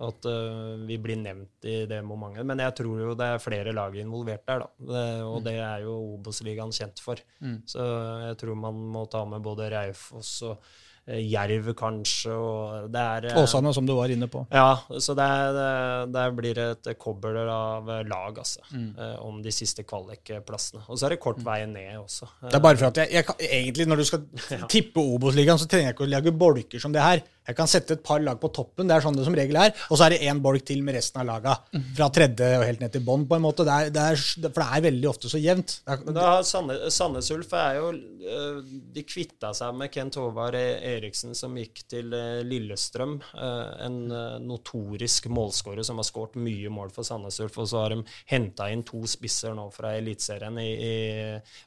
At 0.08 0.28
eh, 0.28 0.74
vi 0.88 0.98
blir 1.00 1.20
nevnt 1.20 1.68
i 1.68 1.78
det 1.90 2.00
momentet. 2.06 2.46
Men 2.48 2.62
jeg 2.64 2.76
tror 2.80 3.04
jo 3.04 3.14
det 3.18 3.30
er 3.34 3.42
flere 3.42 3.74
lag 3.76 3.96
involvert 3.98 4.44
der, 4.48 4.66
da. 4.66 5.04
Og 5.28 5.40
det 5.46 5.56
er 5.60 5.86
jo 5.86 5.96
Obos-ligaen 6.16 6.74
kjent 6.74 7.02
for. 7.04 7.20
Så 7.68 7.88
jeg 8.28 8.38
tror 8.40 8.60
man 8.68 8.84
må 8.92 9.06
ta 9.10 9.24
med 9.28 9.44
både 9.44 9.70
Raufoss 9.74 10.36
og 10.48 10.70
Jerv, 11.08 11.70
kanskje, 11.78 12.34
og 12.36 12.88
det 12.92 13.00
er 13.00 13.26
eh, 13.30 13.38
Åsane, 13.40 13.72
som 13.72 13.86
du 13.88 13.94
var 13.96 14.12
inne 14.12 14.28
på. 14.28 14.42
Ja, 14.52 14.74
så 15.00 15.14
det, 15.16 15.28
det, 15.56 15.68
det 16.12 16.24
blir 16.36 16.60
et 16.66 16.90
kobbel 17.00 17.38
av 17.48 17.88
lag, 18.08 18.38
altså, 18.44 18.60
Mm. 18.68 18.92
om 19.24 19.38
de 19.42 19.50
siste 19.54 19.82
kvalikplassene. 19.88 20.82
Og 20.88 20.98
så 21.00 21.06
er 21.08 21.14
det 21.16 21.20
kort 21.22 21.40
vei 21.44 21.62
ned 21.66 21.96
også. 22.02 22.28
Det 22.44 22.54
er 22.58 22.62
bare 22.64 22.76
for 22.76 22.90
at 22.90 23.00
jeg, 23.00 23.12
jeg 23.16 23.24
kan, 23.26 23.34
egentlig 23.40 23.86
Når 23.88 23.96
du 23.96 24.04
skal 24.04 24.22
tippe 24.74 25.00
Obos-ligaen, 25.00 25.58
så 25.58 25.66
trenger 25.70 25.88
jeg 25.90 25.96
ikke 25.96 26.06
å 26.06 26.12
lage 26.12 26.32
bolker 26.44 26.82
som 26.82 26.92
det 26.92 27.02
her. 27.04 27.22
Jeg 27.48 27.56
kan 27.56 27.70
sette 27.70 27.96
et 27.96 28.02
par 28.04 28.20
lag 28.20 28.36
på 28.40 28.50
toppen, 28.52 28.88
det 28.88 28.98
er 28.98 29.04
sånn 29.04 29.16
det 29.16 29.24
som 29.24 29.36
regel 29.36 29.56
er, 29.56 29.70
og 29.88 29.96
så 29.96 30.04
er 30.04 30.14
det 30.14 30.24
én 30.28 30.40
bolk 30.44 30.66
til 30.68 30.82
med 30.84 30.98
resten 30.98 31.22
av 31.22 31.28
laga. 31.30 31.54
Fra 31.96 32.10
tredje 32.12 32.48
og 32.58 32.64
helt 32.68 32.82
ned 32.82 32.92
til 32.92 33.04
bånn, 33.06 33.24
på 33.28 33.38
en 33.38 33.44
måte. 33.44 33.64
Det 33.64 33.72
er, 33.72 33.92
det 33.94 34.02
er, 34.04 34.20
for 34.50 34.60
det 34.60 34.66
er 34.76 34.84
veldig 34.84 35.08
ofte 35.08 35.30
så 35.32 35.40
jevnt. 35.40 35.78
Er, 35.88 36.02
Men 36.04 36.18
da 36.18 36.26
Sandnes 36.44 37.30
Ulf 37.32 37.54
er 37.56 37.78
jo 37.78 37.86
øh, 37.94 38.58
De 38.92 39.04
kvitta 39.08 39.54
seg 39.56 39.78
med 39.80 39.92
Kent 39.94 40.18
Håvard 40.20 40.58
Eriksen, 40.58 41.32
som 41.38 41.56
gikk 41.56 41.82
til 41.88 42.12
øh, 42.12 42.42
Lillestrøm. 42.48 43.16
øh, 43.32 43.72
en 43.88 43.98
notorisk 44.44 45.30
målskårer 45.32 45.86
som 45.86 46.00
har 46.02 46.08
skåret 46.08 46.36
mye 46.36 46.68
mål 46.72 46.92
for 46.92 47.06
Sandnes 47.08 47.40
Ulf. 47.44 47.56
Og 47.64 47.72
så 47.72 47.84
har 47.86 47.96
de 47.96 48.02
henta 48.28 48.68
inn 48.72 48.84
to 48.88 49.00
spisser 49.08 49.56
nå 49.56 49.70
fra 49.72 49.94
Eliteserien 49.96 50.60
i, 50.60 50.68
i 50.76 50.94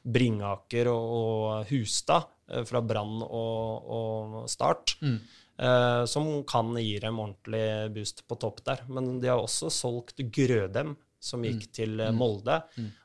Bringaker 0.06 0.92
og, 0.94 1.12
og 1.18 1.70
Hustad, 1.72 2.30
fra 2.68 2.82
Brann 2.84 3.22
og, 3.24 3.92
og 3.98 4.42
Start. 4.50 4.96
Eh, 5.58 6.04
som 6.10 6.34
kan 6.48 6.74
gi 6.78 6.98
dem 7.02 7.20
ordentlig 7.22 7.94
boost 7.94 8.26
på 8.28 8.38
topp 8.40 8.64
der. 8.64 8.84
Men 8.88 9.18
de 9.20 9.32
har 9.32 9.42
også 9.42 9.70
solgt 9.72 10.22
Grødem, 10.32 10.96
som 11.22 11.44
gikk 11.46 11.68
til 11.70 12.00
Molde. 12.00 12.16
Molde. 12.18 12.56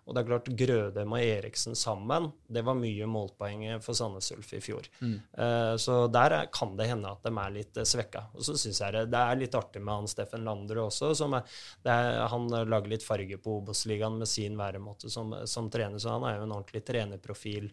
Og 0.07 0.15
det 0.15 0.21
er 0.21 0.27
klart, 0.29 0.47
Grødem 0.57 1.11
og 1.13 1.21
Eriksen 1.21 1.75
sammen, 1.77 2.31
det 2.49 2.63
var 2.65 2.77
mye 2.79 3.05
målpoeng 3.11 3.65
for 3.83 3.97
Sandnes 3.97 4.31
Ulf 4.33 4.55
i 4.57 4.61
fjor. 4.63 4.87
Eh, 5.03 5.73
så 5.77 5.99
der 6.09 6.33
er, 6.39 6.49
kan 6.53 6.73
det 6.79 6.87
hende 6.89 7.11
at 7.11 7.27
de 7.27 7.33
er 7.43 7.53
litt 7.53 7.77
uh, 7.77 7.85
svekka. 7.85 8.23
Og 8.33 8.47
så 8.47 8.55
syns 8.57 8.81
jeg 8.81 8.95
det, 8.95 9.03
det 9.13 9.21
er 9.21 9.41
litt 9.43 9.57
artig 9.59 9.83
med 9.83 9.99
han 9.99 10.09
Steffen 10.09 10.47
Landre 10.47 10.87
også. 10.87 11.11
Som 11.19 11.37
er, 11.37 11.59
det 11.85 11.93
er, 11.93 12.23
han 12.33 12.49
eh, 12.49 12.65
lager 12.65 12.95
litt 12.95 13.05
farge 13.05 13.37
på 13.43 13.59
Obos-ligaen 13.59 14.17
med 14.17 14.31
sin 14.31 14.57
væremåte 14.57 15.13
som, 15.13 15.35
som 15.45 15.69
trener, 15.73 16.01
så 16.01 16.15
han 16.15 16.25
er 16.25 16.39
jo 16.39 16.47
en 16.47 16.57
ordentlig 16.57 16.85
trenerprofil. 16.89 17.69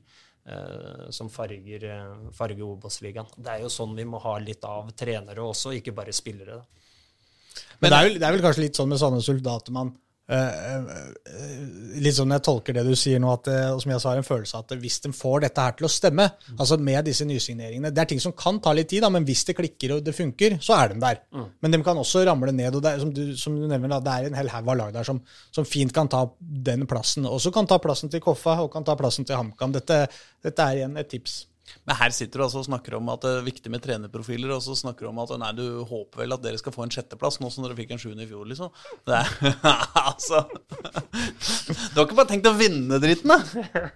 Eh, 0.47 1.11
som 1.15 1.31
farger, 1.33 1.85
eh, 1.91 2.31
farger 2.37 2.65
Obos-ligaen. 2.67 3.31
Det 3.37 3.53
er 3.53 3.65
jo 3.65 3.73
sånn 3.73 3.97
vi 3.97 4.07
må 4.09 4.21
ha 4.23 4.37
litt 4.39 4.65
av 4.69 4.93
trenere 4.97 5.45
også, 5.45 5.75
ikke 5.79 5.97
bare 5.97 6.15
spillere. 6.17 6.61
Da. 6.61 7.63
Men 7.81 7.91
det 7.91 7.97
er, 7.97 8.09
vel, 8.09 8.19
det 8.19 8.27
er 8.27 8.37
vel 8.37 8.45
kanskje 8.45 8.67
litt 8.67 8.79
sånn 8.79 8.91
med 8.91 9.01
Sandnes 9.01 9.29
Ulf 9.31 9.43
da 9.45 9.59
at 9.61 9.71
man 9.75 9.93
Litt 12.01 12.16
sånn 12.16 12.33
jeg 12.33 12.43
tolker 12.47 12.72
det 12.79 12.85
du 12.87 12.95
sier 12.97 13.20
nå, 13.20 13.29
at, 13.37 13.49
eh, 13.53 13.66
og 13.75 13.83
som 13.83 13.93
jeg 13.93 14.01
sa, 14.01 14.14
har 14.14 14.20
en 14.22 14.27
følelse 14.27 14.57
av 14.57 14.64
at 14.64 14.72
hvis 14.81 14.97
de 15.05 15.12
får 15.12 15.45
dette 15.45 15.61
her 15.66 15.77
til 15.77 15.85
å 15.85 15.93
stemme, 15.93 16.27
altså 16.57 16.79
med 16.81 17.05
disse 17.05 17.27
nysigneringene 17.29 17.93
Det 17.93 18.01
er 18.01 18.09
ting 18.14 18.22
som 18.25 18.33
kan 18.33 18.57
ta 18.64 18.72
litt 18.72 18.89
tid, 18.89 19.05
da, 19.05 19.12
men 19.12 19.27
hvis 19.29 19.45
det 19.45 19.57
klikker 19.59 19.99
og 19.99 20.05
det 20.07 20.16
funker, 20.16 20.57
så 20.64 20.79
er 20.79 20.95
de 20.95 21.01
der. 21.05 21.20
Men 21.61 21.77
de 21.77 21.83
kan 21.85 22.01
også 22.01 22.25
ramle 22.25 22.53
ned. 22.57 22.75
og 22.75 22.89
er, 22.89 22.99
som, 23.05 23.12
du, 23.12 23.37
som 23.37 23.57
du 23.59 23.68
nevner, 23.68 23.93
da, 23.93 24.01
det 24.01 24.12
er 24.14 24.31
en 24.31 24.41
hel 24.41 24.53
haug 24.55 24.68
av 24.72 24.81
lag 24.81 24.95
der 24.97 25.05
som, 25.05 25.20
som 25.53 25.68
fint 25.68 25.93
kan 25.93 26.09
ta 26.09 26.25
den 26.41 26.87
plassen. 26.89 27.29
Også 27.29 27.53
kan 27.53 27.68
ta 27.68 27.79
plassen 27.79 28.09
til 28.09 28.25
Koffa 28.25 28.62
og 28.64 28.72
kan 28.72 28.85
ta 28.85 28.97
plassen 28.97 29.29
til 29.29 29.37
HamKam. 29.37 29.77
Dette, 29.77 30.07
dette 30.45 30.70
er 30.70 30.81
igjen 30.81 30.97
et 30.97 31.12
tips. 31.12 31.43
Men 31.85 31.97
her 31.99 32.12
sitter 32.15 32.41
du 32.41 32.45
altså 32.47 32.61
og 32.62 32.67
snakker 32.69 32.97
om 32.99 33.09
at 33.12 33.25
det 33.25 33.31
er 33.39 33.47
viktig 33.47 33.73
med 33.73 33.83
trenerprofiler, 33.85 34.53
og 34.55 34.62
så 34.65 34.77
snakker 34.79 35.07
du 35.07 35.11
om 35.11 35.21
at 35.23 35.33
nei, 35.41 35.51
du 35.57 35.85
håper 35.89 36.25
vel 36.25 36.37
at 36.37 36.45
dere 36.45 36.61
skal 36.61 36.75
få 36.75 36.85
en 36.85 36.93
sjetteplass, 36.93 37.41
nå 37.41 37.51
som 37.53 37.65
dere 37.65 37.77
fikk 37.79 37.95
en 37.95 38.03
sjuende 38.03 38.27
i 38.27 38.31
fjor, 38.31 38.45
liksom. 38.51 38.73
Det 39.09 39.21
er, 39.21 39.33
altså 40.11 40.45
Du 41.93 42.01
har 42.01 42.07
ikke 42.07 42.19
bare 42.19 42.31
tenkt 42.31 42.51
å 42.51 42.57
vinne 42.59 43.01
dritten, 43.03 43.33
da? 43.33 43.89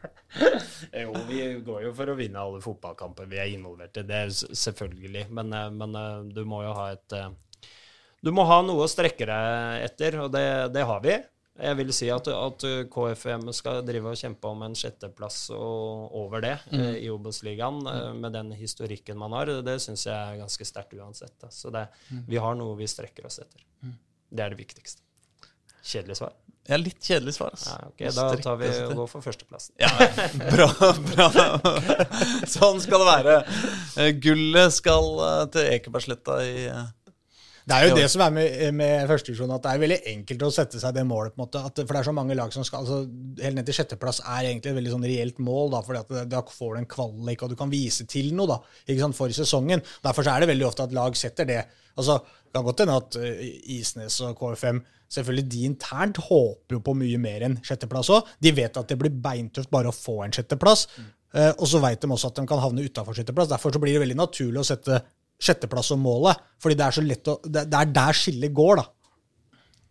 Jo, 1.02 1.12
vi 1.28 1.40
går 1.64 1.88
jo 1.88 1.94
for 1.96 2.12
å 2.12 2.16
vinne 2.18 2.40
alle 2.42 2.60
fotballkamper 2.64 3.28
vi 3.30 3.40
er 3.40 3.52
involvert 3.52 3.96
i. 4.00 4.04
Det 4.08 4.18
er 4.24 4.32
selvfølgelig. 4.32 5.26
Men, 5.34 5.52
eh, 5.56 5.70
men 5.74 5.96
eh, 5.98 6.28
du 6.36 6.42
må 6.48 6.62
jo 6.66 6.74
ha 6.76 6.90
et 6.94 7.16
eh, 7.16 7.30
Du 8.24 8.32
må 8.34 8.44
ha 8.48 8.60
noe 8.66 8.84
å 8.84 8.90
strekke 8.90 9.28
deg 9.28 9.84
etter, 9.88 10.20
og 10.24 10.32
det, 10.34 10.46
det 10.74 10.84
har 10.88 11.02
vi. 11.04 11.16
Jeg 11.58 11.76
vil 11.80 11.88
si 11.96 12.06
at, 12.14 12.28
at 12.30 12.64
KFM 12.92 13.48
skal 13.56 13.80
drive 13.86 14.12
og 14.12 14.18
kjempe 14.20 14.50
om 14.50 14.60
en 14.62 14.76
sjetteplass 14.78 15.48
og 15.56 16.14
over 16.20 16.44
det 16.44 16.54
eh, 16.70 17.00
i 17.02 17.08
Obos-ligaen, 17.10 17.80
eh, 17.90 18.10
med 18.14 18.36
den 18.36 18.52
historikken 18.54 19.18
man 19.18 19.34
har. 19.34 19.50
Det 19.66 19.78
syns 19.82 20.06
jeg 20.06 20.14
er 20.14 20.38
ganske 20.42 20.68
sterkt 20.68 20.94
uansett. 20.94 21.34
Da. 21.42 21.50
Så 21.50 21.72
det, 21.74 21.88
vi 22.30 22.38
har 22.38 22.54
noe 22.58 22.76
vi 22.78 22.86
strekker 22.90 23.26
oss 23.26 23.40
etter. 23.42 23.64
Det 24.28 24.44
er 24.44 24.54
det 24.54 24.60
viktigste. 24.60 25.02
Kjedelig 25.88 26.18
svar? 26.20 26.36
Ja, 26.68 26.76
litt 26.76 27.00
kjedelig 27.00 27.32
svar, 27.38 27.54
altså. 27.56 27.72
Ja, 27.72 27.86
ok, 27.88 28.02
Da 28.12 28.24
tar 28.44 28.56
vi 28.60 28.68
og 28.84 28.90
går 28.98 29.06
for 29.08 29.24
førsteplassen. 29.24 29.72
Ja, 29.80 29.88
bra, 30.52 30.66
bra. 31.08 31.28
Sånn 32.58 32.82
skal 32.84 33.00
det 33.02 33.08
være. 33.08 33.36
Eh, 33.96 34.10
Gullet 34.20 34.76
skal 34.76 35.08
til 35.54 35.70
Ekebergsletta 35.78 36.36
i 36.44 36.68
Det 37.68 37.76
er 37.76 37.88
jo 37.90 37.96
det 37.98 38.06
som 38.08 38.22
er 38.24 38.32
med, 38.32 38.74
med 38.78 39.10
førstedivisjon, 39.10 39.50
at 39.52 39.64
det 39.64 39.72
er 39.74 39.82
veldig 39.82 39.98
enkelt 40.14 40.44
å 40.46 40.50
sette 40.54 40.80
seg 40.80 40.94
det 40.96 41.04
målet. 41.04 41.34
på 41.34 41.42
en 41.42 41.44
måte, 41.44 41.62
at, 41.68 41.82
For 41.82 41.92
det 41.92 42.00
er 42.00 42.08
så 42.08 42.14
mange 42.16 42.36
lag 42.38 42.52
som 42.54 42.64
skal 42.64 42.84
altså 42.84 43.00
Helt 43.42 43.58
ned 43.58 43.68
til 43.68 43.76
sjetteplass 43.76 44.22
er 44.24 44.48
egentlig 44.48 44.72
et 44.72 44.78
veldig 44.78 44.94
sånn 44.94 45.08
reelt 45.10 45.42
mål. 45.44 45.74
da, 45.74 45.82
fordi 45.84 46.22
Da 46.32 46.42
får 46.48 46.74
du 46.74 46.80
en 46.80 46.92
kvalik, 46.96 47.42
og 47.44 47.52
du 47.52 47.56
kan 47.60 47.72
vise 47.72 48.06
til 48.08 48.32
noe 48.36 48.48
da, 48.50 48.60
ikke 48.86 49.02
sant, 49.04 49.18
for 49.18 49.34
sesongen. 49.36 49.84
Derfor 50.04 50.24
så 50.24 50.34
er 50.34 50.44
det 50.44 50.52
veldig 50.54 50.68
ofte 50.70 50.88
at 50.88 50.96
lag 50.96 51.16
setter 51.16 51.48
det. 51.48 51.64
altså 51.96 52.20
Det 52.24 52.56
kan 52.56 52.64
godt 52.70 52.84
hende 52.84 52.96
at 53.02 53.20
eh, 53.20 53.44
Isnes 53.78 54.20
og 54.24 54.38
KFM 54.40 54.80
Selvfølgelig 55.08 55.50
de 55.52 55.60
internt 55.64 56.18
håper 56.20 56.76
jo 56.76 56.82
på 56.84 56.92
mye 57.00 57.16
mer 57.20 57.44
enn 57.46 57.54
sjetteplass 57.64 58.10
òg. 58.12 58.26
De 58.44 58.52
vet 58.52 58.76
at 58.76 58.90
det 58.90 58.98
blir 59.00 59.14
beintøft 59.24 59.70
bare 59.72 59.88
å 59.88 59.96
få 59.96 60.18
en 60.26 60.34
sjetteplass. 60.36 60.82
Eh, 61.32 61.52
og 61.54 61.64
så 61.68 61.80
vet 61.80 62.02
de 62.02 62.10
også 62.12 62.28
at 62.28 62.40
de 62.40 62.44
kan 62.48 62.60
havne 62.60 62.84
utafor 62.84 63.16
sjetteplass. 63.16 63.48
Derfor 63.48 63.72
så 63.72 63.80
blir 63.80 63.96
det 63.96 64.02
veldig 64.04 64.18
naturlig 64.20 64.60
å 64.60 64.68
sette 64.68 65.00
sjetteplass 65.42 65.90
som 65.92 66.00
målet. 66.02 66.40
Fordi 66.62 66.78
det 66.78 66.86
er 66.86 66.96
så 66.98 67.04
lett 67.04 67.30
å, 67.30 67.38
det, 67.44 67.66
det 67.70 67.82
er 67.82 67.92
der 68.00 68.18
skillet 68.18 68.54
går, 68.54 68.82
da. 68.82 68.88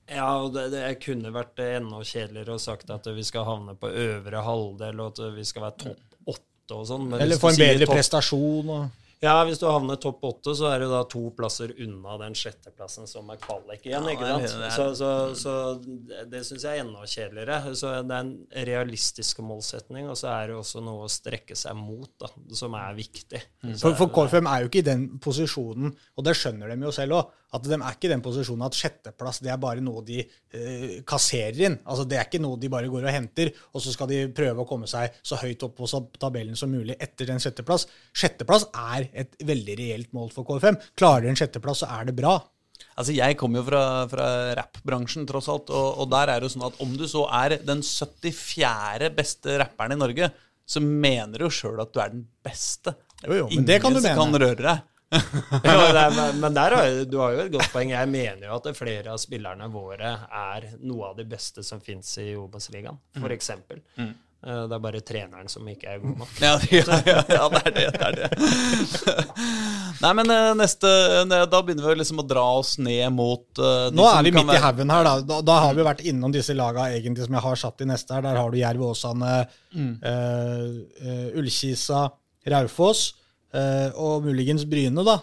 Ja, 0.07 0.27
og 0.39 0.53
det, 0.55 0.69
det 0.71 0.83
kunne 1.03 1.33
vært 1.35 1.59
enda 1.59 1.99
kjedeligere 1.99 2.55
å 2.55 2.61
sagt 2.63 2.91
at 2.95 3.09
vi 3.11 3.25
skal 3.27 3.43
havne 3.47 3.75
på 3.79 3.89
øvre 3.91 4.43
halvdel, 4.45 5.01
og 5.03 5.17
at 5.17 5.35
vi 5.35 5.43
skal 5.47 5.67
være 5.67 5.81
topp 5.83 6.03
åtte 6.27 6.75
og 6.75 6.87
sånn. 6.87 7.11
Eller 7.15 7.39
få 7.39 7.51
en 7.53 7.61
bedre 7.61 7.87
prestasjon. 7.89 8.71
Og... 8.75 9.07
Ja, 9.24 9.34
hvis 9.47 9.57
du 9.57 9.65
havner 9.65 9.97
topp 9.97 10.22
åtte, 10.30 10.53
så 10.53 10.68
er 10.70 10.84
det 10.84 10.89
da 10.91 10.99
to 11.09 11.24
plasser 11.34 11.72
unna 11.82 12.20
den 12.22 12.36
sjetteplassen 12.38 13.07
som 13.09 13.32
er 13.34 13.39
kvalik 13.41 13.88
igjen, 13.88 14.05
Ja, 14.05 14.13
ikke 14.13 14.28
sant? 14.51 14.76
Så, 14.76 14.86
så, 14.99 15.09
så 15.38 16.26
det, 16.30 16.43
syns 16.45 16.65
jeg 16.68 16.78
er 16.78 16.84
enda 16.84 17.01
kjedeligere. 17.01 17.74
Så 17.74 17.95
det 18.05 18.13
er 18.13 18.28
en 18.28 18.36
realistisk 18.70 19.41
målsetning, 19.41 20.05
og 20.11 20.20
så 20.22 20.30
er 20.36 20.51
det 20.51 20.59
også 20.59 20.84
noe 20.86 21.07
å 21.07 21.11
strekke 21.11 21.57
seg 21.57 21.80
mot, 21.80 22.11
da, 22.22 22.30
som 22.59 22.78
er 22.78 22.93
viktig. 22.99 23.41
Så 23.74 23.88
For, 23.88 23.97
for 24.03 24.13
KFM 24.20 24.51
er 24.53 24.63
jo 24.63 24.70
ikke 24.70 24.84
i 24.84 24.89
den 24.91 25.09
posisjonen, 25.24 25.97
og 26.13 26.28
det 26.28 26.38
skjønner 26.38 26.76
de 26.76 26.78
jo 26.86 26.93
selv 26.93 27.18
òg, 27.18 27.34
at 27.55 27.63
de 27.63 27.77
er 27.77 27.93
ikke 27.93 28.09
i 28.09 28.11
den 28.11 28.23
posisjonen 28.25 28.65
at 28.67 28.75
sjetteplass 28.75 29.39
det 29.39 29.51
er 29.53 29.59
bare 29.61 29.83
noe 29.83 30.01
de 30.03 30.17
eh, 30.19 30.97
kasserer 31.07 31.61
inn. 31.69 31.77
Altså 31.87 32.03
Det 32.09 32.17
er 32.19 32.27
ikke 32.27 32.41
noe 32.43 32.59
de 32.59 32.71
bare 32.71 32.89
går 32.91 33.07
og 33.07 33.13
henter, 33.13 33.53
og 33.71 33.83
så 33.83 33.93
skal 33.95 34.09
de 34.11 34.25
prøve 34.35 34.63
å 34.63 34.67
komme 34.67 34.89
seg 34.91 35.15
så 35.23 35.39
høyt 35.39 35.63
opp 35.63 35.77
på 35.79 35.87
tabellen 36.19 36.59
som 36.59 36.73
mulig 36.73 36.97
etter 36.99 37.29
den 37.31 37.39
sjetteplass. 37.39 37.87
Sjetteplass 38.11 38.67
er 38.73 39.07
et 39.23 39.39
veldig 39.47 39.77
reelt 39.79 40.11
mål 40.17 40.33
for 40.35 40.47
KFM. 40.49 40.79
Klarer 40.99 41.23
de 41.27 41.31
en 41.31 41.39
sjetteplass, 41.39 41.85
så 41.85 41.91
er 41.95 42.09
det 42.09 42.17
bra. 42.19 42.35
Altså, 42.97 43.13
Jeg 43.15 43.37
kommer 43.39 43.61
jo 43.61 43.67
fra, 43.69 43.83
fra 44.11 44.27
rappbransjen, 44.57 45.25
tross 45.29 45.47
alt, 45.53 45.71
og, 45.73 46.01
og 46.03 46.11
der 46.11 46.33
er 46.33 46.41
det 46.41 46.49
jo 46.49 46.55
sånn 46.57 46.67
at 46.67 46.83
om 46.83 46.93
du 46.97 47.05
så 47.09 47.23
er 47.39 47.57
den 47.65 47.81
74. 47.85 49.09
beste 49.15 49.57
rapperen 49.61 49.95
i 49.95 49.99
Norge, 49.99 50.29
så 50.67 50.81
mener 50.83 51.39
du 51.39 51.47
jo 51.47 51.53
sjøl 51.53 51.79
at 51.79 51.93
du 51.95 51.99
er 52.03 52.11
den 52.11 52.25
beste. 52.43 52.93
Jo, 53.23 53.33
jo, 53.43 53.49
men 53.53 53.65
det 53.65 53.79
kan 53.81 53.93
du 53.95 54.01
Ingen 54.01 54.09
mene. 54.11 54.19
kan 54.19 54.41
røre 54.43 54.63
deg. 54.65 54.85
Det 55.08 55.72
er, 55.72 56.12
men- 56.16 56.39
men 56.43 56.53
der 56.58 56.76
har, 56.76 57.05
du 57.08 57.18
har 57.22 57.32
jo 57.38 57.39
et 57.45 57.51
godt 57.53 57.72
poeng. 57.72 57.89
Jeg 57.95 58.10
mener 58.12 58.47
jo 58.49 58.55
at 58.60 58.70
flere 58.76 59.14
av 59.14 59.18
spillerne 59.24 59.70
våre 59.72 60.16
er 60.28 60.70
noe 60.84 61.12
av 61.14 61.18
de 61.18 61.24
beste 61.26 61.64
som 61.64 61.80
fins 61.84 62.18
i 62.20 62.34
Obos-ligaen, 62.36 62.97
for 63.20 63.30
eksempel. 63.36 63.80
Eh, 63.97 64.14
Det 64.68 64.76
er 64.76 64.80
bare 64.84 64.99
treneren 65.01 65.47
som 65.49 65.66
ikke 65.68 65.88
er 65.95 65.99
god 66.03 66.18
nok. 66.20 66.34
Ja, 66.43 66.51
ja, 66.70 66.97
ja, 67.08 67.24
ja 67.28 67.47
det 67.49 67.62
er 67.66 67.72
det. 67.74 67.86
det, 67.95 68.01
er 68.05 68.12
det. 68.20 68.28
Nei, 70.03 70.12
men 70.14 70.30
eh, 70.30 70.51
neste 70.60 70.91
Da 71.49 71.62
begynner 71.66 71.88
vi 71.89 71.95
liksom 72.03 72.20
å 72.22 72.26
dra 72.28 72.43
oss 72.60 72.76
ned 72.78 73.10
mot 73.16 73.47
uh, 73.58 73.88
Nå 73.89 74.05
er 74.12 74.22
vi 74.28 74.30
midt 74.30 74.38
midt 74.43 74.51
i 74.51 74.53
være- 74.53 74.64
haugen 74.68 74.93
her, 74.93 75.03
da. 75.08 75.16
da. 75.26 75.39
Da 75.41 75.55
har 75.66 75.74
vi 75.74 75.88
vært 75.88 76.03
innom 76.05 76.32
disse 76.36 76.53
laga 76.53 76.86
egentlig 76.93 77.26
som 77.26 77.34
jeg 77.39 77.45
har 77.47 77.55
satt 77.64 77.82
i 77.82 77.88
neste 77.89 78.14
her. 78.14 78.22
Der 78.28 78.38
har 78.38 78.51
du 78.53 78.60
Jerv 78.62 78.84
Åsane, 78.91 79.34
mm. 79.74 79.93
Uh, 80.05 80.67
uh, 81.01 81.39
Ullkisa, 81.42 82.04
Raufoss 82.54 83.08
eh, 83.53 83.89
og 83.95 84.25
muligens 84.28 84.65
Bryne, 84.69 85.03
da. 85.07 85.19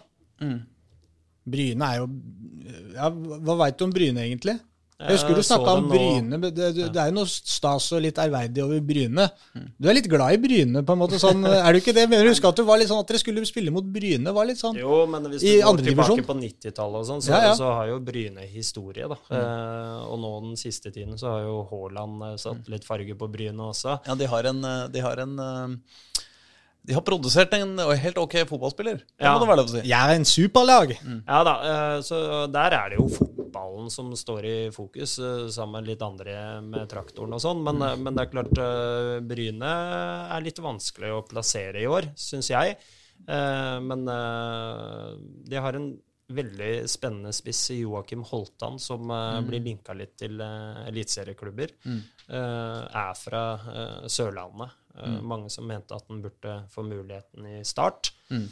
Bryne 1.44 1.88
er 1.90 1.98
jo 2.02 2.06
ja, 2.94 3.10
Hva 3.10 3.58
veit 3.64 3.76
du 3.80 3.84
om 3.88 3.92
Bryne, 3.92 4.22
egentlig? 4.24 4.58
Jeg 4.94 5.18
husker 5.18 5.34
du 5.36 5.42
snakka 5.44 5.72
om 5.80 5.88
Bryne. 5.90 6.38
Det, 6.40 6.50
det, 6.54 6.84
det 6.94 7.00
er 7.02 7.08
jo 7.10 7.16
noe 7.16 7.28
stas 7.28 7.88
og 7.92 7.98
litt 8.04 8.16
ærverdig 8.22 8.62
over 8.62 8.78
Bryne. 8.86 9.24
Du 9.76 9.88
er 9.90 9.96
litt 9.98 10.06
glad 10.08 10.36
i 10.36 10.38
Bryne, 10.40 10.84
på 10.86 10.94
en 10.94 11.00
måte. 11.00 11.18
sånn, 11.20 11.42
Er 11.66 11.74
du 11.74 11.80
ikke 11.82 11.92
det? 11.96 12.04
Men 12.08 12.22
jeg 12.22 12.30
husker 12.30 12.54
at 12.54 12.60
du 12.60 12.64
var 12.64 12.78
litt 12.80 12.88
sånn 12.88 13.02
at 13.02 13.10
dere 13.10 13.20
skulle 13.20 13.42
spille 13.44 13.74
mot 13.74 13.84
Bryne. 13.96 14.32
var 14.32 14.46
litt 14.48 14.62
sånn. 14.62 14.78
Jo, 14.80 15.02
men 15.10 15.26
hvis 15.32 15.42
du 15.42 15.50
går 15.50 15.82
tilbake 15.82 15.90
divisjon? 15.90 16.24
på 16.30 16.38
90-tallet 16.38 17.00
og 17.02 17.08
sånn, 17.10 17.24
så, 17.26 17.34
Ja, 17.34 17.42
ja. 17.50 17.52
så 17.58 17.74
har 17.74 17.90
jo 17.90 17.98
Bryne 18.06 18.46
historie, 18.54 19.10
da. 19.10 19.18
Eh, 19.34 20.00
og 20.14 20.22
nå 20.22 20.32
den 20.46 20.56
siste 20.62 20.94
tiden 20.94 21.18
så 21.20 21.34
har 21.34 21.44
jo 21.50 21.58
Haaland 21.74 22.24
eh, 22.30 22.38
satt 22.46 22.70
litt 22.72 22.86
farge 22.88 23.18
på 23.18 23.28
Bryne 23.34 23.68
også. 23.74 23.98
Ja, 24.06 24.16
de 24.22 24.30
har 24.30 24.50
en, 24.54 24.62
eh, 24.70 24.84
de 24.94 25.04
har 25.04 25.20
en 25.26 25.36
eh, 25.42 26.00
De 26.84 26.92
har 26.92 27.00
produsert 27.04 27.54
en 27.56 27.78
helt 27.80 28.18
ok 28.20 28.42
fotballspiller. 28.48 28.98
Det 29.00 29.24
Ja. 29.24 29.32
må 29.32 29.40
det 29.40 29.48
være 29.48 29.56
lov 29.56 29.70
å 29.70 29.72
si. 29.72 29.88
Jeg 29.88 30.10
er 30.10 30.14
en 30.14 30.24
superlag. 30.28 30.92
Ja 31.26 31.44
da, 31.44 31.54
eh, 31.64 32.00
så 32.04 32.18
der 32.52 32.76
er 32.76 32.90
det 32.90 32.98
jo 32.98 33.08
fotballen 33.08 33.90
som 33.90 34.10
står 34.12 34.44
i 34.44 34.70
fokus, 34.70 35.18
eh, 35.18 35.48
sammen 35.48 35.80
med 35.80 35.88
litt 35.88 36.02
andre 36.02 36.60
med 36.60 36.88
traktoren 36.90 37.32
og 37.32 37.40
sånn. 37.40 37.62
Men, 37.64 37.76
mm. 37.80 38.02
men 38.02 38.14
det 38.14 38.26
er 38.26 38.32
klart, 38.32 38.58
eh, 38.58 39.20
Bryne 39.24 39.72
er 40.36 40.44
litt 40.44 40.60
vanskelig 40.60 41.10
å 41.14 41.26
plassere 41.26 41.80
i 41.80 41.86
år, 41.86 42.12
syns 42.16 42.48
jeg. 42.50 42.76
Eh, 43.28 43.80
Men 43.80 44.04
de 44.04 45.56
har 45.56 45.72
en 45.74 45.98
veldig 46.28 46.88
spennende 46.88 47.32
spiss 47.32 47.70
i 47.70 47.80
Joakim 47.80 48.22
Holtan, 48.24 48.78
som 48.78 49.08
mm. 49.08 49.46
blir 49.46 49.60
linka 49.60 49.94
litt 49.94 50.16
til 50.18 50.40
eh, 50.40 50.88
eliteserieklubber. 50.88 51.68
Mm. 51.84 52.00
Er 52.28 53.14
fra 53.14 53.42
Sørlandet. 54.08 54.70
Eh, 54.98 55.18
Mange 55.22 55.50
som 55.50 55.66
mente 55.66 55.96
at 55.96 56.06
han 56.08 56.22
burde 56.24 56.58
få 56.70 56.84
muligheten 56.86 57.46
i 57.46 57.64
start. 57.64 58.12
Mm. 58.30 58.46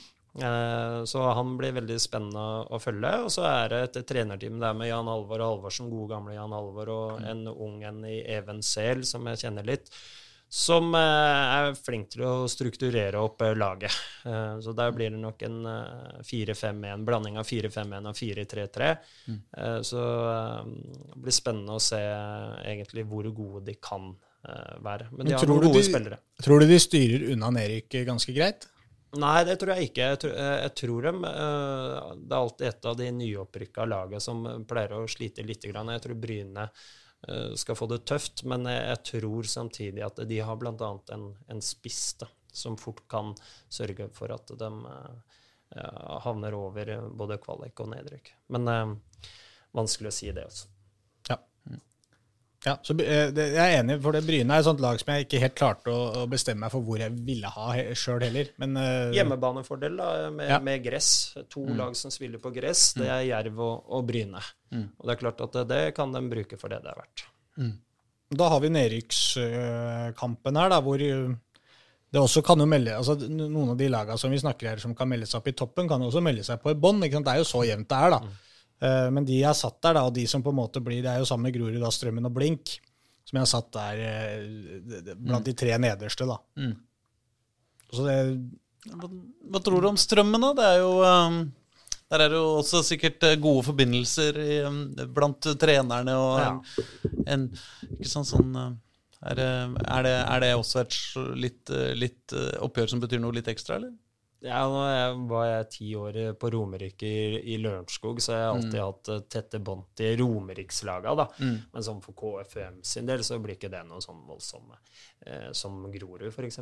Så 1.04 1.20
han 1.36 1.58
blir 1.60 1.74
veldig 1.76 1.98
spennende 2.00 2.42
å 2.72 2.78
følge. 2.80 3.10
Og 3.26 3.28
så 3.34 3.42
er 3.44 3.68
det 3.68 3.80
et 3.84 4.06
trenerteam 4.08 4.56
der 4.62 4.72
med 4.72 4.88
Jan 4.88 5.10
Alvor 5.12 5.42
og 5.44 5.50
Halvorsen, 5.58 5.90
gode 5.92 6.14
gamle 6.14 6.32
Jan 6.38 6.54
Alvor, 6.56 6.88
og 6.88 7.20
en 7.28 7.42
ung 7.52 7.82
en 7.84 7.98
i 8.08 8.22
Even 8.32 8.62
Sehl, 8.64 9.04
som 9.04 9.28
jeg 9.28 9.42
kjenner 9.44 9.68
litt. 9.68 9.92
Som 10.52 10.94
eh, 10.96 11.42
er 11.58 11.76
flink 11.76 12.10
til 12.12 12.24
å 12.28 12.48
strukturere 12.48 13.20
opp 13.24 13.40
eh, 13.44 13.52
laget. 13.56 13.92
Eh, 14.24 14.56
Så 14.64 14.72
der 14.76 14.96
blir 14.96 15.12
det 15.12 15.20
nok 15.20 15.44
en 15.44 15.62
eh, 15.68 16.18
4-5-1, 16.28 17.04
blanding 17.08 17.36
av 17.40 17.48
4-5-1 17.48 18.08
og 18.10 18.16
4-3-3. 18.16 18.90
Mm. 19.28 19.38
Så 19.84 20.02
eh, 20.32 20.74
det 21.12 21.22
blir 21.24 21.36
spennende 21.42 21.76
å 21.76 21.80
se 21.92 22.00
eh, 22.00 22.58
egentlig 22.72 23.04
hvor 23.08 23.28
gode 23.32 23.64
de 23.68 23.76
kan 23.80 24.10
eh, 24.12 24.31
være. 24.42 25.08
Men 25.12 25.26
de 25.26 25.32
Men 25.32 25.38
har 25.38 25.46
noen 25.46 25.62
gode 25.68 25.78
de- 25.82 25.88
spillere. 25.88 26.18
Tror 26.42 26.60
du 26.60 26.66
de 26.66 26.78
styrer 26.82 27.28
unna 27.32 27.50
Erik 27.60 27.88
ganske 28.06 28.34
greit? 28.34 28.66
Nei, 29.14 29.44
det 29.44 29.58
tror 29.60 29.74
jeg 29.76 29.90
ikke. 29.90 30.06
Jeg 30.08 30.18
tror, 30.22 30.32
eh, 30.40 30.62
jeg 30.62 30.74
tror 30.80 31.02
dem, 31.02 31.24
eh, 31.24 32.14
Det 32.16 32.32
er 32.32 32.38
alltid 32.38 32.66
et 32.70 32.86
av 32.86 32.96
de 32.96 33.10
nyopprykka 33.12 33.84
laga 33.86 34.20
som 34.24 34.46
eh, 34.46 34.58
pleier 34.64 34.94
å 34.96 35.04
slite 35.06 35.44
litt. 35.44 35.62
grann. 35.68 35.88
Jeg 35.92 36.00
tror 36.06 36.14
Bryne 36.22 36.64
eh, 37.28 37.54
skal 37.54 37.76
få 37.76 37.88
det 37.90 38.00
tøft, 38.08 38.42
men 38.48 38.64
jeg, 38.64 38.96
tror 39.04 39.42
samtidig 39.44 40.02
at 40.02 40.16
de 40.26 40.38
har 40.40 40.56
bl.a. 40.56 40.98
En, 41.12 41.28
en 41.48 41.60
spiss 41.60 42.14
da, 42.18 42.26
som 42.50 42.78
fort 42.80 43.06
kan 43.06 43.34
sørge 43.68 44.08
for 44.16 44.32
at 44.32 44.46
de 44.48 44.64
eh, 44.64 45.12
eh, 45.76 46.18
havner 46.24 46.56
over 46.56 46.88
eh, 46.96 47.08
både 47.12 47.36
kvalik 47.38 47.78
og 47.84 47.92
nedrykk. 47.92 48.32
Men 48.48 48.66
eh, 48.68 48.94
vanskelig 49.76 50.08
å 50.08 50.16
si 50.22 50.32
det 50.32 50.46
også. 50.48 50.71
Ja, 52.62 52.76
så 52.86 52.94
eh, 53.02 53.32
Jeg 53.34 53.58
er 53.58 53.80
enig, 53.80 53.96
for 54.04 54.14
det 54.14 54.22
Bryne 54.22 54.54
er 54.54 54.62
et 54.62 54.66
sånt 54.68 54.82
lag 54.82 55.00
som 55.00 55.10
jeg 55.10 55.26
ikke 55.26 55.40
helt 55.42 55.56
klarte 55.58 55.90
å, 55.90 56.02
å 56.22 56.26
bestemme 56.30 56.62
meg 56.62 56.70
for 56.70 56.84
hvor 56.86 57.00
jeg 57.02 57.10
ville 57.26 57.50
ha 57.50 57.72
he, 57.74 57.88
sjøl 57.98 58.22
heller. 58.22 58.52
Men 58.62 58.76
eh, 58.78 59.14
Hjemmebanefordel 59.16 59.96
da, 59.98 60.10
med, 60.30 60.50
Ja. 60.52 60.60
med 60.62 60.84
gress. 60.84 61.08
To 61.50 61.64
lag 61.74 61.96
som 61.98 62.14
spiller 62.14 62.38
på 62.42 62.52
gress, 62.54 62.92
det 62.98 63.08
er 63.10 63.24
Jerv 63.26 63.58
og, 63.58 63.88
og 63.98 64.06
Bryne. 64.06 64.42
Og 64.72 65.08
det 65.08 65.16
er 65.16 65.22
klart 65.24 65.42
at 65.42 65.58
det, 65.58 65.64
det 65.72 65.80
kan 65.98 66.14
de 66.14 66.22
bruke 66.30 66.58
for 66.60 66.70
det 66.72 66.82
det 66.84 66.92
er 66.94 67.00
verdt. 67.02 67.26
da 68.32 68.48
har 68.48 68.62
vi 68.64 68.70
nedrykkskampen 68.72 70.56
her, 70.56 70.70
da, 70.72 70.78
hvor 70.84 71.02
det 71.02 72.20
også 72.20 72.42
kan 72.44 72.60
jo 72.60 72.66
melde 72.68 72.94
altså 72.96 73.16
Noen 73.28 73.72
av 73.72 73.76
de 73.80 73.88
lagene 73.88 74.18
som 74.20 74.32
vi 74.32 74.40
snakker 74.40 74.68
her 74.68 74.80
som 74.82 74.94
kan 74.96 75.08
melde 75.08 75.26
seg 75.28 75.40
opp 75.40 75.48
i 75.48 75.54
toppen, 75.56 75.88
kan 75.88 76.00
jo 76.02 76.10
også 76.10 76.22
melde 76.24 76.44
seg 76.46 76.60
på 76.62 76.72
i 76.74 76.78
bånn. 76.78 77.00
Det 77.02 77.10
er 77.24 77.40
jo 77.40 77.48
så 77.48 77.62
jevnt 77.66 77.88
det 77.88 77.98
er, 77.98 78.14
da. 78.16 78.20
Eh, 78.82 79.08
Men 79.14 79.26
de 79.28 79.38
jeg 79.38 79.46
har 79.46 79.58
satt 79.58 79.78
der, 79.84 79.98
da, 79.98 80.06
og 80.08 80.14
de 80.16 80.24
som 80.30 80.42
på 80.42 80.50
en 80.52 80.58
måte 80.58 80.82
blir 80.82 81.02
Det 81.04 81.12
er 81.12 81.22
jo 81.22 81.28
sammen 81.28 81.48
med 81.48 81.54
Grorud, 81.56 81.84
Strømmen 81.94 82.26
og 82.26 82.34
Blink, 82.34 82.76
som 83.22 83.38
jeg 83.38 83.44
har 83.44 83.52
satt 83.52 83.70
der 83.76 84.02
eh, 84.08 85.14
blant 85.16 85.46
de 85.46 85.54
tre 85.54 85.76
nederste, 85.78 86.26
da. 86.28 86.40
Mm. 86.58 86.74
Så 87.92 88.06
det 88.08 88.18
Hva, 88.90 89.08
hva 89.52 89.60
tror 89.62 89.82
du 89.84 89.90
om 89.92 89.98
strømmen, 90.00 90.42
da? 90.42 90.54
Det 90.58 90.68
er 90.72 90.78
jo 90.82 90.94
um, 91.06 91.36
Der 92.10 92.24
er 92.24 92.32
det 92.32 92.40
jo 92.40 92.48
også 92.58 92.80
sikkert 92.84 93.22
eh, 93.28 93.36
gode 93.40 93.62
forbindelser 93.68 94.40
i, 94.42 94.56
um, 94.66 94.80
blant 95.14 95.52
trenerne 95.60 96.16
og 96.18 96.40
Ja. 96.42 96.54
en, 97.30 97.46
en 98.02 98.08
sånn 98.26 98.56
uh, 98.58 98.72
er 99.22 99.38
det, 99.38 99.50
er, 99.86 100.02
det, 100.02 100.12
er 100.18 100.40
det 100.42 100.48
også 100.58 100.80
et 100.82 100.96
litt, 101.38 101.70
litt 101.94 102.32
oppgjør 102.58 102.88
som 102.90 102.98
betyr 103.04 103.20
noe 103.22 103.36
litt 103.36 103.46
ekstra, 103.52 103.76
eller? 103.78 103.92
Ja, 104.42 104.64
nå 104.66 105.26
var 105.30 105.44
jeg 105.46 105.66
ti 105.70 105.88
år 105.94 106.16
på 106.34 106.48
Romerike 106.50 107.06
i, 107.06 107.36
i 107.54 107.58
Lørenskog, 107.62 108.18
så 108.24 108.32
jeg 108.34 108.42
har 108.42 108.56
alltid 108.56 108.80
hatt 108.82 109.10
eh, 109.14 109.20
tette 109.30 109.60
bånd 109.62 109.84
til 109.94 110.16
Romerikslaga. 110.18 111.12
da. 111.20 111.26
Men 111.72 111.84
sånn 111.86 112.00
for 112.02 112.16
KFUM 112.18 112.80
sin 112.82 113.06
del 113.06 113.22
så 113.22 113.38
blir 113.38 113.54
ikke 113.54 113.70
det 113.70 113.84
noe 113.86 114.02
sånn 114.02 114.24
voldsomme 114.26 114.80
eh, 115.26 115.52
som 115.54 115.76
Grorud, 115.94 116.26
f.eks. 116.32 116.58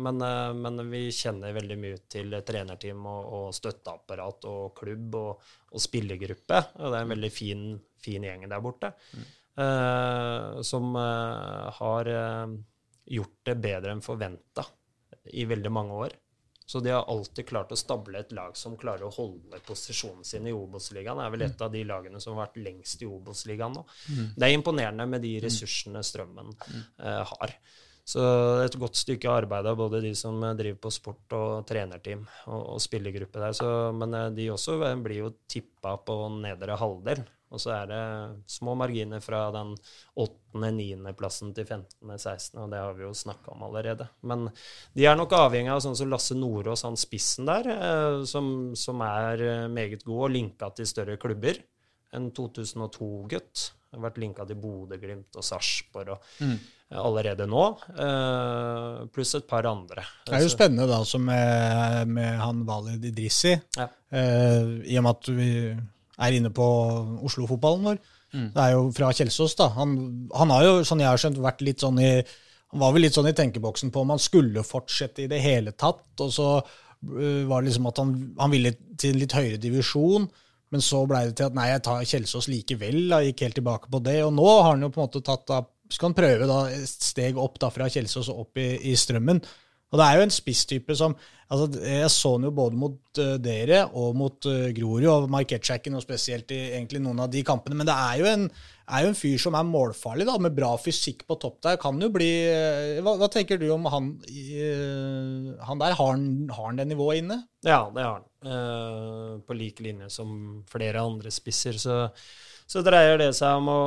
Men, 0.00 0.22
eh, 0.24 0.52
men 0.56 0.80
vi 0.90 1.02
kjenner 1.12 1.52
veldig 1.58 1.76
mye 1.82 1.98
til 2.08 2.38
trenerteam 2.48 3.04
og, 3.12 3.28
og 3.40 3.52
støtteapparat 3.58 4.48
og 4.48 4.72
klubb 4.80 5.18
og, 5.20 5.44
og 5.76 5.84
spillergruppe. 5.84 6.62
Og 6.80 6.88
det 6.88 6.96
er 7.02 7.04
en 7.04 7.14
veldig 7.16 7.32
fin, 7.36 7.68
fin 8.00 8.24
gjeng 8.24 8.48
der 8.48 8.64
borte. 8.64 8.94
eh, 9.60 10.60
som 10.62 10.96
eh, 10.96 11.70
har 11.82 12.06
eh, 12.16 12.56
gjort 13.12 13.38
det 13.44 13.58
bedre 13.60 13.92
enn 13.92 14.00
forventa 14.04 14.64
i 15.36 15.44
veldig 15.44 15.72
mange 15.76 16.00
år. 16.06 16.18
Så 16.70 16.78
de 16.80 16.92
har 16.94 17.08
alltid 17.10 17.48
klart 17.48 17.72
å 17.74 17.78
stable 17.78 18.20
et 18.22 18.30
lag 18.36 18.54
som 18.54 18.76
klarer 18.78 19.08
å 19.08 19.10
holde 19.10 19.58
posisjonen 19.66 20.22
sin 20.26 20.44
i 20.46 20.52
Obos-ligaen. 20.54 21.18
Det 21.18 21.24
er 21.26 21.32
vel 21.34 21.42
et 21.48 21.64
av 21.66 21.72
de 21.72 21.80
lagene 21.82 22.20
som 22.22 22.36
har 22.36 22.46
vært 22.46 22.60
lengst 22.62 23.02
i 23.02 23.08
Obos-ligaen 23.10 23.74
nå. 23.74 23.82
Det 24.36 24.46
er 24.46 24.54
imponerende 24.54 25.08
med 25.10 25.24
de 25.26 25.32
ressursene 25.42 26.04
Strømmen 26.06 26.52
eh, 26.62 27.32
har. 27.32 27.56
Så 28.06 28.22
et 28.62 28.78
godt 28.78 29.00
stykke 29.00 29.34
arbeid 29.42 29.66
av 29.66 29.80
både 29.82 30.00
de 30.06 30.14
som 30.18 30.38
driver 30.38 30.78
på 30.86 30.94
sport 30.94 31.34
og 31.34 31.66
trenerteam 31.66 32.22
og, 32.46 32.62
og 32.76 32.80
spillergruppe 32.86 33.42
der. 33.42 33.58
Så, 33.58 33.68
men 33.96 34.14
eh, 34.14 34.30
de 34.38 34.48
også 34.54 34.78
eh, 34.86 34.96
blir 35.02 35.24
jo 35.24 35.34
tippa 35.50 35.96
på 36.06 36.20
nedre 36.38 36.78
halvdel. 36.78 37.26
Og 37.50 37.58
så 37.58 37.72
er 37.74 37.88
det 37.90 38.02
små 38.46 38.76
marginer 38.78 39.18
fra 39.24 39.48
den 39.54 39.72
8.-9. 40.22 41.10
plassen 41.18 41.50
til 41.56 41.66
15.-16., 41.66 42.54
og 42.62 42.70
det 42.70 42.78
har 42.78 42.94
vi 42.94 43.02
jo 43.08 43.10
snakka 43.16 43.50
om 43.56 43.64
allerede. 43.66 44.06
Men 44.22 44.46
de 44.94 45.06
er 45.10 45.18
nok 45.18 45.34
avhengig 45.34 45.72
av 45.74 45.82
sånn 45.82 45.98
som 45.98 46.12
Lasse 46.12 46.36
Nordås, 46.38 46.84
han 46.86 46.98
spissen 47.00 47.50
der, 47.50 47.66
eh, 47.74 48.20
som, 48.30 48.70
som 48.78 49.02
er 49.02 49.42
eh, 49.48 49.66
meget 49.72 50.06
god 50.06 50.28
og 50.28 50.34
linka 50.36 50.70
til 50.78 50.86
større 50.86 51.18
klubber. 51.18 51.58
En 52.14 52.30
2002-gutt. 52.34 53.68
Har 53.90 54.04
vært 54.04 54.20
linka 54.22 54.44
til 54.46 54.54
Bodø-Glimt 54.62 55.34
og 55.34 55.42
Sarpsborg 55.42 56.12
og 56.14 56.20
eh, 56.46 56.98
allerede 57.02 57.46
nå. 57.50 57.64
pluss 59.14 59.34
et 59.38 59.46
par 59.50 59.66
andre. 59.66 60.04
Det 60.26 60.36
er 60.38 60.44
jo 60.46 60.52
spennende 60.54 60.86
da, 60.90 61.00
som 61.06 61.26
med, 61.26 62.06
med 62.14 62.38
han 62.38 62.62
Walid 62.68 63.10
Idrissi, 63.10 63.56
Ja. 63.78 63.88
i 64.14 64.98
og 64.98 65.02
med 65.06 65.10
at 65.16 65.30
vi 65.34 65.50
er 66.20 66.36
inne 66.36 66.52
på 66.54 66.66
Oslo-fotballen 67.26 67.86
vår. 67.90 68.00
Det 68.54 68.62
er 68.62 68.76
jo 68.76 68.84
fra 68.94 69.10
Kjelsås, 69.16 69.56
da. 69.58 69.70
Han, 69.74 69.96
han 70.36 70.52
har 70.54 70.66
jo, 70.66 70.74
sånn 70.86 71.02
jeg 71.02 71.10
har 71.10 71.18
skjønt, 71.18 71.40
vært 71.42 71.64
litt 71.66 71.82
sånn 71.82 71.98
i 71.98 72.12
Han 72.70 72.78
var 72.84 72.92
vel 72.94 73.02
litt 73.02 73.16
sånn 73.16 73.26
i 73.26 73.34
tenkeboksen 73.34 73.90
på 73.90 74.04
om 74.04 74.12
han 74.14 74.20
skulle 74.22 74.62
fortsette 74.62 75.24
i 75.24 75.30
det 75.30 75.40
hele 75.42 75.72
tatt. 75.74 76.04
Og 76.22 76.28
så 76.30 76.44
eh, 76.60 77.42
var 77.50 77.64
det 77.64 77.72
liksom 77.72 77.88
at 77.90 77.98
han, 77.98 78.12
han 78.38 78.52
ville 78.52 78.70
til 78.94 79.16
en 79.16 79.18
litt 79.24 79.34
høyere 79.34 79.58
divisjon. 79.58 80.28
Men 80.70 80.84
så 80.86 81.00
blei 81.10 81.24
det 81.26 81.34
til 81.40 81.48
at 81.48 81.56
nei, 81.58 81.66
jeg 81.72 81.82
tar 81.82 82.06
Kjelsås 82.06 82.46
likevel. 82.52 83.00
Da, 83.10 83.18
gikk 83.26 83.42
helt 83.42 83.58
tilbake 83.58 83.90
på 83.90 83.98
det. 84.06 84.20
Og 84.22 84.30
nå 84.36 84.46
har 84.46 84.68
han 84.76 84.86
jo 84.86 84.92
på 84.94 85.02
en 85.02 85.08
måte 85.08 85.24
tatt 85.26 85.42
da, 85.50 85.64
skal 85.90 86.12
han 86.12 86.18
prøve 86.20 86.46
da 86.46 86.60
et 86.70 87.08
steg 87.10 87.40
opp 87.42 87.58
da 87.58 87.72
fra 87.74 87.90
Kjelsås 87.90 88.30
og 88.30 88.44
opp 88.44 88.62
i, 88.62 88.68
i 88.92 88.94
Strømmen. 88.94 89.42
Og 89.90 89.98
det 89.98 90.06
er 90.06 90.18
jo 90.18 90.24
en 90.26 90.34
spisstype 90.34 90.96
som 90.98 91.16
altså 91.50 91.80
Jeg 91.82 92.10
så 92.14 92.36
den 92.36 92.46
jo 92.46 92.52
både 92.54 92.78
mot 92.78 93.18
uh, 93.18 93.32
dere 93.42 93.80
og 93.98 94.14
mot 94.18 94.46
uh, 94.46 94.68
Grorud 94.74 95.08
og 95.10 95.30
Mike 95.32 95.56
Etchacken, 95.58 95.96
og 95.98 96.04
spesielt 96.04 96.52
i 96.54 96.60
egentlig 96.76 97.00
noen 97.02 97.24
av 97.24 97.32
de 97.32 97.42
kampene. 97.46 97.74
Men 97.80 97.88
det 97.88 97.96
er 97.96 98.20
jo 98.20 98.28
en, 98.30 98.44
er 98.86 99.02
jo 99.02 99.10
en 99.10 99.18
fyr 99.18 99.40
som 99.42 99.56
er 99.58 99.66
målfarlig, 99.66 100.28
da, 100.28 100.36
med 100.38 100.54
bra 100.54 100.76
fysikk 100.78 101.24
på 101.26 101.38
topp 101.42 101.58
der. 101.66 101.80
Kan 101.82 101.98
jo 101.98 102.12
bli 102.14 102.30
uh, 102.46 103.00
Hva, 103.02 103.16
hva 103.18 103.30
tenker 103.34 103.58
du 103.58 103.66
om 103.74 103.90
han, 103.90 104.12
han 105.66 105.82
der? 105.82 105.98
Har 105.98 106.14
han, 106.14 106.28
har 106.54 106.70
han 106.70 106.78
det 106.78 106.86
nivået 106.92 107.24
inne? 107.24 107.42
Ja, 107.66 107.82
det 107.90 108.06
har 108.06 108.20
han. 108.20 108.26
På 109.44 109.52
lik 109.52 109.82
linje 109.84 110.06
som 110.14 110.62
flere 110.70 111.02
andre 111.02 111.28
spisser. 111.34 111.76
Så, 111.76 112.06
så 112.70 112.84
dreier 112.86 113.16
det 113.18 113.32
seg 113.34 113.58
om 113.58 113.68
å 113.72 113.80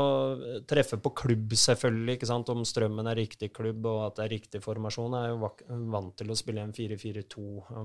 treffe 0.68 0.97
på 0.99 1.14
klubb, 1.15 1.53
selvfølgelig. 1.55 2.18
ikke 2.18 2.27
sant? 2.27 2.49
Om 2.51 2.65
Strømmen 2.68 3.07
er 3.07 3.15
riktig 3.15 3.53
klubb 3.55 3.85
og 3.88 3.99
at 4.10 4.18
det 4.18 4.23
er 4.26 4.34
riktig 4.34 4.60
formasjon. 4.65 5.14
Jeg 5.15 5.30
er 5.30 5.35
jo 5.38 5.85
vant 5.93 6.15
til 6.19 6.34
å 6.34 6.35
spille 6.35 6.65
en 6.65 6.73
4-4-2, 6.76 7.43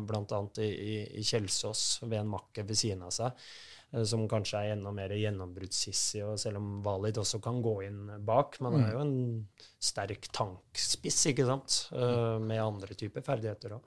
bl.a. 0.08 0.40
I, 0.64 0.96
i, 1.20 1.22
Kjelsås, 1.22 1.82
ved 2.02 2.18
en 2.18 2.32
makker 2.32 2.66
ved 2.66 2.80
siden 2.80 3.04
av 3.06 3.12
seg. 3.14 3.46
eh, 3.92 4.02
som 4.10 4.24
kanskje 4.28 4.58
er 4.64 4.74
enda 4.74 4.90
mer 4.96 5.14
gjennombruddssissig, 5.14 6.24
og 6.26 6.40
selv 6.42 6.58
om 6.58 6.80
Valid 6.82 7.20
også 7.22 7.38
kan 7.46 7.60
gå 7.62 7.76
inn 7.86 8.00
bak. 8.26 8.58
Men 8.58 8.74
han 8.74 8.86
er 8.88 8.96
jo 8.96 9.04
en 9.04 9.14
sterk 9.78 10.26
tankspiss, 10.34 11.20
ikke 11.30 11.46
sant, 11.46 11.78
eh, 11.94 12.40
med 12.42 12.64
andre 12.64 12.98
typer 12.98 13.22
ferdigheter 13.22 13.76
òg. 13.78 13.86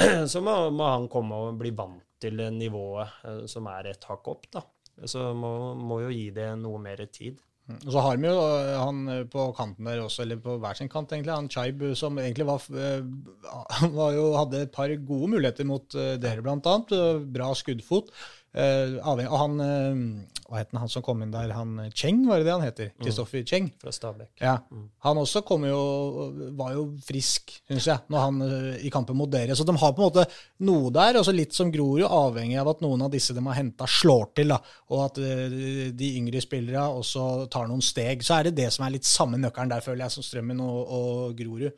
Så 0.32 0.40
må, 0.44 0.56
må 0.72 0.88
han 0.88 1.04
komme 1.12 1.36
og 1.36 1.60
bli 1.60 1.76
vant 1.76 2.00
til 2.24 2.40
nivået 2.56 3.20
eh, 3.28 3.44
som 3.44 3.68
er 3.76 3.92
et 3.92 4.08
hakk 4.08 4.32
opp, 4.32 4.48
da. 4.56 4.64
Så 5.04 5.32
må, 5.36 5.74
må 5.76 6.00
jo 6.06 6.14
gi 6.14 6.30
det 6.34 6.54
noe 6.60 6.80
mer 6.80 7.02
tid. 7.12 7.36
Og 7.66 7.88
så 7.90 8.02
har 8.04 8.18
vi 8.22 8.28
jo 8.30 8.36
øh, 8.38 8.72
han 8.78 8.98
øh, 9.10 9.22
på 9.30 9.48
kanten 9.58 9.88
der 9.88 10.04
også, 10.04 10.22
eller 10.22 10.38
på 10.38 10.54
hver 10.62 10.78
sin 10.78 10.88
kant, 10.88 11.12
egentlig, 11.12 11.34
han 11.34 11.50
Chaib, 11.50 11.82
som 11.98 12.18
egentlig 12.22 12.46
var, 12.46 12.62
var 13.98 14.12
jo, 14.14 14.28
hadde 14.38 14.62
et 14.68 14.74
par 14.74 14.92
gode 15.08 15.32
muligheter 15.34 15.66
mot 15.66 15.96
dere, 16.22 16.44
annet. 16.46 16.94
Bra 17.34 17.50
skuddfot. 17.58 18.12
Eh, 18.56 18.96
avhengig, 19.04 19.28
og 19.28 19.40
han, 19.42 19.58
uh, 19.60 20.44
hva 20.48 20.60
het 20.62 20.70
han, 20.72 20.88
som 20.88 21.02
kom 21.04 21.20
inn 21.20 21.32
der, 21.34 21.50
han 21.52 21.74
øh, 21.82 21.90
Cheng, 21.92 22.22
var 22.24 22.40
det 22.40 22.46
det 22.46 22.54
han 22.54 22.64
heter? 22.64 22.88
Kristoffer 23.02 23.42
Cheng. 23.44 23.66
Fra 23.82 23.92
Stabæk. 23.92 24.30
Ja. 24.40 24.54
Han 25.04 25.20
også 25.20 25.42
kom 25.44 25.66
jo, 25.68 25.80
var 26.56 26.72
jo 26.72 26.86
frisk, 27.04 27.52
syns 27.68 27.88
jeg, 27.90 28.00
når 28.12 28.24
han 28.24 28.40
uh, 28.46 28.78
i 28.80 28.92
kampen 28.94 29.18
mot 29.18 29.28
dere. 29.28 29.52
Så 29.58 29.66
de 29.68 29.74
har 29.76 29.92
på 29.92 30.00
en 30.00 30.08
måte 30.08 30.24
noe 30.64 30.88
der, 30.94 31.18
og 31.20 31.26
så 31.28 31.34
litt 31.36 31.52
som 31.52 31.72
Grorud, 31.74 32.06
avhengig 32.06 32.56
av 32.62 32.72
at 32.72 32.80
noen 32.86 33.04
av 33.04 33.12
disse 33.12 33.36
de 33.36 33.44
har 33.44 33.58
henta, 33.58 33.90
slår 33.90 34.30
til. 34.40 34.54
da, 34.54 34.60
Og 34.88 35.04
at 35.04 35.20
uh, 35.20 35.58
de 35.92 36.12
yngre 36.22 36.40
spillerne 36.40 36.86
også 37.02 37.50
tar 37.52 37.68
noen 37.68 37.84
steg. 37.84 38.24
Så 38.24 38.38
er 38.38 38.48
det 38.48 38.56
det 38.62 38.70
som 38.72 38.86
er 38.86 38.96
litt 38.96 39.08
samme 39.08 39.42
nøkkelen 39.42 39.74
der, 39.74 39.84
føler 39.84 40.06
jeg, 40.06 40.16
som 40.16 40.24
Strømmen 40.24 40.64
og, 40.64 40.80
og 40.86 41.36
Grorud. 41.36 41.76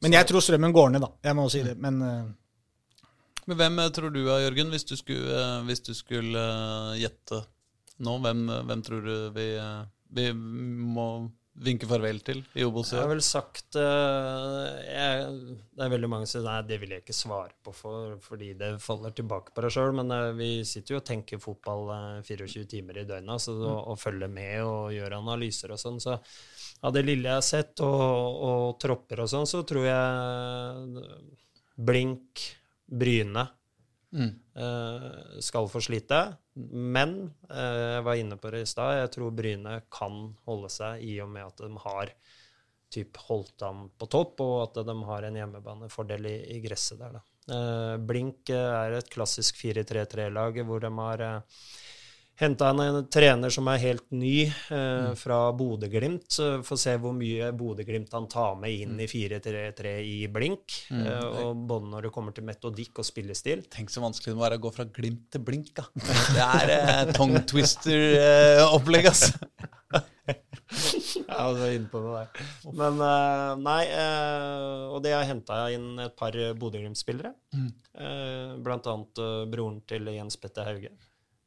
Men 0.00 0.16
jeg 0.16 0.24
tror 0.30 0.40
Strømmen 0.40 0.72
går 0.72 0.94
ned, 0.94 1.04
da. 1.04 1.12
Jeg 1.28 1.36
må 1.36 1.50
si 1.52 1.60
det. 1.66 1.76
Men 1.76 2.00
øh, 2.00 2.28
Men 3.50 3.58
hvem 3.58 3.82
eh, 3.82 3.90
tror 3.90 4.14
du 4.14 4.20
er, 4.28 4.44
Jørgen, 4.44 4.70
hvis 4.70 4.86
du 4.86 4.94
skulle, 4.94 5.34
eh, 5.34 5.56
hvis 5.66 5.82
du 5.82 5.90
skulle 5.98 6.38
eh, 6.38 7.00
gjette 7.02 7.42
nå? 8.06 8.16
Hvem, 8.22 8.46
hvem 8.68 8.82
tror 8.86 9.02
du 9.02 9.14
vi, 9.34 9.46
eh, 9.58 9.80
vi 10.14 10.30
må 10.30 11.06
vinke 11.60 11.88
farvel 11.90 12.20
til 12.24 12.44
i 12.54 12.62
Obos 12.64 12.92
Jeg 12.94 13.02
har 13.02 13.10
vel 13.10 13.22
sagt 13.26 13.74
eh, 13.76 14.68
jeg, 14.86 15.24
Det 15.74 15.82
er 15.82 15.90
veldig 15.92 16.10
mange 16.12 16.28
som 16.28 16.38
sier 16.38 16.46
nei, 16.46 16.60
det 16.68 16.78
vil 16.80 16.94
jeg 16.94 17.02
ikke 17.02 17.16
svare 17.16 17.56
på 17.66 17.74
for, 17.74 18.14
fordi 18.22 18.52
det 18.60 18.70
faller 18.84 19.16
tilbake 19.18 19.50
på 19.56 19.66
deg 19.66 19.74
sjøl, 19.74 19.96
men 19.98 20.14
eh, 20.14 20.28
vi 20.38 20.50
sitter 20.68 20.94
jo 20.94 21.00
og 21.02 21.08
tenker 21.10 21.42
fotball 21.42 21.90
eh, 21.96 22.22
24 22.30 22.64
timer 22.70 23.02
i 23.02 23.06
døgnet 23.08 23.44
så, 23.48 23.56
og, 23.58 23.82
og 23.90 24.00
følger 24.00 24.30
med 24.30 24.62
og 24.62 24.94
gjør 24.94 25.18
analyser 25.18 25.74
og 25.74 25.82
sånn. 25.82 25.98
Så 25.98 26.14
av 26.86 26.94
det 26.94 27.02
lille 27.02 27.28
jeg 27.28 27.42
har 27.42 27.44
sett, 27.50 27.82
og, 27.82 28.40
og 28.46 28.78
tropper 28.80 29.26
og 29.26 29.34
sånn, 29.34 29.50
så 29.50 29.66
tror 29.66 29.90
jeg 29.90 31.04
Blink, 31.80 32.46
Bryne 32.90 33.46
Mm. 34.10 34.30
eh, 34.58 35.38
skal 35.38 35.68
få 35.70 35.78
slite. 35.80 36.16
Men 36.74 37.30
eh, 37.46 37.76
jeg 37.94 38.02
var 38.02 38.18
inne 38.18 38.36
på 38.42 38.50
det 38.50 38.64
i 38.64 38.66
stad, 38.66 38.96
jeg 38.98 39.10
tror 39.14 39.30
Bryne 39.38 39.76
kan 39.86 40.16
holde 40.48 40.70
seg 40.74 41.04
i 41.06 41.12
og 41.22 41.28
med 41.30 41.46
at 41.46 41.62
de 41.62 41.70
har 41.84 42.10
typ 42.90 43.20
holdt 43.28 43.62
ham 43.62 43.84
på 43.94 44.08
topp, 44.10 44.40
og 44.42 44.56
at 44.64 44.80
de 44.88 44.96
har 45.06 45.28
en 45.28 45.38
hjemmebanefordel 45.38 46.26
i, 46.26 46.36
i 46.56 46.58
gresset 46.64 46.98
der. 46.98 47.20
Da. 47.20 47.22
Eh, 47.54 47.94
Blink 48.02 48.50
er 48.50 48.98
et 48.98 49.12
klassisk 49.14 49.62
4-3-3-lag 49.62 50.58
hvor 50.66 50.82
de 50.82 50.90
har 50.98 51.24
henta 52.40 52.70
en, 52.72 52.80
en 52.82 53.06
trener 53.12 53.52
som 53.52 53.68
er 53.70 53.82
helt 53.82 54.06
ny, 54.14 54.46
eh, 54.48 55.10
fra 55.18 55.38
Bodø-Glimt. 55.56 56.26
Så 56.32 56.50
Får 56.66 56.80
se 56.82 56.94
hvor 57.00 57.14
mye 57.16 57.50
Bodø-Glimt 57.56 58.12
han 58.16 58.28
tar 58.30 58.56
med 58.60 58.74
inn 58.74 59.00
i 59.00 59.08
4-3-3 59.10 59.94
i 60.06 60.16
Blink. 60.32 60.78
Eh, 60.90 61.26
og 61.44 61.66
både 61.70 61.92
når 61.92 62.08
det 62.08 62.14
kommer 62.14 62.36
til 62.36 62.46
metodikk 62.48 63.02
og 63.02 63.08
spillestil. 63.08 63.66
Tenk 63.72 63.92
så 63.92 64.04
vanskelig 64.04 64.32
det 64.32 64.38
må 64.38 64.46
være 64.46 64.60
å 64.60 64.64
gå 64.66 64.74
fra 64.74 64.88
glimt 64.88 65.28
til 65.32 65.44
blink, 65.44 65.74
da. 65.76 65.86
Det 66.36 66.46
er 66.46 66.74
eh, 66.76 67.12
tongue 67.16 67.42
twister-opplegg, 67.50 69.10
ass. 69.10 69.30
Ja, 71.26 71.48
du 71.50 71.60
er 71.64 71.74
inne 71.74 71.90
på 71.90 72.00
det 72.04 72.10
der. 72.14 72.48
Men 72.80 73.00
uh, 73.02 73.58
nei, 73.58 73.82
uh, 73.90 74.94
og 74.94 75.00
det 75.02 75.16
har 75.16 75.26
henta 75.26 75.64
inn 75.74 75.98
et 76.02 76.14
par 76.18 76.36
Bodø-Glimt-spillere. 76.60 77.34
Eh, 78.00 78.56
blant 78.62 78.86
annet 78.86 79.18
eh, 79.18 79.44
broren 79.50 79.80
til 79.90 80.06
Jens 80.14 80.38
Petter 80.40 80.68
Hauge. 80.68 80.92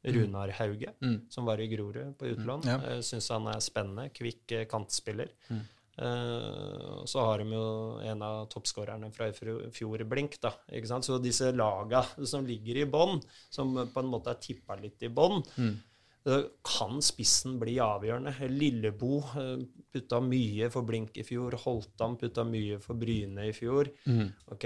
Runar 0.04 0.50
Hauge, 0.58 0.92
Mm. 1.00 1.20
som 1.30 1.44
var 1.48 1.58
i 1.60 1.68
Grorud 1.68 2.16
på 2.18 2.26
utlån. 2.34 2.62
Ja. 2.68 2.76
Mm. 2.78 3.02
Syns 3.02 3.28
han 3.30 3.46
er 3.48 3.60
spennende. 3.64 4.10
Kvikk 4.12 4.52
eh, 4.52 4.64
kantspiller. 4.66 5.30
Uh, 5.94 7.04
så 7.06 7.22
har 7.22 7.38
de 7.38 7.52
jo 7.54 8.00
en 8.02 8.22
av 8.26 8.48
toppskårerne 8.50 9.12
fra 9.14 9.28
i 9.30 9.34
fjor, 9.72 10.02
Blink. 10.10 10.40
da, 10.42 10.50
ikke 10.74 10.88
sant? 10.90 11.06
Så 11.06 11.20
disse 11.22 11.52
laga 11.54 12.02
som 12.26 12.44
ligger 12.46 12.80
i 12.82 12.86
bånn, 12.90 13.20
som 13.48 13.74
på 13.86 14.02
en 14.02 14.10
måte 14.10 14.32
er 14.34 14.40
tippa 14.42 14.74
litt 14.80 15.02
i 15.06 15.08
bånn, 15.08 15.42
så 16.24 16.38
kan 16.64 16.98
spissen 17.04 17.58
bli 17.60 17.76
avgjørende. 17.84 18.32
Lillebo 18.50 19.18
eh, 19.38 19.64
putta 19.92 20.18
mye 20.24 20.70
for 20.72 20.82
Blink 20.88 21.16
i 21.20 21.22
fjor. 21.22 21.54
Holtan 21.62 22.16
putta 22.18 22.42
mye 22.48 22.80
for 22.82 22.96
Bryne 22.98 23.46
i 23.50 23.52
fjor. 23.54 23.90
Ok, 24.50 24.64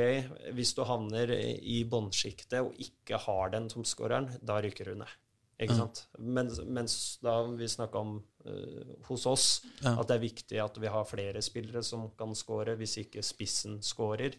Hvis 0.55 0.73
du 0.79 0.85
havner 0.89 1.33
i 1.35 1.83
bånnsjiktet 1.85 2.61
og 2.63 2.73
ikke 2.79 3.19
har 3.27 3.51
den 3.51 3.69
toppskåreren, 3.69 4.39
da 4.41 4.63
rykker 4.65 4.95
du 4.95 5.01
ned. 5.03 5.17
Ikke 5.59 5.75
sant? 5.75 6.05
Mens, 6.23 6.61
mens 6.71 6.93
da 7.25 7.41
vi 7.51 7.67
snakka 7.67 7.99
om 7.99 8.13
uh, 8.47 8.91
hos 9.09 9.25
oss 9.27 9.47
Ja. 9.83 9.97
at 9.99 10.07
det 10.07 10.15
er 10.15 10.23
viktig 10.23 10.59
at 10.63 10.77
vi 10.79 10.91
har 10.91 11.07
flere 11.09 11.41
spillere 11.43 11.83
som 11.83 12.05
kan 12.19 12.35
score, 12.39 12.77
hvis 12.79 12.95
ikke 13.03 13.25
spissen 13.27 13.81
skårer. 13.83 14.37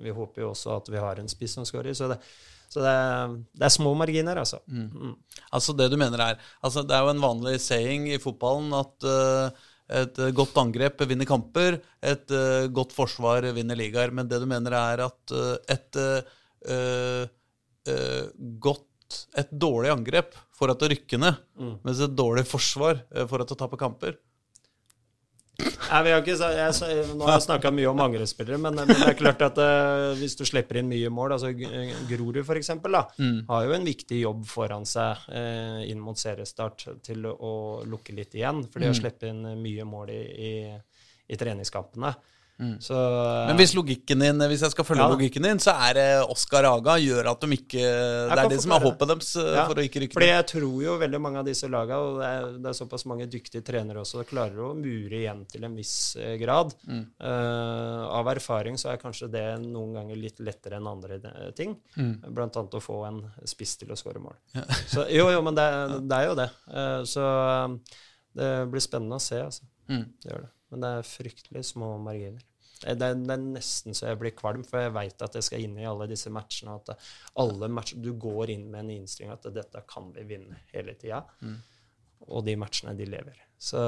Vi 0.00 0.14
håper 0.16 0.42
jo 0.46 0.50
også 0.54 0.78
at 0.78 0.88
vi 0.88 0.96
har 1.02 1.20
en 1.20 1.28
spiss 1.28 1.58
som 1.58 1.66
skårer. 1.68 1.92
Så 1.96 2.08
det, 2.08 2.16
så 2.72 2.80
det, 2.80 2.88
er, 2.88 3.34
det 3.52 3.66
er 3.68 3.74
små 3.74 3.92
marginer, 4.00 4.40
altså. 4.40 4.62
Mm. 4.66 5.12
Altså 5.52 5.74
det 5.76 5.90
du 5.92 5.98
mener 6.00 6.22
er 6.24 6.40
altså 6.64 6.82
Det 6.88 6.96
er 6.96 7.04
jo 7.04 7.12
en 7.12 7.20
vanlig 7.20 7.60
saying 7.60 8.08
i 8.08 8.20
fotballen 8.22 8.72
at 8.78 9.04
uh, 9.04 9.68
et 9.92 10.22
godt 10.32 10.56
angrep 10.56 11.04
vinner 11.04 11.28
kamper, 11.28 11.76
et 12.00 12.32
uh, 12.32 12.64
godt 12.72 12.96
forsvar 12.96 13.44
vinner 13.52 13.76
ligaer. 13.76 14.08
Men 14.10 14.24
det 14.30 14.40
du 14.40 14.48
mener 14.48 14.72
er 14.72 15.04
at 15.04 15.36
et 15.76 16.00
godt 18.62 18.88
godt 19.12 19.38
Et 19.44 19.54
dårlig 19.66 19.92
angrep 19.92 20.34
for 20.56 20.72
at 20.72 20.80
det 20.82 20.88
å 20.88 20.92
rykke 20.96 21.18
ned, 21.22 21.40
mens 21.84 22.00
et 22.02 22.16
dårlig 22.16 22.44
forsvar 22.48 23.04
for 23.28 23.42
at 23.44 23.48
det 23.52 23.58
taper 23.60 23.78
å 23.80 23.84
kamper. 23.86 24.16
Nei, 25.62 25.98
vi 26.06 26.10
har 26.14 26.22
ikke, 26.22 26.34
jeg, 26.56 27.02
nå 27.14 27.26
har 27.26 27.36
jeg 27.36 27.44
snakka 27.44 27.70
mye 27.76 27.90
om 27.90 28.00
angrepsspillere, 28.02 28.56
men, 28.58 28.74
men 28.80 28.88
det 28.88 29.04
er 29.10 29.16
klart 29.18 29.42
at 29.44 29.58
uh, 29.60 30.14
hvis 30.18 30.34
du 30.38 30.46
slipper 30.48 30.78
inn 30.80 30.88
mye 30.90 31.10
mål 31.12 31.34
altså 31.36 31.50
Grorud 32.08 32.38
f.eks. 32.40 32.70
Mm. 32.80 33.42
har 33.50 33.66
jo 33.68 33.74
en 33.76 33.84
viktig 33.86 34.22
jobb 34.22 34.46
foran 34.48 34.88
seg 34.88 35.26
uh, 35.28 35.82
inn 35.84 36.00
mot 36.02 36.18
seriestart 36.18 36.86
til 37.04 37.28
å 37.28 37.52
lukke 37.86 38.16
litt 38.16 38.34
igjen. 38.38 38.64
For 38.72 38.80
de 38.80 38.88
Mm. 38.88 38.94
har 38.94 38.98
sluppet 39.02 39.28
inn 39.28 39.42
mye 39.62 39.84
mål 39.86 40.10
i, 40.16 40.20
i, 40.48 40.52
i 41.28 41.38
treningskampene. 41.38 42.14
Så 42.80 42.94
Mm. 43.02 43.46
Men 43.48 43.56
hvis 43.58 43.72
logikken 43.74 44.20
din, 44.22 44.38
hvis 44.50 44.60
jeg 44.62 44.70
skal 44.70 44.84
følge 44.86 45.02
Ja. 45.02 45.08
logikken 45.10 45.42
din, 45.42 45.58
så 45.58 45.72
er 45.88 45.94
det 45.94 46.06
Oscar 46.30 46.64
Aga 46.68 46.94
gjør 47.00 47.30
at 47.32 47.40
de 47.40 47.56
ikke 47.56 47.82
Det 47.82 48.38
er 48.38 48.48
det 48.48 48.60
som 48.62 48.72
er 48.76 48.80
håpet 48.84 49.08
deres 49.10 49.30
eh, 49.36 49.54
Ja, 49.56 49.64
for 49.66 49.80
å 49.80 49.84
ikke 49.84 50.02
rykke 50.04 50.14
Fordi 50.14 50.28
ned. 50.28 50.36
jeg 50.36 50.46
tror 50.52 50.82
jo 50.84 50.98
veldig 51.00 51.20
mange 51.20 51.38
av 51.40 51.44
disse 51.48 51.68
laga, 51.72 51.98
og 51.98 52.20
det 52.20 52.28
er, 52.28 52.46
det 52.62 52.70
er 52.70 52.76
såpass 52.78 53.04
mange 53.10 53.26
dyktige 53.26 53.64
trenere 53.66 54.04
også, 54.04 54.22
klarer 54.28 54.60
å 54.62 54.74
mure 54.78 55.18
igjen 55.18 55.42
til 55.50 55.64
en 55.64 55.74
viss 55.76 56.14
eh, 56.16 56.36
grad. 56.38 56.74
Mm. 56.86 57.02
Uh, 57.18 58.06
av 58.20 58.30
erfaring 58.32 58.78
så 58.78 58.92
er 58.92 59.02
kanskje 59.02 59.30
det 59.32 59.44
noen 59.64 59.94
ganger 59.96 60.16
litt 60.16 60.38
lettere 60.40 60.78
enn 60.78 60.86
andre 60.86 61.18
ting. 61.56 61.74
Mm. 61.96 62.14
Blant 62.32 62.56
annet 62.60 62.78
å 62.78 62.82
få 62.84 63.00
en 63.08 63.20
spiss 63.44 63.76
til 63.80 63.90
å 63.90 63.98
skåre 63.98 64.22
mål. 64.22 64.36
Så, 64.86 65.08
jo, 65.10 65.26
jo, 65.32 65.42
men 65.42 65.54
det, 65.58 65.66
det 66.06 66.18
er 66.20 66.28
jo 66.30 66.38
det. 66.38 66.48
Uh, 66.68 67.02
så 67.08 67.26
det 68.38 68.52
blir 68.70 68.80
spennende 68.84 69.18
å 69.18 69.22
se, 69.22 69.42
altså. 69.42 69.66
Mm. 69.90 70.06
Det 70.22 70.30
gjør 70.30 70.46
det. 70.46 70.50
Men 70.72 70.80
det 70.86 70.90
er 70.96 71.02
fryktelig 71.10 71.64
små 71.68 71.98
marginer. 72.00 72.40
Eh, 72.86 72.94
Det 72.94 73.08
det 73.26 73.30
er 73.36 73.42
nesten 73.42 73.94
så 73.94 74.08
jeg 74.10 74.18
blir 74.20 74.34
kvalm, 74.36 74.64
for 74.66 74.80
jeg 74.84 74.92
veit 74.94 75.22
at 75.22 75.34
jeg 75.38 75.42
skal 75.48 75.60
inn 75.64 75.78
i 75.78 75.86
alle 75.88 76.06
disse 76.10 76.30
matchene. 76.30 76.74
At 76.80 76.96
alle 77.36 77.68
matcher, 77.68 78.00
Du 78.02 78.12
går 78.14 78.50
inn 78.50 78.70
med 78.70 78.84
en 78.84 78.90
innstilling 78.98 79.32
at 79.32 79.42
dette 79.54 79.84
kan 79.88 80.12
vi 80.12 80.24
vinne 80.34 80.56
hele 80.72 80.94
tida. 80.94 81.24
Og 82.28 82.44
de 82.46 82.54
matchene, 82.56 82.96
de 82.96 83.06
lever. 83.06 83.36
Så 83.58 83.78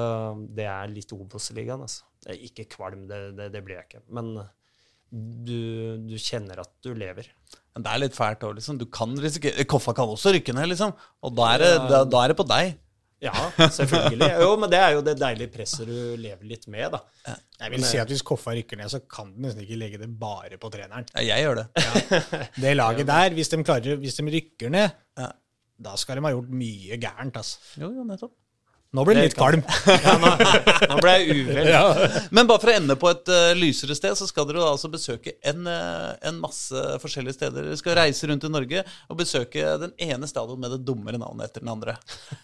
det 0.55 0.65
er 0.67 0.87
litt 0.91 1.11
Obos-ligaen, 1.15 1.81
altså. 1.81 2.03
Ikke 2.35 2.65
kvalm, 2.71 3.07
det, 3.07 3.35
det, 3.37 3.51
det 3.53 3.63
blir 3.63 3.75
jeg 3.77 3.85
ikke. 3.89 4.03
Men 4.09 4.33
du, 5.11 5.97
du 6.09 6.15
kjenner 6.19 6.59
at 6.63 6.71
du 6.83 6.93
lever. 6.97 7.27
Men 7.75 7.83
det 7.85 7.91
er 7.91 8.01
litt 8.01 8.15
fælt 8.17 8.43
òg, 8.47 8.55
liksom. 8.57 8.79
Du 8.79 8.85
kan 8.91 9.13
risikere 9.19 9.65
Koffa 9.67 9.93
kan 9.95 10.09
også 10.11 10.33
rykke 10.35 10.55
ned, 10.55 10.69
liksom. 10.71 10.93
Og 11.23 11.35
da 11.37 11.49
er 11.53 11.63
det, 11.63 11.71
da, 11.91 12.01
da 12.07 12.23
er 12.23 12.33
det 12.33 12.37
på 12.39 12.47
deg. 12.47 12.73
Ja, 13.25 13.67
selvfølgelig. 13.73 14.29
Jo, 14.43 14.49
men 14.61 14.69
det 14.71 14.79
er 14.79 14.93
jo 14.95 15.01
det 15.05 15.15
deilige 15.19 15.51
presset 15.53 15.87
du 15.89 15.95
lever 16.21 16.45
litt 16.49 16.67
med, 16.71 16.93
da. 16.95 17.35
jeg 17.63 17.73
vil 17.73 17.85
si 17.87 17.97
at 18.01 18.11
hvis 18.11 18.21
Koffa 18.27 18.53
rykker 18.57 18.77
ned, 18.79 18.91
så 18.93 18.99
kan 19.09 19.31
du 19.33 19.39
nesten 19.45 19.63
ikke 19.65 19.79
legge 19.81 19.99
det 20.01 20.09
bare 20.21 20.59
på 20.61 20.69
treneren. 20.73 21.07
Ja, 21.15 21.23
jeg 21.33 21.47
gjør 21.47 21.61
det. 21.63 21.67
Det 22.61 22.75
laget 22.77 23.07
der, 23.13 23.35
hvis 23.37 23.49
de, 23.53 23.61
klarer, 23.65 23.97
hvis 24.03 24.19
de 24.21 24.27
rykker 24.37 24.69
ned, 24.77 24.89
Ja. 25.17 25.29
da 25.89 25.95
skal 25.99 26.19
de 26.19 26.25
ha 26.27 26.33
gjort 26.35 26.49
mye 26.63 26.97
gærent. 27.01 27.37
Altså. 27.41 27.57
Jo, 27.81 27.89
jo, 27.97 28.03
nettopp. 28.07 28.35
Nå 28.95 29.03
ble 29.07 29.15
den 29.17 29.25
litt 29.27 29.37
kalm. 29.37 29.63
Ja, 30.05 30.15
nå, 30.21 30.31
nå 30.91 30.97
ble 31.01 31.13
jeg 31.17 31.43
uvel. 31.43 31.69
Men 32.35 32.47
bare 32.47 32.61
for 32.61 32.71
å 32.71 32.75
ende 32.75 32.95
på 32.99 33.09
et 33.11 33.31
uh, 33.31 33.51
lysere 33.57 33.97
sted, 33.97 34.15
så 34.17 34.27
skal 34.29 34.47
dere 34.49 34.63
altså 34.65 34.89
besøke 34.93 35.35
en, 35.45 35.67
uh, 35.67 36.13
en 36.25 36.39
masse 36.41 36.85
forskjellige 37.03 37.37
steder. 37.37 37.67
Dere 37.69 37.79
skal 37.79 37.97
reise 37.99 38.29
rundt 38.29 38.47
i 38.47 38.51
Norge 38.51 38.85
og 39.09 39.19
besøke 39.19 39.75
den 39.81 39.93
ene 40.07 40.29
stadion 40.31 40.61
med 40.61 40.75
det 40.75 40.81
dummere 40.87 41.19
navnet 41.21 41.49
etter 41.49 41.65
den 41.65 41.73
andre. 41.75 41.97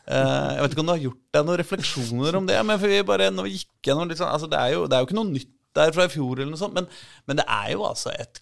Uh, 0.06 0.58
jeg 0.58 0.62
vet 0.66 0.76
ikke 0.76 0.86
om 0.86 0.92
du 0.92 0.96
har 0.96 1.08
gjort 1.08 1.24
deg 1.38 1.48
noen 1.48 1.62
refleksjoner 1.64 2.40
om 2.42 2.52
det, 2.52 2.60
men 2.68 2.82
for 2.82 2.92
vi 2.92 3.02
bare 3.08 3.32
nå 3.34 3.48
gikk 3.50 3.72
gjennom 3.88 4.12
sånn 4.12 4.32
altså 4.32 4.50
det, 4.52 4.60
er 4.60 4.76
jo, 4.76 4.86
det 4.90 4.98
er 4.98 5.04
jo 5.04 5.10
ikke 5.10 5.20
noe 5.22 5.32
nytt 5.32 5.52
der 5.78 5.94
fra 5.96 6.08
i 6.08 6.12
fjor, 6.12 6.36
eller 6.36 6.52
noe 6.52 6.60
sånt, 6.60 6.76
men, 6.76 6.88
men 7.30 7.40
det 7.40 7.46
er 7.48 7.70
jo 7.76 7.86
altså 7.88 8.12
et, 8.12 8.42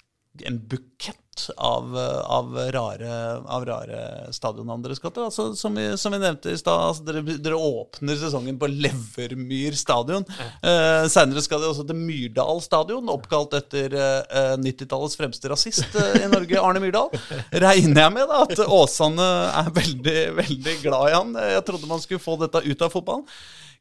en 0.50 0.58
bukett 0.72 1.20
av, 1.58 1.96
av, 2.26 2.56
rare, 2.74 3.12
av 3.46 3.66
rare 3.68 4.00
stadionnavn 4.36 4.84
dere 4.84 4.98
skal 4.98 5.14
til. 5.16 5.28
Altså, 5.30 5.46
som, 5.58 5.76
vi, 5.78 5.86
som 6.00 6.14
vi 6.16 6.20
nevnte 6.22 6.54
i 6.54 6.60
stad, 6.60 6.82
altså, 6.90 7.06
dere, 7.08 7.38
dere 7.42 7.60
åpner 7.60 8.20
sesongen 8.20 8.60
på 8.62 8.70
Levermyr 8.72 9.78
stadion. 9.80 10.26
Eh, 10.62 11.06
Seinere 11.12 11.44
skal 11.46 11.64
dere 11.64 11.74
også 11.74 11.88
til 11.90 12.00
Myrdal 12.00 12.64
stadion, 12.66 13.14
oppkalt 13.14 13.56
etter 13.60 13.96
eh, 13.96 14.56
90-tallets 14.62 15.20
fremste 15.20 15.52
rasist 15.52 15.96
eh, 16.00 16.26
i 16.26 16.32
Norge, 16.32 16.60
Arne 16.62 16.84
Myrdal. 16.84 17.14
Regner 17.52 18.06
jeg 18.06 18.18
med 18.18 18.30
da 18.30 18.44
at 18.46 18.66
Åsane 18.66 19.30
er 19.64 19.72
veldig, 19.80 20.20
veldig 20.44 20.78
glad 20.84 21.08
i 21.10 21.16
han. 21.18 21.34
Jeg 21.56 21.66
trodde 21.68 21.90
man 21.90 22.04
skulle 22.04 22.24
få 22.24 22.38
dette 22.42 22.66
ut 22.66 22.86
av 22.86 22.94
fotballen. 22.94 23.28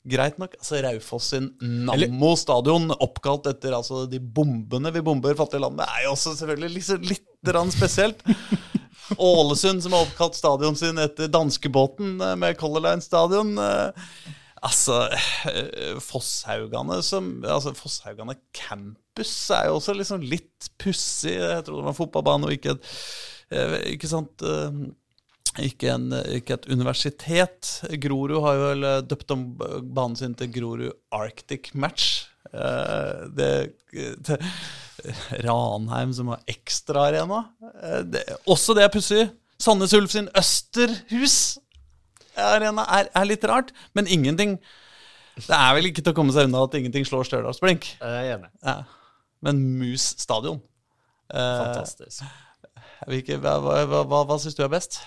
Greit 0.09 0.39
nok. 0.41 0.55
altså 0.59 0.81
Raufoss 0.85 1.33
sin 1.35 1.51
Nammo 1.61 2.33
stadion, 2.39 2.91
oppkalt 2.99 3.49
etter 3.51 3.77
altså, 3.77 4.07
de 4.11 4.21
bombene 4.21 4.93
vi 4.95 5.03
bomber 5.05 5.37
fattige 5.39 5.63
land 5.63 5.79
det 5.79 5.87
er 5.87 6.07
jo 6.07 6.15
også 6.15 6.35
selvfølgelig 6.39 6.71
litt, 6.79 7.13
litt 7.13 7.75
spesielt. 7.75 8.25
Ålesund, 9.17 9.83
som 9.83 9.95
har 9.97 10.05
oppkalt 10.05 10.37
stadion 10.37 10.77
sin 10.77 10.99
etter 11.01 11.31
danskebåten 11.33 12.19
eh, 12.21 12.35
med 12.41 12.59
Color 12.61 12.85
Line 12.89 13.05
stadion. 13.05 13.55
eh, 13.59 14.35
Altså, 14.59 15.05
eh, 15.47 15.99
Fosshaugane 16.03 16.97
som 17.07 17.45
Altså, 17.47 17.71
Fosshaugane 17.79 18.35
campus 18.53 19.31
er 19.55 19.69
jo 19.69 19.77
også 19.79 19.95
liksom 19.95 20.25
litt 20.27 20.67
pussig. 20.83 21.37
Jeg 21.39 21.63
tror 21.65 21.79
det 21.79 21.85
var 21.87 21.95
en 21.95 22.01
fotballbane 22.01 22.49
og 22.49 22.57
ikke 22.57 22.75
et 22.75 22.89
Ikke 23.95 24.11
sant 24.11 24.43
ikke, 25.65 25.95
en, 25.95 26.13
ikke 26.39 26.55
et 26.59 26.69
universitet. 26.71 27.83
Grorud 28.03 28.43
har 28.45 28.53
jo 28.55 28.61
vel 28.73 28.83
eh, 28.89 29.05
døpt 29.11 29.31
om 29.35 29.41
banen 29.59 30.17
sin 30.19 30.35
til 30.39 30.49
Grorud 30.55 30.93
Arctic 31.15 31.65
Match. 31.75 32.05
Eh, 32.53 33.15
det, 33.37 33.51
det 34.25 34.37
Ranheim 35.45 36.13
som 36.15 36.29
har 36.33 36.41
ekstraarena. 36.51 37.41
Eh, 37.83 38.05
også 38.51 38.75
det 38.77 38.83
er 38.85 38.89
pussig. 38.93 39.31
Sandnes 39.59 39.95
Ulf 39.97 40.11
sin 40.15 40.29
Østerhus-arena 40.39 42.83
er, 42.95 43.05
er 43.11 43.25
litt 43.27 43.45
rart, 43.51 43.73
men 43.91 44.07
ingenting 44.07 44.63
Det 45.39 45.55
er 45.55 45.75
vel 45.75 45.87
ikke 45.91 46.03
til 46.03 46.13
å 46.15 46.17
komme 46.19 46.33
seg 46.35 46.45
unna 46.47 46.63
at 46.67 46.75
ingenting 46.79 47.05
slår 47.07 47.25
Stjørdalsblink. 47.27 47.83
Ja. 48.63 48.77
Men 49.43 49.79
Mus 49.79 50.15
stadion 50.19 50.61
eh, 51.31 51.39
Fantastisk. 51.39 52.23
hva, 53.07 53.55
hva, 53.63 53.85
hva, 53.87 54.25
hva 54.27 54.39
syns 54.43 54.57
du 54.59 54.63
er 54.67 54.73
best? 54.73 54.99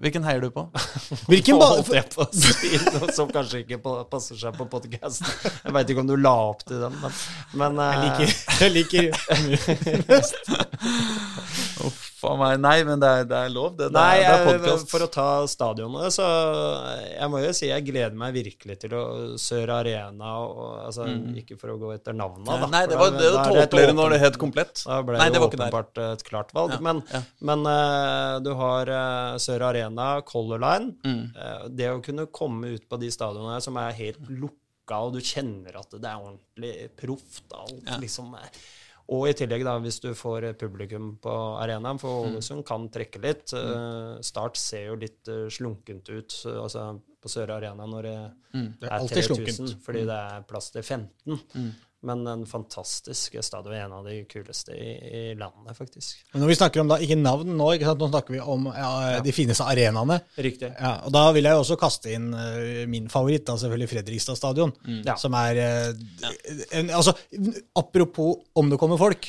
Hvilken 0.00 0.24
heier 0.24 0.40
du 0.40 0.48
på? 0.54 0.64
Hvilken 1.30 1.58
ba 1.60 1.66
holdt 1.74 1.90
jeg 1.92 2.06
på 2.14 2.24
å 2.24 2.28
si 2.32 2.70
noe 2.86 3.12
som 3.12 3.28
kanskje 3.32 3.62
ikke 3.66 3.80
passer 4.08 4.38
seg 4.40 4.56
på 4.56 4.64
podkast? 4.72 5.26
Jeg 5.44 5.74
veit 5.76 5.92
ikke 5.92 6.04
om 6.04 6.08
du 6.08 6.16
la 6.16 6.32
opp 6.50 6.64
til 6.64 6.80
den, 6.80 6.96
men, 7.02 7.18
men 7.60 7.82
eh, 7.84 8.06
Jeg 8.62 8.72
liker, 8.78 9.10
jeg 9.10 9.40
liker 9.50 10.20
Uff 11.86 12.09
a 12.28 12.34
meg. 12.36 12.58
Nei, 12.60 12.76
men 12.84 13.00
det 13.00 13.08
er, 13.08 13.24
det 13.30 13.38
er 13.46 13.52
lov. 13.54 13.70
Det, 13.78 13.86
det, 13.88 13.96
Nei, 13.96 14.18
er, 14.20 14.26
det 14.28 14.34
er 14.34 14.58
podkast. 14.60 14.88
for 14.90 15.04
å 15.06 15.08
ta 15.14 15.26
stadionet, 15.48 16.12
så 16.12 16.26
jeg 17.08 17.28
må 17.32 17.40
jo 17.40 17.52
si 17.56 17.70
jeg 17.70 17.86
gleder 17.86 18.16
meg 18.20 18.34
virkelig 18.36 18.76
til 18.84 18.94
å 18.98 19.02
Sør 19.40 19.72
Arena 19.78 20.32
og, 20.44 20.60
altså, 20.88 21.06
Ikke 21.40 21.56
for 21.60 21.72
å 21.74 21.78
gå 21.80 21.92
etter 21.94 22.16
navnet, 22.16 22.44
da. 22.48 22.58
Mm. 22.60 22.74
Nei, 22.74 22.82
det 22.90 23.00
var 23.00 23.14
det 23.16 23.28
er 23.30 23.38
tåpeligere 23.54 23.96
når 23.96 24.14
det 24.16 24.20
het 24.26 24.38
komplett. 24.40 24.82
Da 24.84 25.00
ble 25.06 25.20
Nei, 25.22 25.28
det 25.32 25.42
åpenbart 25.46 26.00
et 26.04 26.24
klart 26.28 26.54
valg. 26.56 26.76
Ja, 26.76 26.80
Men, 26.84 27.02
ja. 27.12 27.22
men 27.50 27.64
uh, 27.68 28.36
du 28.44 28.52
har 28.58 28.90
uh, 28.92 29.38
Sør 29.40 29.68
Arena, 29.70 30.10
Color 30.28 30.60
Line. 30.62 30.92
Mm. 31.06 31.22
Uh, 31.36 31.68
det 31.72 31.88
å 31.94 32.02
kunne 32.04 32.26
komme 32.34 32.74
ut 32.76 32.84
på 32.90 33.00
de 33.00 33.10
stadionene 33.14 33.60
som 33.64 33.78
er 33.80 33.96
helt 33.96 34.28
lukka, 34.28 35.00
og 35.06 35.14
du 35.14 35.20
kjenner 35.22 35.76
at 35.78 35.92
det 35.94 36.06
er 36.10 36.18
ordentlig 36.18 36.74
proft. 36.98 37.44
Alt 37.54 37.86
Ja. 37.86 37.98
liksom 38.02 38.34
er 38.34 38.48
og 39.10 39.24
i 39.28 39.32
tillegg, 39.34 39.64
da, 39.66 39.72
hvis 39.82 39.98
du 40.00 40.12
får 40.14 40.52
publikum 40.60 41.16
på 41.20 41.32
arenaen, 41.60 41.96
Mm. 41.96 42.00
for 42.00 42.26
Ålesund 42.28 42.64
kan 42.64 42.88
trekke 42.88 43.20
litt. 43.20 43.50
Mm. 43.52 44.22
Start 44.22 44.56
ser 44.56 44.86
jo 44.86 44.94
litt 44.96 45.26
eh, 45.28 45.48
slunkent 45.50 46.08
ut 46.08 46.36
eh, 46.46 46.58
altså 46.62 47.00
på 47.20 47.28
Sør 47.28 47.50
Arena 47.56 47.86
når 47.90 48.02
det 48.02 48.18
Mm. 48.54 48.68
Det 48.80 48.88
er 48.90 48.94
er 48.94 49.06
3000, 49.06 49.22
slunkent. 49.46 49.82
fordi 49.84 50.00
det 50.06 50.16
er 50.18 50.42
plass 50.48 50.70
til 50.70 50.82
15. 50.82 51.38
Mm. 51.54 51.72
Men 52.00 52.22
en 52.26 52.46
fantastisk 52.48 53.34
stadion, 53.44 53.74
en 53.76 53.92
av 53.92 54.06
de 54.08 54.22
kuleste 54.24 54.72
i, 54.72 54.92
i 55.18 55.22
landet, 55.36 55.76
faktisk. 55.76 56.22
Men 56.32 56.40
når 56.40 56.48
vi 56.48 56.56
snakker 56.56 56.80
om 56.80 56.88
da, 56.88 56.96
ikke 57.04 57.18
navn 57.20 57.50
nå, 57.58 57.66
ikke 57.76 57.90
sant? 57.90 58.00
nå 58.00 58.08
snakker 58.08 58.36
vi 58.38 58.40
om 58.40 58.70
ja, 58.72 58.92
de 59.24 59.34
fineste 59.36 59.66
arenaene. 59.68 60.16
Riktig. 60.40 60.70
Ja, 60.78 60.94
og 61.04 61.12
Da 61.12 61.26
vil 61.36 61.44
jeg 61.44 61.58
jo 61.58 61.64
også 61.66 61.76
kaste 61.80 62.14
inn 62.16 62.30
uh, 62.32 62.86
min 62.88 63.10
favoritt, 63.12 63.44
da 63.44 63.58
selvfølgelig 63.60 63.90
Fredrikstad 63.92 64.40
stadion. 64.40 64.72
Ja. 65.04 65.18
Som 65.20 65.36
er 65.36 65.60
eh, 65.60 65.90
en, 66.80 66.88
altså, 66.96 67.12
Apropos 67.76 68.46
om 68.56 68.72
det 68.72 68.80
kommer 68.80 69.00
folk. 69.00 69.28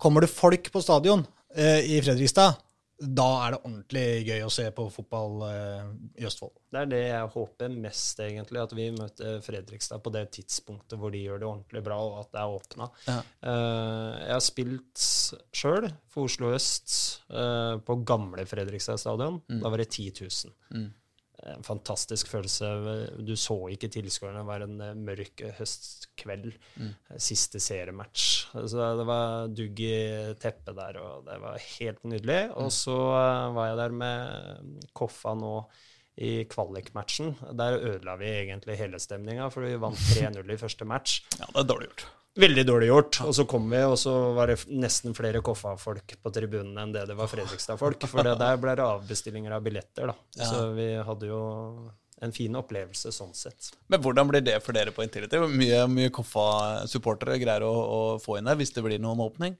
Kommer 0.00 0.26
det 0.26 0.32
folk 0.34 0.66
på 0.74 0.82
stadion 0.82 1.22
uh, 1.22 1.78
i 1.78 2.02
Fredrikstad, 2.02 2.58
da 3.00 3.26
er 3.46 3.54
det 3.54 3.60
ordentlig 3.62 4.04
gøy 4.28 4.42
å 4.44 4.52
se 4.52 4.66
på 4.76 4.84
fotball 4.92 5.44
eh, 5.46 5.86
i 6.20 6.26
Østfold. 6.28 6.52
Det 6.70 6.82
er 6.82 6.90
det 6.90 7.00
jeg 7.00 7.30
håper 7.32 7.72
mest, 7.72 8.20
egentlig. 8.20 8.60
At 8.60 8.74
vi 8.76 8.90
møter 8.92 9.40
Fredrikstad 9.44 10.02
på 10.04 10.12
det 10.12 10.26
tidspunktet 10.36 11.00
hvor 11.00 11.14
de 11.14 11.22
gjør 11.24 11.40
det 11.40 11.48
ordentlig 11.48 11.82
bra, 11.86 11.96
og 12.04 12.18
at 12.20 12.30
det 12.34 12.42
er 12.42 12.56
åpna. 12.58 12.90
Ja. 13.08 13.16
Eh, 13.48 14.10
jeg 14.26 14.34
har 14.36 14.44
spilt 14.44 15.06
sjøl 15.56 15.88
for 16.12 16.28
Oslo 16.28 16.52
øst 16.52 16.92
eh, 17.32 17.74
på 17.86 17.98
gamle 18.04 18.44
Fredrikstad 18.50 19.00
stadion. 19.00 19.40
Da 19.48 19.72
var 19.72 19.80
det 19.80 19.88
10 19.94 20.12
000. 20.20 20.56
Mm. 20.76 20.90
En 21.48 21.62
fantastisk 21.64 22.28
følelse. 22.28 22.68
Du 23.24 23.32
så 23.38 23.56
ikke 23.72 23.88
tilskuerne. 23.92 24.42
Det 24.42 24.48
var 24.50 24.64
en 24.66 24.80
eh, 24.84 24.94
mørk 24.98 25.40
høstkveld. 25.58 26.52
Mm. 26.76 26.90
Eh, 27.10 27.20
Siste 27.22 27.60
seriematch. 27.62 28.26
Så 28.52 28.88
det 29.00 29.06
var 29.08 29.48
dugg 29.48 29.80
i 29.80 29.94
teppet 30.42 30.76
der, 30.76 30.98
og 31.00 31.24
det 31.28 31.38
var 31.40 31.56
helt 31.78 32.04
nydelig. 32.04 32.40
Mm. 32.50 32.56
Og 32.64 32.70
så 32.76 32.98
eh, 33.16 33.46
var 33.56 33.70
jeg 33.70 33.80
der 33.80 33.96
med 34.02 34.84
Koffa 34.92 35.34
nå 35.38 35.54
i 36.20 36.44
kvalikmatchen. 36.50 37.36
Der 37.56 37.78
ødela 37.80 38.18
vi 38.20 38.28
egentlig 38.42 38.76
hele 38.76 38.98
stemninga, 39.00 39.48
for 39.54 39.64
vi 39.64 39.78
vant 39.80 39.96
3-0 40.12 40.42
i 40.52 40.58
første 40.60 40.84
match. 40.88 41.22
Ja, 41.38 41.46
det 41.54 41.62
er 41.64 41.70
dårlig 41.72 41.92
gjort. 41.92 42.08
Veldig 42.38 42.62
dårlig 42.66 42.88
gjort. 42.90 43.20
Og 43.26 43.34
så 43.34 43.44
kom 43.48 43.64
vi, 43.72 43.80
og 43.82 43.96
så 43.98 44.12
var 44.36 44.52
det 44.52 44.60
nesten 44.70 45.16
flere 45.16 45.42
Koffa-folk 45.44 46.14
på 46.22 46.32
tribunen 46.34 46.78
enn 46.78 46.92
det 46.94 47.08
det 47.10 47.16
var 47.18 47.30
Fredrikstad-folk. 47.30 48.06
For 48.10 48.26
det 48.26 48.36
der 48.38 48.60
ble 48.62 48.76
det 48.78 48.86
avbestillinger 48.86 49.56
av 49.56 49.64
billetter, 49.66 50.12
da. 50.12 50.14
Ja. 50.38 50.46
Så 50.46 50.68
vi 50.76 50.92
hadde 51.06 51.30
jo 51.30 51.40
en 52.20 52.34
fin 52.36 52.54
opplevelse 52.60 53.10
sånn 53.16 53.32
sett. 53.34 53.72
Men 53.90 54.02
hvordan 54.04 54.28
blir 54.30 54.44
det 54.44 54.58
for 54.62 54.76
dere 54.76 54.94
på 54.94 55.02
Intility? 55.02 55.40
Hvor 55.40 55.50
Mye, 55.50 55.82
mye 55.90 56.12
Koffa-supportere 56.14 57.40
greier 57.40 57.66
å, 57.66 57.72
å 57.72 58.00
få 58.22 58.38
inn 58.38 58.50
her 58.50 58.60
hvis 58.60 58.74
det 58.76 58.84
blir 58.86 59.02
noen 59.02 59.24
åpning? 59.26 59.58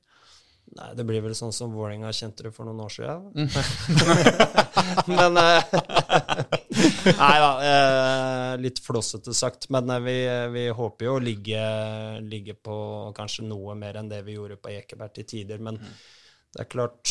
Nei, 0.77 0.93
det 0.95 1.03
blir 1.09 1.25
vel 1.25 1.35
sånn 1.35 1.55
som 1.57 1.73
Vålerenga 1.75 2.13
kjente 2.15 2.47
det 2.47 2.53
for 2.55 2.69
noen 2.69 2.85
år 2.85 2.93
siden. 2.95 3.51
Men 5.11 5.37
eh, 5.41 5.62
Nei 7.21 7.37
da, 7.43 7.51
eh, 7.65 8.53
litt 8.62 8.81
flossete 8.85 9.35
sagt. 9.37 9.69
Men 9.75 9.91
eh, 9.95 10.01
vi, 10.05 10.17
vi 10.55 10.65
håper 10.77 11.07
jo 11.09 11.17
å 11.19 11.23
ligge, 11.25 11.61
ligge 12.27 12.55
på 12.59 12.77
kanskje 13.17 13.47
noe 13.49 13.75
mer 13.79 13.99
enn 14.01 14.11
det 14.11 14.23
vi 14.27 14.37
gjorde 14.39 14.59
på 14.62 14.73
Ekeberg 14.75 15.15
til 15.19 15.29
tider. 15.37 15.59
Men 15.62 15.79
Mm. 15.81 15.93
det 16.55 16.61
er 16.65 16.71
klart 16.73 17.11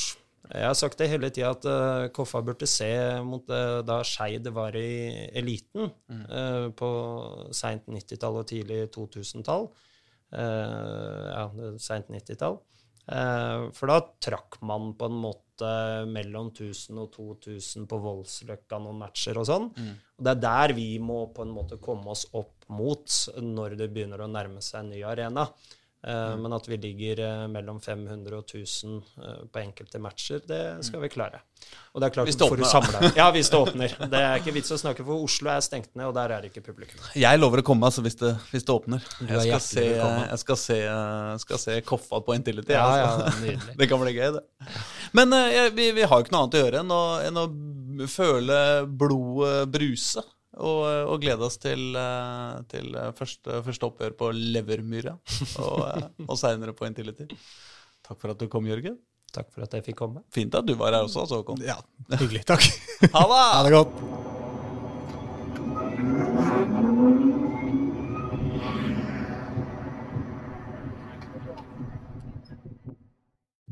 Jeg 0.50 0.66
har 0.66 0.74
sagt 0.76 0.98
det 0.98 1.08
hele 1.12 1.30
tida 1.30 1.50
at 1.54 1.66
uh, 1.70 2.08
Koffa 2.16 2.40
burde 2.42 2.66
se 2.68 2.88
mot 3.24 3.44
uh, 3.54 3.82
da 3.86 4.00
Skeid 4.08 4.48
var 4.56 4.74
i 4.76 5.30
eliten 5.38 5.92
Mm. 6.10 6.24
uh, 6.32 6.70
på 6.74 6.90
seint 7.54 7.86
90-tall 7.92 8.40
og 8.42 8.48
tidlig 8.50 8.88
2000-tall. 8.96 9.68
Uh, 10.34 11.26
ja, 11.30 11.46
seint 11.82 12.10
90-tall. 12.14 12.58
Eh, 13.10 13.62
for 13.74 13.90
da 13.90 13.96
trakk 14.22 14.60
man 14.70 14.92
på 14.94 15.08
en 15.10 15.16
måte 15.18 15.48
mellom 16.10 16.52
1000 16.54 17.00
og 17.02 17.12
2000 17.16 17.88
på 17.90 18.00
Voldsløkka 18.04 18.80
noen 18.80 19.00
matcher 19.02 19.38
og 19.42 19.46
sånn. 19.50 19.68
Og 20.20 20.24
det 20.26 20.32
er 20.36 20.42
der 20.44 20.74
vi 20.78 21.00
må 21.00 21.26
på 21.36 21.44
en 21.46 21.52
måte 21.56 21.78
komme 21.82 22.12
oss 22.14 22.26
opp 22.34 22.68
mot 22.70 23.06
når 23.42 23.76
det 23.80 23.90
begynner 23.94 24.22
å 24.22 24.32
nærme 24.32 24.62
seg 24.62 24.84
en 24.84 24.92
ny 24.94 25.04
arena. 25.04 25.48
Eh, 26.08 26.36
Men 26.40 26.54
at 26.56 26.64
vi 26.70 26.78
ligger 26.80 27.20
eh, 27.20 27.48
mellom 27.52 27.82
500 27.84 28.38
og 28.38 28.46
1000 28.48 29.02
eh, 29.20 29.40
på 29.52 29.60
enkelte 29.60 30.00
matcher, 30.00 30.40
det 30.48 30.60
skal 30.88 31.02
vi 31.04 31.10
klare. 31.12 31.42
Og 31.92 32.00
det 32.00 32.08
er 32.08 32.14
klart 32.16 32.30
Hvis 32.30 32.38
det 32.40 32.48
åpner, 32.48 33.10
Ja, 33.18 33.26
hvis 33.36 33.50
det 33.52 33.60
åpner. 33.60 33.96
Det 34.14 34.22
er 34.24 34.40
ikke 34.40 34.54
vits 34.56 34.72
å 34.72 34.78
snakke, 34.80 35.04
for 35.04 35.26
Oslo 35.26 35.52
er 35.52 35.60
stengt 35.66 35.92
ned, 36.00 36.06
og 36.08 36.16
der 36.16 36.32
er 36.32 36.46
det 36.46 36.54
ikke 36.54 36.64
publikum. 36.70 37.04
Jeg 37.20 37.42
lover 37.42 37.60
å 37.60 37.66
komme 37.68 37.90
altså, 37.90 38.00
hvis, 38.06 38.16
det, 38.16 38.32
hvis 38.54 38.64
det 38.64 38.76
åpner. 38.78 39.04
er 39.28 39.34
Jeg 39.44 39.60
skal, 39.60 39.66
se, 39.68 39.86
jeg 39.92 40.40
skal, 40.46 40.62
se, 40.64 40.80
skal 41.44 41.62
se 41.66 41.78
Koffa 41.92 42.24
på 42.24 42.38
Intility. 42.40 42.72
Ja, 42.78 42.88
altså. 42.88 43.28
ja, 43.28 43.36
nydelig. 43.44 43.76
Det 43.84 43.90
kan 43.92 44.00
bli 44.06 44.16
gøy, 44.16 44.32
det. 44.40 44.46
Men 45.20 45.36
jeg- 45.36 45.76
vi, 45.76 45.92
vi 46.00 46.08
har 46.08 46.16
jo 46.16 46.24
ikke 46.30 46.32
noe 46.38 46.46
annet 46.48 46.56
å 46.56 46.64
gjøre 46.64 46.80
enn 46.86 46.96
å, 46.96 47.04
enn 47.28 47.44
å 47.44 47.48
føle 48.08 48.60
blodet 48.88 49.68
bruse. 49.76 50.24
Og, 50.60 50.82
og 51.08 51.22
glede 51.24 51.46
oss 51.48 51.56
til, 51.62 51.94
eh, 51.96 52.56
til 52.72 52.96
eh, 53.00 53.12
første, 53.16 53.62
første 53.64 53.88
oppgjør 53.88 54.16
på 54.20 54.32
Levermyra. 54.36 55.16
Og, 55.64 55.78
eh, 55.88 56.08
og 56.28 56.36
seinere 56.40 56.76
på 56.76 56.88
Intility. 56.90 57.30
Takk 58.06 58.20
for 58.20 58.34
at 58.34 58.42
du 58.42 58.50
kom, 58.52 58.68
Jørgen. 58.68 58.98
Takk 59.32 59.52
for 59.54 59.64
at 59.64 59.76
jeg 59.78 59.86
fikk 59.92 60.00
komme. 60.02 60.24
Fint 60.34 60.56
at 60.58 60.68
du 60.68 60.74
var 60.76 60.96
her 60.96 61.06
også, 61.06 61.24
altså, 61.24 61.44
Håkon. 61.44 61.62
Ja, 61.64 61.78
hyggelig. 62.18 62.46
Takk. 62.50 62.66
Ha 63.14 63.22
det! 63.30 63.44
Ha 63.56 63.62
det 63.64 63.78
godt. 63.78 64.28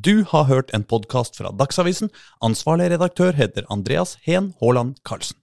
Du 0.08 0.24
har 0.30 0.46
hørt 0.48 0.70
en 0.78 0.86
podkast 0.88 1.36
fra 1.36 1.52
Dagsavisen. 1.52 2.14
Ansvarlig 2.40 2.92
redaktør 2.94 3.36
heter 3.36 3.68
Andreas 3.74 4.16
Heen 4.24 4.54
Haaland 4.62 5.02
Karlsen. 5.04 5.36